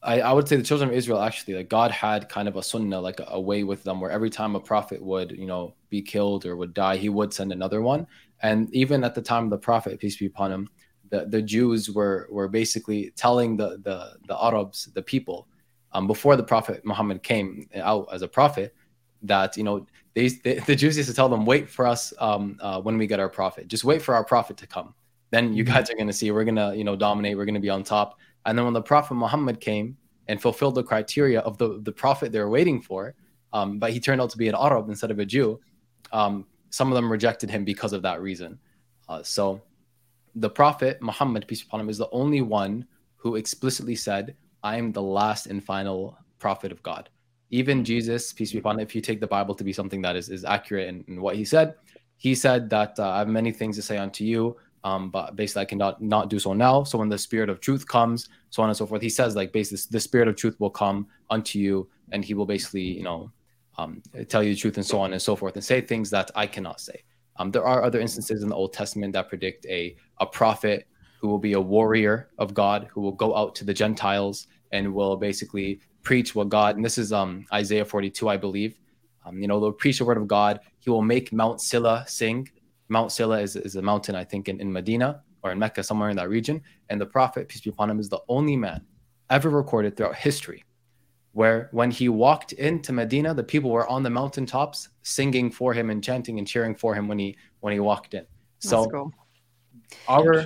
I, 0.02 0.22
I 0.22 0.34
would 0.34 0.48
say 0.48 0.56
the 0.56 0.64
children 0.64 0.90
of 0.90 0.96
Israel 0.96 1.22
actually 1.22 1.56
like 1.56 1.70
God 1.70 1.92
had 1.92 2.28
kind 2.28 2.48
of 2.48 2.56
a 2.56 2.64
sunnah 2.64 3.00
like 3.00 3.20
a, 3.20 3.28
a 3.30 3.40
way 3.40 3.64
with 3.64 3.84
them 3.84 4.02
where 4.02 4.10
every 4.10 4.32
time 4.32 4.56
a 4.56 4.60
prophet 4.60 5.00
would 5.00 5.30
you 5.32 5.46
know 5.46 5.76
be 5.92 6.02
killed 6.02 6.46
or 6.48 6.56
would 6.56 6.74
die 6.74 6.98
he 6.98 7.10
would 7.10 7.32
send 7.34 7.52
another 7.52 7.82
one 7.84 8.08
and 8.42 8.74
even 8.74 9.04
at 9.04 9.14
the 9.14 9.22
time 9.22 9.44
of 9.44 9.50
the 9.52 9.58
prophet 9.60 10.00
peace 10.00 10.18
be 10.18 10.26
upon 10.26 10.52
him 10.52 10.70
the, 11.10 11.26
the 11.26 11.42
Jews 11.42 11.90
were 11.90 12.28
were 12.32 12.48
basically 12.48 13.12
telling 13.16 13.58
the 13.58 13.80
the 13.84 14.18
the 14.28 14.38
Arabs 14.44 14.86
the 14.94 15.02
people 15.02 15.48
um, 15.94 16.08
before 16.08 16.36
the 16.36 16.44
prophet 16.44 16.86
Muhammad 16.86 17.24
came 17.24 17.68
out 17.76 18.08
as 18.12 18.22
a 18.22 18.28
prophet 18.28 18.74
that 19.24 19.58
you 19.58 19.64
know 19.64 19.86
they, 20.14 20.28
they 20.30 20.56
the 20.68 20.76
Jews 20.76 20.98
used 20.98 21.10
to 21.10 21.16
tell 21.16 21.30
them 21.30 21.46
wait 21.46 21.70
for 21.70 21.86
us 21.88 22.14
um, 22.20 22.58
uh, 22.62 22.82
when 22.82 22.98
we 22.98 23.08
get 23.08 23.20
our 23.20 23.30
prophet. 23.30 23.68
Just 23.68 23.84
wait 23.84 24.02
for 24.02 24.16
our 24.16 24.24
prophet 24.24 24.58
to 24.58 24.68
come. 24.68 24.94
Then 25.32 25.54
you 25.54 25.64
Mhm. 25.64 25.68
guys 25.68 25.90
are 25.90 25.96
going 25.96 26.08
to 26.08 26.14
see 26.14 26.32
we're 26.32 26.46
going 26.46 26.56
to 26.56 26.74
you 26.76 26.84
know 26.84 26.96
dominate 26.96 27.38
we're 27.38 27.46
going 27.46 27.56
to 27.56 27.60
be 27.62 27.70
on 27.70 27.84
top. 27.84 28.18
And 28.46 28.58
then 28.58 28.66
when 28.66 28.74
the 28.74 28.82
prophet 28.82 29.16
muhammad 29.16 29.60
came 29.60 29.98
and 30.28 30.42
fulfilled 30.42 30.76
the 30.76 30.84
criteria 30.84 31.40
of 31.42 31.58
the 31.58 31.80
the 31.84 31.92
prophet 31.92 32.32
they 32.32 32.40
were 32.40 32.50
waiting 32.50 32.82
for 32.82 33.14
um, 33.54 33.80
but 33.80 33.92
he 33.92 34.00
turned 34.00 34.22
out 34.22 34.30
to 34.30 34.38
be 34.38 34.48
an 34.48 34.56
arab 34.56 34.90
instead 34.90 35.12
of 35.12 35.20
a 35.20 35.26
jew 35.26 35.60
um, 36.12 36.46
some 36.70 36.90
of 36.92 36.96
them 36.96 37.12
rejected 37.12 37.50
him 37.50 37.64
because 37.66 37.94
of 37.94 38.02
that 38.04 38.22
reason. 38.22 38.60
Uh, 39.08 39.24
so 39.24 39.62
the 40.36 40.50
prophet 40.50 41.02
muhammad 41.02 41.48
peace 41.48 41.62
be 41.62 41.68
upon 41.68 41.80
him 41.80 41.90
is 41.90 41.98
the 41.98 42.10
only 42.12 42.42
one 42.42 42.86
who 43.18 43.36
explicitly 43.36 43.96
said 43.96 44.36
i 44.64 44.78
am 44.78 44.92
the 44.92 45.02
last 45.02 45.48
and 45.48 45.64
final 45.64 46.18
prophet 46.40 46.72
of 46.72 46.82
god 46.84 47.10
even 47.50 47.84
jesus 47.84 48.34
peace 48.34 48.52
be 48.52 48.60
upon 48.60 48.76
him 48.76 48.82
if 48.82 48.96
you 48.96 49.02
take 49.02 49.20
the 49.20 49.28
bible 49.28 49.56
to 49.56 49.64
be 49.64 49.74
something 49.74 50.02
that 50.02 50.16
is, 50.16 50.30
is 50.30 50.46
accurate 50.46 50.88
in, 50.88 51.04
in 51.08 51.22
what 51.22 51.36
he 51.36 51.46
said 51.46 51.76
he 52.18 52.36
said 52.36 52.70
that 52.70 52.98
uh, 53.00 53.10
i 53.10 53.20
have 53.20 53.28
many 53.28 53.52
things 53.52 53.76
to 53.76 53.82
say 53.82 53.98
unto 53.98 54.24
you 54.24 54.56
um, 54.84 55.10
but 55.10 55.36
basically 55.36 55.64
I 55.64 55.66
cannot 55.66 56.02
not 56.02 56.30
do 56.30 56.40
so 56.40 56.54
now. 56.54 56.84
So 56.84 56.98
when 56.98 57.10
the 57.10 57.18
spirit 57.18 57.50
of 57.50 57.60
truth 57.60 57.88
comes, 57.88 58.30
so 58.50 58.64
on 58.64 58.70
and 58.70 58.78
so 58.78 58.86
forth, 58.86 59.02
he 59.02 59.10
says 59.10 59.36
like 59.36 59.52
basically 59.52 59.82
the 59.92 60.00
spirit 60.00 60.28
of 60.28 60.36
truth 60.36 60.60
will 60.60 60.70
come 60.70 61.08
unto 61.30 61.60
you, 61.60 61.90
and 62.12 62.24
he 62.24 62.34
will 62.34 62.46
basically 62.46 62.84
you 62.84 63.04
know 63.04 63.32
um, 63.78 64.02
tell 64.28 64.44
you 64.44 64.54
the 64.54 64.60
truth 64.60 64.78
and 64.78 64.86
so 64.86 65.00
on 65.00 65.14
and 65.14 65.22
so 65.22 65.36
forth, 65.36 65.56
and 65.56 65.64
say 65.64 65.82
things 65.82 66.10
that 66.12 66.32
I 66.36 66.48
cannot 66.48 66.80
say. 66.80 67.04
Um, 67.40 67.52
there 67.52 67.66
are 67.66 67.84
other 67.84 68.00
instances 68.00 68.44
in 68.44 68.50
the 68.50 68.56
Old 68.56 68.74
Testament 68.74 69.14
that 69.14 69.30
predict 69.30 69.66
a 69.66 69.96
a 70.20 70.26
prophet 70.26 70.88
who 71.20 71.28
will 71.28 71.40
be 71.40 71.54
a 71.54 71.60
warrior 71.60 72.30
of 72.38 72.54
God, 72.54 72.88
who 72.92 73.02
will 73.02 73.14
go 73.14 73.36
out 73.36 73.56
to 73.56 73.66
the 73.66 73.74
Gentiles 73.74 74.48
and 74.72 74.94
will 74.94 75.18
basically 75.18 75.82
preach 76.04 76.36
what 76.36 76.50
God. 76.50 76.76
And 76.76 76.86
this 76.86 76.98
is 76.98 77.12
um, 77.12 77.46
Isaiah 77.52 77.84
42, 77.84 78.30
I 78.30 78.38
believe. 78.38 78.78
Um, 79.26 79.42
you 79.42 79.48
know, 79.48 79.60
they'll 79.60 79.72
preach 79.72 79.98
the 79.98 80.06
word 80.06 80.18
of 80.18 80.28
God. 80.28 80.62
He 80.80 80.90
will 80.90 81.02
make 81.02 81.34
Mount 81.34 81.60
Silla 81.60 82.06
sing. 82.08 82.50
Mount 82.88 83.12
Silla 83.12 83.42
is, 83.42 83.56
is 83.56 83.76
a 83.76 83.82
mountain, 83.82 84.16
I 84.16 84.24
think, 84.24 84.48
in, 84.48 84.62
in 84.62 84.72
Medina 84.72 85.22
or 85.44 85.52
in 85.52 85.60
Mecca, 85.60 85.84
somewhere 85.84 86.10
in 86.10 86.16
that 86.18 86.30
region. 86.30 86.62
And 86.90 87.02
the 87.02 87.06
prophet, 87.06 87.50
peace 87.50 87.62
be 87.62 87.70
upon 87.70 87.90
him, 87.90 88.00
is 88.00 88.08
the 88.08 88.22
only 88.30 88.56
man 88.56 88.86
ever 89.30 89.50
recorded 89.50 89.98
throughout 89.98 90.16
history 90.16 90.64
where 91.40 91.70
when 91.72 91.90
he 91.90 92.10
walked 92.10 92.52
into 92.52 92.92
Medina, 92.92 93.34
the 93.34 93.42
people 93.42 93.72
were 93.72 93.88
on 93.88 94.04
the 94.04 94.10
mountaintops 94.10 94.90
singing 95.04 95.50
for 95.50 95.74
him 95.74 95.90
and 95.90 96.04
chanting 96.04 96.38
and 96.38 96.46
cheering 96.46 96.76
for 96.76 96.94
him 96.94 97.08
when 97.08 97.18
he 97.18 97.38
when 97.62 97.72
he 97.72 97.80
walked 97.80 98.14
in. 98.14 98.26
So 98.60 98.82
That's 98.82 98.92
cool. 98.92 99.14
our 100.10 100.44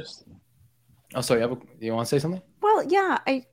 oh 1.16 1.22
sorry, 1.22 1.42
you, 1.42 1.48
have 1.48 1.58
a, 1.58 1.62
you 1.84 1.94
want 1.96 2.08
to 2.08 2.10
say 2.16 2.20
something? 2.20 2.44
Well, 2.62 2.84
yeah, 2.84 3.18
I 3.26 3.44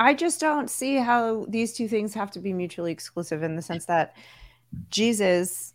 I 0.00 0.14
just 0.14 0.40
don't 0.40 0.68
see 0.68 0.96
how 0.96 1.46
these 1.48 1.74
two 1.74 1.86
things 1.86 2.12
have 2.14 2.32
to 2.32 2.40
be 2.40 2.52
mutually 2.52 2.90
exclusive 2.90 3.44
in 3.44 3.54
the 3.54 3.62
sense 3.62 3.86
that 3.86 4.16
Jesus, 4.90 5.74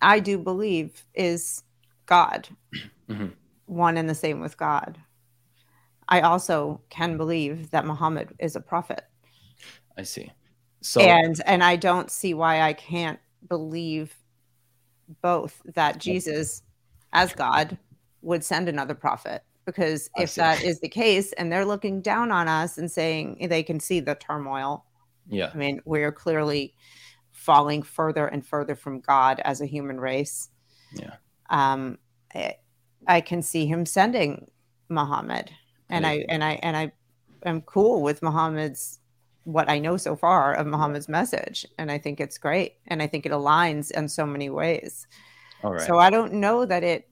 I 0.00 0.20
do 0.20 0.38
believe, 0.38 1.04
is 1.12 1.64
God, 2.06 2.48
Mhm. 3.10 3.34
one 3.66 3.98
and 3.98 4.08
the 4.08 4.14
same 4.14 4.40
with 4.40 4.56
God. 4.56 4.98
I 6.08 6.22
also 6.22 6.80
can 6.88 7.16
believe 7.16 7.70
that 7.70 7.86
Muhammad 7.86 8.34
is 8.38 8.56
a 8.56 8.60
prophet. 8.60 9.02
I 9.96 10.02
see. 10.02 10.30
So 10.80 11.00
and 11.00 11.40
and 11.44 11.62
I 11.62 11.76
don't 11.76 12.10
see 12.10 12.34
why 12.34 12.62
I 12.62 12.72
can't 12.72 13.18
believe 13.48 14.14
both 15.22 15.60
that 15.74 15.98
Jesus 15.98 16.62
as 17.12 17.32
God 17.32 17.76
would 18.22 18.44
send 18.44 18.68
another 18.68 18.94
prophet 18.94 19.42
because 19.64 20.10
if 20.16 20.34
that 20.34 20.62
is 20.64 20.80
the 20.80 20.88
case 20.88 21.32
and 21.34 21.52
they're 21.52 21.64
looking 21.64 22.00
down 22.00 22.30
on 22.30 22.48
us 22.48 22.78
and 22.78 22.90
saying 22.90 23.46
they 23.48 23.62
can 23.62 23.80
see 23.80 24.00
the 24.00 24.14
turmoil 24.14 24.84
yeah, 25.28 25.50
I 25.52 25.56
mean 25.56 25.80
we're 25.84 26.12
clearly 26.12 26.74
falling 27.32 27.82
further 27.82 28.26
and 28.26 28.44
further 28.44 28.74
from 28.74 29.00
God 29.00 29.40
as 29.44 29.60
a 29.60 29.66
human 29.66 30.00
race 30.00 30.48
Yeah. 30.92 31.14
um 31.50 31.98
I, 32.34 32.56
I 33.06 33.20
can 33.20 33.42
see 33.42 33.66
him 33.66 33.86
sending 33.86 34.50
Muhammad 34.88 35.50
and 35.90 36.06
I 36.06 36.24
and 36.28 36.44
I 36.44 36.60
and 36.62 36.76
I 36.76 36.92
am 37.44 37.62
cool 37.62 38.02
with 38.02 38.22
Muhammad's 38.22 38.98
what 39.48 39.70
I 39.70 39.78
know 39.78 39.96
so 39.96 40.14
far 40.14 40.52
of 40.52 40.66
Muhammad's 40.66 41.08
message. 41.08 41.64
And 41.78 41.90
I 41.90 41.96
think 41.96 42.20
it's 42.20 42.36
great. 42.36 42.74
And 42.86 43.02
I 43.02 43.06
think 43.06 43.24
it 43.24 43.32
aligns 43.32 43.90
in 43.90 44.06
so 44.06 44.26
many 44.26 44.50
ways. 44.50 45.06
all 45.64 45.72
right. 45.72 45.80
So 45.80 45.98
I 45.98 46.10
don't 46.10 46.34
know 46.34 46.66
that 46.66 46.84
it 46.84 47.08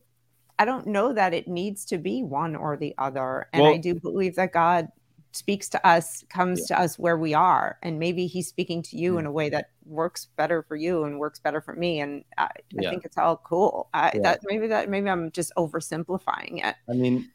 I 0.59 0.65
don't 0.65 0.87
know 0.87 1.13
that 1.13 1.35
it 1.35 1.49
needs 1.49 1.85
to 1.87 1.99
be 1.99 2.23
one 2.23 2.57
or 2.57 2.77
the 2.77 2.95
other. 2.99 3.49
And 3.53 3.67
I 3.67 3.77
do 3.77 3.95
believe 3.95 4.37
that 4.37 4.53
God 4.53 4.89
speaks 5.33 5.69
to 5.69 5.87
us, 5.87 6.25
comes 6.31 6.67
to 6.67 6.79
us 6.79 6.99
where 6.99 7.19
we 7.19 7.35
are. 7.35 7.79
And 7.83 7.99
maybe 7.99 8.27
he's 8.27 8.49
speaking 8.49 8.83
to 8.85 8.97
you 8.97 9.13
hmm. 9.13 9.21
in 9.21 9.27
a 9.27 9.33
way 9.33 9.49
that 9.51 9.71
works 9.85 10.29
better 10.37 10.63
for 10.63 10.77
you 10.77 11.05
and 11.05 11.19
works 11.19 11.39
better 11.39 11.61
for 11.61 11.75
me. 11.75 12.01
And 12.01 12.25
I, 12.39 12.49
I 12.79 12.83
think 12.83 13.05
it's 13.05 13.19
all 13.19 13.37
cool. 13.37 13.89
I, 13.93 14.13
Yeah. 14.15 14.23
that 14.23 14.41
maybe 14.45 14.67
that 14.69 14.89
maybe 14.89 15.11
I'm 15.11 15.31
just 15.31 15.53
oversimplifying 15.57 16.65
it. 16.65 16.75
I 16.89 16.93
mean, 16.93 17.31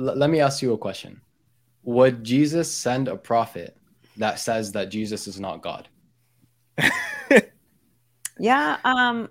l- 0.00 0.16
let 0.16 0.30
me 0.30 0.40
ask 0.40 0.62
you 0.62 0.72
a 0.72 0.78
question. 0.78 1.20
Would 1.84 2.24
Jesus 2.24 2.72
send 2.72 3.06
a 3.08 3.16
prophet 3.16 3.76
that 4.16 4.40
says 4.40 4.72
that 4.72 4.88
Jesus 4.88 5.26
is 5.28 5.38
not 5.38 5.62
God? 5.62 5.88
Yeah, 8.40 8.78
um, 8.84 9.28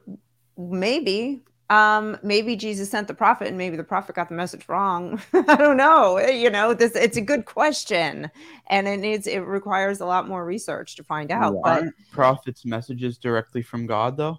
maybe. 0.55 1.43
Um, 1.71 2.17
maybe 2.23 2.55
Jesus 2.55 2.89
sent 2.89 3.07
the 3.07 3.13
prophet, 3.13 3.47
and 3.47 3.57
maybe 3.57 3.75
the 3.75 3.83
prophet 3.83 4.15
got 4.15 4.29
the 4.29 4.35
message 4.35 4.69
wrong. 4.69 5.19
I 5.33 5.55
don't 5.55 5.77
know. 5.77 6.19
You 6.19 6.49
know, 6.49 6.73
this 6.73 6.95
it's 6.95 7.17
a 7.17 7.21
good 7.21 7.45
question, 7.45 8.29
and 8.67 8.87
it 8.87 8.97
needs 8.97 9.27
it 9.27 9.39
requires 9.39 9.99
a 9.99 10.05
lot 10.05 10.27
more 10.27 10.45
research 10.45 10.95
to 10.95 11.03
find 11.03 11.31
out. 11.31 11.53
Yeah. 11.53 11.61
But 11.63 11.71
Aren't 11.81 11.93
prophets 12.11 12.65
messages 12.65 13.17
directly 13.17 13.61
from 13.63 13.87
God 13.87 14.15
though? 14.15 14.37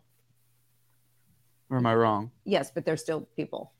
Or 1.68 1.76
am 1.78 1.86
I 1.86 1.94
wrong? 1.94 2.30
yes, 2.44 2.70
but 2.72 2.84
they're 2.84 2.96
still 2.96 3.28
people, 3.36 3.72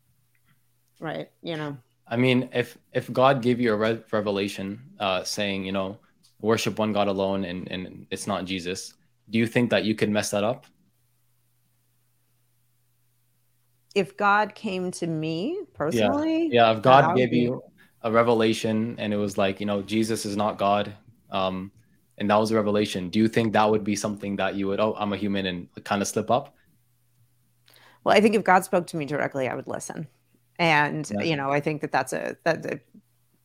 right? 1.01 1.29
You 1.43 1.57
know, 1.57 1.77
I 2.11 2.17
mean, 2.17 2.51
if 2.53 2.77
if 2.93 3.11
God 3.13 3.41
gave 3.41 3.61
you 3.61 3.73
a 3.73 3.77
re- 3.77 4.03
revelation 4.13 4.83
uh, 4.99 5.23
saying, 5.25 5.65
you 5.65 5.73
know, 5.73 5.97
worship 6.41 6.79
one 6.79 6.93
God 6.93 7.09
alone 7.09 7.45
and, 7.45 7.71
and 7.71 8.07
it's 8.11 8.27
not 8.27 8.45
Jesus, 8.45 8.95
do 9.31 9.39
you 9.39 9.47
think 9.47 9.71
that 9.71 9.85
you 9.85 9.95
could 9.95 10.11
mess 10.11 10.31
that 10.33 10.45
up? 10.45 10.67
if 13.95 14.17
God 14.17 14.55
came 14.55 14.91
to 14.93 15.07
me 15.07 15.59
personally, 15.75 16.49
Yeah, 16.53 16.73
if 16.73 16.83
God 16.83 17.17
gave 17.17 17.31
be- 17.31 17.41
you 17.41 17.63
a 18.03 18.11
revelation 18.11 18.95
and 18.99 19.13
it 19.13 19.17
was 19.17 19.37
like, 19.37 19.61
you 19.61 19.67
know, 19.67 19.83
Jesus 19.83 20.25
is 20.25 20.37
not 20.37 20.59
God, 20.59 20.93
um, 21.31 21.71
and 22.19 22.31
that 22.31 22.37
was 22.37 22.51
a 22.51 22.57
revelation, 22.57 23.09
do 23.09 23.19
you 23.19 23.29
think 23.29 23.53
that 23.53 23.69
would 23.69 23.85
be 23.85 23.97
something 23.97 24.37
that 24.37 24.55
you 24.55 24.69
would, 24.69 24.81
oh, 24.81 24.95
I'm 24.99 25.13
a 25.13 25.17
human 25.17 25.47
and 25.47 25.69
kind 25.85 26.03
of 26.03 26.09
slip 26.09 26.31
up? 26.31 26.55
Well, 28.05 28.17
I 28.17 28.21
think 28.21 28.35
if 28.35 28.45
God 28.45 28.65
spoke 28.65 28.87
to 28.89 28.97
me 28.97 29.05
directly, 29.05 29.49
I 29.49 29.55
would 29.55 29.67
listen. 29.67 30.07
And 30.61 31.11
Yeah. 31.11 31.23
you 31.23 31.37
know, 31.37 31.51
I 31.51 31.59
think 31.61 31.81
that 31.81 31.91
that's 31.91 32.13
a 32.13 32.37
that, 32.45 32.63
that 32.65 32.81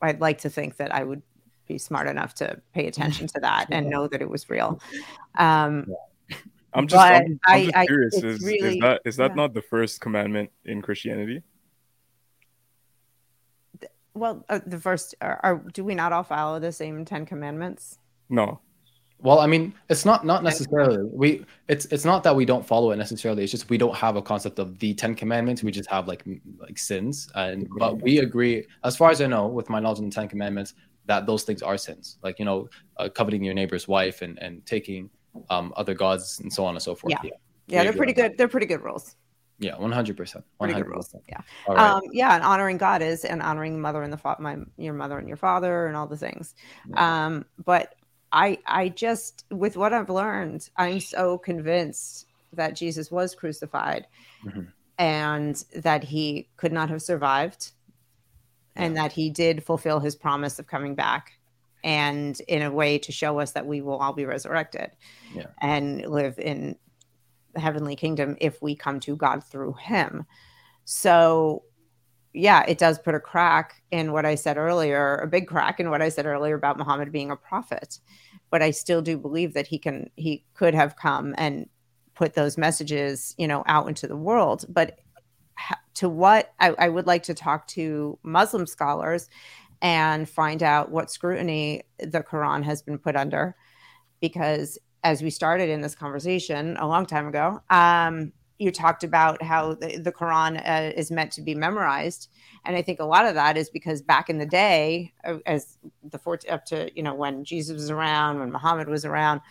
I'd 0.01 0.19
like 0.21 0.37
to 0.39 0.49
think 0.49 0.75
that 0.77 0.93
I 0.93 1.03
would 1.03 1.21
be 1.65 1.77
smart 1.79 2.07
enough 2.07 2.35
to 2.35 2.61
pay 2.73 2.85
attention 2.87 3.25
to 3.27 3.39
that 3.39 3.67
and 3.71 3.89
know 3.89 4.07
that 4.07 4.21
it 4.21 4.29
was 4.29 4.49
real. 4.49 4.79
Um, 5.37 5.87
I'm 6.73 6.87
just, 6.87 7.01
I'm, 7.01 7.39
I'm 7.47 7.63
just 7.65 7.75
I- 7.75 7.81
I- 7.81 7.85
curious. 7.85 8.15
it's 8.15 8.23
Is, 8.23 8.41
really- 8.43 8.75
is 8.77 8.81
that 8.81 9.01
is 9.05 9.15
that 9.17 9.31
yeah. 9.31 9.35
not 9.35 9.53
the 9.53 9.61
first 9.61 9.99
commandment 10.01 10.49
in 10.65 10.81
Christianity? 10.81 11.41
well, 14.13 14.45
uh, 14.49 14.59
the 14.65 14.79
first, 14.79 15.13
are, 15.19 15.39
are, 15.43 15.55
do 15.73 15.83
we 15.83 15.93
not 15.93 16.13
all 16.13 16.23
follow 16.23 16.57
the 16.59 16.71
same 16.71 17.03
Ten 17.03 17.25
Commandments? 17.25 17.99
No. 18.29 18.61
Well, 19.19 19.39
I 19.39 19.47
mean, 19.47 19.73
it's 19.89 20.05
not 20.05 20.25
not 20.25 20.43
necessarily 20.43 21.03
we. 21.11 21.45
It's 21.67 21.85
it's 21.85 22.05
not 22.05 22.21
that 22.23 22.35
we 22.35 22.45
don't 22.45 22.65
follow 22.65 22.91
it 22.91 22.97
necessarily. 22.97 23.43
It's 23.43 23.51
just 23.51 23.69
we 23.69 23.77
don't 23.77 23.95
have 23.95 24.17
a 24.17 24.21
concept 24.21 24.59
of 24.59 24.77
the 24.77 24.93
Ten 24.93 25.15
Commandments. 25.15 25.63
We 25.63 25.71
just 25.71 25.89
have 25.89 26.07
like 26.07 26.23
like 26.59 26.77
sins, 26.77 27.29
and 27.33 27.67
but 27.77 28.01
we 28.01 28.19
agree, 28.19 28.67
as 28.83 28.95
far 28.97 29.09
as 29.11 29.21
I 29.21 29.27
know, 29.27 29.47
with 29.47 29.69
my 29.69 29.79
knowledge 29.79 29.99
of 29.99 30.05
the 30.05 30.11
Ten 30.11 30.27
Commandments, 30.27 30.73
that 31.05 31.25
those 31.25 31.43
things 31.43 31.61
are 31.63 31.77
sins. 31.77 32.17
Like 32.23 32.39
you 32.39 32.45
know, 32.45 32.67
uh, 32.97 33.09
coveting 33.09 33.43
your 33.43 33.53
neighbor's 33.53 33.87
wife 33.87 34.21
and 34.21 34.37
and 34.39 34.63
taking 34.65 35.09
um 35.49 35.73
other 35.75 35.93
gods 35.93 36.39
and 36.41 36.51
so 36.51 36.65
on 36.65 36.75
and 36.75 36.83
so 36.83 36.93
forth. 36.93 37.11
Yeah. 37.11 37.19
yeah, 37.23 37.29
Yeah, 37.67 37.83
they're 37.83 37.93
pretty 37.93 38.13
good. 38.13 38.37
They're 38.37 38.47
pretty 38.49 38.67
good 38.67 38.81
rules. 38.81 39.15
yeah, 39.59 39.77
one 39.77 39.91
hundred 39.91 40.17
percent, 40.17 40.43
Pretty 40.59 40.73
good 40.73 40.87
rules. 40.87 41.15
Yeah. 41.29 41.39
Right. 41.67 41.77
Um, 41.77 42.01
yeah, 42.11 42.35
and 42.35 42.43
honoring 42.43 42.77
God 42.77 43.01
is 43.01 43.25
and 43.25 43.41
honoring 43.41 43.79
mother 43.81 44.03
and 44.03 44.11
the 44.13 44.17
fa- 44.17 44.37
my 44.39 44.57
your 44.77 44.93
mother 44.93 45.17
and 45.17 45.27
your 45.27 45.37
father 45.37 45.87
and 45.87 45.95
all 45.95 46.05
the 46.05 46.17
things. 46.17 46.53
Um, 46.95 47.45
but 47.63 47.95
I 48.35 48.59
I 48.67 48.89
just 48.89 49.45
with 49.49 49.77
what 49.77 49.93
I've 49.93 50.09
learned, 50.09 50.69
I'm 50.77 50.99
so 50.99 51.37
convinced 51.37 52.27
that 52.53 52.75
Jesus 52.75 53.09
was 53.09 53.33
crucified 53.33 54.07
Mhm. 54.43 54.71
and 54.99 55.55
that 55.73 56.03
he 56.03 56.49
could 56.57 56.71
not 56.73 56.89
have 56.89 57.01
survived 57.01 57.71
and 58.75 58.97
that 58.97 59.13
he 59.13 59.29
did 59.29 59.63
fulfill 59.63 60.01
his 60.01 60.15
promise 60.15 60.59
of 60.59 60.67
coming 60.67 60.95
back 60.95 61.31
and 61.83 62.39
in 62.41 62.61
a 62.61 62.71
way 62.71 62.97
to 62.99 63.11
show 63.11 63.39
us 63.39 63.53
that 63.53 63.65
we 63.65 63.81
will 63.81 63.97
all 63.97 64.13
be 64.13 64.25
resurrected 64.25 64.91
Yeah. 65.33 65.47
and 65.61 66.05
live 66.05 66.37
in 66.37 66.77
the 67.53 67.61
heavenly 67.61 67.95
kingdom 67.95 68.35
if 68.41 68.61
we 68.61 68.75
come 68.75 68.99
to 69.01 69.15
God 69.15 69.43
through 69.45 69.73
him. 69.73 70.25
So, 70.83 71.63
yeah, 72.35 72.63
it 72.67 72.77
does 72.77 72.99
put 72.99 73.15
a 73.15 73.19
crack 73.19 73.81
in 73.91 74.11
what 74.11 74.25
I 74.25 74.35
said 74.35 74.57
earlier, 74.57 75.15
a 75.17 75.27
big 75.27 75.47
crack 75.47 75.79
in 75.79 75.89
what 75.89 76.01
I 76.01 76.09
said 76.09 76.25
earlier 76.25 76.55
about 76.55 76.77
Muhammad 76.77 77.11
being 77.11 77.31
a 77.31 77.35
prophet. 77.35 77.99
But 78.51 78.61
I 78.61 78.71
still 78.71 79.01
do 79.01 79.17
believe 79.17 79.53
that 79.53 79.67
he 79.67 79.79
can, 79.79 80.09
he 80.15 80.43
could 80.53 80.75
have 80.75 80.95
come 80.95 81.33
and 81.37 81.67
put 82.13 82.33
those 82.33 82.57
messages, 82.57 83.33
you 83.37 83.47
know, 83.47 83.63
out 83.67 83.87
into 83.87 84.07
the 84.07 84.15
world. 84.15 84.65
But 84.69 84.99
to 85.95 86.09
what 86.09 86.53
I, 86.59 86.69
I 86.71 86.89
would 86.89 87.07
like 87.07 87.23
to 87.23 87.33
talk 87.33 87.67
to 87.69 88.19
Muslim 88.23 88.67
scholars 88.67 89.29
and 89.81 90.27
find 90.27 90.61
out 90.61 90.91
what 90.91 91.11
scrutiny 91.11 91.83
the 91.99 92.21
Quran 92.21 92.63
has 92.63 92.81
been 92.81 92.97
put 92.97 93.15
under, 93.15 93.55
because 94.21 94.77
as 95.03 95.21
we 95.21 95.29
started 95.29 95.69
in 95.69 95.81
this 95.81 95.95
conversation 95.95 96.75
a 96.77 96.87
long 96.87 97.05
time 97.05 97.27
ago, 97.27 97.61
um, 97.69 98.31
you 98.57 98.71
talked 98.71 99.03
about 99.03 99.41
how 99.41 99.73
the, 99.73 99.97
the 99.97 100.11
Quran 100.11 100.61
uh, 100.67 100.93
is 100.95 101.11
meant 101.11 101.31
to 101.33 101.41
be 101.41 101.55
memorized, 101.55 102.29
and 102.65 102.75
I 102.75 102.81
think 102.81 102.99
a 102.99 103.05
lot 103.05 103.25
of 103.25 103.35
that 103.35 103.57
is 103.57 103.69
because 103.69 104.01
back 104.01 104.29
in 104.29 104.37
the 104.37 104.45
day, 104.45 105.13
uh, 105.25 105.37
as 105.45 105.77
the 106.03 106.17
fourth 106.17 106.49
up 106.49 106.65
to 106.65 106.89
you 106.95 107.03
know 107.03 107.13
when 107.13 107.43
Jesus 107.43 107.73
was 107.73 107.89
around, 107.89 108.39
when 108.39 108.51
Muhammad 108.51 108.87
was 108.87 109.05
around, 109.05 109.41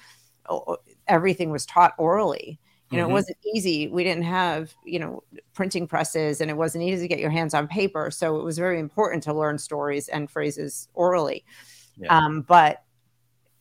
everything 1.09 1.51
was 1.51 1.67
taught 1.67 1.93
orally. 1.99 2.59
You 2.91 2.99
know, 2.99 3.07
Mhm. 3.07 3.11
it 3.11 3.13
wasn't 3.13 3.39
easy. 3.55 3.89
We 3.89 4.05
didn't 4.05 4.25
have 4.25 4.73
you 4.85 4.99
know 4.99 5.23
printing 5.53 5.87
presses, 5.89 6.41
and 6.41 6.51
it 6.51 6.57
wasn't 6.57 6.85
easy 6.85 7.03
to 7.03 7.09
get 7.09 7.19
your 7.19 7.31
hands 7.31 7.55
on 7.55 7.67
paper. 7.67 8.11
So 8.11 8.39
it 8.39 8.45
was 8.45 8.57
very 8.59 8.79
important 8.79 9.23
to 9.25 9.35
learn 9.35 9.59
stories 9.59 10.09
and 10.09 10.31
phrases 10.31 10.89
orally. 10.95 11.45
Yeah. 11.97 12.17
Um, 12.17 12.43
but 12.43 12.84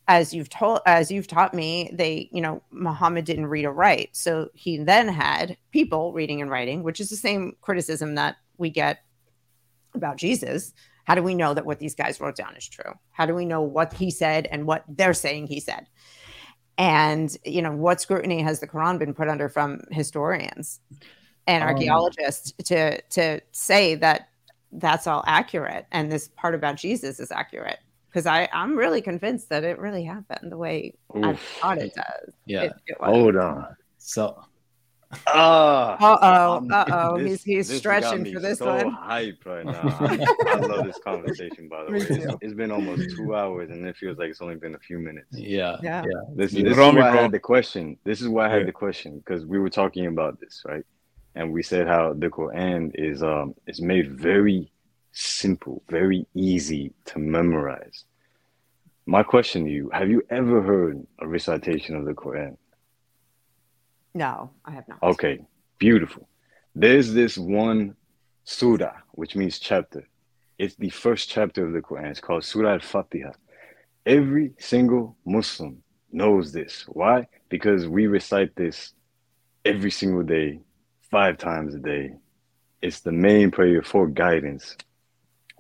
as 0.08 0.34
you've 0.34 0.50
told 0.50 0.80
as 0.86 1.10
you've 1.12 1.28
taught 1.28 1.54
me 1.54 1.90
they 1.94 2.30
you 2.32 2.42
know 2.42 2.62
muhammad 2.72 3.26
didn't 3.26 3.48
read 3.48 3.66
or 3.66 3.72
write. 3.72 4.10
So 4.14 4.50
he 4.54 4.78
then 4.78 5.08
had 5.08 5.58
people 5.72 6.14
reading 6.14 6.42
and 6.42 6.52
writing 6.52 6.84
which 6.84 7.00
is 7.00 7.10
the 7.10 7.16
same 7.16 7.56
criticism 7.62 8.16
that 8.16 8.36
we 8.58 8.70
get 8.70 9.00
about 9.94 10.18
jesus. 10.18 10.74
How 11.06 11.16
do 11.16 11.24
we 11.24 11.36
know 11.36 11.54
that 11.54 11.66
what 11.66 11.80
these 11.80 11.96
guys 11.96 12.22
wrote 12.22 12.36
down 12.38 12.56
is 12.56 12.68
true? 12.68 12.94
How 13.12 13.26
do 13.26 13.36
we 13.36 13.46
know 13.46 13.62
what 13.62 13.94
he 13.94 14.10
said 14.10 14.48
and 14.50 14.66
what 14.66 14.86
they're 14.88 15.14
saying 15.14 15.48
he 15.48 15.60
said? 15.60 15.88
And 16.78 17.36
you 17.46 17.62
know 17.62 17.72
what 17.74 18.02
scrutiny 18.02 18.42
has 18.42 18.60
the 18.60 18.68
quran 18.68 19.00
been 19.00 19.14
put 19.14 19.28
under 19.28 19.48
from 19.50 19.82
historians 19.92 20.80
and 21.48 21.64
Um, 21.64 21.70
archaeologists 21.70 22.54
to 22.66 23.02
to 23.02 23.42
say 23.52 23.96
that 23.96 24.30
that's 24.72 25.06
all 25.08 25.24
accurate 25.28 25.86
and 25.92 26.12
this 26.12 26.30
part 26.30 26.56
about 26.56 26.78
jesus 26.78 27.20
is 27.20 27.32
accurate 27.32 27.78
because 28.14 28.28
I 28.28 28.48
I'm 28.54 28.76
really 28.78 29.02
convinced 29.02 29.50
that 29.50 29.64
it 29.64 29.80
really 29.80 30.04
happened 30.04 30.52
the 30.52 30.58
way 30.58 30.94
I 31.16 31.34
thought 31.34 31.80
it 31.80 31.96
does. 31.96 32.34
yeah. 32.46 32.64
It, 32.64 32.74
it. 32.88 32.98
Hold 33.00 33.36
on. 33.38 33.76
So. 33.98 34.40
Uh 35.28 35.96
oh, 36.00 36.68
uh 36.72 36.86
oh, 36.92 37.18
he's 37.20 37.44
he's 37.44 37.68
this 37.68 37.78
stretching 37.78 38.34
for 38.34 38.40
this 38.40 38.58
so 38.58 38.76
one. 38.76 38.90
hype 38.90 39.46
right 39.46 39.64
now. 39.64 39.96
I, 40.00 40.28
I 40.48 40.56
love 40.56 40.86
this 40.86 40.98
conversation. 41.00 41.68
By 41.68 41.84
the 41.84 41.92
way, 41.92 41.98
it's, 42.00 42.36
it's 42.42 42.54
been 42.56 42.72
almost 42.72 43.16
two 43.16 43.36
hours, 43.36 43.70
and 43.70 43.86
it 43.86 43.96
feels 43.96 44.18
like 44.18 44.32
it's 44.32 44.42
only 44.42 44.56
been 44.56 44.74
a 44.74 44.80
few 44.80 44.98
minutes. 44.98 45.28
yeah, 45.32 45.78
Yeah. 45.84 46.04
yeah, 46.04 46.22
This, 46.36 46.52
this 46.54 46.64
is 46.64 46.78
Rami, 46.78 47.02
why 47.02 47.10
I 47.10 47.22
had 47.22 47.32
the 47.32 47.40
question. 47.40 47.98
This 48.04 48.22
is 48.22 48.28
why 48.28 48.48
I 48.48 48.50
had 48.50 48.62
Yeah. 48.62 48.66
the 48.66 48.72
question 48.72 49.20
because 49.20 49.46
we 49.46 49.60
were 49.60 49.70
talking 49.70 50.08
about 50.08 50.40
this, 50.40 50.64
right? 50.66 50.84
And 51.36 51.54
we 51.54 51.62
said 51.62 51.88
how 51.88 52.14
the 52.14 52.30
Quran 52.30 52.90
is 52.96 53.22
um 53.22 53.54
is 53.68 53.82
made 53.82 54.12
very 54.12 54.72
simple, 55.14 55.84
very 55.90 56.28
easy 56.34 56.94
to 57.06 57.20
memorize. 57.20 58.06
My 59.06 59.24
question 59.24 59.66
to 59.66 59.72
you: 59.72 59.90
Have 59.94 60.10
you 60.10 60.24
ever 60.30 60.62
heard 60.62 61.06
a 61.20 61.28
recitation 61.28 61.96
of 61.96 62.06
the 62.06 62.14
Quran? 62.14 62.58
No, 64.14 64.52
I 64.66 64.72
have 64.72 64.88
not. 64.88 65.02
Okay, 65.02 65.46
beautiful. 65.80 66.28
There's 66.76 67.14
this 67.14 67.38
one 67.38 67.96
surah, 68.44 68.98
which 69.12 69.36
means 69.36 69.60
chapter. 69.60 70.08
It's 70.58 70.76
the 70.76 70.90
first 70.90 71.30
chapter 71.30 71.66
of 71.66 71.74
the 71.74 71.82
Quran. 71.82 72.12
It's 72.12 72.20
called 72.20 72.44
Surah 72.44 72.74
Al 72.74 72.80
Fatiha. 72.80 73.32
Every 74.06 74.54
single 74.60 75.18
Muslim 75.26 75.84
knows 76.12 76.52
this. 76.52 76.84
Why? 76.88 77.28
Because 77.50 77.88
we 77.88 78.08
recite 78.08 78.56
this 78.56 78.94
every 79.66 79.92
single 79.92 80.24
day, 80.24 80.60
five 81.10 81.38
times 81.38 81.74
a 81.74 81.80
day. 81.80 82.14
It's 82.82 83.00
the 83.00 83.12
main 83.12 83.50
prayer 83.50 83.82
for 83.82 84.08
guidance. 84.08 84.78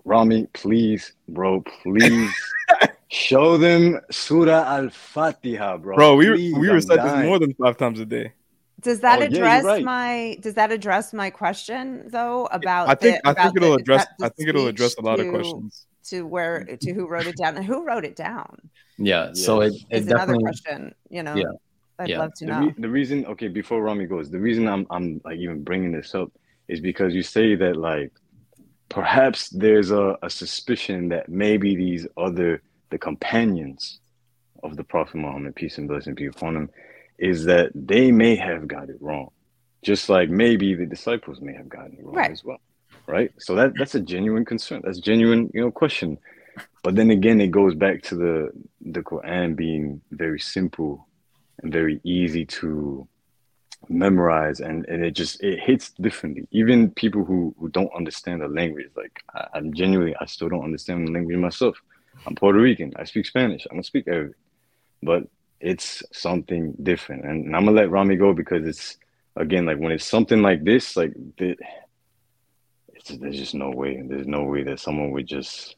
Rami, 0.05 0.47
please, 0.53 1.13
bro, 1.29 1.61
please 1.81 2.31
show 3.09 3.57
them 3.57 3.99
Surah 4.11 4.63
Al 4.77 4.89
Fatiha, 4.89 5.77
bro. 5.77 5.95
Bro, 5.95 6.15
we 6.15 6.25
Please, 6.27 6.55
we 6.57 6.69
I'm 6.69 6.75
recite 6.75 7.01
this 7.01 7.25
more 7.25 7.39
than 7.39 7.53
five 7.53 7.77
times 7.77 7.99
a 7.99 8.05
day. 8.05 8.33
Does 8.81 8.99
that 8.99 9.19
Oh, 9.19 9.21
yeah, 9.21 9.27
address 9.29 9.63
right. 9.63 9.83
my 9.83 10.37
does 10.41 10.55
that 10.55 10.71
address 10.73 11.13
my 11.13 11.29
question 11.29 12.03
though 12.09 12.47
about 12.51 12.89
I 12.89 12.95
think 12.95 13.21
the, 13.23 13.29
I 13.29 13.33
think 13.33 13.55
it'll 13.55 13.69
the- 13.77 13.81
address 13.81 14.05
I 14.21 14.27
think 14.27 14.49
it'll 14.49 14.67
address 14.67 14.89
a 14.89 14.93
speech 14.93 15.05
lot 15.05 15.19
of 15.21 15.29
questions. 15.29 15.85
to 16.09 16.23
where 16.27 16.65
to 16.65 16.93
who 16.93 17.07
wrote 17.07 17.25
it 17.27 17.37
down 17.37 17.55
and 17.55 17.65
who 17.65 17.85
wrote 17.85 18.03
it 18.03 18.17
down 18.17 18.57
yeah. 18.97 19.31
So 19.33 19.61
it, 19.61 19.71
Yes. 19.73 19.83
it 19.89 19.97
is 20.01 20.07
another 20.07 20.35
question 20.37 20.93
you 21.09 21.23
know 21.23 21.33
Yeah. 21.35 21.45
I'd 21.99 22.09
Yeah. 22.09 22.19
love 22.19 22.33
to 22.39 22.45
the, 22.45 22.51
know 22.51 22.59
re- 22.65 22.75
the 22.77 22.89
reason 22.89 23.25
okay 23.27 23.47
before 23.47 23.81
Rami 23.81 24.05
goes 24.05 24.29
the 24.29 24.39
reason 24.39 24.67
I'm 24.67 24.85
I'm 24.89 25.21
like 25.23 25.39
even 25.39 25.63
bringing 25.63 25.93
this 25.93 26.13
up 26.13 26.29
is 26.67 26.81
because 26.81 27.13
you 27.15 27.23
say 27.23 27.55
that 27.55 27.77
like 27.77 28.11
perhaps 28.93 29.49
there's 29.49 29.91
a, 29.91 30.17
a 30.21 30.29
suspicion 30.29 31.09
that 31.09 31.27
maybe 31.29 31.75
these 31.75 32.07
other 32.17 32.61
the 32.91 32.97
companions 32.97 33.99
of 34.63 34.77
the 34.77 34.83
Prophet 34.83 35.15
Muhammad 35.17 35.55
peace 35.55 35.77
and 35.77 35.87
blessing 35.87 36.13
be 36.13 36.27
upon 36.27 36.55
him 36.55 36.69
is 37.17 37.45
that 37.45 37.71
they 37.73 38.11
may 38.11 38.35
have 38.35 38.67
got 38.67 38.89
it 38.89 38.97
wrong. 39.01 39.29
Just 39.83 40.09
like 40.09 40.29
maybe 40.29 40.75
the 40.75 40.85
disciples 40.85 41.41
may 41.41 41.53
have 41.53 41.67
gotten 41.69 41.93
it 41.97 42.03
wrong 42.05 42.15
Right. 42.15 42.31
as 42.31 42.43
well 42.43 42.59
right? 43.07 43.31
So 43.37 43.55
that 43.55 43.73
that's 43.77 43.95
a 43.95 43.99
genuine 43.99 44.45
concern. 44.45 44.81
That's 44.83 44.97
a 44.99 45.01
genuine 45.01 45.49
you 45.53 45.61
know 45.61 45.71
question. 45.71 46.17
But 46.83 46.95
then 46.95 47.09
again 47.09 47.41
it 47.41 47.51
goes 47.51 47.75
back 47.75 48.01
to 48.03 48.15
the 48.15 48.49
the 48.81 49.01
Quran 49.01 49.55
being 49.55 50.01
very 50.11 50.39
simple 50.39 51.07
and 51.61 51.71
very 51.71 51.99
easy 52.03 52.45
to 52.45 53.07
memorize 53.89 54.59
and, 54.59 54.85
and 54.87 55.03
it 55.03 55.11
just 55.11 55.43
it 55.43 55.59
hits 55.59 55.91
differently. 55.91 56.47
Even 56.51 56.91
people 56.91 57.23
who 57.23 57.55
who 57.59 57.69
don't 57.69 57.93
understand 57.95 58.41
the 58.41 58.47
language 58.47 58.87
like 58.95 59.23
I, 59.33 59.47
i'm 59.55 59.73
genuinely 59.73 60.15
i 60.19 60.25
still 60.25 60.49
don't 60.49 60.63
understand 60.63 61.07
the 61.07 61.11
language 61.11 61.37
myself. 61.37 61.77
I'm 62.25 62.35
puerto 62.35 62.59
rican. 62.59 62.93
I 62.95 63.03
speak 63.05 63.25
spanish. 63.25 63.65
I 63.69 63.73
don't 63.73 63.85
speak 63.85 64.07
arabic. 64.07 64.35
But 65.01 65.23
it's 65.59 66.03
something 66.11 66.73
different. 66.81 67.25
And, 67.25 67.45
and 67.45 67.55
i'm 67.55 67.65
gonna 67.65 67.77
let 67.77 67.89
rami 67.89 68.15
go 68.15 68.33
because 68.33 68.65
it's 68.67 68.97
again 69.35 69.65
like 69.65 69.77
when 69.77 69.91
it's 69.91 70.05
something 70.05 70.41
like 70.41 70.63
this 70.63 70.95
like 70.95 71.13
the, 71.37 71.55
there's 73.19 73.37
just 73.37 73.53
no 73.53 73.69
way. 73.69 74.01
There's 74.01 74.27
no 74.27 74.43
way 74.43 74.63
that 74.63 74.79
someone 74.79 75.11
would 75.11 75.27
just 75.27 75.75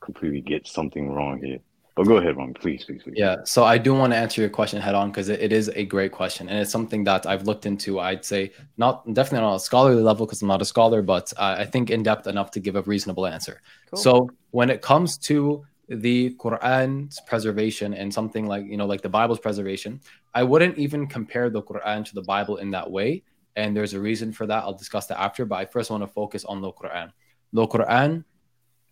completely 0.00 0.42
get 0.42 0.66
something 0.66 1.08
wrong 1.08 1.42
here 1.42 1.60
but 2.00 2.08
go 2.08 2.16
ahead 2.16 2.34
rami 2.34 2.54
please 2.54 2.82
please 2.82 3.02
please 3.02 3.12
Yeah, 3.14 3.36
so 3.44 3.64
I 3.64 3.76
do 3.76 3.92
want 3.92 4.14
to 4.14 4.16
answer 4.16 4.40
your 4.40 4.48
question 4.48 4.80
head 4.80 4.94
on 4.94 5.10
because 5.10 5.28
it, 5.28 5.38
it 5.42 5.52
is 5.52 5.68
a 5.74 5.84
great 5.84 6.12
question 6.12 6.48
and 6.48 6.58
it's 6.58 6.70
something 6.70 7.04
that 7.04 7.26
I've 7.26 7.42
looked 7.42 7.66
into. 7.66 8.00
I'd 8.00 8.24
say 8.24 8.52
not 8.78 9.04
definitely 9.12 9.40
not 9.40 9.50
on 9.50 9.56
a 9.56 9.60
scholarly 9.60 10.02
level 10.02 10.24
because 10.24 10.40
I'm 10.40 10.48
not 10.48 10.62
a 10.62 10.64
scholar, 10.64 11.02
but 11.02 11.30
uh, 11.36 11.56
I 11.58 11.66
think 11.66 11.90
in 11.90 12.02
depth 12.02 12.26
enough 12.26 12.50
to 12.52 12.60
give 12.60 12.74
a 12.74 12.80
reasonable 12.82 13.26
answer. 13.26 13.60
Cool. 13.90 13.98
So 13.98 14.30
when 14.50 14.70
it 14.70 14.80
comes 14.80 15.18
to 15.28 15.66
the 15.88 16.34
Quran's 16.36 17.20
preservation 17.26 17.92
and 17.92 18.14
something 18.14 18.46
like 18.46 18.64
you 18.64 18.78
know 18.78 18.86
like 18.86 19.02
the 19.02 19.10
Bible's 19.10 19.40
preservation, 19.40 20.00
I 20.32 20.42
wouldn't 20.42 20.78
even 20.78 21.06
compare 21.06 21.50
the 21.50 21.60
Quran 21.60 22.02
to 22.06 22.14
the 22.14 22.22
Bible 22.22 22.56
in 22.56 22.70
that 22.70 22.90
way. 22.90 23.24
And 23.56 23.76
there's 23.76 23.92
a 23.92 24.00
reason 24.00 24.32
for 24.32 24.46
that. 24.46 24.64
I'll 24.64 24.80
discuss 24.84 25.06
that 25.08 25.20
after. 25.20 25.44
But 25.44 25.56
I 25.56 25.66
first 25.66 25.90
want 25.90 26.02
to 26.02 26.06
focus 26.06 26.46
on 26.46 26.62
the 26.62 26.72
Quran. 26.72 27.12
The 27.52 27.66
Quran 27.66 28.24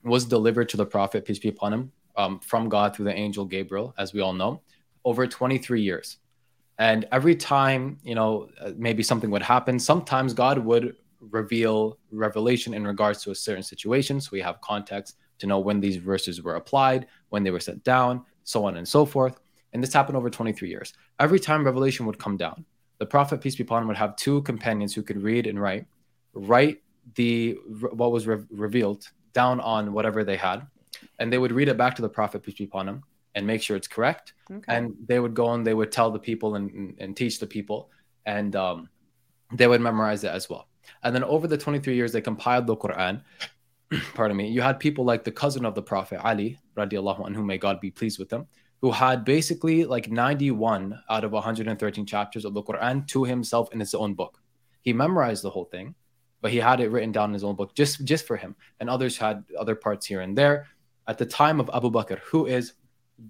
was 0.04 0.26
delivered 0.26 0.68
to 0.68 0.76
the 0.76 0.84
Prophet, 0.84 1.24
peace 1.24 1.38
be 1.38 1.48
upon 1.48 1.72
him, 1.72 1.92
um, 2.18 2.40
from 2.40 2.68
God 2.68 2.94
through 2.94 3.06
the 3.06 3.14
angel 3.14 3.44
Gabriel, 3.46 3.94
as 3.96 4.12
we 4.12 4.20
all 4.20 4.34
know, 4.34 4.60
over 5.04 5.26
23 5.26 5.80
years. 5.80 6.18
And 6.78 7.06
every 7.10 7.34
time, 7.34 7.98
you 8.02 8.14
know, 8.14 8.50
uh, 8.60 8.72
maybe 8.76 9.02
something 9.02 9.30
would 9.30 9.42
happen, 9.42 9.78
sometimes 9.78 10.34
God 10.34 10.58
would 10.58 10.96
reveal 11.20 11.98
revelation 12.12 12.74
in 12.74 12.86
regards 12.86 13.22
to 13.22 13.30
a 13.30 13.34
certain 13.34 13.62
situation. 13.62 14.20
So 14.20 14.30
we 14.32 14.40
have 14.40 14.60
context 14.60 15.16
to 15.38 15.46
know 15.46 15.58
when 15.58 15.80
these 15.80 15.96
verses 15.96 16.42
were 16.42 16.56
applied, 16.56 17.06
when 17.30 17.42
they 17.42 17.50
were 17.50 17.60
set 17.60 17.82
down, 17.84 18.24
so 18.44 18.64
on 18.64 18.76
and 18.76 18.86
so 18.86 19.04
forth. 19.04 19.40
And 19.72 19.82
this 19.82 19.92
happened 19.92 20.16
over 20.16 20.30
23 20.30 20.68
years. 20.68 20.92
Every 21.18 21.40
time 21.40 21.64
revelation 21.64 22.06
would 22.06 22.18
come 22.18 22.36
down, 22.36 22.64
the 22.98 23.06
Prophet, 23.06 23.40
peace 23.40 23.56
be 23.56 23.62
upon 23.62 23.82
him, 23.82 23.88
would 23.88 23.96
have 23.96 24.16
two 24.16 24.42
companions 24.42 24.94
who 24.94 25.02
could 25.02 25.22
read 25.22 25.46
and 25.46 25.60
write, 25.60 25.86
write 26.34 26.82
the 27.14 27.52
what 27.92 28.10
was 28.10 28.26
re- 28.26 28.44
revealed 28.50 29.08
down 29.32 29.60
on 29.60 29.92
whatever 29.92 30.24
they 30.24 30.36
had, 30.36 30.66
and 31.18 31.32
they 31.32 31.38
would 31.38 31.52
read 31.52 31.68
it 31.68 31.76
back 31.76 31.94
to 31.96 32.02
the 32.02 32.08
Prophet, 32.08 32.42
peace 32.42 32.54
be 32.54 32.64
upon 32.64 32.88
him, 32.88 33.02
and 33.34 33.46
make 33.46 33.62
sure 33.62 33.76
it's 33.76 33.88
correct. 33.88 34.34
Okay. 34.50 34.64
And 34.68 34.94
they 35.06 35.20
would 35.20 35.34
go 35.34 35.52
and 35.52 35.66
they 35.66 35.74
would 35.74 35.92
tell 35.92 36.10
the 36.10 36.18
people 36.18 36.54
and, 36.54 36.70
and, 36.70 36.94
and 36.98 37.16
teach 37.16 37.38
the 37.38 37.46
people, 37.46 37.90
and 38.26 38.54
um, 38.56 38.88
they 39.52 39.66
would 39.66 39.80
memorize 39.80 40.24
it 40.24 40.30
as 40.30 40.48
well. 40.48 40.68
And 41.02 41.14
then 41.14 41.24
over 41.24 41.46
the 41.46 41.58
23 41.58 41.94
years, 41.94 42.12
they 42.12 42.20
compiled 42.20 42.66
the 42.66 42.76
Quran. 42.76 43.22
Pardon 44.14 44.36
me. 44.36 44.48
You 44.48 44.60
had 44.60 44.80
people 44.80 45.04
like 45.04 45.24
the 45.24 45.32
cousin 45.32 45.64
of 45.64 45.74
the 45.74 45.82
Prophet, 45.82 46.20
Ali, 46.24 46.58
radiallahu 46.76 47.26
anhu, 47.26 47.44
may 47.44 47.58
God 47.58 47.80
be 47.80 47.90
pleased 47.90 48.18
with 48.18 48.32
him, 48.32 48.46
who 48.80 48.90
had 48.90 49.24
basically 49.24 49.84
like 49.84 50.10
91 50.10 50.98
out 51.10 51.24
of 51.24 51.32
113 51.32 52.06
chapters 52.06 52.44
of 52.44 52.54
the 52.54 52.62
Quran 52.62 53.06
to 53.08 53.24
himself 53.24 53.72
in 53.72 53.80
his 53.80 53.94
own 53.94 54.14
book. 54.14 54.40
He 54.82 54.92
memorized 54.92 55.42
the 55.42 55.50
whole 55.50 55.64
thing, 55.64 55.94
but 56.40 56.52
he 56.52 56.58
had 56.58 56.80
it 56.80 56.90
written 56.90 57.12
down 57.12 57.30
in 57.30 57.34
his 57.34 57.44
own 57.44 57.56
book 57.56 57.74
just, 57.74 58.04
just 58.04 58.26
for 58.26 58.36
him. 58.36 58.54
And 58.80 58.88
others 58.88 59.16
had 59.16 59.44
other 59.58 59.74
parts 59.74 60.06
here 60.06 60.20
and 60.20 60.36
there. 60.36 60.66
At 61.08 61.18
the 61.18 61.26
time 61.26 61.58
of 61.58 61.68
Abu 61.74 61.90
Bakr, 61.90 62.18
who 62.20 62.46
is 62.46 62.74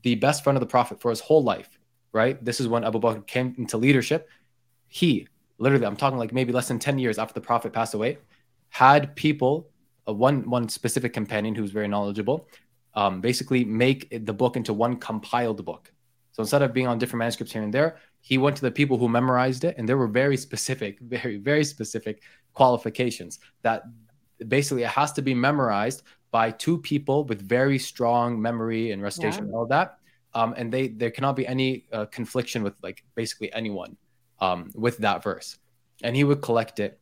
the 0.03 0.17
best 0.17 0.45
friend 0.45 0.57
of 0.57 0.61
the 0.61 0.67
Prophet 0.67 1.01
for 1.01 1.11
his 1.11 1.21
whole 1.21 1.43
life, 1.43 1.79
right? 2.13 2.45
This 2.45 2.61
is 2.61 2.69
when 2.69 2.85
Abu 2.85 3.01
Bakr 3.01 3.27
came 3.27 3.55
into 3.57 3.79
leadership. 3.79 4.29
He 4.89 5.27
literally, 5.59 5.87
I'm 5.87 5.97
talking 5.97 6.19
like 6.19 6.33
maybe 6.33 6.53
less 6.53 6.69
than 6.69 6.79
10 6.79 6.99
years 6.99 7.19
after 7.19 7.35
the 7.35 7.41
Prophet 7.41 7.73
passed 7.73 7.95
away, 7.95 8.19
had 8.69 9.15
people, 9.17 9.71
uh, 10.07 10.13
one, 10.13 10.49
one 10.49 10.69
specific 10.69 11.13
companion 11.13 11.55
who 11.55 11.63
was 11.63 11.71
very 11.71 11.89
knowledgeable, 11.89 12.49
um, 12.95 13.21
basically 13.21 13.65
make 13.65 14.09
the 14.27 14.33
book 14.33 14.57
into 14.57 14.73
one 14.73 14.97
compiled 14.97 15.65
book. 15.65 15.93
So 16.33 16.43
instead 16.43 16.63
of 16.63 16.73
being 16.73 16.87
on 16.87 16.99
different 16.99 17.19
manuscripts 17.19 17.53
here 17.53 17.63
and 17.63 17.75
there, 17.75 17.97
he 18.21 18.39
went 18.39 18.57
to 18.57 18.63
the 18.63 18.71
people 18.71 18.99
who 18.99 19.09
memorized 19.09 19.65
it, 19.65 19.77
and 19.79 19.89
there 19.89 19.97
were 19.97 20.07
very 20.07 20.37
specific, 20.37 21.01
very, 21.01 21.37
very 21.37 21.65
specific 21.65 22.23
qualifications 22.55 23.39
that 23.63 23.83
basically 24.47 24.85
it 24.85 24.91
has 24.91 25.13
to 25.13 25.23
be 25.23 25.35
memorized 25.35 26.03
by 26.31 26.51
two 26.51 26.79
people 26.79 27.25
with 27.25 27.41
very 27.41 27.79
strong 27.79 28.41
memory 28.41 28.93
and 28.93 29.03
recitation 29.03 29.45
yeah. 29.45 29.49
and 29.49 29.55
all 29.55 29.67
that. 29.67 29.99
Um, 30.35 30.55
and 30.57 30.73
they 30.73 30.89
there 30.89 31.11
cannot 31.11 31.37
be 31.37 31.47
any 31.47 31.87
uh, 31.93 32.07
confliction 32.07 32.63
with 32.63 32.75
like 32.83 33.03
basically 33.15 33.53
anyone 33.53 33.97
um, 34.41 34.71
with 34.75 34.99
that 34.99 35.23
verse. 35.23 35.59
And 36.03 36.15
he 36.15 36.25
would 36.25 36.43
collect 36.43 36.81
it. 36.81 37.01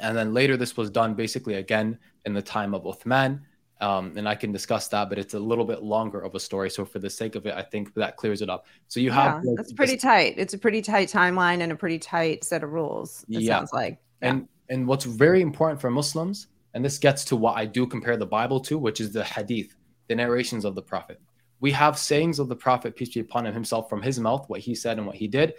And 0.00 0.16
then 0.16 0.32
later, 0.32 0.56
this 0.56 0.76
was 0.76 0.90
done 0.90 1.14
basically 1.14 1.54
again 1.54 1.98
in 2.24 2.32
the 2.32 2.42
time 2.42 2.74
of 2.74 2.84
Uthman. 2.84 3.40
Um, 3.80 4.12
and 4.16 4.28
I 4.28 4.34
can 4.34 4.52
discuss 4.52 4.88
that, 4.88 5.08
but 5.08 5.18
it's 5.18 5.34
a 5.34 5.38
little 5.38 5.64
bit 5.64 5.82
longer 5.82 6.20
of 6.20 6.34
a 6.34 6.40
story. 6.40 6.70
So 6.70 6.84
for 6.84 7.00
the 7.00 7.10
sake 7.10 7.34
of 7.34 7.44
it, 7.44 7.54
I 7.54 7.62
think 7.62 7.92
that 7.94 8.16
clears 8.16 8.40
it 8.40 8.48
up. 8.48 8.66
So 8.88 9.00
you 9.00 9.10
have 9.10 9.42
yeah, 9.44 9.50
like, 9.50 9.56
that's 9.56 9.72
pretty 9.72 9.94
this, 9.94 10.02
tight. 10.02 10.34
It's 10.38 10.54
a 10.54 10.58
pretty 10.58 10.80
tight 10.80 11.08
timeline 11.08 11.60
and 11.60 11.70
a 11.72 11.76
pretty 11.76 11.98
tight 11.98 12.44
set 12.44 12.62
of 12.62 12.72
rules. 12.72 13.24
It 13.28 13.42
yeah. 13.42 13.58
sounds 13.58 13.72
like. 13.72 13.98
Yeah. 14.22 14.30
And 14.30 14.48
and 14.70 14.86
what's 14.86 15.04
very 15.04 15.42
important 15.42 15.80
for 15.80 15.90
Muslims, 15.90 16.46
and 16.74 16.84
this 16.84 16.98
gets 16.98 17.24
to 17.26 17.36
what 17.36 17.56
I 17.56 17.64
do 17.64 17.86
compare 17.86 18.16
the 18.16 18.26
Bible 18.26 18.60
to, 18.60 18.76
which 18.76 19.00
is 19.00 19.12
the 19.12 19.24
hadith, 19.24 19.76
the 20.08 20.14
narrations 20.14 20.64
of 20.64 20.74
the 20.74 20.82
Prophet. 20.82 21.20
We 21.60 21.70
have 21.70 21.96
sayings 21.96 22.38
of 22.38 22.48
the 22.48 22.56
Prophet, 22.56 22.96
peace 22.96 23.14
be 23.14 23.20
upon 23.20 23.46
him, 23.46 23.54
himself 23.54 23.88
from 23.88 24.02
his 24.02 24.18
mouth, 24.20 24.44
what 24.48 24.60
he 24.60 24.74
said 24.74 24.98
and 24.98 25.06
what 25.06 25.16
he 25.16 25.28
did, 25.28 25.54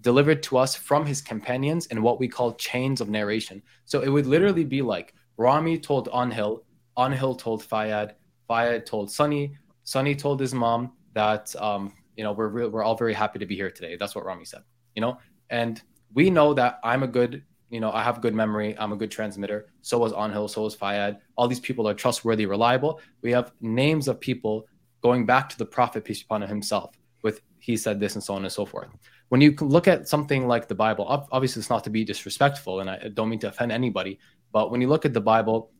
delivered 0.00 0.42
to 0.44 0.56
us 0.56 0.74
from 0.74 1.04
his 1.04 1.20
companions 1.20 1.86
in 1.86 2.02
what 2.02 2.18
we 2.18 2.26
call 2.26 2.54
chains 2.54 3.00
of 3.00 3.10
narration. 3.10 3.62
So 3.84 4.00
it 4.00 4.08
would 4.08 4.26
literally 4.26 4.64
be 4.64 4.82
like 4.82 5.14
Rami 5.36 5.78
told 5.78 6.08
Anhil, 6.08 6.62
Anhil 6.96 7.38
told 7.38 7.62
Fayad, 7.62 8.12
Fayad 8.48 8.86
told 8.86 9.10
Sunny, 9.10 9.56
Sunny 9.84 10.14
told 10.14 10.40
his 10.40 10.54
mom 10.54 10.92
that 11.14 11.54
um, 11.56 11.92
you 12.16 12.24
know 12.24 12.32
we're 12.32 12.48
re- 12.48 12.66
we're 12.66 12.82
all 12.82 12.96
very 12.96 13.14
happy 13.14 13.38
to 13.38 13.46
be 13.46 13.56
here 13.56 13.70
today. 13.70 13.96
That's 13.96 14.14
what 14.14 14.24
Rami 14.24 14.44
said, 14.44 14.62
you 14.94 15.00
know, 15.00 15.18
and 15.50 15.82
we 16.12 16.30
know 16.30 16.54
that 16.54 16.80
I'm 16.82 17.02
a 17.02 17.08
good 17.08 17.42
you 17.70 17.80
know, 17.80 17.92
I 17.92 18.02
have 18.02 18.20
good 18.20 18.34
memory. 18.34 18.76
I'm 18.78 18.92
a 18.92 18.96
good 18.96 19.10
transmitter. 19.10 19.68
So 19.82 19.98
was 19.98 20.12
Anhil. 20.12 20.50
So 20.50 20.62
was 20.62 20.76
Fayad. 20.76 21.18
All 21.36 21.48
these 21.48 21.60
people 21.60 21.88
are 21.88 21.94
trustworthy, 21.94 22.46
reliable. 22.46 23.00
We 23.22 23.30
have 23.32 23.52
names 23.60 24.08
of 24.08 24.20
people 24.20 24.66
going 25.02 25.24
back 25.24 25.48
to 25.50 25.58
the 25.58 25.66
Prophet, 25.66 26.04
peace 26.04 26.20
be 26.20 26.26
upon 26.26 26.42
him 26.42 26.48
himself, 26.48 26.94
with 27.22 27.40
he 27.58 27.76
said 27.76 28.00
this 28.00 28.14
and 28.14 28.24
so 28.24 28.34
on 28.34 28.42
and 28.42 28.52
so 28.52 28.64
forth 28.66 28.88
when 29.30 29.40
you 29.40 29.54
look 29.60 29.86
at 29.86 30.08
something 30.08 30.48
like 30.48 30.66
the 30.66 30.74
Bible, 30.74 31.06
obviously 31.08 31.60
it's 31.60 31.70
not 31.70 31.84
to 31.84 31.90
be 31.90 32.04
disrespectful, 32.04 32.80
and 32.80 32.90
I 32.90 33.08
don't 33.14 33.28
mean 33.28 33.38
to 33.40 33.48
offend 33.48 33.70
anybody, 33.70 34.18
but 34.52 34.72
when 34.72 34.80
you 34.80 34.88
look 34.88 35.06
at 35.06 35.14
the 35.14 35.20
Bible, 35.20 35.70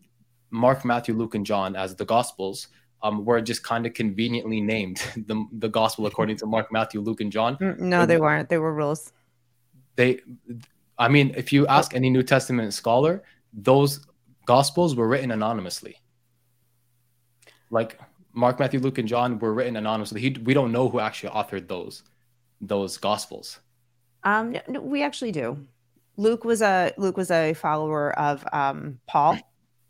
Mark, 0.51 0.85
Matthew, 0.85 1.15
Luke, 1.15 1.35
and 1.35 1.45
John 1.45 1.75
as 1.75 1.97
the 1.97 2.05
Gospels 2.05 2.69
um, 3.03 3.25
were 3.25 3.41
just 3.41 3.65
kind 3.65 3.87
of 3.87 3.95
conveniently 3.95 4.61
named 4.61 4.99
the, 5.27 5.45
the 5.53 5.69
Gospel 5.69 6.07
according 6.07 6.37
to 6.37 6.47
Mark, 6.47 6.71
Matthew, 6.71 7.01
Luke, 7.01 7.21
and 7.21 7.33
John. 7.33 7.57
Mm, 7.57 7.81
no, 7.81 8.07
they 8.07 8.19
weren't. 8.19 8.49
They 8.49 8.59
were 8.59 8.73
rules. 8.73 9.13
They, 9.97 10.21
I 11.01 11.09
mean, 11.09 11.35
if 11.37 11.53
you 11.53 11.67
ask 11.67 11.95
any 11.95 12.11
New 12.11 12.23
Testament 12.23 12.73
scholar, 12.73 13.25
those 13.53 14.07
Gospels 14.47 14.97
were 14.97 15.07
written 15.07 15.31
anonymously. 15.31 15.97
Like 17.71 18.01
Mark, 18.33 18.59
Matthew, 18.59 18.81
Luke, 18.81 18.99
and 18.99 19.07
John 19.07 19.39
were 19.39 19.55
written 19.55 19.77
anonymously. 19.77 20.21
He, 20.21 20.37
we 20.45 20.55
don't 20.55 20.73
know 20.73 20.89
who 20.89 21.01
actually 21.01 21.31
authored 21.31 21.69
those 21.69 22.03
those 22.61 22.99
gospels? 22.99 23.61
Um, 24.25 24.57
no, 24.69 24.81
we 24.81 25.03
actually 25.03 25.33
do. 25.33 25.67
Luke 26.17 26.45
was 26.45 26.63
a 26.63 26.93
Luke 26.99 27.17
was 27.17 27.31
a 27.31 27.55
follower 27.55 28.19
of 28.19 28.45
um, 28.53 28.99
Paul, 29.07 29.39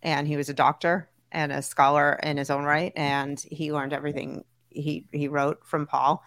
and 0.03 0.28
he 0.28 0.37
was 0.37 0.49
a 0.49 0.55
doctor 0.55 1.09
and 1.32 1.51
a 1.51 1.62
scholar 1.62 2.20
in 2.23 2.37
his 2.37 2.51
own 2.51 2.65
right, 2.65 2.93
and 2.97 3.41
he 3.51 3.73
learned 3.73 3.93
everything 3.93 4.45
he 4.69 5.07
he 5.11 5.27
wrote 5.27 5.65
from 5.65 5.87
Paul. 5.87 6.23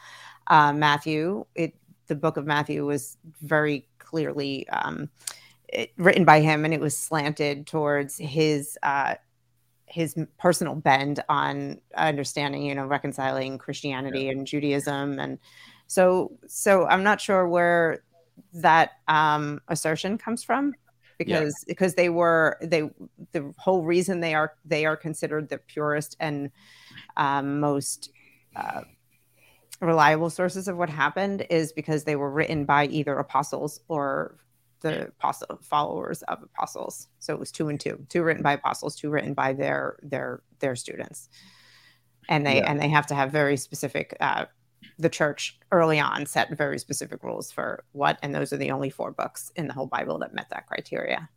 Uh, 0.47 0.73
Matthew, 0.73 1.45
it 1.55 1.75
the 2.07 2.15
book 2.15 2.37
of 2.37 2.45
Matthew 2.45 2.85
was 2.85 3.17
very 3.41 3.87
clearly 4.13 4.69
um, 4.69 5.09
it, 5.67 5.91
written 5.97 6.23
by 6.23 6.39
him, 6.39 6.65
and 6.65 6.73
it 6.73 6.79
was 6.79 6.95
slanted 6.95 7.65
towards 7.65 8.15
his 8.19 8.77
uh, 8.83 9.15
his 9.87 10.15
personal 10.37 10.75
bend 10.75 11.23
on 11.29 11.81
understanding, 11.97 12.61
you 12.61 12.75
know, 12.75 12.85
reconciling 12.85 13.57
Christianity 13.57 14.25
yeah. 14.25 14.31
and 14.31 14.45
Judaism 14.45 15.19
and 15.19 15.39
so 15.87 16.31
so 16.47 16.85
I'm 16.85 17.03
not 17.03 17.19
sure 17.19 17.47
where 17.47 18.03
that 18.53 18.91
um, 19.07 19.61
assertion 19.67 20.19
comes 20.19 20.43
from 20.43 20.73
because 21.17 21.55
yeah. 21.59 21.71
because 21.71 21.95
they 21.95 22.09
were 22.09 22.57
they 22.61 22.89
the 23.31 23.51
whole 23.57 23.83
reason 23.83 24.19
they 24.19 24.35
are 24.35 24.53
they 24.63 24.85
are 24.85 24.95
considered 24.95 25.49
the 25.49 25.57
purest 25.57 26.15
and 26.19 26.51
um, 27.17 27.59
most 27.59 28.11
uh, 28.55 28.81
reliable 29.83 30.29
sources 30.29 30.67
of 30.67 30.77
what 30.77 30.89
happened 30.89 31.45
is 31.49 31.71
because 31.71 32.03
they 32.03 32.15
were 32.15 32.31
written 32.31 32.65
by 32.65 32.85
either 32.87 33.17
apostles 33.17 33.79
or 33.87 34.37
the 34.81 35.07
apostle 35.07 35.59
followers 35.61 36.21
of 36.23 36.43
apostles. 36.43 37.07
So 37.19 37.33
it 37.33 37.39
was 37.39 37.51
two 37.51 37.69
and 37.69 37.79
two, 37.79 38.05
two 38.09 38.23
written 38.23 38.43
by 38.43 38.53
apostles, 38.53 38.95
two 38.95 39.09
written 39.09 39.33
by 39.33 39.53
their 39.53 39.97
their 40.03 40.41
their 40.59 40.75
students, 40.75 41.29
and 42.29 42.45
they 42.45 42.57
yeah. 42.57 42.69
and 42.69 42.79
they 42.79 42.89
have 42.89 43.07
to 43.07 43.15
have 43.15 43.31
very 43.31 43.57
specific 43.57 44.15
uh, 44.19 44.45
the 44.99 45.09
church 45.09 45.59
early 45.71 45.99
on 45.99 46.25
set 46.25 46.55
very 46.55 46.77
specific 46.77 47.23
rules 47.23 47.51
for 47.51 47.83
what, 47.93 48.19
and 48.21 48.35
those 48.35 48.53
are 48.53 48.57
the 48.57 48.71
only 48.71 48.89
four 48.89 49.11
books 49.11 49.51
in 49.55 49.67
the 49.67 49.73
whole 49.73 49.87
Bible 49.87 50.19
that 50.19 50.33
met 50.33 50.49
that 50.49 50.67
criteria. 50.67 51.29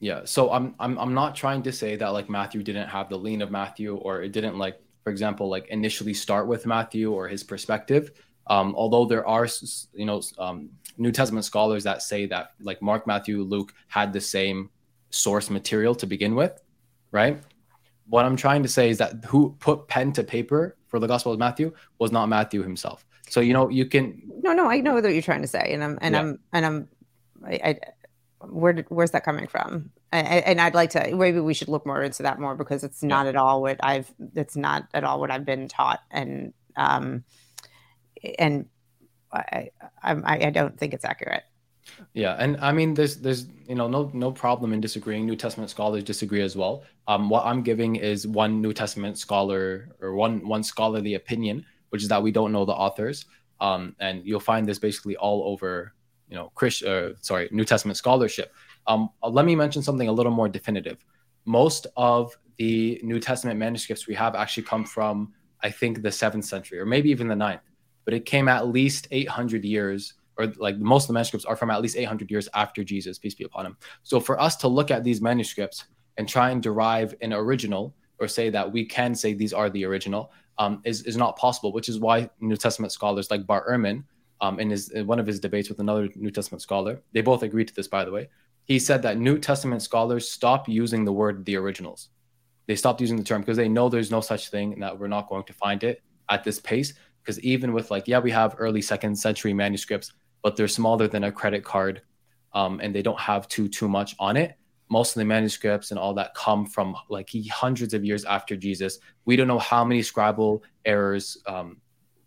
Yeah, 0.00 0.22
so 0.24 0.50
I'm 0.50 0.74
I'm 0.78 0.98
I'm 0.98 1.14
not 1.14 1.34
trying 1.34 1.62
to 1.62 1.72
say 1.72 1.96
that 1.96 2.08
like 2.08 2.28
Matthew 2.28 2.62
didn't 2.62 2.88
have 2.88 3.08
the 3.08 3.16
lean 3.16 3.40
of 3.42 3.50
Matthew, 3.50 3.96
or 3.96 4.22
it 4.22 4.32
didn't 4.32 4.58
like, 4.58 4.80
for 5.04 5.10
example, 5.10 5.48
like 5.48 5.68
initially 5.68 6.14
start 6.14 6.48
with 6.48 6.66
Matthew 6.66 7.12
or 7.12 7.28
his 7.28 7.44
perspective. 7.44 8.10
Um, 8.46 8.74
although 8.76 9.04
there 9.04 9.26
are 9.26 9.46
you 9.92 10.06
know 10.06 10.22
um, 10.38 10.70
New 10.96 11.12
Testament 11.12 11.44
scholars 11.44 11.84
that 11.84 12.02
say 12.02 12.26
that 12.26 12.52
like 12.60 12.82
Mark, 12.82 13.06
Matthew, 13.06 13.42
Luke 13.42 13.72
had 13.86 14.12
the 14.12 14.20
same 14.20 14.70
source 15.10 15.50
material 15.50 15.94
to 15.96 16.06
begin 16.06 16.34
with, 16.34 16.60
right? 17.12 17.40
What 18.08 18.24
I'm 18.24 18.36
trying 18.36 18.62
to 18.62 18.68
say 18.68 18.90
is 18.90 18.98
that 18.98 19.24
who 19.26 19.56
put 19.60 19.88
pen 19.88 20.12
to 20.12 20.24
paper 20.24 20.76
for 20.88 20.98
the 20.98 21.06
Gospel 21.06 21.32
of 21.32 21.38
Matthew 21.38 21.72
was 21.98 22.10
not 22.10 22.28
Matthew 22.28 22.62
himself. 22.62 23.06
So 23.28 23.40
you 23.40 23.52
know 23.52 23.68
you 23.68 23.86
can. 23.86 24.22
No, 24.42 24.52
no, 24.52 24.68
I 24.68 24.80
know 24.80 24.94
what 24.94 25.04
you're 25.04 25.22
trying 25.22 25.42
to 25.42 25.48
say, 25.48 25.72
and 25.72 25.84
I'm 25.84 25.98
and 26.00 26.14
yeah. 26.14 26.20
I'm 26.20 26.38
and 26.52 26.66
I'm, 26.66 26.88
I, 27.46 27.60
I 27.64 27.78
where 28.46 28.72
did, 28.72 28.86
where's 28.88 29.10
that 29.12 29.24
coming 29.24 29.46
from? 29.46 29.90
And, 30.16 30.60
I'd 30.60 30.74
like 30.74 30.90
to 30.90 31.14
maybe 31.14 31.40
we 31.40 31.54
should 31.54 31.68
look 31.68 31.86
more 31.86 32.02
into 32.02 32.22
that 32.22 32.40
more 32.40 32.54
because 32.54 32.84
it's 32.84 33.02
not 33.02 33.26
at 33.26 33.36
all 33.36 33.62
what 33.62 33.78
I've 33.82 34.12
it's 34.34 34.56
not 34.56 34.88
at 34.94 35.04
all 35.04 35.20
what 35.20 35.30
I've 35.30 35.44
been 35.44 35.68
taught 35.68 36.00
and 36.10 36.52
um 36.76 37.24
and 38.38 38.66
I 39.32 39.70
I, 40.02 40.46
I 40.46 40.50
don't 40.50 40.78
think 40.78 40.94
it's 40.94 41.04
accurate. 41.04 41.42
Yeah, 42.12 42.36
and 42.38 42.56
I 42.58 42.72
mean, 42.72 42.94
there's 42.94 43.16
there's 43.16 43.46
you 43.68 43.74
know 43.74 43.88
no 43.88 44.10
no 44.14 44.32
problem 44.32 44.72
in 44.72 44.80
disagreeing. 44.80 45.26
New 45.26 45.36
Testament 45.36 45.70
scholars 45.70 46.02
disagree 46.02 46.40
as 46.40 46.56
well. 46.56 46.84
Um, 47.06 47.28
what 47.28 47.44
I'm 47.44 47.62
giving 47.62 47.96
is 47.96 48.26
one 48.26 48.62
New 48.62 48.72
Testament 48.72 49.18
scholar 49.18 49.88
or 50.00 50.14
one 50.14 50.46
one 50.46 50.62
scholarly 50.62 51.14
opinion, 51.14 51.64
which 51.90 52.02
is 52.02 52.08
that 52.08 52.22
we 52.22 52.32
don't 52.32 52.52
know 52.52 52.64
the 52.64 52.72
authors. 52.72 53.26
Um, 53.60 53.94
and 54.00 54.26
you'll 54.26 54.40
find 54.40 54.66
this 54.66 54.78
basically 54.78 55.16
all 55.16 55.44
over 55.44 55.92
you 56.28 56.36
know 56.36 56.50
Chris, 56.54 56.82
uh, 56.82 57.14
sorry, 57.20 57.48
New 57.52 57.64
Testament 57.64 57.96
scholarship. 57.96 58.52
Um, 58.86 59.10
let 59.22 59.44
me 59.44 59.56
mention 59.56 59.82
something 59.82 60.08
a 60.08 60.12
little 60.12 60.32
more 60.32 60.48
definitive. 60.48 61.04
Most 61.44 61.86
of 61.96 62.36
the 62.56 63.00
New 63.02 63.18
Testament 63.18 63.58
manuscripts 63.58 64.06
we 64.06 64.14
have 64.14 64.34
actually 64.34 64.64
come 64.64 64.84
from, 64.84 65.32
I 65.62 65.70
think, 65.70 66.02
the 66.02 66.12
seventh 66.12 66.44
century 66.44 66.78
or 66.78 66.86
maybe 66.86 67.10
even 67.10 67.28
the 67.28 67.36
ninth, 67.36 67.62
but 68.04 68.14
it 68.14 68.26
came 68.26 68.48
at 68.48 68.68
least 68.68 69.08
800 69.10 69.64
years, 69.64 70.14
or 70.38 70.46
like 70.58 70.76
most 70.78 71.04
of 71.04 71.08
the 71.08 71.14
manuscripts 71.14 71.46
are 71.46 71.56
from 71.56 71.70
at 71.70 71.80
least 71.80 71.96
800 71.96 72.30
years 72.30 72.48
after 72.54 72.84
Jesus, 72.84 73.18
peace 73.18 73.34
be 73.34 73.44
upon 73.44 73.66
him. 73.66 73.76
So 74.02 74.20
for 74.20 74.40
us 74.40 74.56
to 74.56 74.68
look 74.68 74.90
at 74.90 75.04
these 75.04 75.20
manuscripts 75.20 75.84
and 76.16 76.28
try 76.28 76.50
and 76.50 76.62
derive 76.62 77.14
an 77.20 77.32
original 77.32 77.94
or 78.20 78.28
say 78.28 78.50
that 78.50 78.70
we 78.70 78.84
can 78.84 79.14
say 79.14 79.34
these 79.34 79.52
are 79.52 79.70
the 79.70 79.84
original 79.84 80.30
um, 80.58 80.80
is, 80.84 81.02
is 81.02 81.16
not 81.16 81.36
possible, 81.36 81.72
which 81.72 81.88
is 81.88 81.98
why 81.98 82.30
New 82.40 82.56
Testament 82.56 82.92
scholars 82.92 83.30
like 83.30 83.46
Bart 83.46 83.66
Ehrman, 83.68 84.04
um, 84.40 84.60
in 84.60 84.70
his 84.70 84.90
in 84.90 85.06
one 85.06 85.18
of 85.18 85.26
his 85.26 85.40
debates 85.40 85.68
with 85.68 85.80
another 85.80 86.08
New 86.16 86.30
Testament 86.30 86.60
scholar, 86.60 87.00
they 87.12 87.22
both 87.22 87.42
agreed 87.42 87.68
to 87.68 87.74
this, 87.74 87.88
by 87.88 88.04
the 88.04 88.10
way 88.10 88.28
he 88.64 88.78
said 88.78 89.02
that 89.02 89.18
New 89.18 89.38
Testament 89.38 89.82
scholars 89.82 90.30
stop 90.30 90.68
using 90.68 91.04
the 91.04 91.12
word 91.12 91.44
the 91.44 91.56
originals. 91.56 92.08
They 92.66 92.76
stopped 92.76 93.00
using 93.00 93.16
the 93.16 93.24
term 93.24 93.42
because 93.42 93.58
they 93.58 93.68
know 93.68 93.88
there's 93.88 94.10
no 94.10 94.20
such 94.20 94.48
thing 94.48 94.72
and 94.72 94.82
that 94.82 94.98
we're 94.98 95.06
not 95.08 95.28
going 95.28 95.44
to 95.44 95.52
find 95.52 95.84
it 95.84 96.02
at 96.30 96.44
this 96.44 96.60
pace. 96.60 96.94
Because 97.22 97.38
even 97.40 97.72
with 97.72 97.90
like, 97.90 98.08
yeah, 98.08 98.18
we 98.18 98.30
have 98.30 98.54
early 98.58 98.80
second 98.80 99.16
century 99.16 99.52
manuscripts, 99.52 100.12
but 100.42 100.56
they're 100.56 100.68
smaller 100.68 101.08
than 101.08 101.24
a 101.24 101.32
credit 101.32 101.64
card, 101.64 102.02
um, 102.52 102.80
and 102.82 102.94
they 102.94 103.02
don't 103.02 103.20
have 103.20 103.48
too 103.48 103.68
too 103.68 103.88
much 103.88 104.14
on 104.18 104.36
it. 104.36 104.56
Most 104.90 105.16
of 105.16 105.20
the 105.20 105.24
manuscripts 105.24 105.90
and 105.90 105.98
all 105.98 106.14
that 106.14 106.34
come 106.34 106.66
from 106.66 106.94
like 107.08 107.30
hundreds 107.50 107.94
of 107.94 108.04
years 108.04 108.24
after 108.24 108.56
Jesus. 108.56 108.98
We 109.24 109.36
don't 109.36 109.48
know 109.48 109.58
how 109.58 109.84
many 109.84 110.00
scribal 110.00 110.60
errors, 110.84 111.38
um, 111.46 111.78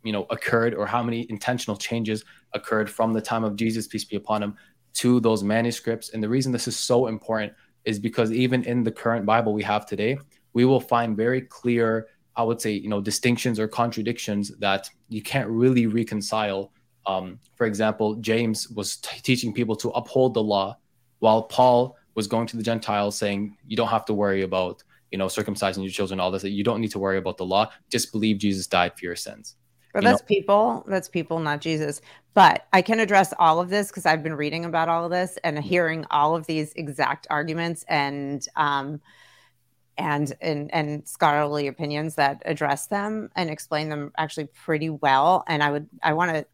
you 0.03 0.11
know, 0.11 0.25
occurred 0.29 0.73
or 0.73 0.87
how 0.87 1.03
many 1.03 1.27
intentional 1.29 1.77
changes 1.77 2.23
occurred 2.53 2.89
from 2.89 3.13
the 3.13 3.21
time 3.21 3.43
of 3.43 3.55
Jesus, 3.55 3.87
peace 3.87 4.05
be 4.05 4.15
upon 4.15 4.41
him, 4.41 4.55
to 4.97 5.19
those 5.19 5.43
manuscripts. 5.43 6.09
And 6.09 6.23
the 6.23 6.29
reason 6.29 6.51
this 6.51 6.67
is 6.67 6.77
so 6.77 7.07
important 7.07 7.53
is 7.85 7.99
because 7.99 8.31
even 8.31 8.63
in 8.63 8.83
the 8.83 8.91
current 8.91 9.25
Bible 9.25 9.53
we 9.53 9.63
have 9.63 9.85
today, 9.85 10.17
we 10.53 10.65
will 10.65 10.81
find 10.81 11.15
very 11.15 11.41
clear, 11.41 12.07
I 12.35 12.43
would 12.43 12.59
say, 12.59 12.71
you 12.71 12.89
know, 12.89 12.99
distinctions 13.01 13.59
or 13.59 13.67
contradictions 13.67 14.51
that 14.57 14.89
you 15.07 15.21
can't 15.21 15.49
really 15.49 15.85
reconcile. 15.87 16.71
Um, 17.05 17.39
for 17.55 17.65
example, 17.67 18.15
James 18.15 18.69
was 18.69 18.97
t- 18.97 19.21
teaching 19.21 19.53
people 19.53 19.75
to 19.77 19.89
uphold 19.91 20.33
the 20.33 20.43
law, 20.43 20.77
while 21.19 21.43
Paul 21.43 21.95
was 22.15 22.27
going 22.27 22.47
to 22.47 22.57
the 22.57 22.63
Gentiles 22.63 23.15
saying, 23.17 23.55
"You 23.67 23.77
don't 23.77 23.87
have 23.87 24.05
to 24.05 24.13
worry 24.13 24.41
about, 24.41 24.83
you 25.11 25.17
know, 25.17 25.27
circumcising 25.27 25.83
your 25.83 25.91
children, 25.91 26.19
all 26.19 26.31
this. 26.31 26.43
You 26.43 26.63
don't 26.63 26.81
need 26.81 26.91
to 26.91 26.99
worry 26.99 27.17
about 27.17 27.37
the 27.37 27.45
law. 27.45 27.69
Just 27.89 28.11
believe 28.11 28.39
Jesus 28.39 28.67
died 28.67 28.97
for 28.97 29.05
your 29.05 29.15
sins." 29.15 29.55
But 29.97 30.03
that's 30.03 30.21
know? 30.21 30.27
people. 30.27 30.85
That's 30.87 31.09
people, 31.09 31.39
not 31.39 31.59
Jesus. 31.59 32.01
But 32.35 32.67
I 32.71 32.83
can 32.83 32.99
address 32.99 33.33
all 33.39 33.59
of 33.59 33.69
this 33.69 33.87
because 33.87 34.05
I've 34.05 34.21
been 34.21 34.35
reading 34.35 34.63
about 34.63 34.89
all 34.89 35.05
of 35.05 35.09
this 35.09 35.39
and 35.43 35.57
hearing 35.57 36.05
all 36.11 36.35
of 36.35 36.45
these 36.45 36.71
exact 36.73 37.25
arguments 37.31 37.83
and 37.87 38.47
um, 38.55 39.01
and 39.97 40.31
and 40.39 40.71
and 40.71 41.07
scholarly 41.07 41.65
opinions 41.65 42.13
that 42.13 42.43
address 42.45 42.85
them 42.85 43.31
and 43.35 43.49
explain 43.49 43.89
them 43.89 44.11
actually 44.19 44.45
pretty 44.45 44.91
well. 44.91 45.43
And 45.47 45.63
I 45.63 45.71
would 45.71 45.89
I 46.03 46.13
want 46.13 46.29
to 46.29 46.45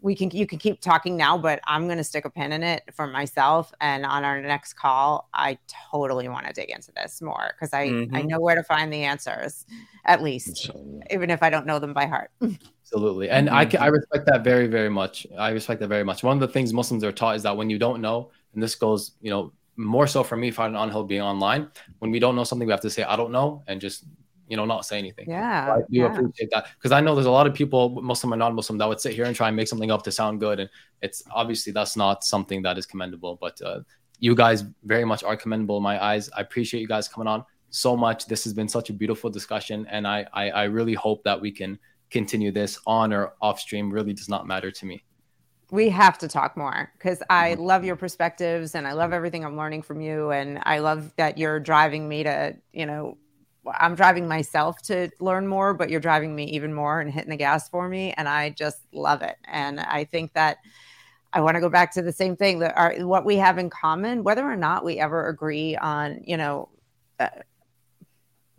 we 0.00 0.14
can 0.14 0.30
you 0.30 0.46
can 0.46 0.58
keep 0.58 0.80
talking 0.80 1.16
now, 1.16 1.36
but 1.36 1.60
I'm 1.66 1.86
going 1.86 1.98
to 1.98 2.04
stick 2.04 2.24
a 2.24 2.30
pin 2.30 2.52
in 2.52 2.62
it 2.62 2.82
for 2.92 3.06
myself. 3.06 3.72
And 3.80 4.04
on 4.04 4.24
our 4.24 4.40
next 4.40 4.74
call, 4.74 5.28
I 5.34 5.58
totally 5.90 6.28
want 6.28 6.46
to 6.46 6.52
dig 6.52 6.70
into 6.70 6.92
this 6.92 7.20
more 7.20 7.52
because 7.54 7.72
I 7.72 7.88
mm-hmm. 7.88 8.16
I 8.16 8.22
know 8.22 8.40
where 8.40 8.54
to 8.54 8.62
find 8.62 8.92
the 8.92 9.04
answers, 9.04 9.66
at 10.04 10.22
least, 10.22 10.70
even 11.10 11.30
if 11.30 11.42
I 11.42 11.50
don't 11.50 11.66
know 11.66 11.78
them 11.78 11.92
by 11.92 12.06
heart. 12.06 12.30
Absolutely, 12.82 13.30
and 13.30 13.48
I 13.48 13.68
I 13.78 13.86
respect 13.86 14.26
that 14.26 14.42
very 14.42 14.66
very 14.66 14.90
much. 14.90 15.26
I 15.38 15.50
respect 15.50 15.80
that 15.80 15.88
very 15.88 16.04
much. 16.04 16.22
One 16.22 16.36
of 16.36 16.40
the 16.40 16.52
things 16.52 16.72
Muslims 16.72 17.04
are 17.04 17.12
taught 17.12 17.36
is 17.36 17.42
that 17.44 17.56
when 17.56 17.70
you 17.70 17.78
don't 17.78 18.00
know, 18.00 18.30
and 18.54 18.62
this 18.62 18.74
goes 18.74 19.12
you 19.20 19.30
know 19.30 19.52
more 19.76 20.06
so 20.06 20.22
for 20.22 20.36
me 20.36 20.52
Fayad 20.52 20.66
and 20.66 20.76
Anhil 20.76 21.06
being 21.06 21.22
online 21.22 21.68
when 22.00 22.10
we 22.10 22.18
don't 22.18 22.36
know 22.36 22.44
something 22.44 22.66
we 22.66 22.72
have 22.72 22.82
to 22.82 22.90
say 22.90 23.02
i 23.02 23.16
don't 23.16 23.32
know 23.32 23.62
and 23.66 23.80
just 23.80 24.04
you 24.50 24.56
know, 24.56 24.64
not 24.64 24.84
say 24.84 24.98
anything. 24.98 25.30
Yeah. 25.30 25.66
So 25.66 25.72
I 25.72 25.76
do 25.78 25.84
yeah. 25.90 26.06
appreciate 26.06 26.50
that 26.50 26.66
because 26.76 26.92
I 26.92 27.00
know 27.00 27.14
there's 27.14 27.26
a 27.26 27.30
lot 27.30 27.46
of 27.46 27.54
people, 27.54 28.02
Muslim 28.02 28.32
and 28.32 28.40
non-Muslim, 28.40 28.78
that 28.78 28.88
would 28.88 29.00
sit 29.00 29.14
here 29.14 29.24
and 29.24 29.34
try 29.34 29.48
and 29.48 29.56
make 29.56 29.68
something 29.68 29.90
up 29.90 30.02
to 30.02 30.12
sound 30.12 30.40
good, 30.40 30.58
and 30.60 30.68
it's 31.02 31.22
obviously 31.30 31.72
that's 31.72 31.96
not 31.96 32.24
something 32.24 32.60
that 32.62 32.76
is 32.76 32.84
commendable. 32.84 33.38
But 33.40 33.62
uh, 33.62 33.80
you 34.18 34.34
guys 34.34 34.64
very 34.84 35.04
much 35.04 35.22
are 35.22 35.36
commendable 35.36 35.76
in 35.76 35.82
my 35.82 36.02
eyes. 36.02 36.28
I 36.36 36.40
appreciate 36.40 36.80
you 36.80 36.88
guys 36.88 37.06
coming 37.06 37.28
on 37.28 37.44
so 37.70 37.96
much. 37.96 38.26
This 38.26 38.42
has 38.44 38.52
been 38.52 38.68
such 38.68 38.90
a 38.90 38.92
beautiful 38.92 39.30
discussion, 39.30 39.86
and 39.88 40.06
I 40.06 40.26
I, 40.32 40.50
I 40.50 40.64
really 40.64 40.94
hope 40.94 41.22
that 41.24 41.40
we 41.40 41.52
can 41.52 41.78
continue 42.10 42.50
this 42.50 42.78
on 42.86 43.12
or 43.12 43.34
off 43.40 43.60
stream. 43.60 43.90
Really 43.90 44.12
does 44.12 44.28
not 44.28 44.48
matter 44.48 44.72
to 44.72 44.86
me 44.86 45.04
we 45.70 45.88
have 45.88 46.18
to 46.18 46.28
talk 46.28 46.56
more 46.56 46.90
because 46.98 47.22
I 47.30 47.54
love 47.54 47.84
your 47.84 47.96
perspectives 47.96 48.74
and 48.74 48.86
I 48.86 48.92
love 48.92 49.12
everything 49.12 49.44
I'm 49.44 49.56
learning 49.56 49.82
from 49.82 50.00
you. 50.00 50.30
And 50.30 50.60
I 50.64 50.80
love 50.80 51.14
that 51.16 51.38
you're 51.38 51.60
driving 51.60 52.08
me 52.08 52.24
to, 52.24 52.56
you 52.72 52.86
know, 52.86 53.16
I'm 53.78 53.94
driving 53.94 54.28
myself 54.28 54.80
to 54.82 55.10
learn 55.20 55.46
more, 55.46 55.74
but 55.74 55.90
you're 55.90 56.00
driving 56.00 56.34
me 56.34 56.44
even 56.44 56.74
more 56.74 57.00
and 57.00 57.10
hitting 57.10 57.30
the 57.30 57.36
gas 57.36 57.68
for 57.68 57.88
me. 57.88 58.12
And 58.16 58.28
I 58.28 58.50
just 58.50 58.80
love 58.92 59.22
it. 59.22 59.36
And 59.44 59.80
I 59.80 60.04
think 60.04 60.32
that 60.34 60.58
I 61.32 61.40
want 61.40 61.54
to 61.54 61.60
go 61.60 61.68
back 61.68 61.92
to 61.94 62.02
the 62.02 62.12
same 62.12 62.36
thing 62.36 62.58
that 62.60 62.76
are 62.76 62.94
what 63.06 63.24
we 63.24 63.36
have 63.36 63.58
in 63.58 63.70
common, 63.70 64.24
whether 64.24 64.44
or 64.44 64.56
not 64.56 64.84
we 64.84 64.98
ever 64.98 65.28
agree 65.28 65.76
on, 65.76 66.22
you 66.24 66.36
know, 66.36 66.68
uh, 67.18 67.28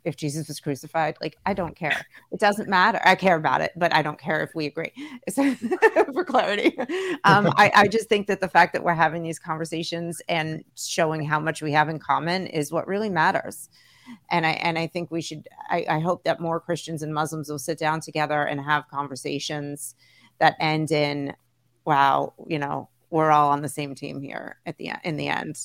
if 0.04 0.16
Jesus 0.16 0.48
was 0.48 0.60
crucified, 0.60 1.16
like 1.22 1.38
I 1.46 1.54
don't 1.54 1.76
care. 1.76 2.06
It 2.32 2.40
doesn't 2.40 2.68
matter. 2.68 3.00
I 3.04 3.16
care 3.16 3.36
about 3.36 3.62
it, 3.62 3.72
but 3.76 3.94
I 3.94 4.02
don't 4.02 4.20
care 4.20 4.42
if 4.42 4.56
we 4.56 4.66
agree. 4.66 4.92
for 6.14 6.26
clarity, 6.26 6.76
um, 7.24 7.52
I, 7.56 7.72
I 7.76 7.88
just 7.88 8.10
think 8.10 8.28
that 8.28 8.40
the 8.40 8.48
fact 8.48 8.74
that 8.74 8.84
we're 8.84 8.94
having 8.94 9.22
these 9.22 9.38
conversations 9.38 10.22
and 10.28 10.64
showing 10.76 11.24
how 11.24 11.40
much 11.40 11.62
we 11.62 11.72
have 11.74 11.90
in 11.90 12.00
common 12.00 12.48
is 12.48 12.72
what 12.72 12.88
really 12.88 13.10
matters 13.10 13.70
and 14.30 14.46
I 14.46 14.52
and 14.52 14.78
I 14.78 14.88
think 14.88 15.12
we 15.12 15.22
should. 15.22 15.48
I, 15.70 15.86
I 15.90 16.00
hope 16.00 16.24
that 16.24 16.40
more 16.40 16.60
Christians 16.60 17.04
and 17.04 17.14
Muslims 17.14 17.50
will 17.50 17.60
sit 17.60 17.78
down 17.78 18.02
together 18.02 18.44
and 18.44 18.60
have 18.62 18.88
conversations 18.88 19.96
that 20.40 20.56
end 20.60 20.92
in, 20.92 21.36
"Wow, 21.86 22.34
you 22.48 22.60
know, 22.60 22.90
we're 23.10 23.32
all 23.32 23.50
on 23.50 23.62
the 23.62 23.70
same 23.70 23.96
team 23.96 24.22
here 24.22 24.58
at 24.66 24.78
the 24.78 24.92
in 25.04 25.18
the 25.18 25.28
end." 25.28 25.58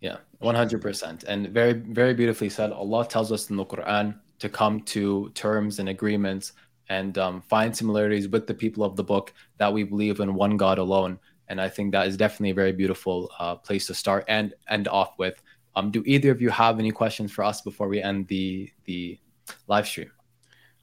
Yeah, 0.00 0.16
one 0.38 0.54
hundred 0.54 0.82
percent, 0.82 1.24
and 1.24 1.48
very 1.48 1.72
very 1.72 2.14
beautifully 2.14 2.48
said. 2.48 2.72
Allah 2.72 3.06
tells 3.06 3.32
us 3.32 3.50
in 3.50 3.56
the 3.56 3.66
Quran 3.66 4.18
to 4.38 4.48
come 4.48 4.80
to 4.80 5.30
terms 5.34 5.78
and 5.78 5.88
agreements 5.88 6.52
and 6.88 7.16
um, 7.18 7.40
find 7.42 7.76
similarities 7.76 8.28
with 8.28 8.46
the 8.46 8.54
people 8.54 8.82
of 8.82 8.96
the 8.96 9.04
book 9.04 9.32
that 9.58 9.72
we 9.72 9.84
believe 9.84 10.18
in 10.18 10.34
one 10.34 10.56
God 10.56 10.78
alone. 10.78 11.18
And 11.48 11.60
I 11.60 11.68
think 11.68 11.92
that 11.92 12.06
is 12.08 12.16
definitely 12.16 12.50
a 12.50 12.54
very 12.54 12.72
beautiful 12.72 13.30
uh, 13.38 13.56
place 13.56 13.86
to 13.86 13.94
start 13.94 14.24
and 14.28 14.54
end 14.68 14.88
off 14.88 15.12
with. 15.18 15.40
Um, 15.80 15.90
do 15.90 16.02
either 16.06 16.30
of 16.30 16.42
you 16.42 16.50
have 16.50 16.78
any 16.78 16.90
questions 16.90 17.32
for 17.32 17.42
us 17.42 17.62
before 17.62 17.88
we 17.88 18.02
end 18.02 18.28
the 18.28 18.70
the 18.84 19.18
live 19.66 19.86
stream? 19.86 20.10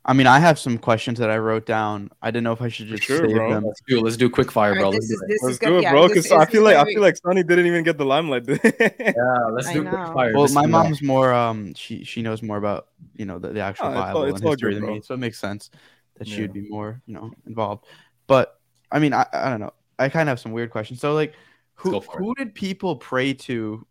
I 0.03 0.13
mean, 0.13 0.25
I 0.25 0.39
have 0.39 0.57
some 0.57 0.77
questions 0.77 1.19
that 1.19 1.29
I 1.29 1.37
wrote 1.37 1.65
down. 1.65 2.09
I 2.21 2.31
didn't 2.31 2.45
know 2.45 2.53
if 2.53 2.61
I 2.61 2.69
should 2.69 2.87
just 2.87 3.03
sure, 3.03 3.17
save 3.17 3.35
bro. 3.35 3.53
them. 3.53 3.65
Let's 3.65 3.81
do 3.87 4.01
let's 4.01 4.17
do 4.17 4.29
quick 4.29 4.51
fire, 4.51 4.73
bro. 4.73 4.89
let's 4.89 5.07
do 5.07 5.19
it, 5.27 5.39
let's 5.43 5.59
do 5.59 5.77
it 5.77 5.89
bro. 5.89 6.07
Because 6.07 6.31
I 6.31 6.45
feel 6.45 6.63
like 6.63 6.77
I 6.77 6.85
feel 6.85 7.01
like 7.01 7.17
Sonny 7.17 7.43
didn't 7.43 7.67
even 7.67 7.83
get 7.83 7.97
the 7.97 8.05
limelight. 8.05 8.47
yeah, 8.47 9.13
let's 9.51 9.71
do 9.71 9.83
quick 9.83 10.07
fire. 10.13 10.33
Well, 10.33 10.47
my 10.49 10.65
mom's 10.65 11.01
more 11.01 11.33
um 11.33 11.73
she 11.75 12.03
she 12.03 12.21
knows 12.21 12.41
more 12.41 12.57
about 12.57 12.87
you 13.15 13.25
know 13.25 13.37
the, 13.37 13.49
the 13.49 13.59
actual 13.59 13.87
oh, 13.87 13.93
Bible 13.93 14.21
all, 14.21 14.25
and 14.25 14.41
history 14.41 14.73
good, 14.73 14.83
than 14.83 14.93
me, 14.93 15.01
so 15.01 15.13
it 15.13 15.17
makes 15.17 15.37
sense 15.37 15.69
that 16.15 16.27
yeah. 16.27 16.35
she 16.35 16.41
would 16.41 16.53
be 16.53 16.67
more 16.67 17.01
you 17.05 17.13
know 17.13 17.31
involved. 17.45 17.85
But 18.25 18.59
I 18.91 18.99
mean, 18.99 19.13
I 19.13 19.27
I 19.31 19.49
don't 19.49 19.59
know. 19.59 19.73
I 19.99 20.09
kind 20.09 20.29
of 20.29 20.31
have 20.31 20.39
some 20.39 20.53
weird 20.53 20.71
questions. 20.71 21.01
So 21.01 21.13
like, 21.13 21.33
who 21.75 21.99
who 21.99 22.33
did 22.35 22.55
people 22.55 22.95
pray 22.95 23.33
to 23.33 23.85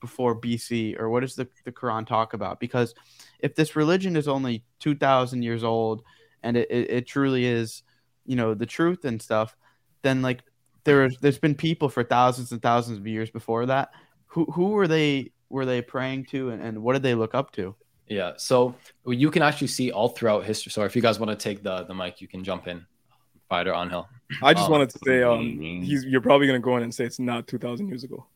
before 0.00 0.38
BC, 0.38 0.98
or 0.98 1.08
what 1.08 1.20
does 1.20 1.34
the, 1.34 1.48
the 1.64 1.72
Quran 1.72 2.06
talk 2.06 2.34
about? 2.34 2.60
Because 2.60 2.94
if 3.40 3.54
this 3.54 3.76
religion 3.76 4.16
is 4.16 4.28
only 4.28 4.64
2,000 4.80 5.42
years 5.42 5.64
old 5.64 6.02
and 6.42 6.56
it, 6.56 6.70
it, 6.70 6.90
it, 6.90 7.06
truly 7.06 7.44
is, 7.44 7.82
you 8.26 8.36
know, 8.36 8.54
the 8.54 8.66
truth 8.66 9.04
and 9.04 9.20
stuff, 9.20 9.56
then 10.02 10.22
like 10.22 10.42
there's 10.84 11.18
there's 11.20 11.38
been 11.38 11.54
people 11.54 11.88
for 11.88 12.02
thousands 12.02 12.52
and 12.52 12.62
thousands 12.62 12.98
of 12.98 13.06
years 13.06 13.30
before 13.30 13.66
that. 13.66 13.90
Who 14.26 14.44
who 14.46 14.68
were 14.70 14.88
they 14.88 15.32
were 15.48 15.66
they 15.66 15.82
praying 15.82 16.26
to 16.26 16.50
and, 16.50 16.62
and 16.62 16.82
what 16.82 16.94
did 16.94 17.02
they 17.02 17.14
look 17.14 17.34
up 17.34 17.52
to? 17.52 17.74
Yeah, 18.06 18.32
so 18.38 18.74
you 19.06 19.30
can 19.30 19.42
actually 19.42 19.68
see 19.68 19.92
all 19.92 20.08
throughout 20.08 20.44
history. 20.44 20.72
So 20.72 20.82
if 20.84 20.96
you 20.96 21.02
guys 21.02 21.20
want 21.20 21.30
to 21.30 21.36
take 21.36 21.62
the 21.62 21.84
the 21.84 21.94
mic, 21.94 22.20
you 22.20 22.28
can 22.28 22.42
jump 22.42 22.66
in. 22.66 22.86
Fayad 23.50 23.66
and 23.66 23.90
Anhil. 23.90 24.06
I 24.42 24.54
just 24.54 24.66
um, 24.66 24.72
wanted 24.72 24.90
to 24.90 24.98
say, 25.04 25.22
um, 25.22 25.58
he's 25.58 26.04
you're 26.04 26.20
probably 26.20 26.46
gonna 26.46 26.60
go 26.60 26.76
in 26.76 26.82
and 26.82 26.94
say 26.94 27.04
it's 27.04 27.18
not 27.18 27.48
2,000 27.48 27.88
years 27.88 28.04
ago. 28.04 28.26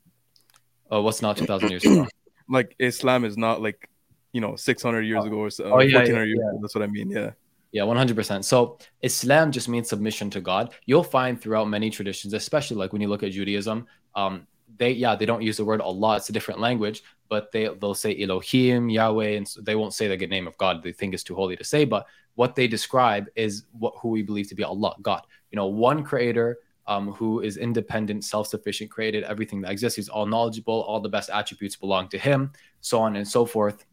Uh, 0.93 1.01
what's 1.03 1.23
not 1.23 1.37
2,000 1.37 1.71
years 1.71 1.85
ago? 1.85 2.07
Like 2.47 2.75
Islam 2.79 3.25
is 3.25 3.39
not 3.39 3.63
like 3.63 3.89
you 4.35 4.43
know 4.43 4.55
600 4.55 5.01
years 5.01 5.25
ago 5.25 5.37
or 5.37 5.49
so, 5.49 5.65
Oh, 5.65 5.81
yeah, 5.81 5.97
1400 5.97 6.11
yeah, 6.11 6.27
years 6.27 6.39
yeah. 6.43 6.51
ago. 6.51 6.59
That's 6.61 6.75
what 6.75 6.85
I 6.85 6.89
mean. 6.89 7.09
Yeah. 7.11 7.31
Yeah, 7.73 7.83
100%. 7.83 8.45
So 8.45 8.79
Islam 9.01 9.51
just 9.51 9.67
means 9.67 9.89
submission 9.89 10.29
to 10.31 10.43
God. 10.43 10.75
You'll 10.85 11.03
find 11.03 11.41
throughout 11.41 11.71
many 11.71 11.89
traditions, 11.89 12.35
especially 12.35 12.77
like 12.77 12.93
when 12.93 13.01
you 13.01 13.09
look 13.09 13.23
at 13.23 13.33
Judaism, 13.33 13.87
um, 14.15 14.47
they 14.77 14.91
yeah 14.91 15.15
they 15.15 15.27
don't 15.27 15.43
use 15.43 15.57
the 15.57 15.65
word 15.65 15.81
Allah. 15.81 16.17
It's 16.17 16.29
a 16.29 16.33
different 16.33 16.61
language, 16.61 17.03
but 17.29 17.51
they 17.53 17.69
they'll 17.81 17.95
say 17.95 18.21
Elohim, 18.23 18.89
Yahweh, 18.91 19.37
and 19.37 19.49
so 19.49 19.61
they 19.61 19.75
won't 19.75 19.95
say 19.95 20.09
the 20.09 20.17
good 20.17 20.31
name 20.31 20.47
of 20.47 20.57
God. 20.59 20.83
They 20.83 20.93
think 20.93 21.15
it's 21.15 21.23
too 21.23 21.35
holy 21.35 21.57
to 21.57 21.65
say, 21.65 21.85
but 21.85 22.07
what 22.35 22.55
they 22.55 22.67
describe 22.67 23.27
is 23.37 23.65
what 23.73 23.95
who 24.01 24.09
we 24.09 24.23
believe 24.23 24.49
to 24.49 24.55
be 24.55 24.65
Allah, 24.65 24.95
God. 25.03 25.23
You 25.51 25.57
know, 25.57 25.67
one 25.67 26.03
creator 26.03 26.59
um, 26.87 27.13
who 27.13 27.41
is 27.41 27.57
independent, 27.57 28.25
self-sufficient, 28.25 28.91
created 28.91 29.25
everything 29.25 29.61
that 29.63 29.71
exists. 29.71 29.97
He's 29.97 30.09
all 30.09 30.27
knowledgeable. 30.27 30.83
All 30.83 31.01
the 31.01 31.09
best 31.09 31.31
attributes 31.31 31.77
belong 31.77 32.09
to 32.09 32.19
him, 32.19 32.53
so 32.81 33.01
on 33.01 33.17
and 33.17 33.27
so 33.27 33.47
forth. 33.47 33.85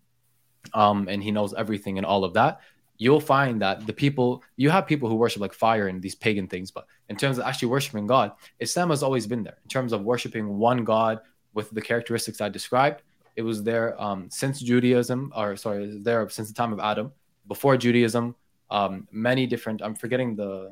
Um, 0.73 1.07
and 1.07 1.23
he 1.23 1.31
knows 1.31 1.53
everything 1.53 1.97
and 1.97 2.05
all 2.05 2.23
of 2.23 2.33
that 2.35 2.61
you'll 3.01 3.19
find 3.19 3.59
that 3.63 3.87
the 3.87 3.93
people 3.93 4.43
you 4.57 4.69
have 4.69 4.85
people 4.85 5.09
who 5.09 5.15
worship 5.15 5.41
like 5.41 5.53
fire 5.53 5.87
and 5.87 6.03
these 6.03 6.13
pagan 6.13 6.47
things 6.47 6.69
but 6.69 6.85
in 7.09 7.15
terms 7.15 7.39
of 7.39 7.43
actually 7.45 7.67
worshiping 7.67 8.05
god 8.05 8.31
islam 8.59 8.91
has 8.91 9.01
always 9.01 9.25
been 9.25 9.41
there 9.41 9.57
in 9.63 9.69
terms 9.69 9.91
of 9.91 10.03
worshiping 10.03 10.59
one 10.59 10.83
god 10.83 11.19
with 11.55 11.71
the 11.71 11.81
characteristics 11.81 12.41
i 12.41 12.47
described 12.47 13.01
it 13.35 13.41
was 13.41 13.63
there 13.63 13.99
um, 13.99 14.29
since 14.29 14.59
judaism 14.59 15.33
or 15.35 15.55
sorry 15.55 15.99
there 16.03 16.29
since 16.29 16.47
the 16.49 16.53
time 16.53 16.71
of 16.71 16.79
adam 16.79 17.11
before 17.47 17.75
judaism 17.75 18.35
um, 18.69 19.07
many 19.11 19.47
different 19.47 19.81
i'm 19.81 19.95
forgetting 19.95 20.35
the 20.35 20.71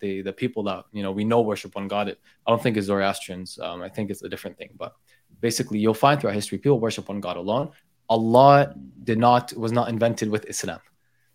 the 0.00 0.22
the 0.22 0.32
people 0.32 0.62
that 0.62 0.84
you 0.92 1.02
know 1.02 1.12
we 1.12 1.24
know 1.24 1.40
worship 1.40 1.74
one 1.74 1.88
god 1.88 2.08
i 2.46 2.50
don't 2.50 2.62
think 2.62 2.76
it's 2.76 2.86
zoroastrians 2.86 3.58
um, 3.60 3.82
i 3.82 3.88
think 3.88 4.10
it's 4.10 4.22
a 4.22 4.28
different 4.28 4.56
thing 4.56 4.70
but 4.76 4.94
basically 5.40 5.78
you'll 5.78 5.94
find 5.94 6.20
throughout 6.20 6.34
history 6.34 6.58
people 6.58 6.80
worship 6.80 7.08
one 7.08 7.20
god 7.20 7.36
alone 7.36 7.70
allah 8.08 8.74
did 9.04 9.18
not 9.18 9.52
was 9.56 9.72
not 9.72 9.88
invented 9.88 10.28
with 10.28 10.44
islam 10.48 10.80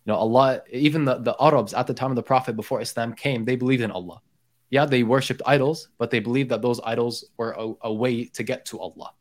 you 0.06 0.12
know, 0.12 0.18
Allah, 0.18 0.62
even 0.70 1.04
the, 1.04 1.18
the 1.18 1.34
Arabs 1.40 1.74
at 1.74 1.88
the 1.88 1.94
time 1.94 2.10
of 2.10 2.16
the 2.16 2.22
Prophet 2.22 2.54
before 2.54 2.80
Islam 2.80 3.12
came, 3.12 3.44
they 3.44 3.56
believed 3.56 3.82
in 3.82 3.90
Allah. 3.90 4.22
Yeah, 4.70 4.86
they 4.86 5.02
worshipped 5.02 5.42
idols, 5.44 5.88
but 5.98 6.10
they 6.10 6.20
believed 6.20 6.50
that 6.50 6.62
those 6.62 6.80
idols 6.84 7.24
were 7.36 7.56
a, 7.58 7.72
a 7.82 7.92
way 7.92 8.24
to 8.26 8.44
get 8.44 8.64
to 8.66 8.78
Allah. 8.78 9.12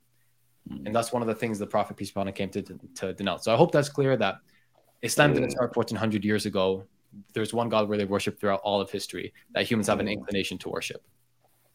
And 0.86 0.96
that's 0.96 1.12
one 1.12 1.22
of 1.22 1.28
the 1.28 1.36
things 1.36 1.58
the 1.60 1.68
Prophet, 1.68 1.98
peace 1.98 2.10
be 2.10 2.14
upon 2.14 2.28
him, 2.28 2.34
came 2.34 2.50
to, 2.50 2.62
to 2.62 3.14
denounce. 3.14 3.44
So 3.44 3.54
I 3.54 3.58
hope 3.58 3.72
that's 3.72 3.90
clear 3.90 4.16
that 4.18 4.38
Islam 5.02 5.34
didn't 5.34 5.52
start 5.52 5.76
1400 5.76 6.24
years 6.24 6.46
ago. 6.46 6.86
There's 7.34 7.54
one 7.54 7.70
God 7.70 7.88
where 7.90 7.98
they 7.98 8.06
worship 8.06 8.40
throughout 8.40 8.62
all 8.64 8.82
of 8.82 8.90
history 8.92 9.34
that 9.52 9.70
humans 9.70 9.88
have 9.88 10.00
an 10.00 10.08
inclination 10.08 10.58
to 10.60 10.70
worship. 10.70 11.04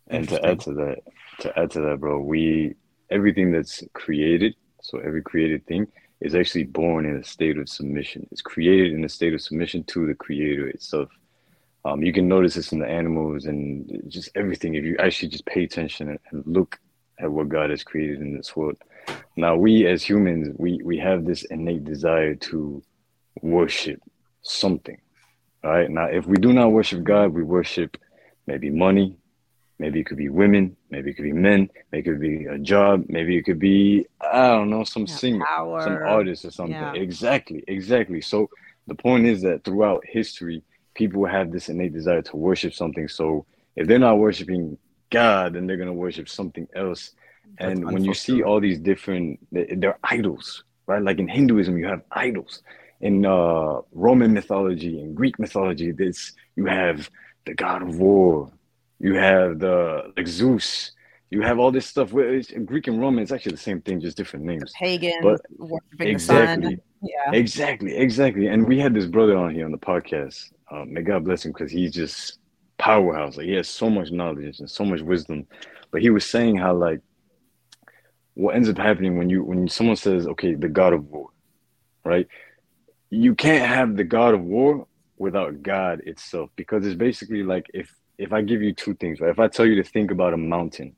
And 0.09 0.29
to 0.29 0.45
add 0.45 0.61
to 0.61 0.73
that, 0.75 0.99
to 1.41 1.59
add 1.59 1.71
to 1.73 1.81
that, 1.81 2.01
bro, 2.01 2.21
we 2.21 2.75
everything 3.11 3.53
that's 3.53 3.83
created, 3.93 4.55
so 4.83 4.99
every 4.99 5.23
created 5.23 5.67
thing 5.67 5.87
is 6.21 6.35
actually 6.35 6.65
born 6.65 7.07
in 7.07 7.17
a 7.17 7.25
state 7.25 7.59
of 7.59 7.69
submission. 7.69 8.27
It's 8.31 8.43
created 8.43 8.93
in 8.93 9.05
a 9.05 9.09
state 9.09 9.35
of 9.35 9.41
submission 9.41 9.85
to 9.85 10.07
the 10.07 10.15
creator 10.15 10.69
itself. 10.69 11.09
Um, 11.85 12.03
you 12.03 12.13
can 12.13 12.29
notice 12.29 12.55
this 12.55 12.73
in 12.73 12.79
the 12.79 12.87
animals 12.87 13.47
and 13.47 14.03
just 14.09 14.29
everything 14.35 14.75
if 14.75 14.85
you 14.85 14.97
actually 14.99 15.29
just 15.29 15.47
pay 15.47 15.65
attention 15.65 16.11
and, 16.11 16.19
and 16.31 16.45
look 16.47 16.79
at 17.19 17.31
what 17.31 17.49
God 17.49 17.71
has 17.71 17.83
created 17.83 18.21
in 18.21 18.37
this 18.37 18.55
world. 18.55 18.77
Now 19.37 19.57
we 19.57 19.87
as 19.87 20.03
humans, 20.03 20.55
we 20.59 20.81
we 20.85 20.99
have 20.99 21.25
this 21.25 21.45
innate 21.45 21.85
desire 21.85 22.35
to 22.35 22.83
worship 23.41 24.01
something. 24.43 24.99
All 25.65 25.71
right. 25.71 25.91
Now 25.91 26.07
if 26.07 26.27
we 26.27 26.37
do 26.37 26.53
not 26.53 26.73
worship 26.73 27.03
God, 27.05 27.33
we 27.33 27.43
worship 27.43 27.97
maybe 28.47 28.71
money, 28.71 29.17
Maybe 29.81 30.01
it 30.01 30.05
could 30.05 30.19
be 30.19 30.29
women. 30.29 30.77
Maybe 30.91 31.11
it 31.11 31.15
could 31.15 31.23
be 31.25 31.33
men. 31.33 31.71
Maybe 31.91 32.11
it 32.11 32.13
could 32.13 32.21
be 32.21 32.45
a 32.45 32.59
job. 32.59 33.07
Maybe 33.09 33.39
it 33.39 33.45
could 33.45 33.59
be 33.59 34.07
I 34.21 34.49
don't 34.49 34.69
know 34.69 34.85
some 34.85 35.07
Yeah, 35.07 35.15
singer, 35.15 35.45
power. 35.57 35.81
some 35.81 35.97
artist 36.05 36.45
or 36.45 36.51
something. 36.51 36.75
Yeah. 36.77 36.93
Exactly, 36.93 37.65
exactly. 37.67 38.21
So 38.21 38.51
the 38.87 38.95
point 38.95 39.25
is 39.25 39.41
that 39.41 39.65
throughout 39.65 40.05
history, 40.07 40.63
people 40.95 41.25
have 41.25 41.51
this 41.51 41.71
innate 41.71 41.95
desire 41.95 42.21
to 42.21 42.37
worship 42.37 42.75
something. 42.75 43.09
So 43.09 43.47
if 43.75 43.89
they're 43.89 43.99
not 43.99 44.19
worshiping 44.19 44.77
God, 45.09 45.55
then 45.55 45.67
they're 45.67 45.79
gonna 45.79 45.95
worship 45.95 46.29
something 46.29 46.69
else. 46.77 47.13
That's 47.59 47.81
And 47.81 47.91
when 47.91 48.05
you 48.05 48.13
see 48.13 48.43
all 48.43 48.61
these 48.61 48.79
different, 48.79 49.41
they- 49.51 49.77
they're 49.77 49.99
idols, 50.05 50.63
right? 50.87 51.03
Like 51.03 51.19
in 51.19 51.27
Hinduism, 51.27 51.79
you 51.79 51.87
have 51.87 52.03
idols. 52.13 52.63
In 53.01 53.25
uh, 53.25 53.81
Roman 53.93 54.33
mythology 54.33 55.01
and 55.01 55.17
Greek 55.17 55.39
mythology, 55.39 55.91
this 55.93 56.33
you 56.57 56.67
have 56.67 57.11
the 57.47 57.55
god 57.55 57.83
of 57.83 57.99
war. 57.99 58.53
You 58.99 59.15
have 59.15 59.59
the 59.59 60.13
like 60.17 60.29
Zeus. 60.29 60.93
You 61.31 61.43
have 61.43 61.59
all 61.59 61.71
this 61.71 61.87
stuff. 61.87 62.13
Where 62.13 62.35
it's, 62.35 62.51
in 62.51 62.65
Greek 62.65 62.89
and 62.89 63.01
Roman, 63.01 63.23
it's 63.23 63.33
actually 63.33 63.53
the 63.53 63.59
same 63.59 63.81
thing, 63.81 64.01
just 64.01 64.17
different 64.17 64.45
names. 64.45 64.73
Pagan 64.79 65.21
But- 65.23 65.41
worshiping 65.59 66.09
Exactly. 66.09 66.63
the 66.65 66.71
sun. 66.73 66.81
Yeah. 67.03 67.33
Exactly, 67.33 67.97
exactly. 67.97 68.49
And 68.49 68.69
we 68.69 68.79
had 68.79 68.93
this 68.93 69.07
brother 69.07 69.37
on 69.37 69.55
here 69.55 69.65
on 69.65 69.73
the 69.73 69.79
podcast. 69.79 70.53
Uh, 70.71 70.85
may 70.85 71.01
God 71.01 71.25
bless 71.25 71.45
him 71.47 71.53
because 71.53 71.73
he's 71.73 71.93
just 71.93 72.39
powerhouse. 72.77 73.37
Like 73.39 73.47
he 73.47 73.55
has 73.55 73.69
so 73.69 73.89
much 73.89 74.11
knowledge 74.11 74.59
and 74.61 74.71
so 74.71 74.85
much 74.85 75.01
wisdom. 75.01 75.47
But 75.91 76.03
he 76.03 76.11
was 76.11 76.27
saying 76.27 76.57
how 76.57 76.75
like 76.75 77.01
what 78.35 78.55
ends 78.55 78.69
up 78.69 78.77
happening 78.77 79.17
when 79.17 79.31
you 79.31 79.43
when 79.43 79.69
someone 79.69 79.97
says, 79.97 80.27
okay, 80.27 80.55
the 80.55 80.69
God 80.69 80.93
of 80.93 81.07
war, 81.07 81.29
right? 82.05 82.29
You 83.11 83.35
can't 83.35 83.67
have 83.67 83.97
the 83.97 84.05
God 84.05 84.35
of 84.35 84.43
war 84.43 84.87
without 85.19 85.63
God 85.63 86.01
itself 86.07 86.51
because 86.57 86.87
it's 86.87 86.97
basically 86.97 87.43
like 87.43 87.67
if 87.75 87.95
if 88.19 88.33
I 88.33 88.43
give 88.43 88.63
you 88.63 88.73
two 88.73 88.95
things, 88.95 89.21
right? 89.21 89.31
If 89.31 89.39
I 89.39 89.49
tell 89.49 89.67
you 89.67 89.77
to 89.77 89.85
think 89.85 90.11
about 90.11 90.35
a 90.35 90.37
mountain, 90.37 90.95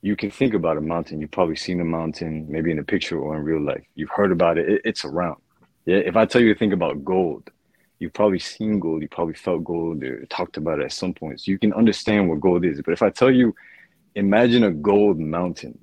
you 0.00 0.16
can 0.16 0.30
think 0.30 0.54
about 0.54 0.76
a 0.76 0.80
mountain. 0.80 1.20
You've 1.20 1.30
probably 1.30 1.56
seen 1.56 1.80
a 1.80 1.84
mountain, 1.84 2.46
maybe 2.48 2.70
in 2.70 2.78
a 2.78 2.84
picture 2.84 3.18
or 3.18 3.36
in 3.36 3.42
real 3.42 3.60
life. 3.60 3.84
You've 3.94 4.10
heard 4.10 4.32
about 4.32 4.58
it. 4.58 4.68
it 4.68 4.82
it's 4.84 5.04
around. 5.04 5.40
Yeah. 5.86 5.96
If 5.96 6.16
I 6.16 6.24
tell 6.24 6.40
you 6.40 6.52
to 6.52 6.58
think 6.58 6.72
about 6.72 7.04
gold, 7.04 7.50
you've 7.98 8.12
probably 8.12 8.38
seen 8.38 8.80
gold. 8.80 9.02
You 9.02 9.08
probably 9.08 9.34
felt 9.34 9.64
gold 9.64 10.02
or 10.02 10.24
talked 10.26 10.56
about 10.56 10.78
it 10.80 10.84
at 10.84 10.92
some 10.92 11.14
point. 11.14 11.40
So 11.40 11.50
you 11.50 11.58
can 11.58 11.72
understand 11.72 12.28
what 12.28 12.40
gold 12.40 12.64
is. 12.64 12.80
But 12.82 12.92
if 12.92 13.02
I 13.02 13.10
tell 13.10 13.30
you, 13.30 13.54
imagine 14.14 14.64
a 14.64 14.70
gold 14.70 15.18
mountain, 15.18 15.78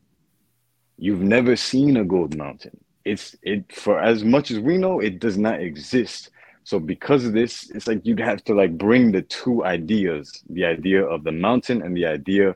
you've 0.97 1.21
never 1.21 1.55
seen 1.55 1.97
a 1.97 2.05
gold 2.05 2.35
mountain. 2.37 2.79
It's 3.05 3.35
it 3.43 3.71
for 3.71 3.99
as 3.99 4.23
much 4.23 4.51
as 4.51 4.59
we 4.59 4.77
know, 4.77 4.99
it 4.99 5.19
does 5.19 5.37
not 5.37 5.61
exist. 5.61 6.31
So 6.63 6.79
because 6.79 7.25
of 7.25 7.33
this, 7.33 7.69
it's 7.69 7.87
like 7.87 8.05
you'd 8.05 8.19
have 8.19 8.43
to 8.45 8.55
like 8.55 8.77
bring 8.77 9.11
the 9.11 9.21
two 9.21 9.63
ideas, 9.63 10.43
the 10.49 10.65
idea 10.65 11.05
of 11.05 11.23
the 11.23 11.31
mountain 11.31 11.83
and 11.83 11.95
the 11.95 12.07
idea 12.07 12.55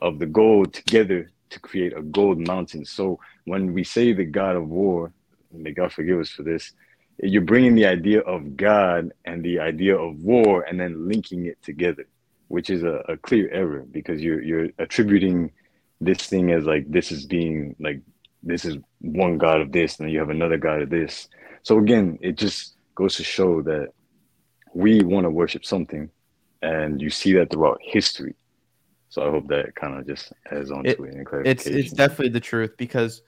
of 0.00 0.20
the 0.20 0.26
gold 0.26 0.72
together 0.72 1.30
to 1.50 1.60
create 1.60 1.96
a 1.96 2.02
gold 2.02 2.38
mountain. 2.38 2.84
So 2.84 3.18
when 3.44 3.72
we 3.72 3.82
say 3.82 4.12
the 4.12 4.24
God 4.24 4.54
of 4.54 4.68
war, 4.68 5.12
may 5.52 5.72
God 5.72 5.92
forgive 5.92 6.20
us 6.20 6.30
for 6.30 6.44
this, 6.44 6.72
you're 7.20 7.42
bringing 7.42 7.74
the 7.74 7.86
idea 7.86 8.20
of 8.20 8.56
God 8.56 9.12
and 9.24 9.42
the 9.42 9.58
idea 9.58 9.96
of 9.96 10.22
war 10.22 10.62
and 10.62 10.78
then 10.78 11.08
linking 11.08 11.46
it 11.46 11.60
together, 11.62 12.06
which 12.46 12.70
is 12.70 12.84
a, 12.84 13.02
a 13.08 13.16
clear 13.16 13.48
error 13.50 13.84
because 13.90 14.20
you're 14.22 14.42
you're 14.42 14.68
attributing 14.78 15.50
this 16.00 16.18
thing 16.18 16.52
as 16.52 16.64
like 16.64 16.88
this 16.88 17.10
is 17.10 17.26
being 17.26 17.74
like 17.80 18.00
this 18.42 18.64
is 18.64 18.76
one 19.00 19.38
God 19.38 19.60
of 19.60 19.72
this, 19.72 19.98
and 19.98 20.06
then 20.06 20.12
you 20.12 20.20
have 20.20 20.30
another 20.30 20.56
God 20.56 20.82
of 20.82 20.90
this. 20.90 21.28
So 21.62 21.78
again, 21.78 22.18
it 22.20 22.36
just 22.36 22.76
goes 22.94 23.16
to 23.16 23.24
show 23.24 23.62
that 23.62 23.88
we 24.74 25.02
want 25.02 25.24
to 25.24 25.30
worship 25.30 25.64
something, 25.64 26.10
and 26.62 27.00
you 27.00 27.10
see 27.10 27.32
that 27.34 27.50
throughout 27.50 27.80
history. 27.82 28.34
So 29.10 29.26
I 29.26 29.30
hope 29.30 29.48
that 29.48 29.74
kind 29.74 29.98
of 29.98 30.06
just 30.06 30.32
adds 30.50 30.70
on 30.70 30.86
It- 30.86 30.96
to 30.96 31.04
it 31.04 31.14
and 31.14 31.46
it's 31.46 31.66
it's 31.66 31.92
definitely 31.92 32.28
the 32.28 32.40
truth 32.40 32.76
because 32.76 33.22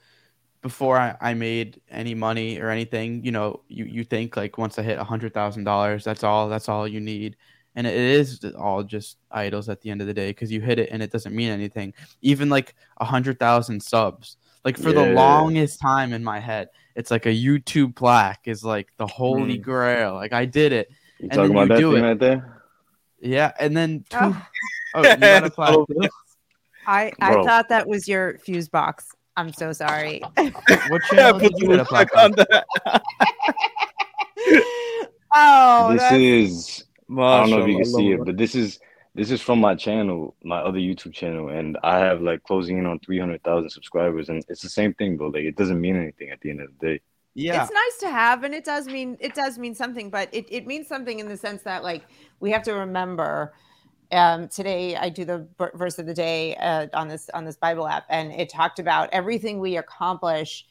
before 0.61 0.97
I, 0.97 1.15
I 1.19 1.33
made 1.33 1.81
any 1.89 2.13
money 2.13 2.59
or 2.59 2.69
anything, 2.69 3.25
you 3.25 3.31
know, 3.31 3.61
you, 3.67 3.85
you 3.85 4.03
think 4.03 4.37
like 4.37 4.59
once 4.59 4.77
I 4.77 4.83
hit 4.83 4.99
a 4.99 5.03
hundred 5.03 5.33
thousand 5.33 5.63
dollars, 5.63 6.03
that's 6.03 6.23
all 6.23 6.49
that's 6.49 6.69
all 6.69 6.87
you 6.87 7.01
need. 7.01 7.35
And 7.75 7.87
it 7.87 7.95
is 7.95 8.43
all 8.59 8.83
just 8.83 9.17
idols 9.31 9.69
at 9.69 9.81
the 9.81 9.89
end 9.89 10.01
of 10.01 10.07
the 10.07 10.13
day 10.13 10.29
because 10.29 10.51
you 10.51 10.61
hit 10.61 10.77
it 10.77 10.89
and 10.91 11.01
it 11.01 11.11
doesn't 11.11 11.33
mean 11.35 11.49
anything. 11.49 11.93
Even 12.21 12.49
like 12.49 12.75
a 12.97 13.05
hundred 13.05 13.39
thousand 13.39 13.81
subs. 13.81 14.37
Like 14.63 14.77
for 14.77 14.91
the 14.93 15.13
longest 15.13 15.79
time 15.79 16.13
in 16.13 16.23
my 16.23 16.39
head, 16.39 16.69
it's 16.95 17.09
like 17.09 17.25
a 17.25 17.29
YouTube 17.29 17.95
plaque 17.95 18.41
is 18.45 18.63
like 18.63 18.89
the 18.97 19.07
holy 19.07 19.55
Hmm. 19.57 19.61
grail. 19.61 20.13
Like 20.13 20.33
I 20.33 20.45
did 20.45 20.71
it. 20.71 20.89
you 21.19 21.29
and 21.29 21.31
talking 21.31 21.55
then 21.55 21.63
about 21.65 21.79
you 21.79 21.85
that 21.85 21.89
do 21.89 21.95
thing 21.95 22.03
it. 22.03 22.07
right 22.07 22.19
there? 22.19 22.61
Yeah. 23.21 23.51
And 23.59 23.75
then 23.75 24.05
two, 24.09 24.17
Oh. 24.19 24.45
oh, 24.95 25.01
you 25.09 25.17
got 25.17 25.43
a 25.45 25.49
plaque. 25.49 25.77
I, 26.87 27.11
I 27.21 27.33
Bro. 27.33 27.45
thought 27.45 27.69
that 27.69 27.87
was 27.87 28.07
your 28.07 28.37
fuse 28.39 28.67
box. 28.69 29.07
I'm 29.37 29.53
so 29.53 29.71
sorry. 29.71 30.21
What 30.35 30.53
Yeah, 31.13 31.31
channel 31.31 31.39
put 31.39 31.53
did 31.53 31.61
you 31.61 31.67
get 31.69 31.79
a 31.79 31.85
plaque 31.85 32.15
on? 32.17 32.25
on 32.25 32.31
that. 32.49 32.65
oh, 35.33 35.89
this 35.93 36.01
that's- 36.01 36.19
is 36.21 36.83
I 37.09 37.41
don't 37.41 37.49
know 37.49 37.61
if 37.63 37.67
you 37.67 37.75
can 37.77 37.85
see 37.85 38.11
it, 38.11 38.23
but 38.25 38.37
this 38.37 38.55
is 38.55 38.79
this 39.13 39.29
is 39.29 39.41
from 39.41 39.59
my 39.59 39.75
channel, 39.75 40.35
my 40.43 40.59
other 40.59 40.79
YouTube 40.79 41.13
channel, 41.13 41.49
and 41.49 41.77
I 41.83 41.99
have 41.99 42.21
like 42.21 42.43
closing 42.43 42.77
in 42.77 42.85
on 42.85 42.99
three 42.99 43.19
hundred 43.19 43.43
thousand 43.43 43.69
subscribers, 43.69 44.29
and 44.29 44.43
it's 44.47 44.61
the 44.61 44.69
same 44.69 44.93
thing, 44.93 45.17
bro. 45.17 45.27
Like 45.27 45.43
it 45.43 45.57
doesn't 45.57 45.81
mean 45.81 45.97
anything 45.97 46.29
at 46.29 46.39
the 46.41 46.49
end 46.49 46.61
of 46.61 46.69
the 46.79 46.87
day. 46.87 47.01
Yeah. 47.33 47.63
It's 47.63 47.71
nice 47.71 47.97
to 48.01 48.09
have, 48.09 48.43
and 48.43 48.53
it 48.53 48.63
does 48.63 48.87
mean 48.87 49.17
it 49.19 49.33
does 49.33 49.57
mean 49.57 49.75
something, 49.75 50.09
but 50.09 50.29
it, 50.33 50.45
it 50.49 50.65
means 50.65 50.87
something 50.87 51.19
in 51.19 51.27
the 51.27 51.37
sense 51.37 51.63
that 51.63 51.83
like 51.83 52.03
we 52.39 52.51
have 52.51 52.63
to 52.63 52.73
remember 52.73 53.53
um, 54.11 54.47
today 54.47 54.95
I 54.95 55.09
do 55.09 55.25
the 55.25 55.47
verse 55.75 55.99
of 55.99 56.05
the 56.05 56.13
day 56.13 56.55
uh, 56.55 56.87
on 56.93 57.07
this 57.07 57.29
on 57.33 57.43
this 57.43 57.57
Bible 57.57 57.87
app, 57.87 58.05
and 58.09 58.31
it 58.31 58.49
talked 58.49 58.79
about 58.79 59.09
everything 59.11 59.59
we 59.59 59.77
accomplish 59.77 60.65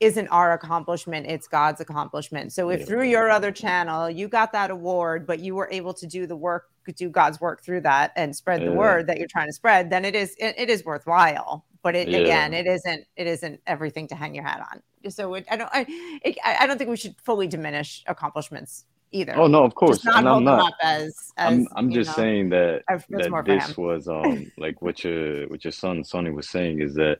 isn't 0.00 0.28
our 0.28 0.52
accomplishment; 0.52 1.26
it's 1.26 1.48
God's 1.48 1.80
accomplishment. 1.80 2.52
So 2.52 2.70
if 2.70 2.86
through 2.86 3.04
your 3.04 3.30
other 3.30 3.52
channel 3.52 4.10
you 4.10 4.28
got 4.28 4.52
that 4.52 4.70
award, 4.70 5.26
but 5.26 5.40
you 5.40 5.54
were 5.54 5.68
able 5.70 5.94
to 5.94 6.06
do 6.06 6.26
the 6.26 6.36
work, 6.36 6.71
do 6.86 7.08
God's 7.08 7.40
work 7.40 7.62
through 7.62 7.82
that, 7.82 8.12
and 8.16 8.34
spread 8.34 8.60
the 8.60 8.70
Yeah. 8.70 8.76
word 8.78 9.06
that 9.06 9.18
you're 9.18 9.28
trying 9.28 9.48
to 9.48 9.52
spread, 9.52 9.90
then 9.90 10.04
it 10.04 10.14
is 10.14 10.34
it, 10.38 10.54
it 10.58 10.70
is 10.70 10.84
worthwhile. 10.84 11.64
But 11.82 11.94
it, 11.96 12.08
Yeah. 12.08 12.18
again, 12.18 12.54
it 12.54 12.66
isn't 12.66 13.04
it 13.16 13.26
isn't 13.26 13.60
everything 13.66 14.08
to 14.08 14.14
hang 14.14 14.34
your 14.34 14.44
hat 14.44 14.66
on. 14.72 14.82
So 15.10 15.34
it, 15.34 15.46
I 15.50 15.56
don't 15.56 15.70
I, 15.72 15.86
it, 16.24 16.38
I 16.44 16.66
don't 16.66 16.78
think 16.78 16.90
we 16.90 16.96
should 16.96 17.16
fully 17.24 17.46
diminish 17.46 18.02
accomplishments 18.06 18.84
either. 19.10 19.34
Oh 19.36 19.46
no, 19.46 19.64
of 19.64 19.74
course, 19.74 19.98
Just 19.98 20.06
not 20.06 20.18
and 20.18 20.28
I'm 20.28 20.44
not. 20.44 20.60
up 20.72 20.74
as, 20.82 21.16
as 21.36 21.52
I'm 21.52 21.68
I'm 21.76 21.90
just 21.90 22.10
know, 22.10 22.16
saying 22.16 22.48
that 22.50 22.82
I- 22.88 22.98
that's 23.10 23.28
more 23.30 23.42
that 23.42 23.66
this 23.68 23.76
was 23.76 24.08
um 24.08 24.50
like 24.56 24.80
what 24.82 25.04
your 25.04 25.48
what 25.48 25.64
your 25.64 25.72
son 25.72 26.04
Sonny 26.04 26.30
was 26.30 26.48
saying 26.48 26.80
is 26.80 26.94
that 26.94 27.18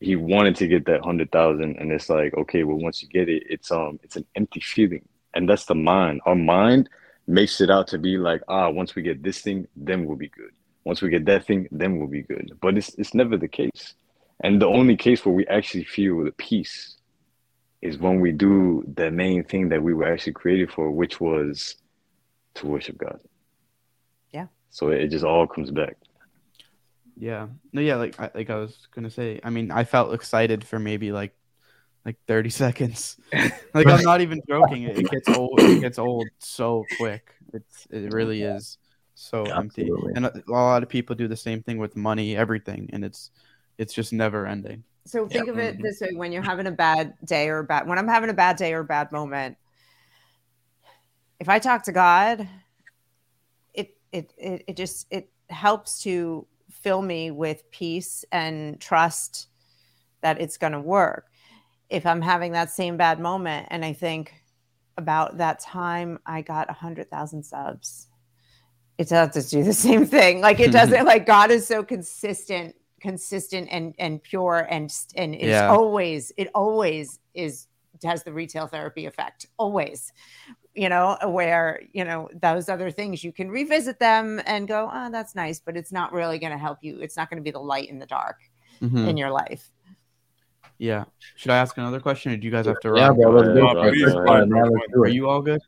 he 0.00 0.14
wanted 0.14 0.54
to 0.56 0.68
get 0.68 0.84
that 0.86 1.02
hundred 1.02 1.32
thousand 1.32 1.76
and 1.78 1.90
it's 1.90 2.10
like 2.10 2.34
okay 2.34 2.64
well 2.64 2.76
once 2.76 3.02
you 3.02 3.08
get 3.08 3.28
it 3.30 3.42
it's 3.48 3.70
um 3.70 3.98
it's 4.02 4.16
an 4.16 4.26
empty 4.34 4.60
feeling 4.60 5.06
and 5.32 5.48
that's 5.48 5.64
the 5.64 5.74
mind 5.74 6.20
our 6.26 6.34
mind 6.34 6.88
makes 7.26 7.60
it 7.60 7.70
out 7.70 7.88
to 7.88 7.98
be 7.98 8.16
like 8.18 8.40
ah 8.48 8.68
once 8.70 8.94
we 8.94 9.02
get 9.02 9.22
this 9.22 9.40
thing 9.40 9.66
then 9.76 10.04
we'll 10.04 10.16
be 10.16 10.28
good 10.28 10.52
once 10.84 11.02
we 11.02 11.08
get 11.08 11.24
that 11.24 11.44
thing 11.44 11.66
then 11.72 11.98
we'll 11.98 12.06
be 12.08 12.22
good 12.22 12.52
but 12.60 12.76
it's 12.78 12.94
it's 12.98 13.14
never 13.14 13.36
the 13.36 13.48
case 13.48 13.94
and 14.44 14.60
the 14.62 14.66
only 14.66 14.96
case 14.96 15.24
where 15.24 15.34
we 15.34 15.46
actually 15.48 15.84
feel 15.84 16.22
the 16.22 16.32
peace 16.32 16.96
is 17.82 17.98
when 17.98 18.20
we 18.20 18.32
do 18.32 18.84
the 18.96 19.10
main 19.10 19.42
thing 19.44 19.68
that 19.68 19.82
we 19.82 19.92
were 19.94 20.10
actually 20.12 20.32
created 20.32 20.70
for 20.70 20.90
which 20.90 21.20
was 21.20 21.76
to 22.54 22.66
worship 22.66 22.96
God 22.98 23.20
Yeah. 24.32 24.46
so 24.70 24.88
it 24.90 25.08
just 25.08 25.24
all 25.24 25.46
comes 25.46 25.70
back 25.70 25.96
Yeah. 27.18 27.48
No, 27.72 27.80
yeah, 27.80 27.96
like 27.96 28.20
I, 28.20 28.30
like 28.34 28.50
I 28.50 28.56
was 28.56 28.88
gonna 28.94 29.10
say. 29.10 29.40
I 29.42 29.48
mean, 29.50 29.70
I 29.70 29.84
felt 29.84 30.12
excited 30.14 30.64
for 30.64 30.78
maybe 30.78 31.12
like 31.12 31.32
like 32.06 32.18
30 32.28 32.50
seconds. 32.50 33.18
like 33.74 33.90
I'm 33.90 34.02
not 34.04 34.22
even 34.22 34.42
joking. 34.48 34.84
It, 34.84 34.98
it 35.00 35.10
gets 35.10 35.28
old. 35.30 35.64
It 35.68 35.80
gets 35.80 35.98
old 35.98 36.32
so 36.40 36.88
quick. 36.90 37.34
It's 37.54 37.88
it 37.90 38.12
really 38.12 38.42
is 38.44 38.78
so 39.16 39.52
empty. 39.52 39.84
Absolutely. 39.84 40.14
And 40.14 40.26
a, 40.26 40.32
a 40.48 40.52
lot 40.52 40.84
of 40.84 40.90
people 40.90 41.16
do 41.16 41.28
the 41.28 41.36
same 41.36 41.62
thing 41.64 41.78
with 41.78 41.96
money, 41.96 42.36
everything, 42.36 42.90
and 42.94 43.04
it's 43.04 43.32
it's 43.78 43.94
just 43.94 44.14
never 44.14 44.46
ending. 44.46 44.84
So 45.06 45.28
think 45.28 45.48
of 45.48 45.58
Mm-hmm. 45.58 45.58
it 45.58 45.82
this 45.82 46.00
way: 46.00 46.10
when 46.14 46.32
you're 46.32 46.42
having 46.42 46.66
a 46.66 46.72
bad 46.72 47.14
day 47.24 47.48
or 47.48 47.62
bad, 47.62 47.88
when 47.88 47.98
I'm 47.98 48.08
having 48.08 48.30
a 48.30 48.34
bad 48.34 48.56
day 48.56 48.74
or 48.74 48.80
a 48.80 48.84
bad 48.84 49.12
moment, 49.12 49.58
if 51.40 51.48
I 51.48 51.58
talk 51.58 51.84
to 51.84 51.92
God, 51.92 52.48
it 53.74 53.96
it 54.12 54.32
it, 54.38 54.64
it 54.68 54.76
just 54.76 55.06
it 55.10 55.30
helps 55.50 56.02
to 56.02 56.46
fill 56.70 57.02
me 57.02 57.30
with 57.30 57.70
peace 57.70 58.24
and 58.32 58.80
trust 58.80 59.48
that 60.22 60.40
it's 60.40 60.58
going 60.58 60.74
to 60.74 60.80
work. 60.80 61.26
If 61.88 62.06
I'm 62.06 62.20
having 62.22 62.52
that 62.52 62.70
same 62.70 62.96
bad 62.96 63.20
moment 63.20 63.68
and 63.70 63.84
I 63.84 63.92
think 63.92 64.32
about 64.96 65.38
that 65.38 65.60
time 65.60 66.18
I 66.26 66.42
got 66.42 66.70
a 66.70 66.72
hundred 66.72 67.10
thousand 67.10 67.42
subs, 67.44 68.08
it 68.98 69.08
does 69.08 69.50
do 69.50 69.62
the 69.62 69.72
same 69.88 70.06
thing. 70.06 70.40
Like 70.40 70.60
it 70.60 70.72
doesn't. 70.72 71.04
like 71.12 71.26
God 71.26 71.50
is 71.50 71.66
so 71.66 71.82
consistent 71.82 72.74
consistent 72.98 73.68
and 73.70 73.94
and 73.98 74.22
pure 74.22 74.66
and 74.70 74.90
and 75.16 75.34
it's 75.34 75.44
Yeah. 75.44 75.68
always 75.68 76.32
it 76.38 76.48
always 76.54 77.18
is 77.34 77.68
has 78.02 78.24
the 78.24 78.32
retail 78.32 78.66
therapy 78.66 79.04
effect 79.06 79.46
always 79.58 80.12
you 80.74 80.88
know 80.88 81.16
where 81.26 81.82
you 81.92 82.04
know 82.04 82.28
those 82.40 82.70
other 82.70 82.90
things 82.90 83.22
you 83.22 83.32
can 83.32 83.50
revisit 83.50 83.98
them 83.98 84.40
and 84.46 84.66
go 84.66 84.90
oh 84.92 85.10
that's 85.10 85.34
nice 85.34 85.60
but 85.60 85.76
it's 85.76 85.92
not 85.92 86.10
really 86.12 86.38
going 86.38 86.52
to 86.52 86.58
help 86.58 86.78
you 86.82 86.98
it's 87.00 87.16
not 87.18 87.28
going 87.28 87.36
to 87.38 87.44
be 87.44 87.50
the 87.50 87.58
light 87.58 87.88
in 87.90 87.98
the 87.98 88.06
dark 88.06 88.36
Mhm. 88.80 89.06
in 89.08 89.16
your 89.16 89.30
life 89.30 89.70
Yeah. 90.78 91.04
Should 91.36 91.50
I 91.50 91.56
ask 91.58 91.76
another 91.76 92.00
question, 92.00 92.32
or 92.32 92.36
do 92.36 92.44
you 92.46 92.50
guys 92.50 92.66
have 92.66 92.80
to 92.80 92.88
Yeah, 92.88 93.08
run? 93.08 93.16
bro. 93.16 93.30
Let's 93.30 93.48
Yeah, 93.48 93.72
bro, 93.72 93.82
for 93.82 93.88
it. 93.88 93.90
please, 93.92 94.02
Let's 94.04 94.14
go 94.14 94.24
go 94.24 94.30
ahead, 94.32 94.36
ahead, 94.38 94.48
bro. 94.48 94.60
man. 94.62 94.72
Let's 94.72 94.92
do 94.92 95.02
Are 95.02 95.08
you 95.08 95.28
all 95.28 95.42
good? 95.42 95.60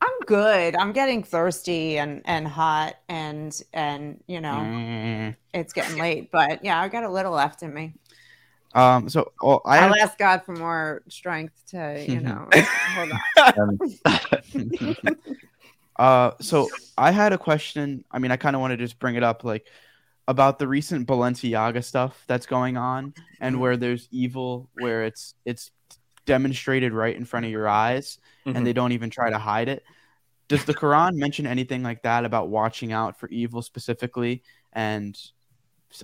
i'm 0.00 0.20
good 0.26 0.76
i'm 0.76 0.92
getting 0.92 1.22
thirsty 1.22 1.96
and 1.98 2.20
and 2.26 2.46
hot 2.46 2.94
and 3.08 3.62
and 3.72 4.22
you 4.26 4.40
know 4.40 4.50
Mm. 4.50 5.36
it's 5.54 5.72
getting 5.72 5.98
late 5.98 6.30
but 6.30 6.62
yeah 6.62 6.78
i 6.78 6.88
got 6.88 7.04
a 7.04 7.10
little 7.10 7.32
left 7.32 7.62
in 7.62 7.72
me 7.72 7.94
Um. 8.74 9.08
So, 9.08 9.32
oh, 9.42 9.60
I 9.64 9.78
i'll 9.78 9.88
had, 9.94 9.98
ask 10.02 10.18
god 10.18 10.42
for 10.44 10.52
more 10.52 11.02
strength 11.08 11.54
to 11.68 12.04
you 12.06 12.20
know 12.20 12.46
hold 12.96 13.12
on 13.56 13.78
uh. 15.98 16.32
So 16.40 16.68
I 16.98 17.10
had 17.10 17.32
a 17.32 17.38
question. 17.38 18.04
I 18.10 18.18
mean, 18.18 18.30
I 18.30 18.36
kind 18.36 18.54
of 18.56 18.60
want 18.60 18.72
to 18.72 18.76
just 18.76 18.98
bring 18.98 19.14
it 19.14 19.22
up, 19.22 19.42
like 19.44 19.66
about 20.26 20.58
the 20.58 20.66
recent 20.66 21.06
Balenciaga 21.06 21.84
stuff 21.84 22.24
that's 22.26 22.46
going 22.46 22.76
on, 22.76 23.14
and 23.40 23.54
mm-hmm. 23.54 23.62
where 23.62 23.76
there's 23.76 24.08
evil, 24.10 24.68
where 24.74 25.04
it's 25.04 25.34
it's 25.44 25.70
demonstrated 26.26 26.92
right 26.92 27.14
in 27.14 27.24
front 27.24 27.46
of 27.46 27.52
your 27.52 27.68
eyes, 27.68 28.18
and 28.44 28.54
mm-hmm. 28.54 28.64
they 28.64 28.72
don't 28.72 28.92
even 28.92 29.10
try 29.10 29.30
to 29.30 29.38
hide 29.38 29.68
it. 29.68 29.84
Does 30.48 30.64
the 30.64 30.74
Quran 30.74 31.14
mention 31.14 31.46
anything 31.46 31.82
like 31.82 32.02
that 32.02 32.24
about 32.24 32.48
watching 32.48 32.92
out 32.92 33.18
for 33.18 33.28
evil 33.28 33.62
specifically, 33.62 34.42
and 34.72 35.18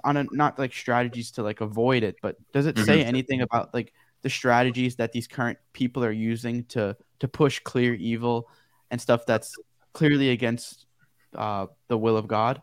on 0.05 0.17
a 0.17 0.27
not 0.31 0.59
like 0.59 0.73
strategies 0.73 1.31
to 1.33 1.43
like 1.43 1.61
avoid 1.61 2.03
it, 2.03 2.17
but 2.23 2.37
does 2.53 2.67
it 2.67 2.79
say 2.79 3.01
mm-hmm. 3.01 3.09
anything 3.09 3.41
about 3.41 3.73
like 3.75 3.93
the 4.23 4.31
strategies 4.31 4.97
that 4.97 5.13
these 5.13 5.27
current 5.27 5.59
people 5.73 6.05
are 6.05 6.13
using 6.13 6.65
to 6.65 6.97
to 7.21 7.29
push 7.29 7.61
clear 7.61 7.95
evil 7.95 8.49
and 8.91 9.01
stuff 9.01 9.25
that's 9.27 9.55
clearly 9.93 10.31
against 10.31 10.87
uh, 11.35 11.67
the 11.89 11.97
will 11.97 12.17
of 12.17 12.29
God? 12.29 12.63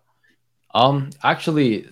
Um, 0.74 1.10
actually, 1.24 1.88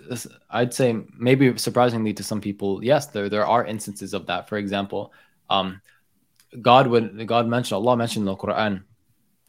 I'd 0.50 0.74
say 0.74 0.98
maybe 1.18 1.58
surprisingly 1.58 2.14
to 2.14 2.24
some 2.24 2.42
people, 2.42 2.84
yes, 2.84 3.08
there 3.08 3.30
there 3.30 3.46
are 3.46 3.66
instances 3.66 4.14
of 4.14 4.26
that. 4.28 4.50
For 4.50 4.58
example, 4.58 5.14
um, 5.50 5.82
God 6.62 6.88
would 6.88 7.28
God 7.28 7.48
mentioned 7.48 7.78
Allah 7.78 7.98
mentioned 7.98 8.24
in 8.24 8.26
the 8.26 8.36
Quran. 8.36 8.84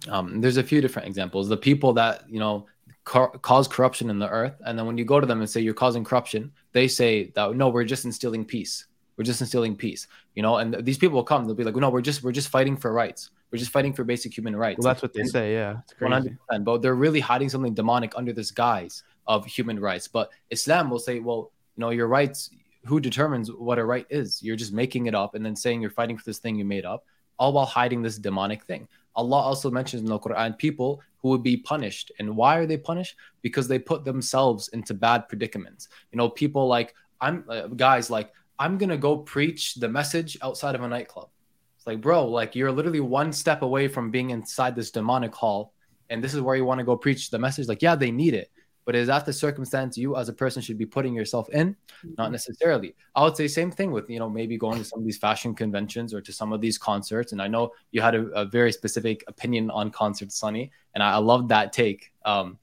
Um, 0.09 0.40
there's 0.40 0.57
a 0.57 0.62
few 0.62 0.81
different 0.81 1.09
examples. 1.09 1.48
The 1.48 1.57
people 1.57 1.93
that 1.94 2.28
you 2.28 2.39
know 2.39 2.66
ca- 3.05 3.28
cause 3.28 3.66
corruption 3.66 4.11
in 4.11 4.19
the 4.19 4.28
earth, 4.28 4.55
and 4.65 4.78
then 4.78 4.86
when 4.86 4.97
you 4.97 5.05
go 5.05 5.19
to 5.19 5.27
them 5.27 5.40
and 5.40 5.51
say 5.51 5.61
you're 5.61 5.74
causing 5.74 6.05
corruption, 6.05 6.53
they 6.73 6.86
say 6.86 7.32
that 7.35 7.57
no, 7.57 7.69
we're 7.69 7.85
just 7.85 8.05
instilling 8.05 8.44
peace. 8.44 8.86
We're 9.16 9.24
just 9.24 9.40
instilling 9.40 9.77
peace. 9.77 10.07
You 10.35 10.43
know, 10.43 10.59
and 10.59 10.85
these 10.85 10.98
people 10.98 11.16
will 11.16 11.24
come. 11.24 11.47
They'll 11.47 11.55
be 11.55 11.65
like, 11.65 11.74
no, 11.74 11.90
we're 11.90 12.01
just 12.01 12.23
we're 12.23 12.32
just 12.32 12.48
fighting 12.48 12.77
for 12.77 12.93
rights. 12.93 13.31
We're 13.51 13.59
just 13.59 13.70
fighting 13.70 13.93
for 13.93 14.05
basic 14.05 14.36
human 14.36 14.55
rights. 14.55 14.78
Well, 14.78 14.93
that's 14.93 15.03
what 15.03 15.12
they 15.12 15.24
say. 15.24 15.55
Yeah, 15.55 15.78
it's 15.82 15.94
crazy. 15.94 16.12
hundred 16.12 16.39
percent. 16.39 16.65
But 16.65 16.82
they're 16.82 16.94
really 16.94 17.20
hiding 17.20 17.48
something 17.48 17.74
demonic 17.74 18.12
under 18.16 18.32
this 18.32 18.51
guise 18.51 19.03
of 19.27 19.47
human 19.47 19.81
rights. 19.81 20.09
But 20.09 20.31
Islam 20.51 20.90
will 20.90 20.98
say, 20.98 21.20
well, 21.20 21.53
you 21.77 21.81
know, 21.81 21.90
your 21.90 22.09
rights. 22.09 22.51
Who 22.86 23.01
determines 23.01 23.51
what 23.51 23.81
a 23.81 23.85
right 23.85 24.07
is? 24.11 24.40
You're 24.43 24.55
just 24.55 24.73
making 24.73 25.07
it 25.07 25.15
up 25.15 25.35
and 25.35 25.44
then 25.44 25.57
saying 25.57 25.81
you're 25.81 25.90
fighting 25.90 26.16
for 26.16 26.24
this 26.24 26.39
thing 26.39 26.55
you 26.57 26.65
made 26.65 26.85
up, 26.85 27.05
all 27.36 27.53
while 27.53 27.66
hiding 27.66 28.01
this 28.01 28.16
demonic 28.16 28.62
thing. 28.62 28.86
Allah 29.16 29.39
also 29.39 29.70
mentions 29.70 30.03
in 30.03 30.09
the 30.09 30.19
Quran 30.19 30.57
people 30.57 31.01
who 31.19 31.31
would 31.31 31.43
be 31.43 31.57
punished. 31.57 32.12
And 32.20 32.36
why 32.36 32.57
are 32.59 32.66
they 32.66 32.77
punished? 32.77 33.16
Because 33.43 33.66
they 33.66 33.81
put 33.81 34.05
themselves 34.05 34.69
into 34.69 34.94
bad 34.94 35.27
predicaments. 35.28 35.89
You 36.12 36.19
know, 36.19 36.28
people 36.28 36.69
like 36.69 36.94
I'm 37.20 37.44
uh, 37.48 37.66
guys 37.69 38.11
like 38.11 38.32
I'm 38.59 38.78
gonna 38.78 38.97
go 38.97 39.19
preach 39.19 39.74
the 39.74 39.89
message 39.89 40.39
outside 40.43 40.74
of 40.74 40.82
a 40.82 40.89
nightclub. 40.89 41.28
It's 41.77 41.86
like, 41.86 42.01
bro, 42.01 42.27
like 42.27 42.55
you're 42.55 42.73
literally 42.73 43.01
one 43.01 43.32
step 43.32 43.62
away 43.62 43.89
from 43.89 44.11
being 44.11 44.31
inside 44.31 44.77
this 44.77 44.90
demonic 44.90 45.35
hall, 45.35 45.73
and 46.11 46.23
this 46.23 46.35
is 46.35 46.40
where 46.40 46.57
you 46.57 46.65
want 46.65 46.78
to 46.78 46.85
go 46.85 46.97
preach 46.97 47.31
the 47.31 47.39
message. 47.39 47.69
Like, 47.69 47.82
yeah, 47.82 47.97
they 47.97 48.11
need 48.11 48.35
it, 48.35 48.51
but 48.87 48.95
is 48.95 49.09
that 49.09 49.27
the 49.27 49.33
circumstance 49.33 49.99
you 49.99 50.17
as 50.17 50.29
a 50.29 50.33
person 50.33 50.63
should 50.63 50.79
be 50.79 50.87
putting 50.87 51.13
yourself 51.13 51.49
in? 51.51 51.77
Not 52.17 52.31
necessarily. 52.31 52.95
I 53.17 53.25
would 53.25 53.37
say 53.37 53.49
same 53.49 53.73
thing 53.73 53.91
with 53.91 54.09
you 54.09 54.21
know 54.21 54.31
maybe 54.31 54.57
going 54.57 54.79
to 54.79 54.85
some 54.85 55.01
of 55.01 55.05
these 55.05 55.19
fashion 55.19 55.55
conventions 55.57 56.15
or 56.15 56.21
to 56.21 56.33
some 56.33 56.53
of 56.53 56.61
these 56.61 56.79
concerts. 56.79 57.33
And 57.33 57.43
I 57.43 57.49
know 57.49 57.73
you 57.91 58.01
had 58.01 58.15
a, 58.15 58.27
a 58.29 58.45
very 58.45 58.71
specific 58.71 59.25
opinion 59.27 59.71
on 59.73 59.91
concerts, 59.91 60.39
Sunny, 60.39 60.71
and 60.95 61.03
I, 61.03 61.15
I 61.15 61.17
loved 61.17 61.49
that 61.49 61.73
take. 61.73 62.13
Um, 62.25 62.59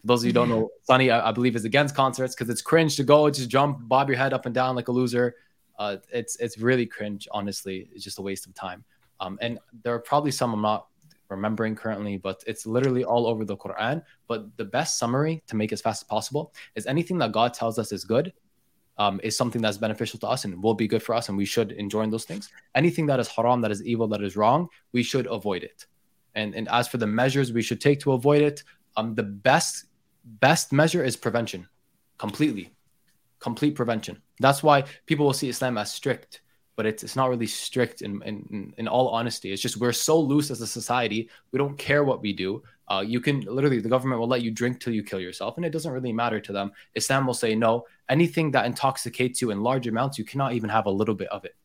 for 0.00 0.06
those 0.06 0.22
of 0.22 0.24
you 0.24 0.30
who 0.30 0.34
don't 0.34 0.48
know, 0.48 0.70
Sunny, 0.84 1.10
I, 1.10 1.28
I 1.28 1.32
believe 1.32 1.54
is 1.54 1.66
against 1.66 1.94
concerts 1.94 2.34
because 2.34 2.48
it's 2.48 2.62
cringe 2.62 2.96
to 2.96 3.04
go 3.04 3.28
just 3.28 3.50
jump, 3.50 3.86
bob 3.86 4.08
your 4.08 4.16
head 4.16 4.32
up 4.32 4.46
and 4.46 4.54
down 4.54 4.76
like 4.76 4.88
a 4.88 4.92
loser. 4.92 5.34
Uh, 5.78 5.98
it's 6.10 6.36
it's 6.36 6.56
really 6.56 6.86
cringe. 6.86 7.28
Honestly, 7.32 7.90
it's 7.92 8.02
just 8.02 8.18
a 8.18 8.22
waste 8.22 8.46
of 8.46 8.54
time. 8.54 8.82
Um, 9.20 9.38
and 9.42 9.58
there 9.84 9.92
are 9.92 9.98
probably 9.98 10.30
some 10.30 10.54
I'm 10.54 10.62
not 10.62 10.86
remembering 11.28 11.74
currently, 11.74 12.16
but 12.16 12.42
it's 12.46 12.66
literally 12.66 13.04
all 13.04 13.26
over 13.26 13.44
the 13.44 13.56
Quran. 13.56 14.02
But 14.28 14.56
the 14.56 14.64
best 14.64 14.98
summary 14.98 15.42
to 15.48 15.56
make 15.56 15.72
as 15.72 15.80
fast 15.80 16.02
as 16.02 16.06
possible 16.08 16.52
is 16.74 16.86
anything 16.86 17.18
that 17.18 17.32
God 17.32 17.54
tells 17.54 17.78
us 17.78 17.92
is 17.92 18.04
good. 18.04 18.32
Um, 18.98 19.20
is 19.22 19.36
something 19.36 19.60
that's 19.60 19.76
beneficial 19.76 20.18
to 20.20 20.26
us 20.26 20.46
and 20.46 20.62
will 20.62 20.72
be 20.72 20.88
good 20.88 21.02
for 21.02 21.14
us, 21.14 21.28
and 21.28 21.36
we 21.36 21.44
should 21.44 21.72
enjoy 21.72 22.06
those 22.06 22.24
things. 22.24 22.48
Anything 22.74 23.04
that 23.08 23.20
is 23.20 23.28
haram, 23.28 23.60
that 23.60 23.70
is 23.70 23.84
evil, 23.84 24.08
that 24.08 24.22
is 24.22 24.36
wrong, 24.36 24.68
we 24.92 25.02
should 25.02 25.26
avoid 25.26 25.62
it. 25.64 25.84
And 26.34 26.54
and 26.54 26.66
as 26.70 26.88
for 26.88 26.96
the 26.96 27.06
measures 27.06 27.52
we 27.52 27.60
should 27.60 27.78
take 27.78 28.00
to 28.00 28.12
avoid 28.12 28.40
it, 28.40 28.64
um, 28.96 29.14
the 29.14 29.22
best 29.22 29.84
best 30.24 30.72
measure 30.72 31.04
is 31.04 31.14
prevention, 31.14 31.68
completely, 32.16 32.72
complete 33.38 33.74
prevention. 33.74 34.22
That's 34.40 34.62
why 34.62 34.84
people 35.04 35.26
will 35.26 35.34
see 35.34 35.50
Islam 35.50 35.76
as 35.76 35.92
strict, 35.92 36.40
but 36.76 36.86
it's 36.86 37.02
it's 37.02 37.16
not 37.16 37.28
really 37.28 37.46
strict 37.46 38.02
in 38.02 38.22
in 38.22 38.74
in 38.76 38.86
all 38.86 39.08
honesty. 39.08 39.52
It's 39.52 39.62
just 39.62 39.78
we're 39.78 39.92
so 39.92 40.20
loose 40.20 40.50
as 40.50 40.60
a 40.60 40.66
society. 40.66 41.28
We 41.50 41.58
don't 41.58 41.76
care 41.76 42.04
what 42.04 42.22
we 42.22 42.32
do. 42.32 42.62
Uh, 42.88 43.02
you 43.04 43.20
can 43.20 43.40
literally, 43.40 43.80
the 43.80 43.88
government 43.88 44.20
will 44.20 44.28
let 44.28 44.42
you 44.42 44.52
drink 44.52 44.78
till 44.78 44.92
you 44.92 45.02
kill 45.02 45.18
yourself, 45.18 45.56
and 45.56 45.66
it 45.66 45.70
doesn't 45.70 45.90
really 45.90 46.12
matter 46.12 46.38
to 46.38 46.52
them. 46.52 46.70
Islam 46.94 47.26
will 47.26 47.34
say, 47.34 47.54
no, 47.56 47.86
anything 48.08 48.52
that 48.52 48.64
intoxicates 48.64 49.42
you 49.42 49.50
in 49.50 49.60
large 49.60 49.88
amounts, 49.88 50.18
you 50.18 50.24
cannot 50.24 50.52
even 50.52 50.70
have 50.70 50.86
a 50.86 50.90
little 50.90 51.16
bit 51.16 51.28
of 51.28 51.44
it. 51.44 51.56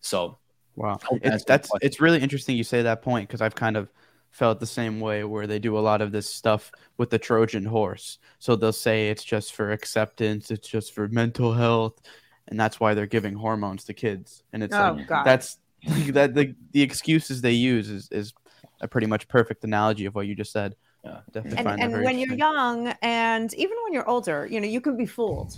So, 0.00 0.38
Wow, 0.76 0.98
it's, 1.10 1.22
that's 1.22 1.44
that's 1.44 1.68
the 1.68 1.72
question. 1.72 1.86
it's 1.86 2.00
really 2.00 2.20
interesting 2.20 2.56
you 2.56 2.64
say 2.64 2.80
that 2.82 3.02
point 3.02 3.28
because 3.28 3.42
I've 3.42 3.54
kind 3.54 3.76
of 3.76 3.90
felt 4.30 4.60
the 4.60 4.66
same 4.66 5.00
way 5.00 5.24
where 5.24 5.46
they 5.46 5.58
do 5.58 5.76
a 5.76 5.80
lot 5.80 6.00
of 6.00 6.12
this 6.12 6.32
stuff 6.32 6.72
with 6.96 7.10
the 7.10 7.18
Trojan 7.18 7.64
horse. 7.64 8.18
So 8.38 8.56
they'll 8.56 8.72
say 8.72 9.10
it's 9.10 9.24
just 9.24 9.54
for 9.54 9.72
acceptance, 9.72 10.50
it's 10.50 10.68
just 10.68 10.94
for 10.94 11.08
mental 11.08 11.52
health, 11.52 12.00
and 12.48 12.58
that's 12.58 12.80
why 12.80 12.94
they're 12.94 13.06
giving 13.06 13.34
hormones 13.34 13.84
to 13.84 13.94
kids. 13.94 14.42
And 14.52 14.62
it's 14.62 14.74
Oh 14.74 14.96
like 14.96 15.06
God. 15.06 15.24
that's 15.24 15.58
that 16.10 16.34
the 16.34 16.54
the 16.72 16.82
excuses 16.82 17.40
they 17.40 17.52
use 17.52 17.88
is 17.88 18.08
is 18.10 18.32
a 18.80 18.88
pretty 18.88 19.06
much 19.06 19.28
perfect 19.28 19.64
analogy 19.64 20.06
of 20.06 20.14
what 20.14 20.26
you 20.26 20.34
just 20.34 20.52
said. 20.52 20.76
Yeah. 21.04 21.20
Definitely 21.32 21.58
and, 21.58 21.66
find 21.66 21.94
and 21.94 22.04
when 22.04 22.18
you're 22.18 22.36
young 22.36 22.88
and 23.00 23.54
even 23.54 23.76
when 23.84 23.94
you're 23.94 24.08
older 24.08 24.46
you 24.50 24.60
know 24.60 24.66
you 24.66 24.82
can 24.82 24.98
be 24.98 25.06
fooled 25.06 25.56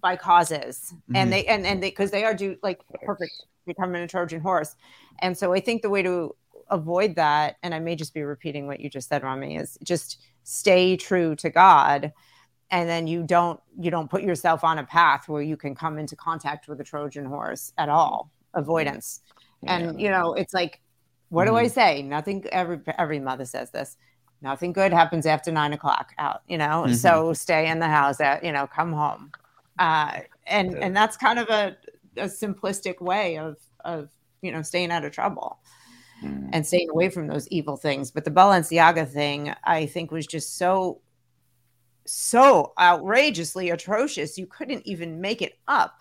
by 0.00 0.14
causes 0.14 0.94
Mhm. 1.10 1.16
and 1.16 1.32
they 1.32 1.44
and 1.46 1.66
and 1.66 1.82
they 1.82 1.90
because 1.90 2.12
they 2.12 2.24
are 2.24 2.34
do 2.34 2.56
like 2.62 2.80
perfect 3.04 3.32
becoming 3.66 4.02
a 4.02 4.06
trojan 4.06 4.40
horse 4.40 4.76
and 5.18 5.36
so 5.36 5.52
i 5.52 5.58
think 5.58 5.82
the 5.82 5.90
way 5.90 6.02
to 6.02 6.36
avoid 6.70 7.16
that 7.16 7.56
and 7.64 7.74
i 7.74 7.80
may 7.80 7.96
just 7.96 8.14
be 8.14 8.22
repeating 8.22 8.68
what 8.68 8.78
you 8.78 8.88
just 8.88 9.08
said 9.08 9.24
rami 9.24 9.56
is 9.56 9.76
just 9.82 10.18
stay 10.44 10.96
true 10.96 11.34
to 11.34 11.50
god 11.50 12.12
and 12.70 12.88
then 12.88 13.06
you 13.06 13.22
don't 13.22 13.60
you 13.78 13.90
don't 13.90 14.10
put 14.10 14.22
yourself 14.22 14.64
on 14.64 14.78
a 14.78 14.84
path 14.84 15.28
where 15.28 15.42
you 15.42 15.56
can 15.56 15.74
come 15.74 15.98
into 15.98 16.16
contact 16.16 16.68
with 16.68 16.80
a 16.80 16.84
trojan 16.84 17.24
horse 17.24 17.72
at 17.78 17.88
all. 17.88 18.30
Avoidance. 18.54 19.20
And 19.66 20.00
you 20.00 20.10
know 20.10 20.34
it's 20.34 20.54
like 20.54 20.80
what 21.28 21.46
do 21.46 21.56
i 21.56 21.66
say? 21.66 22.02
Nothing 22.02 22.44
every 22.52 22.80
every 22.98 23.18
mother 23.20 23.44
says 23.44 23.70
this 23.70 23.96
nothing 24.42 24.72
good 24.72 24.92
happens 24.92 25.26
after 25.26 25.50
nine 25.50 25.72
o'clock 25.72 26.12
out 26.18 26.42
you 26.46 26.58
know? 26.58 26.84
Mhm. 26.86 26.94
so 26.94 27.32
stay 27.32 27.68
in 27.68 27.78
the 27.78 27.88
house 27.88 28.20
at 28.20 28.44
you 28.44 28.52
know 28.52 28.66
come 28.66 28.92
home. 28.92 29.30
Uh 29.78 30.20
and 30.46 30.72
Yeah. 30.72 30.78
and 30.82 30.96
that's 30.96 31.16
kind 31.16 31.38
of 31.38 31.48
a, 31.48 31.76
a 32.16 32.24
simplistic 32.26 33.00
way 33.00 33.38
of 33.38 33.56
of 33.84 34.10
you 34.42 34.50
know 34.52 34.62
staying 34.62 34.90
out 34.90 35.04
of 35.04 35.12
trouble 35.12 35.58
Mm. 36.24 36.48
and 36.54 36.66
staying 36.66 36.88
away 36.88 37.10
from 37.10 37.26
those 37.26 37.46
evil 37.48 37.76
things. 37.76 38.10
But 38.10 38.24
the 38.24 38.30
balenciaga 38.30 39.06
thing 39.06 39.52
i 39.64 39.84
think 39.84 40.10
was 40.10 40.26
just 40.26 40.56
so 40.56 41.00
so 42.06 42.72
outrageously 42.78 43.70
atrocious 43.70 44.38
you 44.38 44.46
couldn't 44.46 44.86
even 44.86 45.20
make 45.20 45.42
it 45.42 45.58
up 45.68 46.00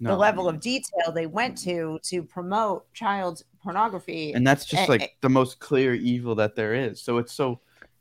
No. 0.00 0.10
the 0.10 0.16
level 0.16 0.48
of 0.48 0.60
detail 0.60 1.12
they 1.14 1.26
went 1.26 1.58
to 1.58 1.98
to 2.04 2.22
promote 2.22 2.90
child 2.94 3.42
pornography 3.62 4.32
and 4.32 4.46
that's 4.46 4.64
just 4.64 4.82
Eh, 4.82 4.86
like 4.92 5.16
the 5.20 5.28
most 5.28 5.58
clear 5.60 5.94
evil 5.94 6.34
that 6.34 6.54
there 6.56 6.74
is 6.74 7.02
so 7.02 7.18
it's 7.18 7.32
so 7.32 7.60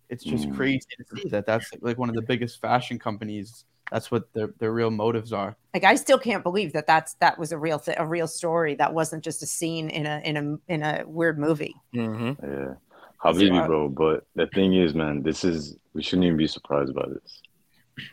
it's 0.09 0.23
just 0.23 0.47
Mm. 0.49 0.55
crazy 0.55 0.79
to 0.97 1.17
see 1.21 1.29
that 1.29 1.45
that's 1.45 1.71
like 1.81 1.97
one 1.97 2.09
of 2.09 2.15
the 2.15 2.21
biggest 2.21 2.59
fashion 2.61 2.97
companies 2.97 3.65
that's 3.91 4.11
what 4.11 4.31
their, 4.33 4.53
their 4.59 4.71
real 4.71 4.91
motives 4.91 5.33
are 5.33 5.55
like 5.73 5.83
I 5.83 5.95
still 5.95 6.17
can't 6.19 6.43
believe 6.43 6.73
that 6.73 6.87
that's 6.87 7.13
that 7.15 7.37
was 7.37 7.51
a 7.51 7.57
real 7.57 7.79
th- 7.79 7.97
a 7.99 8.05
real 8.05 8.27
story 8.27 8.75
that 8.75 8.93
wasn't 8.93 9.23
just 9.23 9.43
a 9.43 9.45
scene 9.45 9.89
in 9.89 10.05
a 10.05 10.21
in 10.23 10.37
a 10.37 10.73
in 10.73 10.83
a 10.83 11.03
weird 11.05 11.37
movie. 11.37 11.75
hmm 11.93 12.31
Yeah, 12.41 12.73
I 13.21 13.31
believe 13.31 13.53
you, 13.53 13.59
So- 13.61 13.67
bro. 13.67 13.89
But 13.89 14.25
the 14.35 14.47
thing 14.47 14.73
is, 14.73 14.93
man, 14.93 15.23
this 15.23 15.43
is 15.43 15.77
we 15.93 16.03
shouldn't 16.03 16.25
even 16.25 16.37
be 16.37 16.47
surprised 16.47 16.93
by 16.93 17.05
this, 17.07 17.41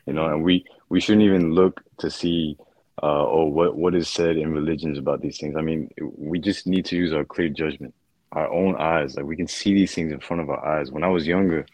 you 0.07 0.13
know. 0.13 0.27
And 0.27 0.43
we 0.43 0.65
we 0.89 1.01
shouldn't 1.01 1.25
even 1.25 1.53
look 1.53 1.83
to 1.99 2.11
see, 2.11 2.57
uh, 3.03 3.25
or 3.25 3.51
what 3.53 3.77
what 3.77 3.95
is 3.95 4.09
said 4.09 4.37
in 4.37 4.53
religions 4.53 4.99
about 4.99 5.21
these 5.21 5.39
things. 5.39 5.57
I 5.57 5.61
mean, 5.63 5.91
we 6.17 6.39
just 6.39 6.67
need 6.67 6.85
to 6.87 6.97
use 6.97 7.13
our 7.13 7.25
clear 7.25 7.49
judgment, 7.49 7.95
our 8.33 8.49
own 8.51 8.77
eyes. 8.77 9.17
Like 9.17 9.27
we 9.27 9.37
can 9.37 9.47
see 9.47 9.75
these 9.75 9.95
things 9.95 10.13
in 10.13 10.21
front 10.21 10.43
of 10.43 10.51
our 10.51 10.65
eyes. 10.65 10.91
When 10.91 11.05
I 11.05 11.09
was 11.09 11.27
younger, 11.27 11.67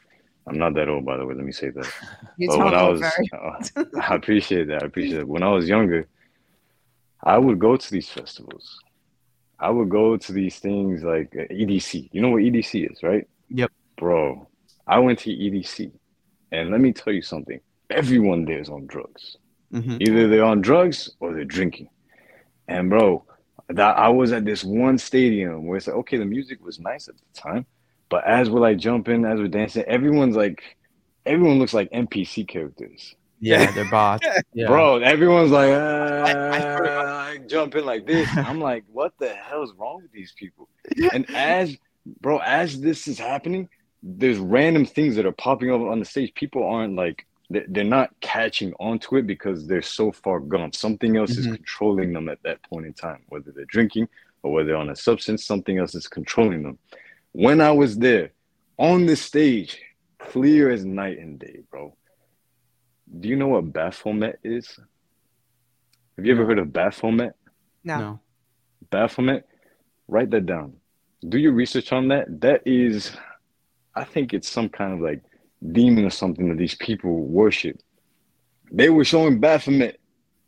I'm 0.46 0.58
not 0.58 0.74
that 0.74 0.88
old, 0.88 1.04
by 1.04 1.16
the 1.16 1.24
way. 1.24 1.34
Let 1.34 1.44
me 1.44 1.52
say 1.52 1.70
that. 1.70 1.90
You 2.38 2.48
But 2.48 2.58
when 2.58 2.74
I 2.74 2.88
was, 2.88 3.02
uh, 3.02 3.84
I 4.00 4.14
appreciate 4.14 4.66
that. 4.68 4.82
I 4.82 4.86
appreciate 4.86 5.20
it. 5.20 5.28
When 5.28 5.42
I 5.42 5.50
was 5.50 5.68
younger, 5.68 6.08
I 7.22 7.38
would 7.38 7.58
go 7.58 7.76
to 7.76 7.90
these 7.90 8.08
festivals. 8.08 8.78
I 9.62 9.70
would 9.70 9.88
go 9.90 10.16
to 10.18 10.32
these 10.32 10.58
things 10.58 11.02
like 11.04 11.34
uh, 11.38 11.44
EDC. 11.52 12.10
You 12.12 12.22
know 12.22 12.30
what 12.30 12.42
EDC 12.42 12.92
is, 12.92 13.02
right? 13.02 13.28
Yep. 13.50 13.72
Bro, 13.96 14.48
I 14.86 14.98
went 14.98 15.20
to 15.20 15.30
EDC, 15.30 15.92
and 16.52 16.70
let 16.70 16.80
me 16.80 16.92
tell 16.92 17.12
you 17.12 17.22
something. 17.22 17.60
Everyone 17.90 18.44
there 18.44 18.60
is 18.60 18.68
on 18.70 18.86
drugs. 18.86 19.36
hmm 19.72 19.98
Either 20.00 20.28
they're 20.28 20.44
on 20.44 20.60
drugs 20.62 21.10
or 21.20 21.34
they're 21.34 21.44
drinking. 21.44 21.88
And 22.68 22.90
bro, 22.90 23.24
that 23.68 23.98
I 23.98 24.08
was 24.08 24.32
at 24.32 24.44
this 24.44 24.64
one 24.64 24.98
stadium 24.98 25.66
where 25.66 25.78
it's 25.78 25.86
like, 25.88 25.96
okay, 25.96 26.18
the 26.18 26.26
music 26.26 26.64
was 26.64 26.80
nice 26.80 27.08
at 27.08 27.16
the 27.16 27.40
time, 27.40 27.66
but 28.10 28.24
as 28.26 28.50
we're 28.50 28.60
like 28.60 28.78
jumping, 28.78 29.24
as 29.24 29.40
we're 29.40 29.48
dancing, 29.48 29.84
everyone's 29.84 30.36
like, 30.36 30.62
everyone 31.26 31.58
looks 31.58 31.74
like 31.74 31.90
NPC 31.92 32.46
characters. 32.48 33.14
Yeah 33.42 33.70
they're 33.72 33.90
bots 33.90 34.26
yeah 34.54 34.66
Bro, 34.68 34.96
everyone's 35.02 35.50
like, 35.50 35.72
I 35.72 36.60
swear 36.60 36.84
to 36.84 37.42
uh, 37.42 37.46
jumping 37.48 37.84
like 37.84 38.06
this. 38.06 38.28
I'm 38.36 38.60
like, 38.60 38.84
what 38.90 39.12
the 39.18 39.30
hell 39.34 39.62
is 39.62 39.72
wrong 39.76 40.00
with 40.02 40.12
these 40.12 40.32
people? 40.32 40.68
And 41.12 41.26
as, 41.34 41.76
bro, 42.22 42.38
as 42.38 42.80
this 42.80 43.08
is 43.08 43.18
happening, 43.18 43.68
there's 44.02 44.38
random 44.38 44.84
things 44.86 45.16
that 45.16 45.26
are 45.26 45.32
popping 45.32 45.70
up 45.72 45.80
on 45.80 45.98
the 45.98 46.04
stage. 46.04 46.32
People 46.34 46.62
aren't 46.64 46.94
like, 46.96 47.26
they- 47.50 47.64
they're 47.68 47.84
not 47.98 48.10
catching 48.20 48.72
onto 48.78 49.16
it 49.16 49.26
because 49.26 49.66
they're 49.66 49.82
so 49.82 50.12
far 50.12 50.38
gone. 50.40 50.72
Something 50.72 51.16
else 51.16 51.32
is 51.32 51.46
Mhm. 51.46 51.56
controlling 51.56 52.12
them 52.12 52.28
at 52.28 52.42
that 52.44 52.62
point 52.62 52.86
in 52.86 52.94
time, 52.94 53.22
whether 53.28 53.50
they're 53.52 53.64
drinking 53.76 54.08
or 54.42 54.52
whether 54.52 54.68
they're 54.68 54.76
on 54.86 54.90
a 54.90 54.96
substance, 54.96 55.44
something 55.44 55.78
else 55.78 55.94
is 55.94 56.06
controlling 56.08 56.62
them. 56.62 56.78
When 57.32 57.60
I 57.60 57.72
was 57.72 57.98
there 57.98 58.30
on 58.78 59.06
the 59.06 59.16
stage, 59.16 59.80
clear 60.18 60.70
as 60.70 60.84
night 60.84 61.18
and 61.18 61.38
day, 61.38 61.60
bro. 61.70 61.96
Do 63.20 63.28
you 63.28 63.36
know 63.36 63.48
what 63.48 63.72
Baphomet 63.72 64.38
is? 64.42 64.78
Have 66.16 66.26
you 66.26 66.32
ever 66.32 66.46
heard 66.46 66.58
of 66.58 66.72
Baphomet? 66.72 67.34
no. 67.84 67.98
no 67.98 68.20
Baphomet? 68.90 69.46
Write 70.08 70.30
that 70.30 70.46
down. 70.46 70.74
Do 71.28 71.38
your 71.38 71.52
research 71.52 71.92
on 71.92 72.08
that. 72.08 72.40
That 72.40 72.62
is, 72.66 73.16
I 73.94 74.04
think 74.04 74.34
it's 74.34 74.48
some 74.48 74.68
kind 74.68 74.92
of 74.92 75.00
like 75.00 75.22
demon 75.72 76.04
or 76.04 76.10
something 76.10 76.48
that 76.48 76.58
these 76.58 76.74
people 76.74 77.24
worship. 77.24 77.80
They 78.70 78.90
were 78.90 79.04
showing 79.04 79.40
Baphomet 79.40 80.00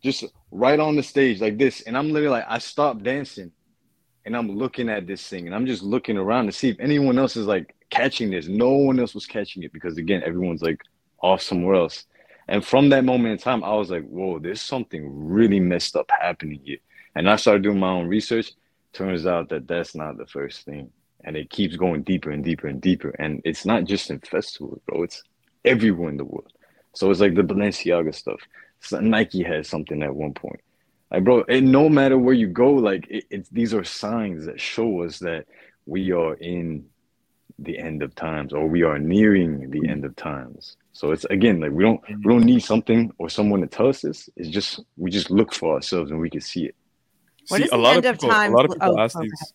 just 0.03 0.25
right 0.51 0.79
on 0.79 0.97
the 0.97 1.03
stage 1.03 1.41
like 1.41 1.59
this. 1.59 1.83
And 1.83 1.97
I'm 1.97 2.11
literally 2.13 2.37
like, 2.37 2.47
I 2.49 2.59
stopped 2.59 3.03
dancing 3.03 3.53
and 4.25 4.37
I'm 4.37 4.51
looking 4.51 4.89
at 4.89 5.07
this 5.07 5.27
thing 5.27 5.47
and 5.47 5.55
I'm 5.55 5.67
just 5.67 5.83
looking 5.83 6.17
around 6.17 6.47
to 6.47 6.53
see 6.53 6.71
if 6.71 6.77
anyone 6.81 7.19
else 7.19 7.37
is 7.37 7.47
like 7.47 7.75
catching 7.91 8.31
this. 8.31 8.49
No 8.49 8.71
one 8.71 8.99
else 8.99 9.15
was 9.15 9.27
catching 9.27 9.63
it 9.63 9.73
because, 9.73 9.99
again, 9.99 10.23
everyone's 10.25 10.63
like 10.63 10.81
off 11.23 11.43
somewhere 11.43 11.77
else. 11.77 12.07
And 12.49 12.65
from 12.65 12.91
that 12.91 13.05
moment 13.05 13.33
in 13.33 13.39
time, 13.39 13.65
I 13.65 13.75
was 13.75 13.91
like, 13.91 14.07
whoa, 14.07 14.39
there's 14.39 14.61
something 14.61 15.29
really 15.29 15.61
messed 15.61 15.97
up 15.97 16.11
happening 16.11 16.61
here. 16.65 16.79
And 17.15 17.29
I 17.29 17.37
started 17.37 17.63
doing 17.63 17.79
my 17.79 17.91
own 17.91 18.07
research. 18.07 18.53
Turns 18.93 19.27
out 19.27 19.49
that 19.49 19.67
that's 19.67 19.95
not 19.95 20.19
the 20.19 20.27
first 20.27 20.65
thing. 20.65 20.91
And 21.25 21.37
it 21.37 21.51
keeps 21.51 21.77
going 21.77 22.03
deeper 22.03 22.31
and 22.31 22.45
deeper 22.45 22.67
and 22.67 22.81
deeper. 22.81 23.11
And 23.19 23.41
it's 23.45 23.65
not 23.65 23.85
just 23.85 24.11
in 24.11 24.19
festivals, 24.21 24.81
bro. 24.87 25.05
It's 25.05 25.23
everywhere 25.65 26.11
in 26.11 26.19
the 26.19 26.25
world. 26.25 26.53
So 26.95 27.11
it's 27.11 27.21
like 27.21 27.35
the 27.35 27.43
Balenciaga 27.43 28.15
stuff. 28.15 28.41
So 28.81 29.01
Nike 29.01 29.43
has 29.43 29.69
something 29.69 30.03
at 30.03 30.15
one 30.15 30.35
point. 30.35 30.61
Like, 31.11 31.25
bro, 31.25 31.45
and 31.49 31.73
no 31.73 31.89
matter 31.89 32.19
where 32.19 32.35
you 32.35 32.49
go, 32.49 32.73
like, 32.73 33.07
it, 33.09 33.25
it's 33.31 33.49
these 33.49 33.73
are 33.73 33.85
signs 33.85 34.47
that 34.47 34.61
show 34.61 35.03
us 35.03 35.19
that 35.21 35.47
we 35.87 36.13
are 36.13 36.35
in 36.35 36.87
the 37.59 37.79
end 37.79 38.03
of 38.03 38.15
times 38.15 38.53
or 38.53 38.67
we 38.67 38.83
are 38.83 38.99
nearing 38.99 39.71
the 39.71 39.89
end 39.89 40.05
of 40.05 40.17
times. 40.17 40.77
So 40.95 41.11
it's 41.11 41.25
again 41.25 41.61
like 41.61 41.73
we 41.73 41.83
don't 41.83 42.01
we 42.09 42.23
don't 42.23 42.45
need 42.45 42.63
something 42.63 43.13
or 43.19 43.29
someone 43.29 43.61
to 43.61 43.67
tell 43.67 43.89
us 43.89 44.01
this. 44.03 44.31
It's 44.37 44.49
just 44.49 44.81
we 44.97 45.11
just 45.11 45.29
look 45.29 45.53
for 45.53 45.75
ourselves 45.75 46.13
and 46.13 46.21
we 46.21 46.31
can 46.31 46.41
see 46.41 46.67
it. 46.67 46.77
What 47.49 47.59
See, 47.59 47.65
is 47.65 47.73
a 47.73 47.77
the 47.77 47.79
lot 47.79 47.97
end 47.97 48.05
of 48.07 48.15
of 48.15 48.21
people, 48.21 48.37
a 48.37 48.49
lot 48.49 48.65
of 48.65 48.71
people 48.71 48.95
oh, 48.97 49.03
ask 49.03 49.17
okay. 49.17 49.25
these. 49.25 49.53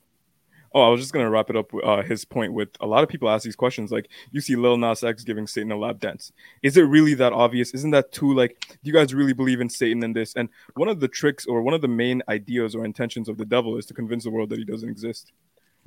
Oh, 0.76 0.82
I 0.82 0.90
was 0.90 1.00
just 1.00 1.14
gonna 1.14 1.30
wrap 1.30 1.50
it 1.50 1.56
up 1.56 1.72
with 1.72 1.86
uh, 1.86 2.02
his 2.02 2.26
point 2.26 2.52
with 2.52 2.68
a 2.82 2.86
lot 2.86 3.04
of 3.04 3.10
people 3.10 3.30
ask 3.30 3.46
these 3.46 3.56
questions. 3.56 3.90
Like 3.90 4.10
you 4.32 4.42
see 4.42 4.58
Lil 4.58 4.78
Nas 4.78 5.02
X 5.02 5.24
giving 5.24 5.48
Satan 5.48 5.72
a 5.72 5.78
lap 5.78 6.02
dance. 6.02 6.34
Is 6.62 6.76
it 6.76 6.82
really 6.82 7.14
that 7.14 7.32
obvious? 7.32 7.74
Isn't 7.74 7.92
that 7.92 8.12
too 8.12 8.34
like? 8.34 8.60
Do 8.68 8.78
you 8.84 8.94
guys 8.94 9.14
really 9.14 9.34
believe 9.34 9.62
in 9.62 9.70
Satan 9.70 10.04
and 10.04 10.14
this? 10.14 10.36
And 10.36 10.50
one 10.76 10.90
of 10.90 11.00
the 11.00 11.08
tricks 11.08 11.46
or 11.46 11.62
one 11.62 11.74
of 11.74 11.80
the 11.80 11.88
main 11.88 12.22
ideas 12.28 12.76
or 12.76 12.84
intentions 12.84 13.30
of 13.30 13.38
the 13.38 13.46
devil 13.46 13.78
is 13.78 13.86
to 13.86 13.94
convince 13.94 14.26
the 14.26 14.30
world 14.30 14.50
that 14.50 14.60
he 14.60 14.66
doesn't 14.66 14.90
exist. 14.90 15.32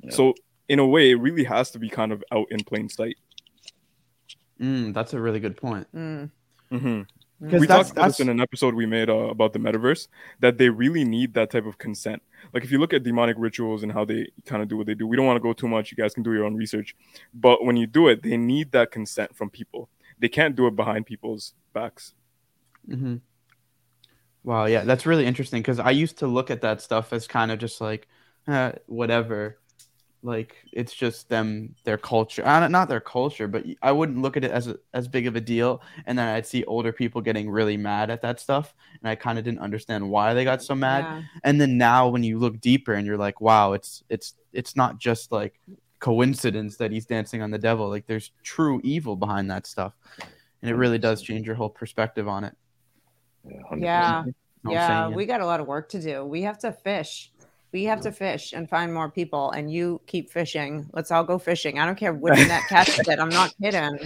Yeah. 0.01 0.09
So 0.09 0.33
in 0.67 0.79
a 0.79 0.85
way, 0.85 1.11
it 1.11 1.15
really 1.15 1.43
has 1.43 1.69
to 1.71 1.79
be 1.79 1.89
kind 1.89 2.11
of 2.11 2.23
out 2.31 2.47
in 2.49 2.63
plain 2.63 2.89
sight. 2.89 3.17
Mm, 4.63 4.93
that's 4.93 5.13
a 5.13 5.19
really 5.19 5.39
good 5.39 5.57
point. 5.57 5.87
Mm. 5.95 6.31
hmm 6.69 7.01
because 7.41 7.59
we 7.59 7.67
that's, 7.67 7.89
talked 7.89 7.97
about 7.97 8.07
this 8.07 8.19
in 8.21 8.29
an 8.29 8.39
episode 8.39 8.73
we 8.73 8.85
made 8.85 9.09
uh, 9.09 9.13
about 9.15 9.51
the 9.51 9.59
metaverse 9.59 10.07
that 10.39 10.57
they 10.57 10.69
really 10.69 11.03
need 11.03 11.33
that 11.33 11.51
type 11.51 11.65
of 11.65 11.77
consent. 11.77 12.21
Like 12.53 12.63
if 12.63 12.71
you 12.71 12.77
look 12.77 12.93
at 12.93 13.03
demonic 13.03 13.35
rituals 13.37 13.83
and 13.83 13.91
how 13.91 14.05
they 14.05 14.29
kind 14.45 14.61
of 14.61 14.69
do 14.69 14.77
what 14.77 14.87
they 14.87 14.93
do 14.93 15.05
we 15.05 15.17
don't 15.17 15.25
want 15.25 15.35
to 15.35 15.41
go 15.41 15.51
too 15.51 15.67
much 15.67 15.91
you 15.91 15.97
guys 15.97 16.13
can 16.13 16.23
do 16.23 16.31
your 16.31 16.45
own 16.45 16.55
research 16.55 16.95
but 17.33 17.65
when 17.65 17.75
you 17.75 17.85
do 17.85 18.07
it 18.07 18.23
they 18.23 18.37
need 18.37 18.71
that 18.71 18.91
consent 18.91 19.35
from 19.35 19.49
people. 19.49 19.89
They 20.19 20.29
can't 20.29 20.55
do 20.55 20.67
it 20.67 20.75
behind 20.75 21.05
people's 21.05 21.53
backs. 21.73 22.13
Hmm 22.87 23.17
Wow, 24.43 24.65
yeah, 24.65 24.83
that's 24.83 25.05
really 25.05 25.25
interesting 25.25 25.61
because 25.61 25.79
I 25.79 25.91
used 25.91 26.17
to 26.19 26.27
look 26.27 26.51
at 26.51 26.61
that 26.61 26.81
stuff 26.81 27.13
as 27.13 27.27
kind 27.27 27.49
of 27.51 27.59
just 27.59 27.79
like 27.79 28.07
uh, 28.45 28.73
whatever, 28.87 29.57
like 30.25 30.55
it's 30.71 30.93
just 30.93 31.27
them 31.27 31.75
their 31.83 31.97
culture 31.97 32.45
uh, 32.47 32.65
not 32.69 32.87
their 32.87 33.01
culture 33.01 33.47
but 33.47 33.65
i 33.81 33.91
wouldn't 33.91 34.21
look 34.21 34.37
at 34.37 34.43
it 34.45 34.51
as 34.51 34.67
a, 34.69 34.77
as 34.93 35.05
big 35.07 35.27
of 35.27 35.35
a 35.35 35.41
deal 35.41 35.81
and 36.05 36.17
then 36.17 36.25
i'd 36.33 36.45
see 36.47 36.63
older 36.63 36.93
people 36.93 37.19
getting 37.19 37.49
really 37.49 37.75
mad 37.75 38.09
at 38.09 38.21
that 38.21 38.39
stuff 38.39 38.73
and 39.01 39.09
i 39.09 39.15
kind 39.15 39.37
of 39.37 39.43
didn't 39.43 39.59
understand 39.59 40.09
why 40.09 40.33
they 40.33 40.43
got 40.45 40.63
so 40.63 40.73
mad 40.73 41.03
Yeah. 41.03 41.21
and 41.43 41.59
then 41.59 41.77
now 41.77 42.07
when 42.07 42.23
you 42.23 42.39
look 42.39 42.61
deeper 42.61 42.93
and 42.93 43.05
you're 43.05 43.17
like 43.17 43.41
wow 43.41 43.73
it's 43.73 44.03
it's 44.09 44.33
it's 44.53 44.75
not 44.77 44.97
just 44.97 45.31
like 45.31 45.59
coincidence 45.99 46.77
that 46.77 46.91
he's 46.91 47.05
dancing 47.05 47.41
on 47.41 47.51
the 47.51 47.57
devil 47.57 47.89
like 47.89 48.07
there's 48.07 48.31
true 48.43 48.79
evil 48.83 49.15
behind 49.17 49.51
that 49.51 49.67
stuff 49.67 49.93
and 50.61 50.71
it 50.71 50.75
really 50.75 50.97
does 50.97 51.21
change 51.21 51.45
your 51.45 51.55
whole 51.55 51.69
perspective 51.69 52.27
on 52.29 52.43
it 52.45 52.55
Yeah, 53.45 53.57
100%. 53.71 53.81
Yeah. 53.81 54.23
You 54.25 54.69
know 54.69 54.75
what 54.75 54.77
I'm 54.89 55.11
yeah, 55.11 55.15
we 55.17 55.25
got 55.25 55.41
a 55.41 55.45
lot 55.45 55.59
of 55.59 55.67
work 55.67 55.89
to 55.89 56.01
do. 56.01 56.23
We 56.23 56.43
have 56.43 56.57
to 56.59 56.71
fish. 56.71 57.32
We 57.73 57.83
have 57.85 57.99
to 58.01 58.11
fish 58.11 58.53
and 58.53 58.69
find 58.69 58.93
more 58.93 59.09
people. 59.09 59.51
And 59.51 59.69
you 59.71 59.99
keep 60.07 60.31
fishing. 60.31 60.87
Let's 60.93 61.11
all 61.11 61.23
go 61.23 61.37
fishing. 61.37 61.79
I 61.79 61.85
don't 61.85 61.97
care 61.97 62.13
which 62.25 62.35
net 62.35 62.63
catches 62.69 63.07
it. 63.07 63.19
I'm 63.19 63.29
not 63.29 63.53
kidding. 63.61 63.99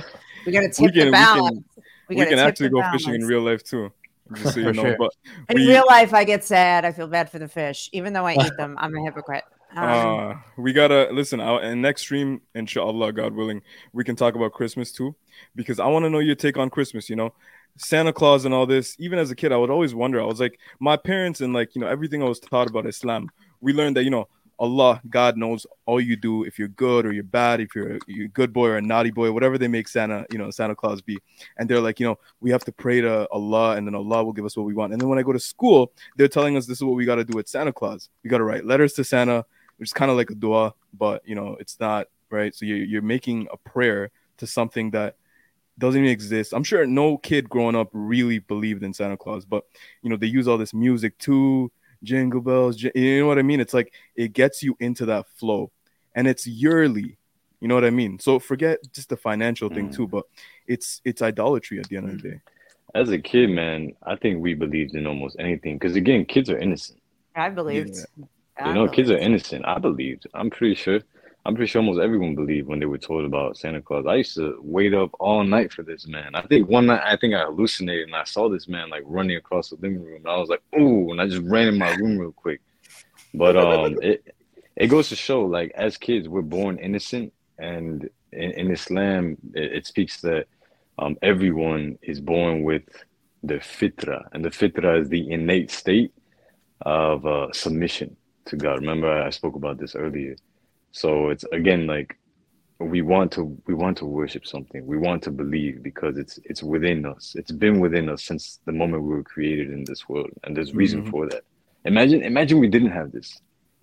We 0.45 0.52
got 0.53 0.61
to 0.61 0.69
tip 0.69 0.76
can- 0.77 0.85
we 0.85 0.91
the 0.91 1.02
can- 1.02 1.11
balance. 1.11 1.64
We, 2.10 2.15
gotta 2.15 2.30
can 2.30 2.39
actually 2.39 2.69
the 2.69 2.76
go 2.81 2.91
fishing 2.94 3.14
in 3.15 3.26
real 3.26 3.41
life 3.41 3.64
too. 3.64 3.91
Just 4.35 4.53
so 4.53 4.60
you 4.61 4.68
For 4.68 4.73
know. 4.73 4.84
sure. 4.84 4.95
But 4.98 5.11
In 5.49 5.57
real 5.57 5.84
life, 5.89 6.14
I 6.14 6.23
get 6.23 6.44
sad. 6.44 6.85
I 6.85 6.91
feel 6.94 7.07
bad 7.07 7.30
for 7.30 7.38
the 7.39 7.48
fish, 7.49 7.89
even 7.91 8.14
though 8.14 8.26
I 8.26 8.34
eat 8.34 8.53
them. 8.57 8.77
I'm 8.80 8.95
a 8.95 9.02
hypocrite. 9.03 9.44
Um, 9.76 9.84
Uh, 9.84 10.34
we 10.57 10.72
gotta 10.72 11.10
listen. 11.11 11.41
Our 11.41 11.60
and 11.61 11.81
next 11.81 12.03
stream, 12.03 12.39
inshallah, 12.56 13.11
God 13.11 13.34
willing, 13.34 13.61
we 13.91 14.06
can 14.06 14.15
talk 14.15 14.35
about 14.35 14.53
Christmas 14.53 14.94
too, 14.94 15.15
because 15.56 15.80
I 15.81 15.88
want 15.88 16.06
to 16.06 16.10
know 16.10 16.19
your 16.19 16.35
take 16.35 16.57
on 16.57 16.69
Christmas. 16.69 17.10
You 17.10 17.18
know, 17.18 17.34
Santa 17.76 18.14
Claus 18.14 18.45
and 18.45 18.53
all 18.53 18.65
this. 18.65 18.95
Even 18.99 19.19
as 19.19 19.30
a 19.30 19.35
kid, 19.35 19.52
I 19.52 19.57
would 19.57 19.69
always 19.69 19.94
wonder. 19.94 20.22
I 20.22 20.26
was 20.26 20.39
like, 20.39 20.57
my 20.80 20.95
parents 20.95 21.41
and 21.41 21.53
like 21.53 21.76
you 21.76 21.81
know 21.81 21.88
everything 21.88 22.23
I 22.23 22.26
was 22.30 22.39
taught 22.39 22.69
about 22.69 22.85
Islam. 22.85 23.30
We 23.62 23.74
learned 23.74 23.96
that 23.98 24.04
you 24.04 24.10
know 24.10 24.28
Allah, 24.60 25.02
God 25.10 25.38
knows 25.38 25.68
all 25.86 26.02
you 26.02 26.16
do. 26.16 26.44
If 26.44 26.58
you're 26.58 26.68
good 26.68 27.06
or 27.06 27.14
you're 27.14 27.24
bad, 27.24 27.62
if 27.62 27.76
you're 27.76 27.98
a, 27.98 28.00
you're 28.08 28.28
good 28.28 28.52
boy 28.52 28.70
or 28.70 28.78
a 28.78 28.82
naughty 28.82 29.12
boy, 29.12 29.32
whatever 29.32 29.58
they 29.58 29.68
make 29.68 29.88
Santa, 29.88 30.26
you 30.32 30.40
know, 30.40 30.50
Santa 30.50 30.76
Claus 30.76 31.00
be. 31.00 31.20
And 31.58 31.70
they're 31.70 31.80
like, 31.80 32.00
you 32.00 32.08
know, 32.08 32.18
we 32.42 32.50
have 32.50 32.66
to 32.66 32.72
pray 32.72 33.02
to 33.02 33.30
Allah, 33.30 33.76
and 33.76 33.86
then 33.86 33.94
Allah 33.94 34.24
will 34.24 34.34
give 34.34 34.46
us 34.46 34.58
what 34.58 34.66
we 34.66 34.74
want. 34.74 34.94
And 34.94 35.02
then 35.02 35.10
when 35.10 35.20
I 35.20 35.24
go 35.24 35.32
to 35.32 35.40
school, 35.40 35.92
they're 36.16 36.28
telling 36.28 36.58
us 36.58 36.66
this 36.66 36.80
is 36.80 36.84
what 36.84 36.96
we 36.96 37.06
got 37.06 37.16
to 37.16 37.24
do 37.24 37.36
with 37.36 37.48
Santa 37.48 37.72
Claus. 37.72 38.10
We 38.24 38.30
got 38.30 38.40
to 38.40 38.44
write 38.44 38.66
letters 38.66 38.94
to 38.94 39.04
Santa 39.04 39.46
which 39.78 39.90
is 39.90 39.94
kind 39.94 40.12
of 40.12 40.18
like 40.18 40.30
a 40.30 40.36
dua, 40.36 40.74
but 40.94 41.22
you 41.26 41.36
know, 41.36 41.56
it's 41.60 41.80
not 41.80 42.08
right. 42.30 42.54
So 42.54 42.66
you're 42.66 42.78
you're 42.78 43.02
making 43.02 43.48
a 43.52 43.58
prayer 43.58 44.12
to 44.38 44.48
something 44.48 44.92
that 44.92 45.16
doesn't 45.80 46.00
even 46.00 46.12
exist. 46.12 46.54
I'm 46.54 46.64
sure 46.64 46.86
no 46.86 47.18
kid 47.18 47.50
growing 47.50 47.76
up 47.76 47.90
really 47.94 48.40
believed 48.40 48.84
in 48.84 48.94
Santa 48.94 49.18
Claus, 49.18 49.46
but 49.46 49.64
you 50.02 50.10
know, 50.10 50.18
they 50.18 50.28
use 50.28 50.48
all 50.48 50.58
this 50.58 50.74
music 50.74 51.18
too, 51.20 51.72
jingle 52.03 52.41
bells, 52.41 52.82
you 52.82 53.19
know 53.19 53.28
what 53.28 53.40
I 53.40 53.41
mean? 53.44 53.60
It's 53.60 53.74
like 53.74 53.94
it 54.15 54.34
gets 54.34 54.64
you 54.64 54.76
into 54.80 55.06
that 55.07 55.28
flow, 55.36 55.72
and 56.15 56.28
it's 56.28 56.45
yearly. 56.48 57.18
You 57.60 57.68
know 57.68 57.76
what 57.76 57.86
I 57.86 57.90
mean? 57.90 58.19
So 58.19 58.38
forget 58.40 58.80
just 58.94 59.10
the 59.10 59.18
financial 59.18 59.69
thing 59.69 59.90
Mm. 59.90 59.95
too, 59.95 60.07
but 60.07 60.26
it's 60.68 61.02
it's 61.03 61.22
idolatry 61.22 61.80
at 61.80 61.90
the 61.90 61.98
end 61.98 62.10
of 62.10 62.22
the 62.22 62.30
day. 62.30 62.41
As 62.95 63.10
a 63.10 63.18
kid, 63.18 63.49
man, 63.49 63.94
I 64.03 64.15
think 64.15 64.41
we 64.41 64.53
believed 64.53 64.95
in 64.95 65.07
almost 65.07 65.36
anything. 65.40 65.78
Because 65.78 65.95
again, 65.95 66.26
kids 66.26 66.49
are 66.49 66.57
innocent. 66.57 66.99
I 67.36 67.49
believed. 67.49 67.98
I 68.57 68.69
You 68.69 68.74
know, 68.76 68.88
kids 68.88 69.10
are 69.11 69.18
innocent. 69.18 69.65
I 69.65 69.78
believed. 69.80 70.28
I'm 70.34 70.49
pretty 70.49 70.76
sure. 70.76 71.02
I'm 71.48 71.56
pretty 71.56 71.69
sure 71.69 71.80
almost 71.80 72.02
everyone 72.02 72.36
believed 72.36 72.68
when 72.68 72.82
they 72.82 72.86
were 72.86 72.98
told 72.98 73.24
about 73.24 73.56
Santa 73.56 73.82
Claus. 73.82 74.06
I 74.06 74.15
used 74.15 74.36
to 74.36 74.60
wait 74.61 74.94
up 74.94 75.11
all 75.18 75.45
night 75.45 75.72
for 75.72 75.82
this 75.82 76.06
man. 76.06 76.36
I 76.36 76.41
think 76.41 76.68
one 76.68 76.88
night, 76.88 77.02
I 77.06 77.15
think 77.15 77.34
I 77.34 77.45
hallucinated 77.45 78.07
and 78.07 78.18
I 78.18 78.26
saw 78.26 78.49
this 78.49 78.68
man 78.68 78.90
like 78.90 79.03
running 79.06 79.38
across 79.38 79.69
the 79.69 79.78
living 79.78 80.03
room. 80.03 80.18
And 80.18 80.28
I 80.28 80.36
was 80.36 80.49
like, 80.49 80.61
"Ooh!" 80.78 81.10
And 81.10 81.22
I 81.22 81.28
just 81.28 81.48
ran 81.48 81.69
in 81.69 81.78
my 81.78 81.91
room 81.91 82.18
real 82.18 82.34
quick. 82.34 82.60
But 83.34 83.56
um, 83.56 83.98
it 84.02 84.36
it 84.76 84.88
goes 84.88 85.07
to 85.07 85.15
show, 85.15 85.45
like 85.45 85.72
as 85.74 85.95
kids, 85.95 86.28
we're 86.28 86.41
born 86.41 86.80
innocent, 86.80 87.32
and 87.57 88.10
in, 88.34 88.52
in 88.52 88.69
Islam, 88.69 89.38
it, 89.53 89.72
it 89.72 89.88
speaks 89.88 90.19
that 90.22 90.48
um, 90.99 91.15
everyone 91.22 91.98
is 92.02 92.19
born 92.19 92.64
with 92.64 92.84
the 93.41 93.56
fitra, 93.56 94.28
and 94.34 94.44
the 94.44 94.49
fitra 94.49 94.99
is 94.99 95.07
the 95.07 95.32
innate 95.32 95.72
state 95.72 96.11
of 96.82 97.26
uh, 97.26 97.53
submission 97.53 98.18
to 98.48 98.57
God. 98.57 98.82
Remember, 98.82 99.10
I 99.10 99.30
spoke 99.30 99.56
about 99.56 99.78
this 99.78 99.95
earlier. 99.95 100.36
So 101.02 101.30
it's 101.30 101.45
again 101.61 101.86
like 101.86 102.18
we 102.80 103.02
want 103.14 103.32
to 103.34 103.41
we 103.68 103.76
want 103.84 103.98
to 103.99 104.06
worship 104.06 104.44
something. 104.48 104.82
We 104.94 104.98
want 104.98 105.22
to 105.24 105.32
believe 105.32 105.84
because 105.84 106.18
it's 106.18 106.40
it's 106.49 106.64
within 106.64 107.06
us. 107.06 107.24
It's 107.40 107.52
been 107.52 107.80
within 107.80 108.10
us 108.10 108.24
since 108.24 108.60
the 108.65 108.72
moment 108.72 109.03
we 109.03 109.10
were 109.18 109.24
created 109.36 109.69
in 109.69 109.84
this 109.84 110.10
world, 110.10 110.32
and 110.44 110.56
there's 110.56 110.74
reason 110.74 111.03
Mhm. 111.03 111.10
for 111.11 111.28
that. 111.30 111.44
Imagine 111.86 112.24
imagine 112.24 112.57
we 112.60 112.68
didn't 112.76 112.91
have 112.99 113.11
this. 113.11 113.30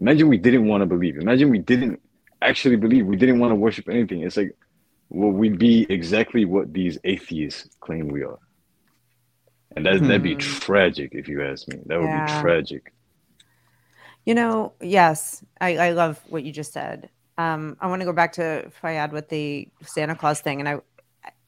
Imagine 0.00 0.26
we 0.28 0.38
didn't 0.46 0.66
want 0.66 0.82
to 0.82 0.86
believe. 0.94 1.16
Imagine 1.16 1.50
we 1.50 1.60
didn't 1.72 2.00
actually 2.42 2.76
believe. 2.84 3.06
We 3.06 3.16
didn't 3.22 3.38
want 3.38 3.52
to 3.52 3.56
worship 3.66 3.88
anything. 3.88 4.20
It's 4.22 4.36
like 4.36 4.52
well, 5.10 5.30
we'd 5.30 5.58
be 5.58 5.86
exactly 5.98 6.44
what 6.44 6.72
these 6.72 6.98
atheists 7.04 7.68
claim 7.78 8.08
we 8.08 8.22
are. 8.24 8.40
And 9.76 9.86
that, 9.86 10.00
that'd 10.00 10.22
be 10.22 10.34
Hmm. 10.34 10.40
tragic 10.68 11.10
if 11.14 11.28
you 11.28 11.38
ask 11.44 11.68
me. 11.68 11.78
That 11.86 12.00
would 12.00 12.10
Yeah. 12.10 12.24
be 12.26 12.40
tragic. 12.42 12.92
You 14.24 14.34
know, 14.34 14.72
yes, 14.80 15.44
I, 15.60 15.76
I 15.76 15.90
love 15.92 16.20
what 16.28 16.44
you 16.44 16.52
just 16.52 16.72
said. 16.72 17.10
Um, 17.36 17.76
I 17.80 17.88
want 17.88 18.00
to 18.00 18.06
go 18.06 18.12
back 18.12 18.32
to 18.34 18.70
Fayad 18.82 19.12
with 19.12 19.28
the 19.28 19.68
Santa 19.82 20.14
Claus 20.14 20.40
thing, 20.40 20.60
and 20.60 20.68
I, 20.68 20.78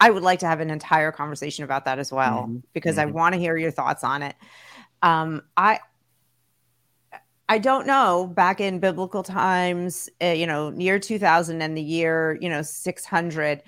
I 0.01 0.11
would 0.11 0.23
like 0.23 0.41
to 0.41 0.47
have 0.47 0.61
an 0.61 0.71
entire 0.71 1.13
conversation 1.13 1.65
about 1.65 1.87
that 1.87 1.99
as 1.99 2.13
well 2.13 2.53
Mhm, 2.53 2.63
because 2.75 2.99
I 2.99 3.07
mhm. 3.07 3.13
want 3.13 3.35
to 3.35 3.41
hear 3.41 3.57
your 3.57 3.71
thoughts 3.71 4.05
on 4.05 4.23
it. 4.23 4.37
Um, 5.03 5.43
I, 5.57 5.81
I 7.49 7.59
don't 7.59 7.87
know. 7.87 8.27
Back 8.27 8.61
in 8.61 8.81
biblical 8.81 9.23
times, 9.23 10.09
uh, 10.23 10.27
you 10.27 10.47
know, 10.47 10.73
year 10.77 10.99
two 10.99 11.19
thousand 11.19 11.63
and 11.63 11.77
the 11.77 11.83
year 11.83 12.39
you 12.41 12.49
know 12.49 12.63
six 12.63 13.05
hundred, 13.05 13.63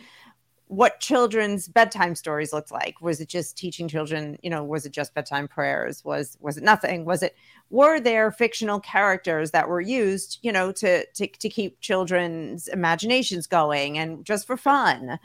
what 0.69 1.01
children's 1.01 1.66
bedtime 1.66 2.15
stories 2.15 2.53
looked 2.53 2.70
like. 2.70 3.01
Was 3.01 3.20
it 3.20 3.28
just 3.28 3.57
teaching 3.57 3.89
children? 3.89 4.39
You 4.43 4.51
know, 4.51 4.62
was 4.62 4.85
it 4.85 4.93
just 4.93 5.15
bedtime 5.15 5.49
prayers? 5.49 6.05
Was 6.05 6.36
was 6.40 6.59
it 6.59 6.62
nothing? 6.62 7.05
Was 7.05 7.23
it 7.23 7.35
were 7.70 8.01
there 8.01 8.31
fictional 8.31 8.81
characters 8.81 9.51
that 9.51 9.69
were 9.69 9.81
used, 9.81 10.39
you 10.43 10.53
know, 10.53 10.70
to 10.73 11.07
to 11.07 11.27
to 11.27 11.49
keep 11.49 11.81
children's 11.81 12.69
imaginations 12.69 13.47
going 13.47 13.99
and 13.99 14.24
just 14.24 14.47
for 14.47 14.59
fun? 14.59 15.19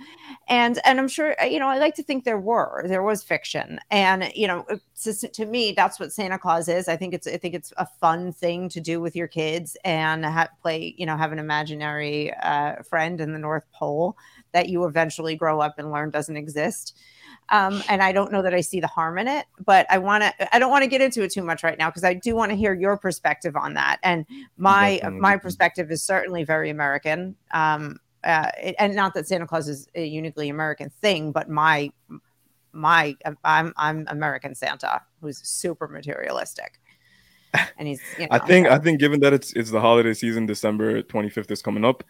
And 0.48 0.80
and 0.86 0.98
I'm 0.98 1.10
sure 1.10 1.36
you 1.44 1.60
know 1.60 1.68
I 1.68 1.78
like 1.78 1.95
to 1.95 2.03
think 2.03 2.24
there 2.24 2.40
were 2.40 2.86
there 2.88 3.03
was 3.03 3.22
fiction, 3.22 3.80
and 3.91 4.32
you 4.34 4.48
know 4.48 4.65
to, 5.03 5.14
to 5.14 5.45
me 5.45 5.74
that's 5.74 5.99
what 5.99 6.14
Santa 6.14 6.40
Claus 6.40 6.70
is. 6.70 6.88
I 6.88 6.95
think 6.95 7.14
it's 7.14 7.28
I 7.28 7.38
think 7.38 7.53
it's 7.53 7.74
a 7.76 7.86
fun 7.86 8.32
thing 8.32 8.70
to 8.70 8.80
do 8.80 9.02
with 9.02 9.14
your 9.14 9.28
kids 9.28 9.76
and 9.84 10.26
ha- 10.26 10.49
play 10.61 10.95
you 10.98 11.06
know 11.06 11.18
have 11.18 11.34
an 11.34 11.40
imaginary 11.40 12.34
uh, 12.34 12.82
friend 12.84 13.20
in 13.20 13.34
the 13.34 13.40
North 13.40 13.65
Pole 13.74 14.18
that 14.54 14.70
you 14.70 14.86
eventually 14.86 15.36
grow 15.36 15.60
up 15.60 15.78
and 15.78 15.92
learn 15.92 16.10
doesn't 16.10 16.38
exist. 16.38 16.98
Um, 17.50 17.84
and 17.90 18.02
I 18.02 18.12
don't 18.12 18.32
know 18.32 18.42
that 18.42 18.54
I 18.54 18.62
see 18.62 18.80
the 18.80 18.88
harm 18.88 19.18
in 19.18 19.28
it, 19.28 19.46
but 19.66 19.86
I 19.90 19.98
want 19.98 20.24
to. 20.24 20.56
I 20.56 20.60
don't 20.60 20.72
want 20.72 20.84
to 20.84 20.90
get 20.90 21.02
into 21.02 21.24
it 21.24 21.32
too 21.32 21.44
much 21.44 21.64
right 21.64 21.78
now 21.78 21.90
because 21.90 22.04
I 22.04 22.14
do 22.14 22.36
want 22.36 22.52
to 22.52 22.56
hear 22.56 22.74
your 22.74 22.98
perspective 22.98 23.56
on 23.56 23.74
that. 23.74 24.00
And 24.02 24.26
my 24.58 24.96
Definitely. 24.96 25.20
my 25.20 25.38
perspective 25.38 25.92
is 25.92 26.02
certainly 26.02 26.44
very 26.46 26.70
American. 26.70 27.36
Um, 27.52 28.00
uh, 28.24 28.50
and 28.80 28.96
not 28.96 29.14
that 29.16 29.28
Santa 29.28 29.46
Claus 29.46 29.68
is 29.68 29.88
a 29.96 30.06
uniquely 30.06 30.48
American 30.48 30.90
thing, 31.02 31.34
but 31.34 31.50
my 31.50 31.92
my 32.72 33.16
I'm 33.44 33.74
I'm 33.78 34.06
American 34.08 34.56
Santa 34.56 35.02
who's 35.22 35.38
super 35.46 35.88
materialistic, 35.88 36.80
and 37.78 37.88
he's. 37.88 38.02
You 38.18 38.24
know, 38.24 38.30
I 38.32 38.40
think 38.40 38.68
I 38.68 38.80
think 38.80 39.00
given 39.00 39.20
that 39.20 39.34
it's 39.34 39.52
it's 39.54 39.72
the 39.72 39.82
holiday 39.82 40.14
season, 40.14 40.46
December 40.46 41.04
25th 41.04 41.52
is 41.52 41.62
coming 41.62 41.84
up. 41.84 42.04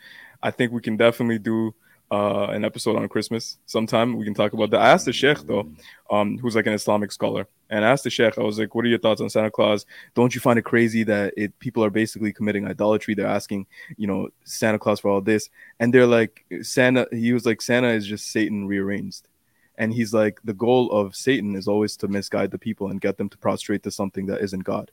I 0.43 0.51
think 0.51 0.71
we 0.71 0.81
can 0.81 0.95
definitely 0.97 1.39
do 1.39 1.73
uh, 2.13 2.51
an 2.51 2.63
episode 2.63 2.95
on 2.95 3.09
Christmas 3.09 3.57
sometime. 3.65 4.15
We 4.15 4.23
can 4.23 4.35
talk 4.35 4.53
about 4.53 4.69
that. 4.69 4.81
I 4.81 4.91
asked 4.91 5.05
the 5.05 5.13
Sheikh 5.13 5.39
though, 5.39 5.67
um, 6.11 6.37
who's 6.37 6.55
like 6.55 6.67
an 6.67 6.73
Islamic 6.73 7.11
scholar, 7.11 7.47
and 7.71 7.83
I 7.83 7.89
asked 7.89 8.03
the 8.03 8.11
Sheikh, 8.11 8.37
I 8.37 8.43
was 8.43 8.59
like, 8.59 8.75
"What 8.75 8.85
are 8.85 8.87
your 8.87 8.99
thoughts 8.99 9.19
on 9.19 9.31
Santa 9.31 9.49
Claus? 9.49 9.87
Don't 10.13 10.35
you 10.35 10.39
find 10.39 10.59
it 10.59 10.61
crazy 10.61 11.03
that 11.05 11.33
it 11.35 11.57
people 11.57 11.83
are 11.83 11.89
basically 11.89 12.31
committing 12.31 12.67
idolatry? 12.67 13.15
They're 13.15 13.25
asking, 13.25 13.65
you 13.97 14.05
know, 14.05 14.29
Santa 14.43 14.77
Claus 14.77 14.99
for 14.99 15.09
all 15.09 15.21
this, 15.21 15.49
and 15.79 15.91
they're 15.91 16.05
like, 16.05 16.45
Santa. 16.61 17.07
He 17.11 17.33
was 17.33 17.47
like, 17.47 17.63
Santa 17.63 17.89
is 17.89 18.05
just 18.05 18.31
Satan 18.31 18.67
rearranged." 18.67 19.27
And 19.75 19.91
he's 19.91 20.13
like, 20.13 20.39
the 20.43 20.53
goal 20.53 20.91
of 20.91 21.15
Satan 21.15 21.55
is 21.55 21.67
always 21.67 21.97
to 21.97 22.07
misguide 22.07 22.51
the 22.51 22.59
people 22.59 22.89
and 22.89 23.01
get 23.01 23.17
them 23.17 23.27
to 23.29 23.37
prostrate 23.39 23.81
to 23.83 23.89
something 23.89 24.27
that 24.27 24.41
isn't 24.41 24.63
God. 24.63 24.91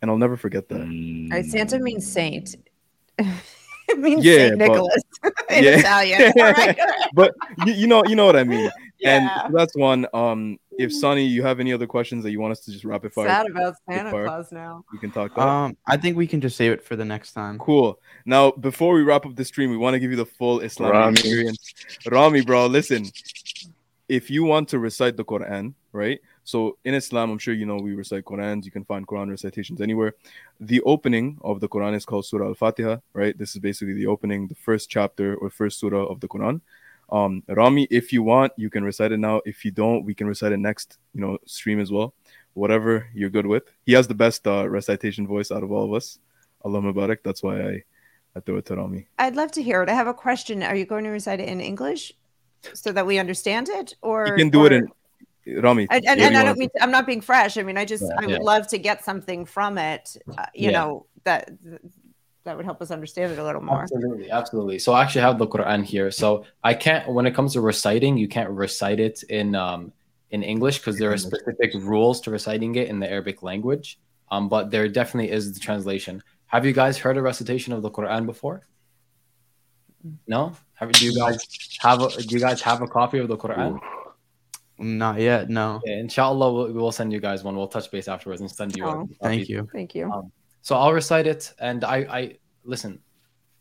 And 0.00 0.10
I'll 0.10 0.18
never 0.18 0.36
forget 0.36 0.68
that. 0.70 1.44
Santa 1.48 1.78
means 1.78 2.04
saint. 2.04 2.56
it 3.96 3.98
means 3.98 4.24
Yeah, 4.24 4.48
Saint 4.48 4.58
but- 4.58 4.68
Nicholas 4.68 5.02
in 5.50 5.64
Yeah. 5.64 5.78
Italian. 5.78 6.32
All 6.38 6.52
right. 6.52 6.78
but 7.14 7.34
you, 7.66 7.72
you 7.74 7.86
know 7.86 8.02
you 8.06 8.16
know 8.16 8.26
what 8.26 8.36
I 8.36 8.44
mean. 8.44 8.70
yeah. 8.98 9.44
And 9.46 9.54
that's 9.54 9.74
one. 9.76 10.06
Um, 10.14 10.58
if 10.78 10.92
Sonny, 10.92 11.24
you 11.26 11.42
have 11.42 11.60
any 11.60 11.72
other 11.72 11.86
questions 11.86 12.24
that 12.24 12.30
you 12.30 12.40
want 12.40 12.52
us 12.52 12.60
to 12.60 12.72
just 12.72 12.84
rapid 12.84 13.12
fire, 13.12 13.28
sad 13.28 13.46
about 13.50 13.74
Santa 13.88 14.10
fire. 14.10 14.24
Claus 14.26 14.50
now. 14.52 14.84
we 14.90 14.98
can 14.98 15.10
talk. 15.10 15.34
That. 15.34 15.46
Um, 15.46 15.76
I 15.86 15.96
think 15.98 16.16
we 16.16 16.26
can 16.26 16.40
just 16.40 16.56
save 16.56 16.72
it 16.72 16.82
for 16.82 16.96
the 16.96 17.04
next 17.04 17.32
time. 17.32 17.58
Cool. 17.58 18.00
Now, 18.24 18.52
before 18.52 18.94
we 18.94 19.02
wrap 19.02 19.26
up 19.26 19.36
the 19.36 19.44
stream, 19.44 19.70
we 19.70 19.76
want 19.76 19.94
to 19.94 20.00
give 20.00 20.10
you 20.10 20.16
the 20.16 20.24
full 20.26 20.60
Islamic 20.60 20.94
Rami. 20.94 21.12
experience. 21.12 21.74
Rami, 22.10 22.40
bro, 22.40 22.66
listen. 22.66 23.04
If 24.08 24.30
you 24.30 24.44
want 24.44 24.68
to 24.70 24.78
recite 24.78 25.16
the 25.16 25.24
Quran, 25.24 25.74
right, 25.92 26.20
So 26.44 26.78
in 26.84 26.94
Islam, 26.94 27.30
I'm 27.30 27.38
sure 27.38 27.54
you 27.54 27.66
know 27.66 27.76
we 27.76 27.94
recite 27.94 28.24
Qurans. 28.24 28.64
You 28.64 28.70
can 28.70 28.84
find 28.84 29.06
Quran 29.06 29.30
recitations 29.30 29.80
anywhere. 29.80 30.14
The 30.60 30.80
opening 30.82 31.38
of 31.42 31.60
the 31.60 31.68
Quran 31.68 31.94
is 31.94 32.04
called 32.04 32.26
Surah 32.26 32.48
Al-Fatiha, 32.48 32.96
right? 33.12 33.36
This 33.36 33.54
is 33.54 33.60
basically 33.60 33.94
the 33.94 34.06
opening, 34.06 34.48
the 34.48 34.54
first 34.54 34.90
chapter 34.90 35.36
or 35.36 35.50
first 35.50 35.78
surah 35.78 36.04
of 36.04 36.20
the 36.20 36.28
Quran. 36.28 36.60
Um, 37.10 37.42
Rami, 37.46 37.86
if 37.90 38.12
you 38.12 38.22
want, 38.22 38.52
you 38.56 38.70
can 38.70 38.84
recite 38.84 39.12
it 39.12 39.18
now. 39.18 39.40
If 39.44 39.64
you 39.64 39.70
don't, 39.70 40.04
we 40.04 40.14
can 40.14 40.26
recite 40.26 40.52
it 40.52 40.58
next, 40.58 40.98
you 41.14 41.20
know, 41.20 41.38
stream 41.46 41.78
as 41.78 41.92
well. 41.92 42.14
Whatever 42.54 43.08
you're 43.14 43.30
good 43.30 43.46
with. 43.46 43.64
He 43.84 43.92
has 43.92 44.08
the 44.08 44.14
best 44.14 44.46
uh, 44.46 44.68
recitation 44.68 45.26
voice 45.26 45.50
out 45.50 45.62
of 45.62 45.70
all 45.70 45.84
of 45.84 45.92
us. 45.94 46.18
Allahumma 46.64 46.94
barik. 46.94 47.18
That's 47.22 47.42
why 47.42 47.60
I, 47.60 47.82
I 48.34 48.40
throw 48.40 48.56
it 48.56 48.66
to 48.66 48.76
Rami. 48.76 49.06
I'd 49.18 49.36
love 49.36 49.52
to 49.52 49.62
hear 49.62 49.82
it. 49.82 49.88
I 49.88 49.94
have 49.94 50.06
a 50.06 50.14
question. 50.14 50.62
Are 50.62 50.74
you 50.74 50.86
going 50.86 51.04
to 51.04 51.10
recite 51.10 51.40
it 51.40 51.48
in 51.48 51.60
English 51.60 52.12
so 52.74 52.92
that 52.92 53.06
we 53.06 53.18
understand 53.18 53.68
it, 53.68 53.94
or 54.02 54.26
You 54.26 54.36
can 54.36 54.50
do 54.50 54.62
or, 54.62 54.66
it 54.66 54.72
in 54.72 54.88
Rami. 55.46 55.86
And, 55.90 56.06
and, 56.06 56.20
and 56.20 56.36
I 56.36 56.44
don't 56.44 56.58
mean 56.58 56.70
I'm 56.80 56.90
not 56.90 57.06
being 57.06 57.20
fresh. 57.20 57.56
I 57.56 57.62
mean, 57.62 57.76
I 57.76 57.84
just 57.84 58.04
Yeah. 58.04 58.16
I 58.18 58.26
would 58.26 58.36
Yeah. 58.36 58.42
love 58.42 58.68
to 58.68 58.78
get 58.78 59.04
something 59.04 59.44
from 59.44 59.78
it. 59.78 60.16
Uh, 60.38 60.46
you 60.54 60.70
Yeah. 60.70 60.78
know 60.78 61.06
that 61.24 61.50
that 62.44 62.56
would 62.56 62.64
help 62.64 62.82
us 62.82 62.90
understand 62.90 63.32
it 63.32 63.38
a 63.38 63.44
little 63.44 63.62
more. 63.62 63.82
Absolutely, 63.82 64.30
absolutely. 64.30 64.78
So 64.78 64.92
I 64.92 65.02
actually 65.02 65.22
have 65.22 65.38
the 65.38 65.46
Quran 65.46 65.84
here. 65.84 66.10
So 66.10 66.44
I 66.62 66.74
can't 66.74 67.08
when 67.08 67.26
it 67.26 67.34
comes 67.34 67.52
to 67.54 67.60
reciting, 67.60 68.16
you 68.16 68.28
can't 68.28 68.50
recite 68.50 69.00
it 69.00 69.22
in 69.24 69.54
um 69.54 69.92
in 70.30 70.42
English 70.42 70.78
because 70.78 70.98
there 70.98 71.12
are 71.12 71.18
specific 71.18 71.74
rules 71.74 72.20
to 72.22 72.30
reciting 72.30 72.74
it 72.76 72.88
in 72.88 73.00
the 73.00 73.10
Arabic 73.10 73.42
language. 73.42 73.98
Um, 74.30 74.48
but 74.48 74.70
there 74.70 74.88
definitely 74.88 75.30
is 75.30 75.52
the 75.52 75.60
translation. 75.60 76.22
Have 76.46 76.64
you 76.64 76.72
guys 76.72 76.98
heard 76.98 77.16
a 77.16 77.22
recitation 77.22 77.72
of 77.72 77.82
the 77.82 77.90
Quran 77.90 78.26
before? 78.26 78.66
No? 80.26 80.52
Have 80.74 80.90
do 80.92 81.04
you 81.04 81.14
guys 81.14 81.46
have 81.80 82.00
a, 82.02 82.08
do 82.10 82.34
you 82.34 82.40
guys 82.40 82.60
have 82.62 82.80
a 82.82 82.86
copy 82.86 83.18
of 83.18 83.28
the 83.28 83.36
Quran? 83.36 83.78
Not 84.82 85.20
yet. 85.20 85.48
No. 85.48 85.80
Yeah, 85.84 85.98
inshallah, 85.98 86.52
we'll, 86.52 86.72
we'll 86.72 86.92
send 86.92 87.12
you 87.12 87.20
guys 87.20 87.44
one. 87.44 87.56
We'll 87.56 87.68
touch 87.68 87.90
base 87.90 88.08
afterwards 88.08 88.40
and 88.40 88.50
send 88.50 88.76
you. 88.76 88.84
a 88.84 88.88
Oh. 88.88 88.92
copy. 89.00 89.16
Thank 89.22 89.48
you. 89.48 89.68
Thank 89.72 89.94
you. 89.94 90.10
Um, 90.10 90.32
So 90.62 90.76
I'll 90.76 90.92
recite 90.92 91.26
it, 91.26 91.52
and 91.58 91.84
I, 91.84 91.96
I 92.18 92.38
listen. 92.64 93.00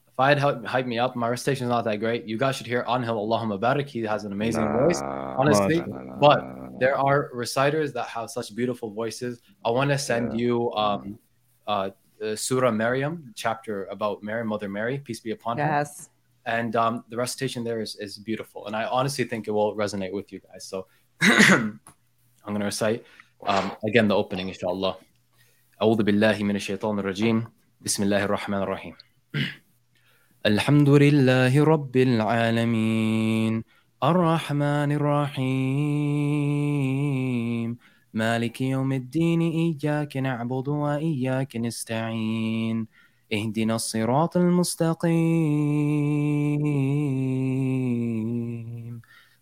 If 0.08 0.20
I 0.20 0.28
had 0.30 0.38
help, 0.40 0.66
hype 0.66 0.86
me 0.86 1.00
up, 1.00 1.16
my 1.16 1.30
recitation 1.30 1.66
is 1.68 1.70
not 1.70 1.84
that 1.86 1.98
great. 1.98 2.26
You 2.26 2.38
guys 2.38 2.56
should 2.58 2.68
hear 2.68 2.84
Anhil 2.84 3.16
Allahumma 3.26 3.58
barik. 3.60 3.88
He 3.88 4.02
has 4.02 4.26
an 4.26 4.34
amazing 4.34 4.68
voice. 4.80 5.00
Honestly, 5.02 5.78
nah, 5.80 5.86
nah, 5.86 6.04
nah, 6.04 6.16
but 6.18 6.40
nah, 6.44 6.54
nah. 6.56 6.62
There 6.80 6.98
are 6.98 7.30
reciters 7.34 7.94
that 7.94 8.08
have 8.08 8.30
such 8.30 8.54
beautiful 8.56 8.90
voices. 8.92 9.42
I 9.64 9.70
want 9.72 9.90
to 9.92 9.98
send 9.98 10.34
Yeah. 10.34 10.46
you 10.46 10.74
um, 10.74 11.20
uh, 11.68 11.90
uh, 12.22 12.36
Surah 12.36 12.72
Maryam, 12.72 13.32
chapter 13.36 13.86
about 13.86 14.22
Mary, 14.22 14.44
Mother 14.44 14.68
Mary, 14.68 14.98
peace 15.00 15.20
be 15.22 15.32
upon 15.32 15.58
her. 15.60 15.64
Yes. 15.66 16.10
And 16.46 16.76
um, 16.76 17.04
the 17.10 17.18
recitation 17.18 17.64
there 17.64 17.82
is, 17.82 17.96
is 17.98 18.18
beautiful. 18.18 18.66
And 18.68 18.76
I 18.76 18.84
honestly 18.86 19.26
think 19.26 19.48
it 19.48 19.52
will 19.52 19.76
resonate 19.76 20.12
with 20.12 20.32
you 20.34 20.40
guys. 20.40 20.66
So 20.66 20.88
I'm 21.22 21.80
going 22.48 22.60
to 22.62 22.66
recite 22.66 23.06
um, 23.46 23.72
again 23.86 24.08
the 24.08 24.16
opening, 24.16 24.48
inshallah. 24.50 24.98
أعوذ 25.82 26.04
بالله 26.04 26.44
من 26.44 26.56
الشيطان 26.56 27.00
الرجيم 27.00 27.48
بسم 27.82 28.04
الله 28.04 28.24
الرحمن 28.24 28.58
الرحيم 28.58 28.94
الحمد 30.46 30.90
لله 30.90 31.64
رب 31.64 31.98
العالمين 31.98 33.64
الرحمن 34.04 34.92
الرحيم 34.92 35.48
مالك 38.14 38.62
يوم 38.62 38.92
الدين 38.94 39.42
إياك 39.42 40.18
نعبد 40.18 40.68
وإياك 40.68 41.58
نستعين 41.58 42.88
اهدنا 43.34 43.76
الصراط 43.76 44.38
المستقيم 44.38 45.12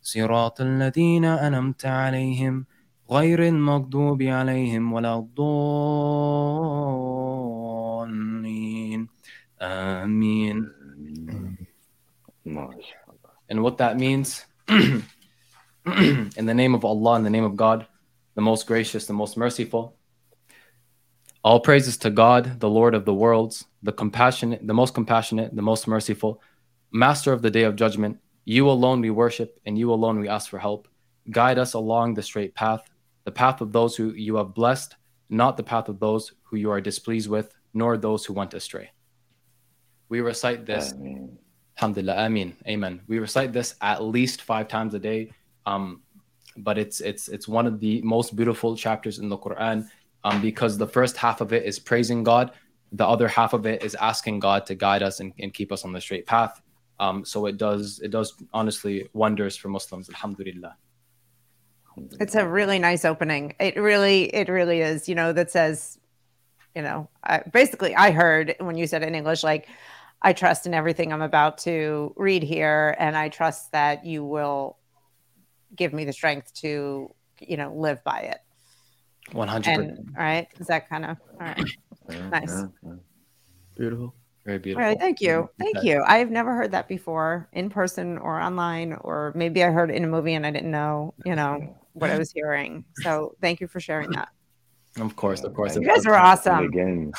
صراط 0.08 0.60
الذين 0.60 1.24
أنمت 1.24 1.86
عليهم 1.86 2.66
غير 3.10 3.48
المغضوب 3.48 4.22
عليهم 4.22 4.92
ولا 4.92 5.18
الضالين 5.18 5.48
آمين 9.62 10.70
MashaAllah. 12.46 13.32
And 13.48 13.62
what 13.62 13.78
that 13.78 13.96
means, 13.98 14.44
in 14.68 15.02
the 15.86 16.54
name 16.54 16.74
of 16.74 16.84
Allah, 16.84 17.16
in 17.16 17.24
the 17.24 17.30
name 17.30 17.44
of 17.44 17.56
God, 17.56 17.86
the 18.34 18.42
most 18.42 18.66
gracious, 18.66 19.06
the 19.06 19.14
most 19.14 19.36
merciful. 19.36 19.96
All 21.42 21.60
praises 21.60 21.96
to 21.98 22.10
God, 22.10 22.60
the 22.60 22.68
Lord 22.68 22.94
of 22.94 23.04
the 23.04 23.14
worlds, 23.14 23.64
the 23.82 23.92
compassionate, 23.92 24.66
the 24.66 24.74
most 24.74 24.94
compassionate, 24.94 25.54
the 25.54 25.62
most 25.62 25.86
merciful, 25.86 26.40
master 26.90 27.32
of 27.32 27.42
the 27.42 27.50
day 27.50 27.64
of 27.64 27.76
judgment. 27.76 28.18
you 28.49 28.67
alone 28.67 29.01
we 29.01 29.11
worship, 29.11 29.59
and 29.67 29.77
you 29.77 29.93
alone 29.93 30.19
we 30.19 30.27
ask 30.27 30.49
for 30.49 30.57
help. 30.57 30.87
Guide 31.29 31.59
us 31.59 31.75
along 31.75 32.15
the 32.15 32.23
straight 32.23 32.55
path, 32.55 32.81
the 33.23 33.31
path 33.31 33.61
of 33.61 33.71
those 33.71 33.95
who 33.95 34.09
you 34.13 34.37
have 34.37 34.55
blessed, 34.55 34.95
not 35.29 35.55
the 35.55 35.61
path 35.61 35.87
of 35.87 35.99
those 35.99 36.33
who 36.41 36.57
you 36.57 36.71
are 36.71 36.81
displeased 36.81 37.29
with, 37.29 37.53
nor 37.75 37.95
those 37.95 38.25
who 38.25 38.33
went 38.33 38.55
astray. 38.55 38.89
We 40.09 40.21
recite 40.21 40.65
this 40.65 40.93
Ameen. 40.93 41.37
Alhamdulillah, 41.77 42.25
Ameen, 42.25 42.55
Amen. 42.67 43.01
We 43.05 43.19
recite 43.19 43.53
this 43.53 43.75
at 43.81 44.01
least 44.01 44.41
five 44.41 44.67
times 44.67 44.95
a 44.95 44.99
day, 44.99 45.31
um, 45.67 46.01
but 46.57 46.79
it's 46.79 47.01
it's 47.01 47.27
it's 47.27 47.47
one 47.47 47.67
of 47.67 47.79
the 47.79 48.01
most 48.01 48.35
beautiful 48.35 48.75
chapters 48.75 49.19
in 49.19 49.29
the 49.29 49.37
Quran 49.37 49.87
um, 50.23 50.41
because 50.41 50.75
the 50.75 50.87
first 50.87 51.17
half 51.17 51.39
of 51.41 51.53
it 51.53 51.65
is 51.65 51.77
praising 51.77 52.23
God, 52.23 52.53
the 52.93 53.05
other 53.05 53.27
half 53.27 53.53
of 53.53 53.67
it 53.67 53.83
is 53.83 53.93
asking 53.93 54.39
God 54.39 54.65
to 54.65 54.73
guide 54.73 55.03
us 55.03 55.19
and, 55.19 55.33
and 55.37 55.53
keep 55.53 55.71
us 55.71 55.85
on 55.85 55.93
the 55.93 56.01
straight 56.01 56.25
path. 56.25 56.59
Um, 56.99 57.23
so 57.25 57.45
it 57.45 57.57
does 57.57 57.99
it 58.03 58.11
does 58.11 58.33
honestly 58.53 59.09
wonders 59.13 59.55
for 59.55 59.69
Muslims. 59.69 60.09
Alhamdulillah. 60.09 60.75
It's 62.19 62.35
a 62.35 62.47
really 62.47 62.79
nice 62.79 63.03
opening. 63.03 63.55
It 63.59 63.75
really, 63.75 64.23
it 64.33 64.47
really 64.47 64.81
is. 64.81 65.09
You 65.09 65.15
know, 65.15 65.33
that 65.33 65.51
says, 65.51 65.97
you 66.75 66.81
know, 66.81 67.09
I, 67.23 67.39
basically, 67.39 67.95
I 67.95 68.11
heard 68.11 68.55
when 68.59 68.77
you 68.77 68.87
said 68.87 69.03
in 69.03 69.15
English, 69.15 69.43
like, 69.43 69.67
I 70.21 70.33
trust 70.33 70.65
in 70.65 70.73
everything 70.73 71.11
I'm 71.11 71.21
about 71.21 71.57
to 71.59 72.13
read 72.15 72.43
here, 72.43 72.95
and 72.99 73.17
I 73.17 73.29
trust 73.29 73.71
that 73.71 74.05
you 74.05 74.23
will 74.23 74.77
give 75.75 75.93
me 75.93 76.05
the 76.05 76.13
strength 76.13 76.53
to, 76.61 77.13
you 77.39 77.57
know, 77.57 77.73
live 77.73 78.03
by 78.03 78.19
it. 78.21 78.37
One 79.31 79.47
hundred 79.47 79.71
And 79.71 79.89
percent. 79.89 80.07
right, 80.17 80.47
is 80.59 80.67
that 80.67 80.89
kind 80.89 81.05
of 81.05 81.17
all 81.33 81.47
right? 81.47 81.63
Nice. 82.31 82.63
Yeah, 83.77 84.07
yeah. 84.49 84.57
Very 84.57 84.59
beautiful. 84.59 84.87
right, 84.87 84.99
thank 84.99 85.21
you, 85.21 85.49
thank 85.59 85.77
Okay. 85.77 85.87
you. 85.89 86.03
I've 86.05 86.31
never 86.31 86.53
heard 86.55 86.71
that 86.71 86.87
before 86.87 87.47
in 87.53 87.69
person 87.69 88.17
or 88.17 88.39
online, 88.39 88.93
or 89.01 89.31
maybe 89.35 89.63
I 89.63 89.69
heard 89.69 89.91
it 89.91 89.95
in 89.95 90.03
a 90.03 90.07
movie 90.07 90.33
and 90.33 90.45
I 90.45 90.51
didn't 90.51 90.71
know, 90.71 91.13
you 91.25 91.35
know, 91.35 91.77
what 91.93 92.09
I 92.09 92.17
was 92.17 92.31
hearing. 92.31 92.85
So 93.03 93.35
thank 93.41 93.61
you 93.61 93.67
for 93.67 93.79
sharing 93.79 94.11
that. 94.11 94.29
Of 94.99 95.15
course, 95.15 95.43
of 95.43 95.53
course. 95.53 95.75
You 95.75 95.81
guys 95.81 96.05
are 96.05 96.15
awesome. 96.15 96.65
again, 96.65 97.11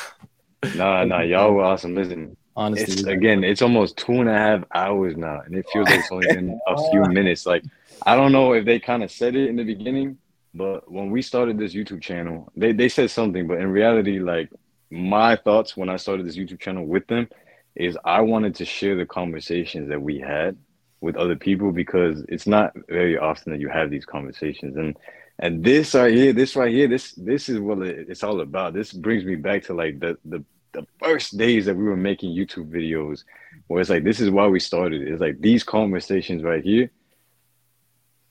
nah, 0.75 1.05
nah, 1.05 1.21
y'all 1.21 1.53
were 1.53 1.63
awesome. 1.63 1.95
Listen, 1.95 2.37
Honestly, 2.57 2.95
it's 2.95 3.05
again, 3.05 3.45
it's 3.45 3.63
almost 3.63 3.97
two 3.97 4.21
and 4.21 4.29
a 4.29 4.37
half 4.37 4.65
hours 4.75 5.17
now, 5.17 5.41
and 5.47 5.55
it 5.55 5.65
feels 5.73 5.89
like 5.89 6.01
it's 6.01 6.11
only 6.11 6.27
been 6.27 6.61
a 6.67 6.91
few 6.91 7.05
minutes. 7.05 7.47
Like, 7.47 7.63
I 8.05 8.17
don't 8.17 8.33
know 8.33 8.53
if 8.55 8.65
they 8.65 8.81
kind 8.81 9.05
of 9.05 9.11
said 9.11 9.37
it 9.37 9.49
in 9.49 9.57
the 9.57 9.63
beginning, 9.63 10.19
but 10.53 10.91
when 10.91 11.11
we 11.11 11.23
started 11.23 11.59
this 11.59 11.73
YouTube 11.75 12.03
channel, 12.03 12.51
they 12.57 12.73
they 12.73 12.89
said 12.89 13.11
something, 13.11 13.47
but 13.47 13.59
in 13.59 13.69
reality, 13.71 14.19
like 14.19 14.51
my 14.91 15.37
thoughts 15.37 15.77
when 15.77 15.89
I 15.89 15.97
started 15.97 16.27
this 16.27 16.37
YouTube 16.37 16.61
channel 16.61 16.87
with 16.87 17.07
them 17.07 17.29
is 17.77 17.97
I 18.05 18.21
wanted 18.21 18.55
to 18.57 18.65
share 18.65 18.97
the 18.97 19.07
conversations 19.07 19.89
that 19.89 20.03
we 20.03 20.19
had 20.19 20.57
with 21.01 21.17
other 21.17 21.37
people 21.37 21.73
because 21.73 22.25
it's 22.29 22.47
not 22.47 22.73
very 22.89 23.17
often 23.17 23.53
that 23.53 23.61
you 23.61 23.69
have 23.69 23.91
these 23.91 24.05
conversations 24.05 24.77
and 24.77 24.97
and 25.39 25.65
this 25.65 25.95
right 25.95 26.13
here 26.13 26.33
this 26.33 26.57
right 26.57 26.73
here 26.73 26.89
this 26.89 27.13
this 27.13 27.49
is 27.49 27.59
what 27.59 27.79
it's 27.79 28.23
all 28.23 28.41
about 28.41 28.75
this 28.75 28.93
brings 28.93 29.25
me 29.25 29.37
back 29.37 29.63
to 29.65 29.73
like 29.73 29.99
the 30.01 30.19
the 30.27 30.45
the 30.73 30.87
first 31.03 31.39
days 31.39 31.65
that 31.65 31.75
we 31.75 31.85
were 31.85 31.97
making 31.97 32.37
YouTube 32.37 32.71
videos 32.71 33.25
where 33.69 33.81
it's 33.81 33.89
like 33.89 34.05
this 34.05 34.21
is 34.21 34.31
why 34.31 34.47
we 34.47 34.61
started 34.61 35.01
it's 35.01 35.21
like 35.21 35.41
these 35.41 35.65
conversations 35.65 36.43
right 36.43 36.63
here 36.63 36.91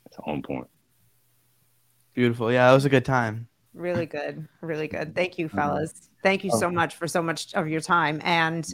it's 0.06 0.18
on 0.26 0.44
point 0.44 0.68
Beautiful. 2.20 2.52
Yeah, 2.52 2.70
it 2.70 2.74
was 2.74 2.84
a 2.84 2.90
good 2.90 3.06
time. 3.06 3.48
Really 3.74 4.06
good. 4.06 4.46
Really 4.60 4.90
good. 4.90 5.16
Thank 5.16 5.38
you, 5.38 5.48
mm-hmm. 5.48 5.58
fellas. 5.58 6.09
Thank 6.22 6.44
you 6.44 6.52
so 6.52 6.70
much 6.70 6.96
for 6.96 7.08
so 7.08 7.22
much 7.22 7.54
of 7.54 7.68
your 7.68 7.82
time. 7.82 8.22
And 8.24 8.68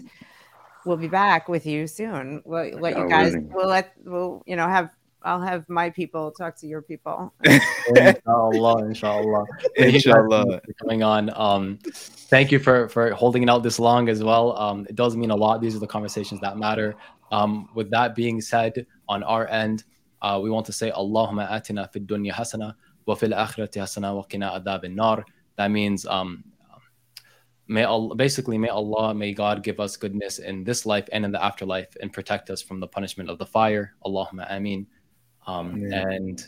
we'll 0.86 0.98
be 0.98 1.08
back 1.08 1.50
with 1.50 1.66
you 1.66 1.88
soon. 1.88 2.42
We'll 2.46 2.80
let 2.80 2.98
you 2.98 3.08
guys, 3.10 3.34
really. 3.34 3.48
we'll 3.52 3.68
let, 3.68 3.94
we'll, 4.04 4.44
you 4.46 4.56
know, 4.56 4.68
have, 4.68 4.90
I'll 5.24 5.42
have 5.42 5.68
my 5.68 5.90
people 5.90 6.32
talk 6.32 6.56
to 6.58 6.68
your 6.68 6.82
people. 6.82 7.34
inshallah, 7.96 8.86
inshallah. 8.86 9.46
Thank 9.78 9.94
you 9.94 10.02
guys 10.02 10.06
Inshallah. 10.06 10.62
coming 10.80 11.04
on. 11.04 11.32
Um, 11.36 11.80
thank 11.84 12.52
you 12.52 12.60
for 12.60 12.90
for 12.90 13.12
holding 13.12 13.42
it 13.42 13.50
out 13.50 13.64
this 13.64 13.80
long 13.80 14.08
as 14.08 14.24
well. 14.24 14.56
Um, 14.58 14.86
it 14.88 14.96
does 14.96 15.18
mean 15.18 15.32
a 15.32 15.36
lot. 15.36 15.62
These 15.62 15.76
are 15.76 15.80
the 15.80 15.88
conversations 15.88 16.42
that 16.42 16.58
matter. 16.58 16.96
Um, 17.32 17.70
with 17.74 17.90
that 17.90 18.14
being 18.14 18.40
said, 18.40 18.86
on 19.10 19.24
our 19.24 19.48
end, 19.48 19.84
uh, 20.22 20.40
we 20.42 20.52
want 20.52 20.66
to 20.68 20.72
say 20.74 20.92
Allahumma 20.92 21.50
atina 21.50 21.92
fid 21.92 22.08
dunya 22.08 22.32
hasana 22.32 22.76
wa 23.08 23.16
fil 23.16 23.32
akhirati 23.32 23.78
hasana 23.78 24.16
wa 24.16 24.24
qina 24.24 24.64
adhab 24.64 24.90
nar. 24.94 25.26
That 25.56 25.72
means 25.72 26.06
um, 26.06 26.44
may 27.68 27.84
Allah, 27.84 28.16
basically 28.16 28.58
may 28.58 28.70
Allah, 28.70 29.14
may 29.14 29.34
God 29.34 29.64
give 29.64 29.80
us 29.80 29.98
goodness 29.98 30.40
in 30.40 30.64
this 30.64 30.86
life 30.86 31.08
and 31.12 31.26
in 31.26 31.32
the 31.32 31.44
afterlife 31.44 31.96
and 32.02 32.12
protect 32.14 32.50
us 32.50 32.62
from 32.62 32.80
the 32.80 32.88
punishment 32.88 33.30
of 33.30 33.38
the 33.38 33.46
fire. 33.46 33.94
Allahumma 34.06 34.46
ameen. 34.50 34.88
Um, 35.48 35.72
Ameen. 35.76 35.94
and 35.94 36.46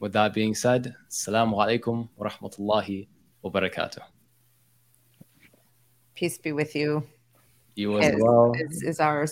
with 0.00 0.12
that 0.14 0.34
being 0.34 0.54
said, 0.54 0.94
Assalamu 1.08 1.54
alaikum 1.54 2.08
wa 2.16 2.28
rahmatullahi 2.28 3.06
wa 3.42 3.50
barakatuh. 3.50 4.00
Peace 6.14 6.38
be 6.38 6.52
with 6.52 6.74
you. 6.74 7.06
You 7.74 7.98
as 7.98 8.14
Is, 8.14 8.20
well. 8.22 8.52
is, 8.58 8.82
is 8.82 9.00
ours. 9.00 9.30